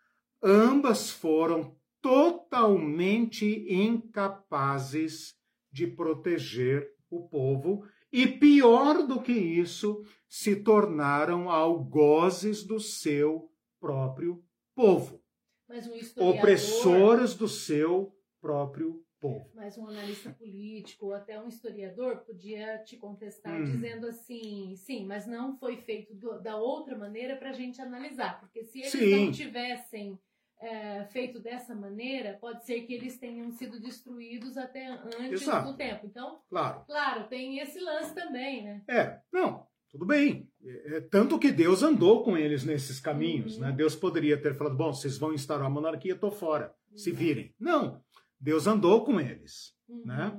Ambas 0.42 1.12
foram 1.12 1.76
totalmente 2.02 3.46
incapazes 3.72 5.36
de 5.72 5.86
proteger 5.88 6.93
o 7.16 7.28
povo 7.28 7.86
e, 8.12 8.28
pior 8.28 9.08
do 9.08 9.22
que 9.22 9.32
isso, 9.32 10.04
se 10.30 10.56
tornaram 10.56 11.50
algozes 11.50 12.64
do 12.64 12.80
seu 12.80 13.52
próprio 13.80 14.44
povo, 14.76 15.22
um 15.70 15.96
historiador, 15.96 16.40
opressores 16.40 17.34
do 17.34 17.48
seu 17.48 18.16
próprio 18.40 19.04
povo. 19.20 19.50
Mas 19.54 19.78
um 19.78 19.88
analista 19.88 20.30
político 20.32 21.08
ou 21.08 21.14
até 21.14 21.42
um 21.42 21.48
historiador 21.48 22.18
podia 22.18 22.78
te 22.80 22.98
contestar 22.98 23.62
Hum. 23.62 23.64
dizendo 23.64 24.08
assim, 24.08 24.76
sim, 24.76 25.06
mas 25.06 25.26
não 25.26 25.58
foi 25.58 25.78
feito 25.78 26.14
do- 26.14 26.42
da 26.42 26.58
outra 26.58 26.98
maneira 26.98 27.36
para 27.38 27.50
a 27.50 27.54
gente 27.54 27.82
analisar, 27.82 28.40
porque 28.40 28.64
se 28.64 28.80
eles 28.80 28.92
Sim. 28.92 29.26
não 29.26 29.32
tivessem 29.32 30.20
é, 30.64 31.06
feito 31.12 31.40
dessa 31.40 31.76
maneira, 31.76 32.38
pode 32.40 32.66
ser 32.66 32.82
que 32.82 32.94
eles 32.94 33.18
tenham 33.18 33.52
sido 33.52 33.80
destruídos 33.80 34.58
até 34.58 34.88
antes 35.20 35.42
Exato. 35.42 35.72
do 35.72 35.78
tempo. 35.78 36.06
Então, 36.06 36.40
Claro. 36.50 36.84
claro, 36.88 37.28
tem 37.28 37.60
esse 37.60 37.80
lance 37.80 38.16
também, 38.16 38.64
né? 38.64 38.82
É, 38.88 39.20
não, 39.32 39.68
tudo 39.92 40.06
bem. 40.06 40.48
É, 40.64 40.98
é, 40.98 41.02
tanto 41.02 41.38
que 41.38 41.52
Deus 41.52 41.84
andou 41.84 42.24
com 42.24 42.38
eles 42.38 42.64
nesses 42.64 43.00
caminhos, 43.00 43.56
Uhum. 43.56 43.62
né? 43.64 43.72
Deus 43.72 43.96
poderia 43.96 44.42
ter 44.42 44.56
falado, 44.56 44.78
bom, 44.78 44.94
vocês 44.94 45.18
vão 45.18 45.34
instaurar 45.34 45.68
a 45.68 45.70
monarquia, 45.70 46.16
tô 46.16 46.32
fora, 46.32 46.74
se 46.96 47.12
virem. 47.12 47.54
Não, 47.60 48.02
Deus 48.40 48.66
andou 48.66 49.04
com 49.04 49.20
eles. 49.20 49.74
Uhum. 49.90 50.04
Né? 50.06 50.38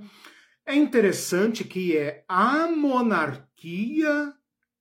É 0.66 0.74
interessante 0.74 1.64
que 1.64 1.94
é 1.96 2.24
a 2.26 2.66
monarquia, 2.68 4.32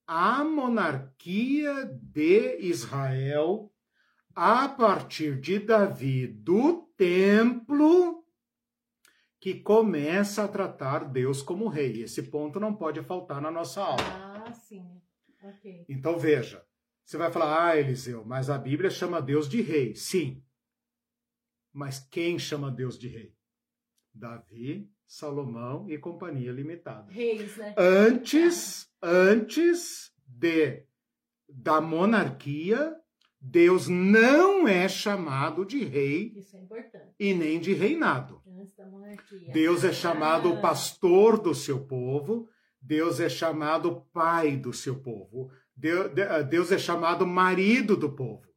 a 0.07 0.44
monarquia 0.44 1.86
de 2.02 2.57
Israel, 2.61 3.70
a 4.35 4.68
partir 4.68 5.39
de 5.39 5.60
Davi, 5.60 6.27
do 6.27 6.88
templo, 6.97 8.23
que 9.39 9.55
começa 9.55 10.43
a 10.43 10.47
tratar 10.47 11.05
Deus 11.05 11.41
como 11.41 11.68
rei. 11.68 12.01
Esse 12.03 12.23
ponto 12.23 12.60
não 12.60 12.73
pode 12.73 13.01
faltar 13.03 13.41
na 13.41 13.51
nossa 13.51 13.81
aula. 13.81 14.43
Ah, 14.47 14.53
sim. 14.53 15.01
Ok. 15.43 15.85
Então 15.89 16.18
veja, 16.18 16.65
você 17.03 17.18
vai 17.18 17.31
falar, 17.31 17.68
ah, 17.68 17.77
Eliseu, 17.77 18.23
mas 18.26 18.49
a 18.49 18.57
Bíblia 18.57 18.89
chama 18.89 19.22
Deus 19.22 19.49
de 19.49 19.61
rei. 19.61 19.95
Sim. 19.95 20.41
Mas 21.72 21.99
quem 21.99 22.39
chama 22.39 22.72
Deus 22.72 22.97
de 22.97 23.07
rei? 23.07 23.35
Davi, 24.14 24.89
Salomão 25.05 25.89
e 25.89 25.97
Companhia 25.97 26.51
Limitada. 26.51 27.11
Reis, 27.11 27.57
né? 27.57 27.76
Antes, 27.77 28.89
antes 29.01 30.14
de 30.26 30.85
da 31.49 31.81
monarquia, 31.81 32.95
Deus 33.45 33.90
não 33.90 34.65
é 34.65 34.88
chamado 34.88 35.65
de 35.65 35.84
rei 35.84 36.34
é 36.94 37.07
e 37.20 37.34
nem 37.34 37.60
de 37.60 37.74
reinado. 37.74 38.41
Monarquia. 38.90 39.52
Deus 39.52 39.84
é 39.84 39.91
chamado 39.91 40.53
Ah. 40.53 40.61
pastor 40.61 41.38
do 41.38 41.53
seu 41.53 41.86
povo, 41.86 42.48
Deus 42.82 43.20
é 43.20 43.28
chamado 43.28 44.06
pai 44.14 44.56
do 44.56 44.72
seu 44.72 44.95
povo, 44.95 45.52
eh, 45.82 46.44
Deus 46.44 46.72
é 46.72 46.78
chamado 46.78 47.28
marido 47.28 47.98
do 47.98 48.14
povo. 48.14 48.48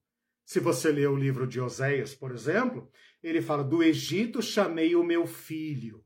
Se 0.45 0.61
você 0.61 0.93
ler 0.93 1.09
o 1.09 1.17
livro 1.17 1.49
de 1.49 1.61
Oséias, 1.61 2.15
por 2.15 2.31
exemplo, 2.31 2.89
ele 3.21 3.43
fala: 3.43 3.65
Do 3.65 3.83
Egito 3.83 4.41
chamei 4.41 4.95
o 4.95 5.03
meu 5.03 5.27
filho. 5.27 6.05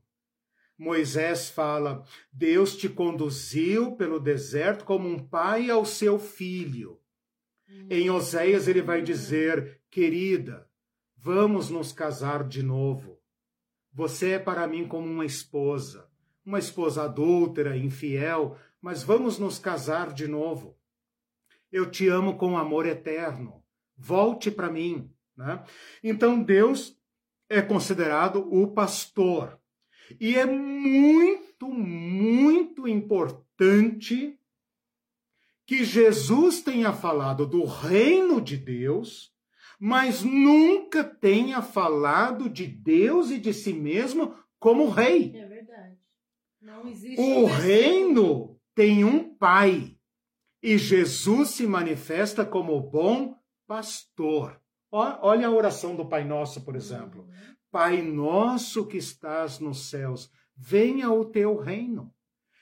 Moisés 0.75 1.51
fala: 1.51 2.03
Deus 2.33 2.75
te 2.75 2.89
conduziu 2.89 3.95
pelo 3.95 4.19
deserto 4.19 4.85
como 4.85 5.07
um 5.07 5.19
pai 5.19 5.69
ao 5.69 5.85
seu 5.85 6.17
filho. 6.17 7.00
Em 7.89 8.09
Oséias 8.09 8.67
ele 8.67 8.81
vai 8.81 9.01
dizer: 9.01 9.81
Querida, 9.89 10.67
vamos 11.17 11.69
nos 11.69 11.91
casar 11.91 12.47
de 12.47 12.63
novo. 12.63 13.19
Você 13.93 14.31
é 14.31 14.39
para 14.39 14.67
mim 14.67 14.87
como 14.87 15.07
uma 15.07 15.25
esposa, 15.25 16.09
uma 16.45 16.59
esposa 16.59 17.03
adúltera, 17.03 17.77
infiel, 17.77 18.57
mas 18.81 19.03
vamos 19.03 19.37
nos 19.37 19.59
casar 19.59 20.13
de 20.13 20.27
novo. 20.27 20.77
Eu 21.71 21.89
te 21.89 22.07
amo 22.07 22.37
com 22.37 22.57
amor 22.57 22.85
eterno. 22.85 23.63
Volte 23.97 24.49
para 24.49 24.71
mim. 24.71 25.11
Né? 25.35 25.63
Então 26.03 26.41
Deus 26.41 26.97
é 27.49 27.61
considerado 27.61 28.47
o 28.51 28.67
pastor. 28.67 29.59
E 30.19 30.35
é 30.35 30.45
muito, 30.45 31.67
muito 31.69 32.87
importante 32.87 34.37
que 35.71 35.85
Jesus 35.85 36.61
tenha 36.61 36.91
falado 36.91 37.47
do 37.47 37.63
reino 37.63 38.41
de 38.41 38.57
Deus, 38.57 39.33
mas 39.79 40.21
nunca 40.21 41.01
tenha 41.01 41.61
falado 41.61 42.49
de 42.49 42.67
Deus 42.67 43.31
e 43.31 43.39
de 43.39 43.53
si 43.53 43.71
mesmo 43.71 44.35
como 44.59 44.89
rei. 44.89 45.31
É 45.33 45.47
verdade. 45.47 45.97
Não 46.61 46.85
existe. 46.89 47.21
O 47.21 47.45
reino 47.45 48.59
tem 48.75 49.05
um 49.05 49.33
pai 49.33 49.95
e 50.61 50.77
Jesus 50.77 51.51
se 51.51 51.65
manifesta 51.65 52.45
como 52.45 52.77
bom 52.81 53.39
pastor. 53.65 54.61
Olha 54.91 55.47
a 55.47 55.51
oração 55.51 55.95
do 55.95 56.05
Pai 56.05 56.25
Nosso, 56.25 56.65
por 56.65 56.75
exemplo. 56.75 57.21
Uhum. 57.21 57.55
Pai 57.71 58.01
nosso 58.01 58.85
que 58.85 58.97
estás 58.97 59.59
nos 59.59 59.89
céus, 59.89 60.29
venha 60.53 61.09
o 61.09 61.23
teu 61.23 61.55
reino. 61.55 62.13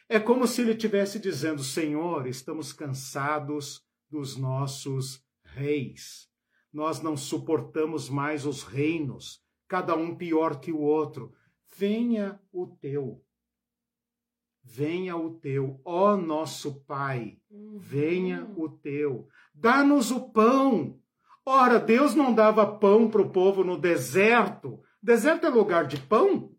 É 0.09 0.19
como 0.19 0.47
se 0.47 0.61
ele 0.61 0.71
estivesse 0.71 1.19
dizendo: 1.19 1.63
Senhor, 1.63 2.25
estamos 2.25 2.73
cansados 2.73 3.85
dos 4.09 4.35
nossos 4.35 5.23
reis. 5.43 6.27
Nós 6.73 6.99
não 6.99 7.15
suportamos 7.15 8.09
mais 8.09 8.45
os 8.45 8.63
reinos, 8.63 9.39
cada 9.67 9.95
um 9.95 10.15
pior 10.15 10.59
que 10.59 10.71
o 10.71 10.79
outro. 10.79 11.33
Venha 11.77 12.39
o 12.51 12.65
teu. 12.67 13.23
Venha 14.63 15.15
o 15.15 15.35
teu, 15.39 15.79
ó 15.85 16.17
nosso 16.17 16.83
Pai, 16.85 17.39
Uhum. 17.49 17.77
venha 17.79 18.45
o 18.57 18.69
teu. 18.69 19.27
Dá-nos 19.53 20.11
o 20.11 20.29
pão. 20.31 20.99
Ora, 21.45 21.79
Deus 21.79 22.13
não 22.13 22.33
dava 22.33 22.77
pão 22.77 23.09
para 23.09 23.21
o 23.21 23.31
povo 23.31 23.63
no 23.63 23.77
deserto. 23.79 24.79
Deserto 25.01 25.45
é 25.47 25.49
lugar 25.49 25.87
de 25.87 25.97
pão? 25.97 26.55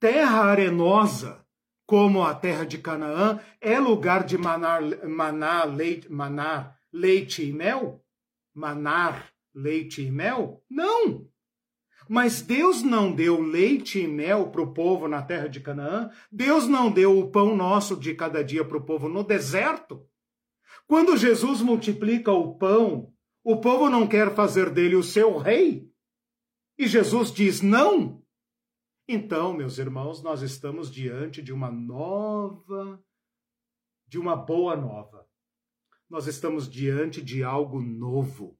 Terra 0.00 0.44
arenosa, 0.44 1.44
como 1.88 2.22
a 2.22 2.34
terra 2.34 2.66
de 2.66 2.76
Canaã, 2.76 3.40
é 3.62 3.80
lugar 3.80 4.22
de 4.22 4.36
manar, 4.36 4.82
maná, 5.08 5.64
leite, 5.64 6.12
manar, 6.12 6.78
leite 6.92 7.42
e 7.42 7.50
mel? 7.50 8.04
Manar, 8.54 9.32
leite 9.54 10.02
e 10.02 10.10
mel? 10.10 10.62
Não! 10.68 11.26
Mas 12.06 12.42
Deus 12.42 12.82
não 12.82 13.10
deu 13.10 13.40
leite 13.40 14.00
e 14.00 14.06
mel 14.06 14.50
para 14.50 14.60
o 14.60 14.74
povo 14.74 15.08
na 15.08 15.22
terra 15.22 15.48
de 15.48 15.60
Canaã. 15.60 16.10
Deus 16.30 16.68
não 16.68 16.90
deu 16.90 17.18
o 17.18 17.30
pão 17.30 17.56
nosso 17.56 17.96
de 17.96 18.14
cada 18.14 18.44
dia 18.44 18.66
para 18.66 18.76
o 18.76 18.84
povo 18.84 19.08
no 19.08 19.24
deserto. 19.24 20.06
Quando 20.86 21.16
Jesus 21.16 21.62
multiplica 21.62 22.30
o 22.30 22.54
pão, 22.58 23.14
o 23.42 23.56
povo 23.56 23.88
não 23.88 24.06
quer 24.06 24.34
fazer 24.34 24.68
dele 24.68 24.94
o 24.94 25.02
seu 25.02 25.38
rei. 25.38 25.90
E 26.76 26.86
Jesus 26.86 27.32
diz 27.32 27.62
não. 27.62 28.22
Então, 29.08 29.54
meus 29.54 29.78
irmãos, 29.78 30.22
nós 30.22 30.42
estamos 30.42 30.90
diante 30.90 31.42
de 31.42 31.52
uma 31.52 31.70
nova, 31.70 33.02
de 34.06 34.18
uma 34.18 34.36
boa 34.36 34.76
nova. 34.76 35.26
Nós 36.08 36.26
estamos 36.26 36.68
diante 36.68 37.22
de 37.22 37.42
algo 37.42 37.80
novo 37.80 38.58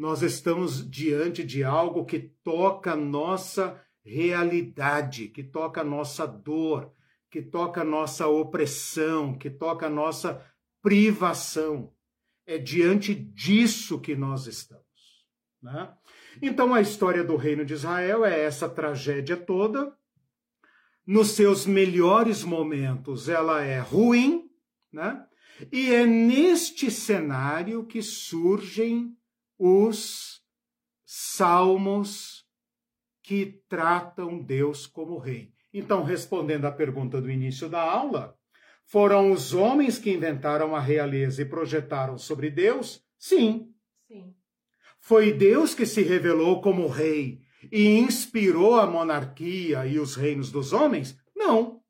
nós 0.00 0.22
estamos 0.22 0.90
diante 0.90 1.44
de 1.44 1.62
algo 1.62 2.06
que 2.06 2.18
toca 2.42 2.96
nossa 2.96 3.78
realidade, 4.02 5.28
que 5.28 5.44
toca 5.44 5.82
a 5.82 5.84
nossa 5.84 6.26
dor, 6.26 6.90
que 7.30 7.42
toca 7.42 7.82
a 7.82 7.84
nossa 7.84 8.26
opressão, 8.26 9.36
que 9.36 9.50
toca 9.50 9.88
a 9.88 9.90
nossa 9.90 10.42
privação. 10.80 11.92
É 12.46 12.56
diante 12.56 13.14
disso 13.14 14.00
que 14.00 14.16
nós 14.16 14.46
estamos. 14.46 14.89
Né? 15.62 15.92
Então, 16.40 16.72
a 16.72 16.80
história 16.80 17.22
do 17.22 17.36
reino 17.36 17.64
de 17.64 17.74
Israel 17.74 18.24
é 18.24 18.40
essa 18.40 18.68
tragédia 18.68 19.36
toda. 19.36 19.94
Nos 21.06 21.28
seus 21.32 21.66
melhores 21.66 22.44
momentos, 22.44 23.28
ela 23.28 23.62
é 23.62 23.80
ruim, 23.80 24.48
né? 24.92 25.26
E 25.72 25.92
é 25.92 26.06
neste 26.06 26.90
cenário 26.90 27.84
que 27.84 28.00
surgem 28.02 29.16
os 29.58 30.40
salmos 31.04 32.46
que 33.22 33.62
tratam 33.68 34.42
Deus 34.42 34.86
como 34.86 35.18
rei. 35.18 35.52
Então, 35.72 36.02
respondendo 36.02 36.64
à 36.64 36.72
pergunta 36.72 37.20
do 37.20 37.30
início 37.30 37.68
da 37.68 37.82
aula, 37.82 38.36
foram 38.86 39.30
os 39.30 39.54
homens 39.54 39.98
que 39.98 40.10
inventaram 40.10 40.74
a 40.74 40.80
realeza 40.80 41.42
e 41.42 41.44
projetaram 41.44 42.16
sobre 42.18 42.50
Deus? 42.50 43.04
Sim. 43.18 43.72
Sim. 44.08 44.34
Foi 45.00 45.32
Deus 45.32 45.74
que 45.74 45.86
se 45.86 46.02
revelou 46.02 46.60
como 46.60 46.86
rei 46.86 47.40
e 47.72 47.98
inspirou 47.98 48.76
a 48.76 48.86
monarquia 48.86 49.86
e 49.86 49.98
os 49.98 50.14
reinos 50.14 50.52
dos 50.52 50.72
homens? 50.72 51.18
Não. 51.34 51.80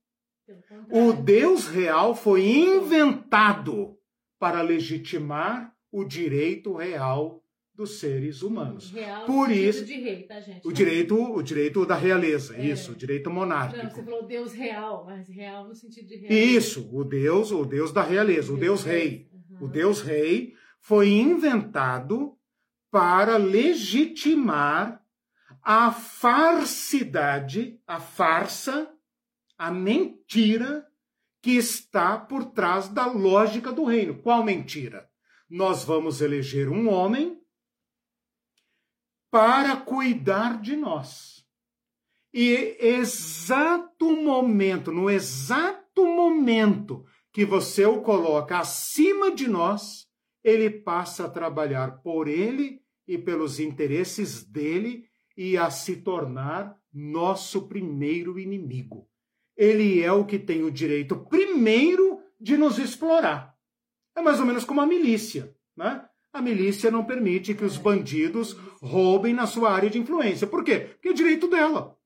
O 0.91 1.13
Deus 1.13 1.69
real 1.69 2.15
foi 2.15 2.45
inventado 2.47 3.97
para 4.39 4.63
legitimar 4.63 5.75
o 5.93 6.05
direito 6.05 6.75
real 6.75 7.45
dos 7.75 7.99
seres 7.99 8.43
humanos. 8.43 8.91
Real 8.91 9.25
Por 9.27 9.51
isso, 9.51 9.85
de 9.85 9.95
rei, 9.95 10.25
tá, 10.25 10.41
gente? 10.41 10.67
o 10.67 10.73
direito, 10.73 11.15
o 11.15 11.43
direito 11.43 11.87
da 11.87 11.95
realeza, 11.95 12.55
é. 12.57 12.67
isso, 12.67 12.93
o 12.93 12.95
direito 12.95 13.31
monárquico. 13.31 13.83
Não, 13.83 13.91
você 13.91 14.03
falou 14.03 14.27
Deus 14.27 14.53
real, 14.53 15.05
mas 15.07 15.29
real 15.29 15.67
no 15.67 15.75
sentido 15.75 16.07
de 16.09 16.17
rei. 16.17 16.57
Isso, 16.57 16.89
o 16.93 17.05
Deus, 17.05 17.51
o 17.51 17.65
Deus 17.65 17.93
da 17.93 18.03
realeza, 18.03 18.53
o 18.53 18.57
Deus, 18.57 18.85
Deus 18.85 18.85
rei. 18.85 19.29
Uhum. 19.33 19.67
O 19.67 19.69
Deus 19.69 20.03
rei 20.03 20.55
foi 20.81 21.09
inventado 21.09 22.37
para 22.91 23.37
legitimar 23.37 25.01
a 25.63 25.93
farsidade, 25.93 27.81
a 27.87 28.01
farsa, 28.01 28.93
a 29.57 29.71
mentira 29.71 30.87
que 31.43 31.53
está 31.53 32.19
por 32.19 32.47
trás 32.47 32.89
da 32.89 33.07
lógica 33.07 33.73
do 33.73 33.85
reino. 33.85 34.21
Qual 34.21 34.43
mentira? 34.43 35.09
Nós 35.49 35.85
vamos 35.85 36.21
eleger 36.21 36.69
um 36.69 36.89
homem 36.89 37.41
para 39.31 39.77
cuidar 39.77 40.61
de 40.61 40.77
nós. 40.77 41.45
E 42.33 42.77
exato 42.81 44.11
momento, 44.17 44.93
no 44.93 45.11
exato 45.11 46.07
momento 46.07 47.05
que 47.33 47.45
você 47.45 47.85
o 47.85 48.03
coloca 48.03 48.59
acima 48.59 49.31
de 49.35 49.49
nós, 49.49 50.10
ele 50.43 50.71
passa 50.71 51.27
a 51.27 51.31
trabalhar 51.31 52.03
por 52.03 52.29
ele 52.29 52.83
e 53.07 53.19
pelos 53.19 53.61
interesses 53.61 54.45
dele 54.45 55.05
e 55.37 55.57
a 55.57 55.71
se 55.71 55.97
tornar 55.97 56.77
nosso 56.93 57.69
primeiro 57.69 58.39
inimigo. 58.39 59.09
Ele 59.57 60.03
é 60.03 60.13
o 60.13 60.25
que 60.25 60.39
tem 60.39 60.63
o 60.63 60.71
direito 60.71 61.17
primeiro 61.17 62.23
de 62.41 62.57
nos 62.57 62.79
explorar. 62.79 63.55
É 64.17 64.23
mais 64.23 64.41
ou 64.41 64.47
menos 64.47 64.65
como 64.65 64.81
a 64.81 64.87
milícia, 64.87 65.55
né? 65.77 66.07
A 66.33 66.41
milícia 66.41 66.91
não 66.91 67.05
permite 67.05 67.55
que 67.55 67.65
os 67.65 67.77
bandidos 67.77 68.53
roubem 68.81 69.35
na 69.35 69.47
sua 69.47 69.73
área 69.73 69.91
de 69.91 69.99
influência. 69.99 70.47
Por 70.47 70.63
quê? 70.63 70.79
Porque 70.81 71.09
é 71.09 71.13
direito 71.13 71.49
dela. 71.49 71.99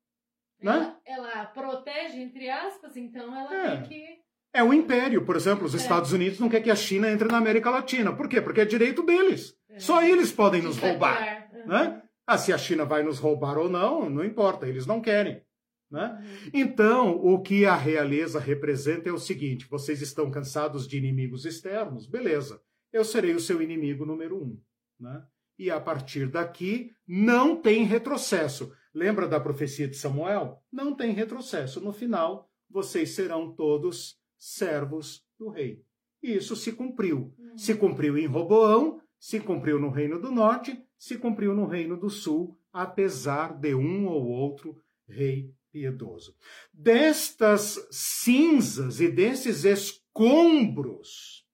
Né? 0.63 0.97
Ela, 1.05 1.31
ela 1.31 1.45
protege, 1.47 2.19
entre 2.21 2.49
aspas, 2.49 2.97
então 2.97 3.37
ela 3.37 3.55
é. 3.55 3.77
tem 3.77 3.89
que 3.89 4.24
é 4.55 4.63
o 4.63 4.73
império, 4.73 5.25
por 5.25 5.35
exemplo, 5.35 5.67
os 5.67 5.75
é. 5.75 5.77
Estados 5.77 6.13
Unidos 6.13 6.39
não 6.39 6.49
quer 6.49 6.63
que 6.63 6.71
a 6.71 6.77
China 6.77 7.11
entre 7.11 7.27
na 7.27 7.39
América 7.39 7.71
Latina. 7.71 8.15
Por 8.15 8.29
quê? 8.29 8.41
Porque 8.41 8.61
é 8.61 8.65
direito 8.65 9.03
deles. 9.03 9.57
É. 9.69 9.81
Só 9.81 10.01
eles 10.01 10.31
podem 10.31 10.63
nos 10.63 10.79
roubar. 10.79 11.49
Uhum. 11.53 11.67
Né? 11.67 12.03
Ah, 12.25 12.39
se 12.39 12.53
a 12.53 12.59
China 12.59 12.85
vai 12.85 13.03
nos 13.03 13.19
roubar 13.19 13.59
ou 13.59 13.69
não, 13.69 14.09
não 14.09 14.25
importa, 14.25 14.69
eles 14.69 14.87
não 14.87 15.01
querem. 15.01 15.43
Né? 15.91 16.07
Uhum. 16.07 16.51
Então, 16.55 17.17
o 17.17 17.43
que 17.43 17.67
a 17.67 17.75
realeza 17.75 18.39
representa 18.39 19.09
é 19.09 19.13
o 19.13 19.19
seguinte: 19.19 19.67
vocês 19.69 20.01
estão 20.01 20.31
cansados 20.31 20.87
de 20.87 20.97
inimigos 20.99 21.45
externos? 21.45 22.07
Beleza, 22.07 22.61
eu 22.93 23.05
serei 23.05 23.35
o 23.35 23.41
seu 23.41 23.61
inimigo 23.61 24.07
número 24.07 24.37
um. 24.41 24.57
Né? 25.01 25.21
E 25.59 25.69
a 25.69 25.81
partir 25.81 26.29
daqui, 26.29 26.93
não 27.07 27.61
tem 27.61 27.85
retrocesso. 27.85 28.73
Lembra 28.95 29.27
da 29.27 29.41
profecia 29.41 29.89
de 29.89 29.97
Samuel? 29.97 30.63
Não 30.73 30.95
tem 30.95 31.13
retrocesso. 31.13 31.81
No 31.81 31.93
final, 31.93 32.49
vocês 32.71 33.11
serão 33.11 33.53
todos 33.53 34.23
servos 34.45 35.25
do 35.39 35.49
rei. 35.49 35.83
E 36.23 36.35
isso 36.35 36.55
se 36.55 36.73
cumpriu. 36.73 37.35
Uhum. 37.39 37.57
Se 37.57 37.75
cumpriu 37.75 38.19
em 38.19 38.27
Roboão, 38.27 39.01
se 39.19 39.41
cumpriu 39.41 39.79
no 39.79 39.89
Reino 39.89 40.21
do 40.21 40.31
Norte, 40.31 40.79
se 40.99 41.17
cumpriu 41.17 41.55
no 41.55 41.67
Reino 41.67 41.97
do 41.97 42.11
Sul, 42.11 42.59
apesar 42.71 43.59
de 43.59 43.75
um 43.75 44.07
ou 44.07 44.27
outro 44.27 44.79
rei 45.09 45.51
piedoso. 45.73 46.37
Destas 46.73 47.89
cinzas 47.91 49.01
e 49.01 49.09
desses 49.09 49.65
escombros 49.65 51.47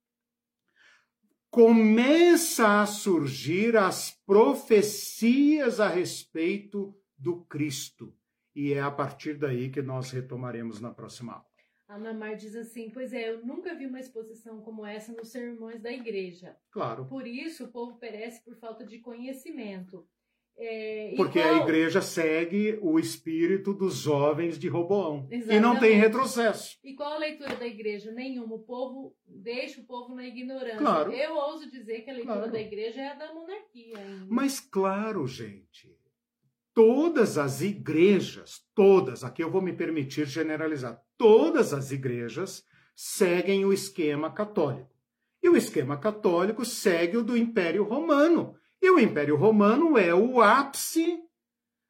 começa 1.48 2.82
a 2.82 2.86
surgir 2.86 3.76
as 3.76 4.10
profecias 4.26 5.78
a 5.78 5.88
respeito 5.88 6.92
do 7.16 7.44
Cristo. 7.44 8.12
E 8.54 8.72
é 8.72 8.80
a 8.80 8.90
partir 8.90 9.34
daí 9.38 9.70
que 9.70 9.80
nós 9.80 10.10
retomaremos 10.10 10.80
na 10.80 10.90
próxima 10.90 11.34
aula. 11.34 11.49
A 11.90 11.98
Namar 11.98 12.36
diz 12.36 12.54
assim: 12.54 12.88
Pois 12.88 13.12
é, 13.12 13.30
eu 13.30 13.44
nunca 13.44 13.74
vi 13.74 13.84
uma 13.84 13.98
exposição 13.98 14.60
como 14.60 14.86
essa 14.86 15.12
nos 15.12 15.28
sermões 15.28 15.82
da 15.82 15.92
igreja. 15.92 16.56
Claro. 16.70 17.04
Por 17.06 17.26
isso 17.26 17.64
o 17.64 17.68
povo 17.68 17.98
perece 17.98 18.44
por 18.44 18.54
falta 18.54 18.84
de 18.84 19.00
conhecimento. 19.00 20.06
É, 20.56 21.14
Porque 21.16 21.40
qual... 21.40 21.54
a 21.54 21.58
igreja 21.62 22.00
segue 22.00 22.78
o 22.80 22.96
espírito 22.96 23.74
dos 23.74 23.96
jovens 23.96 24.56
de 24.56 24.68
Roboão. 24.68 25.26
Exatamente. 25.30 25.56
E 25.56 25.60
não 25.60 25.80
tem 25.80 25.96
retrocesso. 25.96 26.78
E 26.84 26.94
qual 26.94 27.14
a 27.14 27.18
leitura 27.18 27.56
da 27.56 27.66
igreja? 27.66 28.12
Nenhuma. 28.12 28.54
O 28.54 28.60
povo 28.60 29.16
deixa 29.26 29.80
o 29.80 29.84
povo 29.84 30.14
na 30.14 30.24
ignorância. 30.24 30.78
Claro. 30.78 31.10
Eu 31.10 31.34
ouso 31.34 31.68
dizer 31.68 32.02
que 32.02 32.10
a 32.10 32.14
leitura 32.14 32.36
claro. 32.36 32.52
da 32.52 32.60
igreja 32.60 33.00
é 33.00 33.08
a 33.08 33.14
da 33.14 33.34
monarquia. 33.34 33.98
Ainda. 33.98 34.26
Mas 34.28 34.60
claro, 34.60 35.26
gente 35.26 35.98
todas 36.80 37.36
as 37.36 37.60
igrejas, 37.60 38.62
todas, 38.74 39.22
aqui 39.22 39.44
eu 39.44 39.50
vou 39.50 39.60
me 39.60 39.70
permitir 39.70 40.24
generalizar, 40.24 40.98
todas 41.18 41.74
as 41.74 41.92
igrejas 41.92 42.64
seguem 42.96 43.66
o 43.66 43.72
esquema 43.72 44.32
católico. 44.32 44.88
E 45.42 45.48
o 45.50 45.58
esquema 45.58 45.98
católico 45.98 46.64
segue 46.64 47.18
o 47.18 47.22
do 47.22 47.36
Império 47.36 47.84
Romano. 47.84 48.54
E 48.80 48.90
o 48.90 48.98
Império 48.98 49.36
Romano 49.36 49.98
é 49.98 50.14
o 50.14 50.40
ápice 50.40 51.18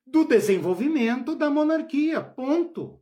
do 0.04 0.24
desenvolvimento 0.24 1.36
da 1.36 1.48
monarquia. 1.48 2.20
Ponto. 2.20 3.00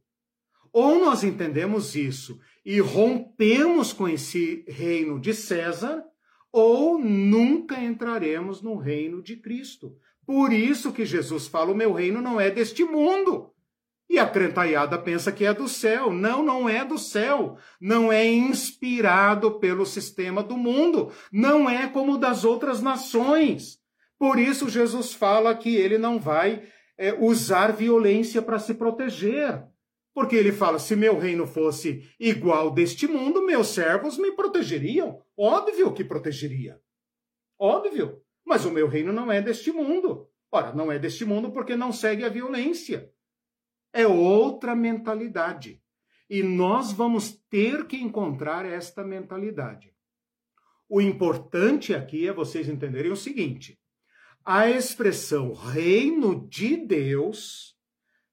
Ou 0.71 0.99
nós 0.99 1.25
entendemos 1.25 1.97
isso 1.97 2.39
e 2.67 2.81
rompemos 2.81 3.95
com 3.95 4.07
esse 4.07 4.63
reino 4.69 5.19
de 5.19 5.33
César, 5.33 6.05
ou 6.53 6.99
nunca 6.99 7.83
entraremos 7.83 8.61
no 8.61 8.77
reino 8.77 9.23
de 9.23 9.37
Cristo. 9.37 9.97
Por 10.29 10.53
isso 10.53 10.93
que 10.93 11.07
Jesus 11.07 11.47
fala: 11.47 11.73
o 11.73 11.75
meu 11.75 11.91
reino 11.91 12.21
não 12.21 12.39
é 12.39 12.51
deste 12.51 12.85
mundo. 12.85 13.51
E 14.11 14.19
a 14.19 14.29
crentaiada 14.29 14.99
pensa 14.99 15.33
que 15.33 15.47
é 15.47 15.55
do 15.55 15.67
céu. 15.67 16.13
Não, 16.13 16.43
não 16.43 16.69
é 16.69 16.85
do 16.85 16.99
céu. 16.99 17.57
Não 17.81 18.13
é 18.13 18.27
inspirado 18.31 19.59
pelo 19.59 19.87
sistema 19.87 20.43
do 20.43 20.55
mundo. 20.55 21.11
Não 21.33 21.69
é 21.69 21.89
como 21.89 22.19
das 22.19 22.45
outras 22.45 22.83
nações. 22.83 23.79
Por 24.19 24.39
isso, 24.39 24.69
Jesus 24.69 25.15
fala 25.15 25.55
que 25.55 25.75
ele 25.75 25.97
não 25.97 26.21
vai 26.21 26.63
é, 26.99 27.15
usar 27.15 27.73
violência 27.73 28.43
para 28.43 28.59
se 28.59 28.75
proteger. 28.75 29.65
Porque 30.13 30.37
ele 30.37 30.53
fala: 30.53 30.79
se 30.79 30.95
meu 30.95 31.19
reino 31.19 31.47
fosse 31.47 32.07
igual 32.21 32.71
deste 32.71 33.07
mundo, 33.07 33.47
meus 33.47 33.69
servos 33.69 34.19
me 34.19 34.33
protegeriam. 34.33 35.23
Óbvio 35.35 35.91
que 35.95 36.05
protegeria. 36.05 36.79
Óbvio. 37.59 38.21
Mas 38.49 38.65
o 38.65 38.71
meu 38.71 38.89
reino 38.89 39.13
não 39.13 39.31
é 39.31 39.43
deste 39.43 39.71
mundo. 39.71 40.27
Ora, 40.51 40.73
não 40.73 40.91
é 40.91 40.99
deste 40.99 41.23
mundo 41.23 41.53
porque 41.53 41.77
não 41.77 41.93
segue 41.93 42.25
a 42.25 42.31
violência. 42.31 43.13
É 43.93 44.07
outra 44.07 44.75
mentalidade. 44.75 45.83
E 46.31 46.43
nós 46.43 46.91
vamos 46.91 47.33
ter 47.51 47.87
que 47.87 47.99
encontrar 47.99 48.65
esta 48.65 49.05
mentalidade. 49.05 49.95
O 50.89 50.99
importante 50.99 51.95
aqui 51.95 52.27
é 52.27 52.33
vocês 52.33 52.71
entenderem 52.71 53.13
o 53.13 53.17
seguinte: 53.17 53.79
a 54.43 54.71
expressão 54.71 55.53
reino 55.53 56.49
de 56.49 56.75
Deus 56.79 57.77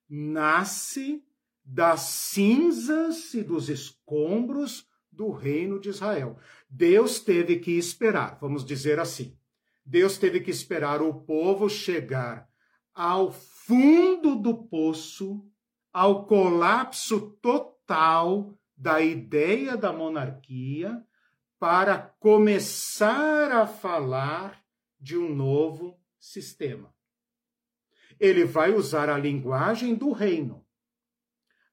nasce 0.09 1.21
das 1.61 2.01
cinzas 2.01 3.33
e 3.33 3.43
dos 3.43 3.67
escombros 3.67 4.87
do 5.11 5.31
reino 5.31 5.77
de 5.77 5.89
Israel. 5.89 6.37
Deus 6.69 7.19
teve 7.19 7.59
que 7.59 7.71
esperar, 7.71 8.37
vamos 8.39 8.63
dizer 8.63 8.97
assim. 8.97 9.37
Deus 9.85 10.17
teve 10.17 10.39
que 10.39 10.49
esperar 10.49 11.01
o 11.01 11.13
povo 11.13 11.69
chegar 11.69 12.49
ao 12.93 13.31
fundo 13.31 14.35
do 14.35 14.63
poço, 14.63 15.45
ao 15.93 16.25
colapso 16.25 17.37
total 17.41 18.57
da 18.75 18.99
ideia 18.99 19.77
da 19.77 19.93
monarquia, 19.93 21.05
para 21.59 21.97
começar 21.97 23.51
a 23.51 23.67
falar 23.67 24.63
de 24.99 25.17
um 25.17 25.33
novo 25.33 25.99
sistema. 26.19 26.93
Ele 28.19 28.43
vai 28.43 28.73
usar 28.73 29.09
a 29.09 29.17
linguagem 29.17 29.93
do 29.93 30.11
reino, 30.11 30.65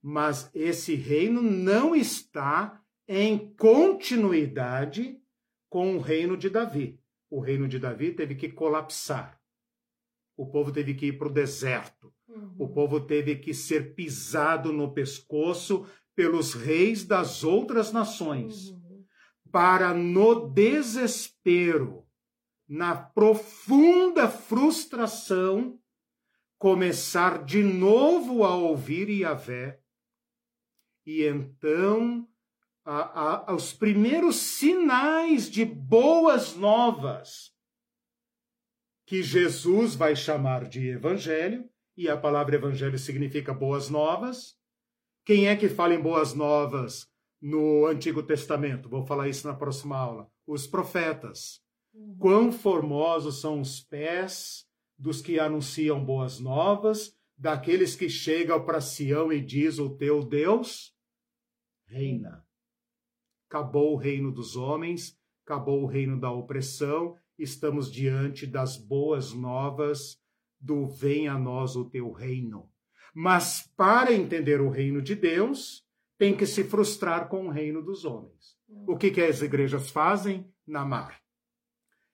mas 0.03 0.51
esse 0.53 0.95
reino 0.95 1.41
não 1.41 1.95
está 1.95 2.83
em 3.09 3.55
continuidade 3.55 5.21
com 5.69 5.97
o 5.97 6.01
reino 6.01 6.37
de 6.37 6.51
Davi. 6.51 7.02
O 7.33 7.41
reino 7.41 7.67
de 7.67 7.79
Davi 7.79 8.13
teve 8.13 8.35
que 8.35 8.51
colapsar. 8.51 9.41
O 10.37 10.51
povo 10.51 10.71
teve 10.71 10.93
que 10.93 11.07
ir 11.07 11.13
para 11.15 11.29
o 11.29 11.33
deserto. 11.33 12.13
Uhum. 12.29 12.57
O 12.59 12.69
povo 12.69 13.01
teve 13.01 13.37
que 13.37 13.55
ser 13.55 13.95
pisado 13.95 14.71
no 14.71 14.93
pescoço 14.93 15.87
pelos 16.15 16.53
reis 16.53 17.07
das 17.07 17.43
outras 17.43 17.91
nações. 17.91 18.69
Uhum. 18.69 19.07
Para, 19.51 19.95
no 19.95 20.47
desespero, 20.47 22.07
na 22.69 22.95
profunda 22.95 24.29
frustração, 24.29 25.81
começar 26.59 27.47
de 27.47 27.63
novo 27.63 28.45
a 28.45 28.55
ouvir 28.55 29.09
Yahvé. 29.09 29.81
E 31.07 31.25
então, 31.25 32.29
a, 32.85 33.51
a, 33.51 33.55
os 33.55 33.73
primeiros 33.73 34.37
sinais 34.37 35.51
de 35.51 35.65
boas 35.65 36.57
novas 36.57 37.53
que 39.07 39.23
Jesus 39.23 39.95
vai 39.95 40.17
chamar 40.17 40.69
de 40.69 40.89
evangelho, 40.89 41.69
e 41.97 42.09
a 42.09 42.17
palavra 42.17 42.57
evangelho 42.57 42.99
significa 42.99 43.53
boas 43.53 43.91
novas. 43.91 44.57
Quem 45.25 45.49
é 45.49 45.57
que 45.57 45.69
fala 45.69 45.95
em 45.95 46.01
boas 46.01 46.33
novas 46.33 47.07
no 47.41 47.87
Antigo 47.87 48.23
Testamento? 48.23 48.89
Vou 48.89 49.05
falar 49.05 49.29
isso 49.29 49.47
na 49.47 49.55
próxima 49.55 49.99
aula. 49.99 50.31
Os 50.47 50.67
profetas. 50.67 51.61
Uhum. 51.93 52.17
Quão 52.19 52.53
formosos 52.53 53.41
são 53.41 53.61
os 53.61 53.81
pés 53.81 54.67
dos 54.97 55.21
que 55.21 55.39
anunciam 55.39 56.03
boas 56.03 56.39
novas, 56.39 57.15
daqueles 57.37 57.95
que 57.95 58.09
chegam 58.09 58.65
para 58.65 58.81
Sião 58.81 59.33
e 59.33 59.41
diz 59.41 59.79
o 59.79 59.91
teu 59.91 60.25
Deus 60.25 60.95
reina. 61.87 62.47
Acabou 63.53 63.93
o 63.93 63.97
reino 63.97 64.33
dos 64.33 64.57
homens, 64.57 65.15
acabou 65.45 65.83
o 65.83 65.87
reino 65.87 66.19
da 66.19 66.33
opressão, 66.33 67.19
estamos 67.39 67.93
diante 67.93 68.47
das 68.47 68.79
boas 68.79 69.35
novas 69.35 70.19
do 70.59 70.87
vem 70.87 71.29
a 71.29 71.39
nós 71.39 71.77
o 71.77 71.85
teu 71.85 72.11
reino. 72.13 72.71
Mas 73.15 73.71
para 73.77 74.11
entender 74.11 74.59
o 74.63 74.71
reino 74.71 75.03
de 75.03 75.15
Deus, 75.15 75.87
tem 76.17 76.35
que 76.35 76.47
se 76.47 76.65
frustrar 76.65 77.29
com 77.29 77.47
o 77.47 77.51
reino 77.51 77.83
dos 77.83 78.07
homens. 78.07 78.57
O 78.87 78.97
que, 78.97 79.11
que 79.11 79.21
as 79.21 79.43
igrejas 79.43 79.91
fazem? 79.91 80.51
Namar. 80.67 81.21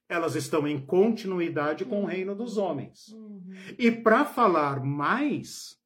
Elas 0.09 0.35
estão 0.35 0.67
em 0.67 0.85
continuidade 0.85 1.85
com 1.85 2.03
o 2.03 2.07
reino 2.07 2.35
dos 2.35 2.59
homens. 2.59 3.13
Uhum. 3.13 3.45
E 3.79 3.93
para 3.93 4.25
falar 4.25 4.83
mais, 4.83 5.78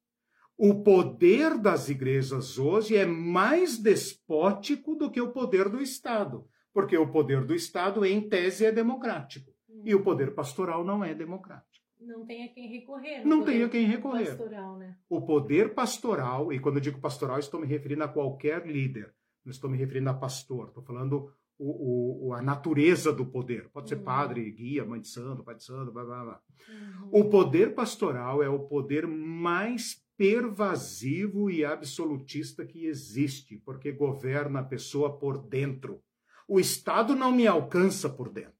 o 0.63 0.83
poder 0.83 1.57
das 1.57 1.89
igrejas 1.89 2.57
hoje 2.57 2.95
é 2.95 3.05
mais 3.05 3.77
despótico 3.77 4.95
do 4.95 5.11
que 5.11 5.19
o 5.19 5.31
poder 5.31 5.67
do 5.69 5.81
Estado 5.81 6.47
porque 6.73 6.97
o 6.97 7.07
poder 7.07 7.45
do 7.45 7.53
Estado, 7.53 8.03
em 8.03 8.27
tese, 8.27 8.65
é 8.65 8.71
democrático. 8.71 9.53
E 9.85 9.93
o 9.93 10.03
poder 10.03 10.33
pastoral 10.33 10.83
não 10.83 11.03
é 11.03 11.13
democrático. 11.13 11.71
Não 12.01 12.25
tem 12.25 12.43
a 12.43 12.49
quem 12.49 12.67
recorrer. 12.67 13.25
Não 13.25 13.43
tem 13.43 13.63
a 13.63 13.69
quem 13.69 13.85
recorrer. 13.85 14.35
Pastoral, 14.35 14.77
né? 14.77 14.97
O 15.07 15.21
poder 15.21 15.73
pastoral, 15.73 16.51
e 16.51 16.59
quando 16.59 16.77
eu 16.77 16.81
digo 16.81 16.99
pastoral, 16.99 17.39
estou 17.39 17.61
me 17.61 17.67
referindo 17.67 18.03
a 18.03 18.07
qualquer 18.07 18.65
líder. 18.65 19.13
Não 19.45 19.51
estou 19.51 19.69
me 19.69 19.77
referindo 19.77 20.09
a 20.09 20.13
pastor. 20.13 20.69
Estou 20.69 20.83
falando 20.83 21.31
o, 21.57 22.27
o, 22.27 22.33
a 22.33 22.41
natureza 22.41 23.13
do 23.13 23.25
poder. 23.25 23.69
Pode 23.69 23.87
ser 23.87 23.95
uhum. 23.95 24.03
padre, 24.03 24.51
guia, 24.51 24.83
mãe 24.83 24.99
de 24.99 25.07
santo, 25.07 25.43
pai 25.43 25.55
de 25.55 25.63
santo, 25.63 25.93
blá, 25.93 26.03
blá, 26.03 26.23
blá. 26.23 26.41
Uhum. 26.67 27.09
O 27.11 27.29
poder 27.29 27.73
pastoral 27.73 28.43
é 28.43 28.49
o 28.49 28.59
poder 28.59 29.07
mais 29.07 30.02
pervasivo 30.23 31.51
e 31.51 31.65
absolutista 31.65 32.65
que 32.65 32.85
existe, 32.85 33.57
porque 33.57 33.91
governa 33.91 34.61
a 34.61 34.63
pessoa 34.63 35.19
por 35.19 35.37
dentro. 35.37 36.01
O 36.47 36.61
Estado 36.61 37.13
não 37.13 37.29
me 37.29 37.45
alcança 37.45 38.07
por 38.07 38.29
dentro. 38.29 38.53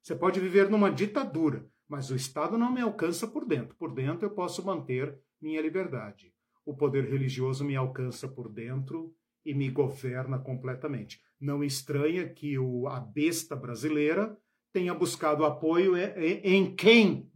Você 0.00 0.14
pode 0.14 0.38
viver 0.38 0.70
numa 0.70 0.92
ditadura, 0.92 1.66
mas 1.88 2.12
o 2.12 2.14
Estado 2.14 2.56
não 2.56 2.72
me 2.72 2.80
alcança 2.80 3.26
por 3.26 3.44
dentro. 3.44 3.74
Por 3.74 3.92
dentro 3.92 4.26
eu 4.26 4.30
posso 4.30 4.64
manter 4.64 5.18
minha 5.42 5.60
liberdade. 5.60 6.32
O 6.64 6.76
poder 6.76 7.10
religioso 7.10 7.64
me 7.64 7.74
alcança 7.74 8.28
por 8.28 8.48
dentro 8.48 9.12
e 9.44 9.52
me 9.52 9.70
governa 9.70 10.38
completamente. 10.38 11.20
Não 11.40 11.64
estranha 11.64 12.28
que 12.28 12.56
o, 12.56 12.86
a 12.86 13.00
besta 13.00 13.56
brasileira 13.56 14.38
tenha 14.72 14.94
buscado 14.94 15.44
apoio 15.44 15.96
em 15.96 16.72
quem? 16.76 17.28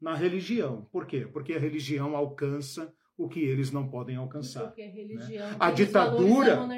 Na 0.00 0.14
religião. 0.14 0.86
Por 0.92 1.06
quê? 1.06 1.26
Porque 1.26 1.54
a 1.54 1.58
religião 1.58 2.16
alcança 2.16 2.94
o 3.16 3.28
que 3.28 3.40
eles 3.40 3.70
não 3.70 3.88
podem 3.88 4.16
alcançar. 4.16 4.66
Porque 4.66 4.82
a 4.82 4.90
religião 4.90 5.48
né? 5.48 5.56
a 5.58 5.70
ditadura, 5.70 6.68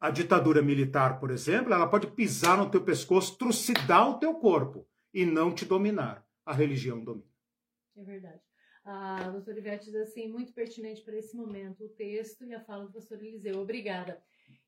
a 0.00 0.10
ditadura 0.10 0.60
militar, 0.60 1.20
por 1.20 1.30
exemplo, 1.30 1.72
ela 1.72 1.86
pode 1.86 2.08
pisar 2.08 2.58
no 2.58 2.68
teu 2.68 2.82
pescoço, 2.82 3.38
trucidar 3.38 4.10
o 4.10 4.18
teu 4.18 4.34
corpo 4.34 4.86
e 5.14 5.24
não 5.24 5.54
te 5.54 5.64
dominar. 5.64 6.26
A 6.44 6.52
religião 6.52 7.04
domina. 7.04 7.30
É 7.96 8.02
verdade. 8.02 8.40
A 8.84 9.30
doutora 9.30 9.58
Ivete 9.58 9.84
diz 9.84 9.94
assim, 9.94 10.26
muito 10.26 10.52
pertinente 10.52 11.02
para 11.02 11.16
esse 11.16 11.36
momento, 11.36 11.84
o 11.84 11.88
texto 11.88 12.44
e 12.44 12.52
a 12.52 12.60
fala 12.60 12.86
do 12.86 12.92
pastor 12.92 13.22
Eliseu. 13.22 13.60
Obrigada. 13.60 14.20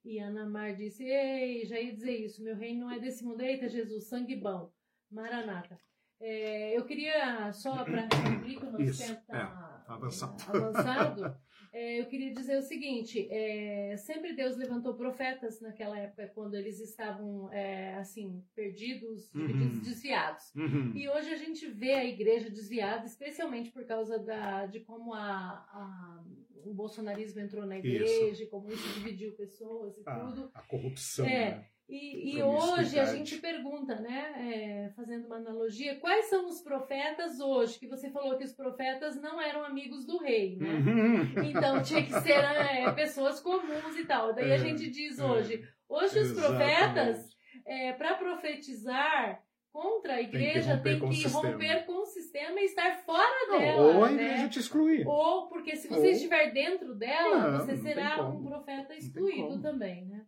E 0.04 0.20
Ana 0.20 0.46
Mar 0.48 0.76
disse, 0.76 1.02
ei, 1.02 1.64
já 1.64 1.80
ia 1.80 1.92
dizer 1.92 2.12
isso, 2.12 2.44
meu 2.44 2.54
reino 2.54 2.82
não 2.82 2.90
é 2.92 3.00
desse 3.00 3.24
mundo. 3.24 3.40
Eita, 3.40 3.68
Jesus, 3.68 4.04
sangue 4.04 4.36
bom. 4.36 4.72
Maranata. 5.10 5.80
É, 6.20 6.76
eu 6.76 6.84
queria, 6.84 7.52
só 7.52 7.84
para 7.84 8.08
cumprir 8.08 8.58
que 8.58 8.64
o 8.64 8.70
nosso 8.70 8.98
tempo 8.98 9.20
está 9.20 9.84
é, 9.88 9.92
avançado. 9.92 10.36
É, 10.42 10.56
avançado 10.56 11.36
é, 11.74 12.00
eu 12.00 12.06
queria 12.06 12.32
dizer 12.32 12.56
o 12.56 12.62
seguinte: 12.62 13.26
é, 13.30 13.96
sempre 13.96 14.32
Deus 14.32 14.56
levantou 14.56 14.94
profetas 14.94 15.60
naquela 15.60 15.98
época, 15.98 16.30
quando 16.32 16.54
eles 16.54 16.78
estavam 16.78 17.52
é, 17.52 17.94
assim 17.96 18.44
perdidos, 18.54 19.28
uhum. 19.34 19.80
desviados. 19.80 20.54
Uhum. 20.54 20.92
E 20.94 21.08
hoje 21.08 21.30
a 21.30 21.36
gente 21.36 21.66
vê 21.66 21.94
a 21.94 22.04
igreja 22.04 22.48
desviada, 22.48 23.04
especialmente 23.04 23.72
por 23.72 23.84
causa 23.84 24.20
da, 24.20 24.66
de 24.66 24.80
como 24.80 25.12
a, 25.12 25.20
a 25.20 26.24
o 26.64 26.72
bolsonarismo 26.72 27.40
entrou 27.40 27.66
na 27.66 27.78
igreja, 27.78 28.42
isso. 28.42 28.46
como 28.48 28.70
isso 28.70 28.94
dividiu 28.94 29.32
pessoas 29.32 29.98
e 29.98 30.02
a, 30.06 30.18
tudo. 30.18 30.50
A 30.54 30.62
corrupção. 30.62 31.26
É. 31.26 31.56
Né? 31.56 31.66
E, 31.88 32.36
e 32.36 32.42
hoje 32.42 32.98
a 32.98 33.04
gente 33.04 33.36
pergunta, 33.38 33.96
né, 33.96 34.32
é, 34.38 34.92
fazendo 34.96 35.26
uma 35.26 35.36
analogia, 35.36 36.00
quais 36.00 36.26
são 36.26 36.48
os 36.48 36.62
profetas 36.62 37.38
hoje? 37.40 37.78
Que 37.78 37.86
você 37.86 38.10
falou 38.10 38.38
que 38.38 38.44
os 38.44 38.54
profetas 38.54 39.20
não 39.20 39.40
eram 39.40 39.62
amigos 39.64 40.06
do 40.06 40.16
rei, 40.18 40.56
né? 40.56 40.70
Uhum. 40.70 41.44
Então 41.44 41.82
tinha 41.82 42.02
que 42.02 42.12
ser 42.20 42.42
é, 42.42 42.90
pessoas 42.92 43.38
comuns 43.40 43.96
e 43.98 44.06
tal. 44.06 44.34
Daí 44.34 44.50
a 44.50 44.54
é, 44.54 44.58
gente 44.58 44.88
diz 44.88 45.18
é. 45.18 45.24
hoje, 45.24 45.68
hoje 45.86 46.18
os 46.20 46.32
profetas, 46.32 47.28
é, 47.66 47.92
para 47.92 48.14
profetizar, 48.14 49.42
contra 49.74 50.14
a 50.14 50.22
igreja 50.22 50.78
tem 50.78 51.00
que 51.00 51.00
romper, 51.00 51.10
tem 51.10 51.22
que 51.22 51.30
com, 51.32 51.40
romper 51.40 51.86
com, 51.86 52.02
o 52.02 52.06
sistema 52.06 52.60
e 52.60 52.64
estar 52.64 52.96
fora 52.98 53.46
não, 53.48 53.58
dela. 53.58 53.82
Ou 53.82 54.04
a 54.04 54.08
né? 54.08 54.22
igreja 54.22 54.48
te 54.48 54.60
excluir. 54.60 55.04
Ou 55.04 55.48
porque 55.48 55.74
se 55.74 55.88
você 55.88 56.06
ou... 56.06 56.12
estiver 56.12 56.52
dentro 56.52 56.94
dela, 56.94 57.50
não, 57.50 57.58
você 57.58 57.76
será 57.78 58.24
um 58.24 58.44
profeta 58.44 58.94
excluído 58.94 59.60
também, 59.60 60.06
né? 60.06 60.23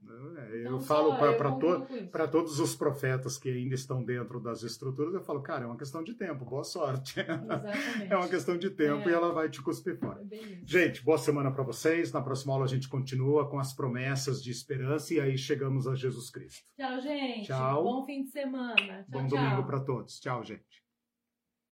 Eu 0.52 0.80
falo 0.80 1.16
para 1.16 1.52
to, 1.52 1.86
todos 2.30 2.60
os 2.60 2.74
profetas 2.74 3.38
que 3.38 3.48
ainda 3.48 3.74
estão 3.74 4.02
dentro 4.02 4.40
das 4.40 4.62
estruturas, 4.62 5.14
eu 5.14 5.20
falo, 5.20 5.42
cara, 5.42 5.64
é 5.64 5.66
uma 5.66 5.76
questão 5.76 6.02
de 6.02 6.14
tempo, 6.14 6.44
boa 6.44 6.64
sorte. 6.64 7.20
Exatamente. 7.20 8.12
é 8.12 8.16
uma 8.16 8.28
questão 8.28 8.56
de 8.56 8.70
tempo 8.70 9.08
é. 9.08 9.12
e 9.12 9.14
ela 9.14 9.32
vai 9.32 9.48
te 9.48 9.62
cuspir 9.62 9.98
fora. 9.98 10.22
É 10.30 10.58
gente, 10.64 11.04
boa 11.04 11.18
semana 11.18 11.50
para 11.50 11.62
vocês. 11.62 12.12
Na 12.12 12.22
próxima 12.22 12.52
aula 12.52 12.64
a 12.64 12.68
gente 12.68 12.88
continua 12.88 13.48
com 13.48 13.58
as 13.58 13.74
promessas 13.74 14.42
de 14.42 14.50
esperança 14.50 15.14
e 15.14 15.20
aí 15.20 15.36
chegamos 15.36 15.86
a 15.86 15.94
Jesus 15.94 16.30
Cristo. 16.30 16.64
Tchau, 16.76 17.00
gente. 17.00 17.46
Tchau. 17.46 17.84
Bom 17.84 18.04
fim 18.04 18.24
de 18.24 18.30
semana. 18.30 18.76
Tchau, 18.76 19.04
Bom 19.08 19.26
tchau. 19.26 19.38
domingo 19.38 19.64
para 19.64 19.80
todos. 19.80 20.20
Tchau, 20.20 20.44
gente. 20.44 20.85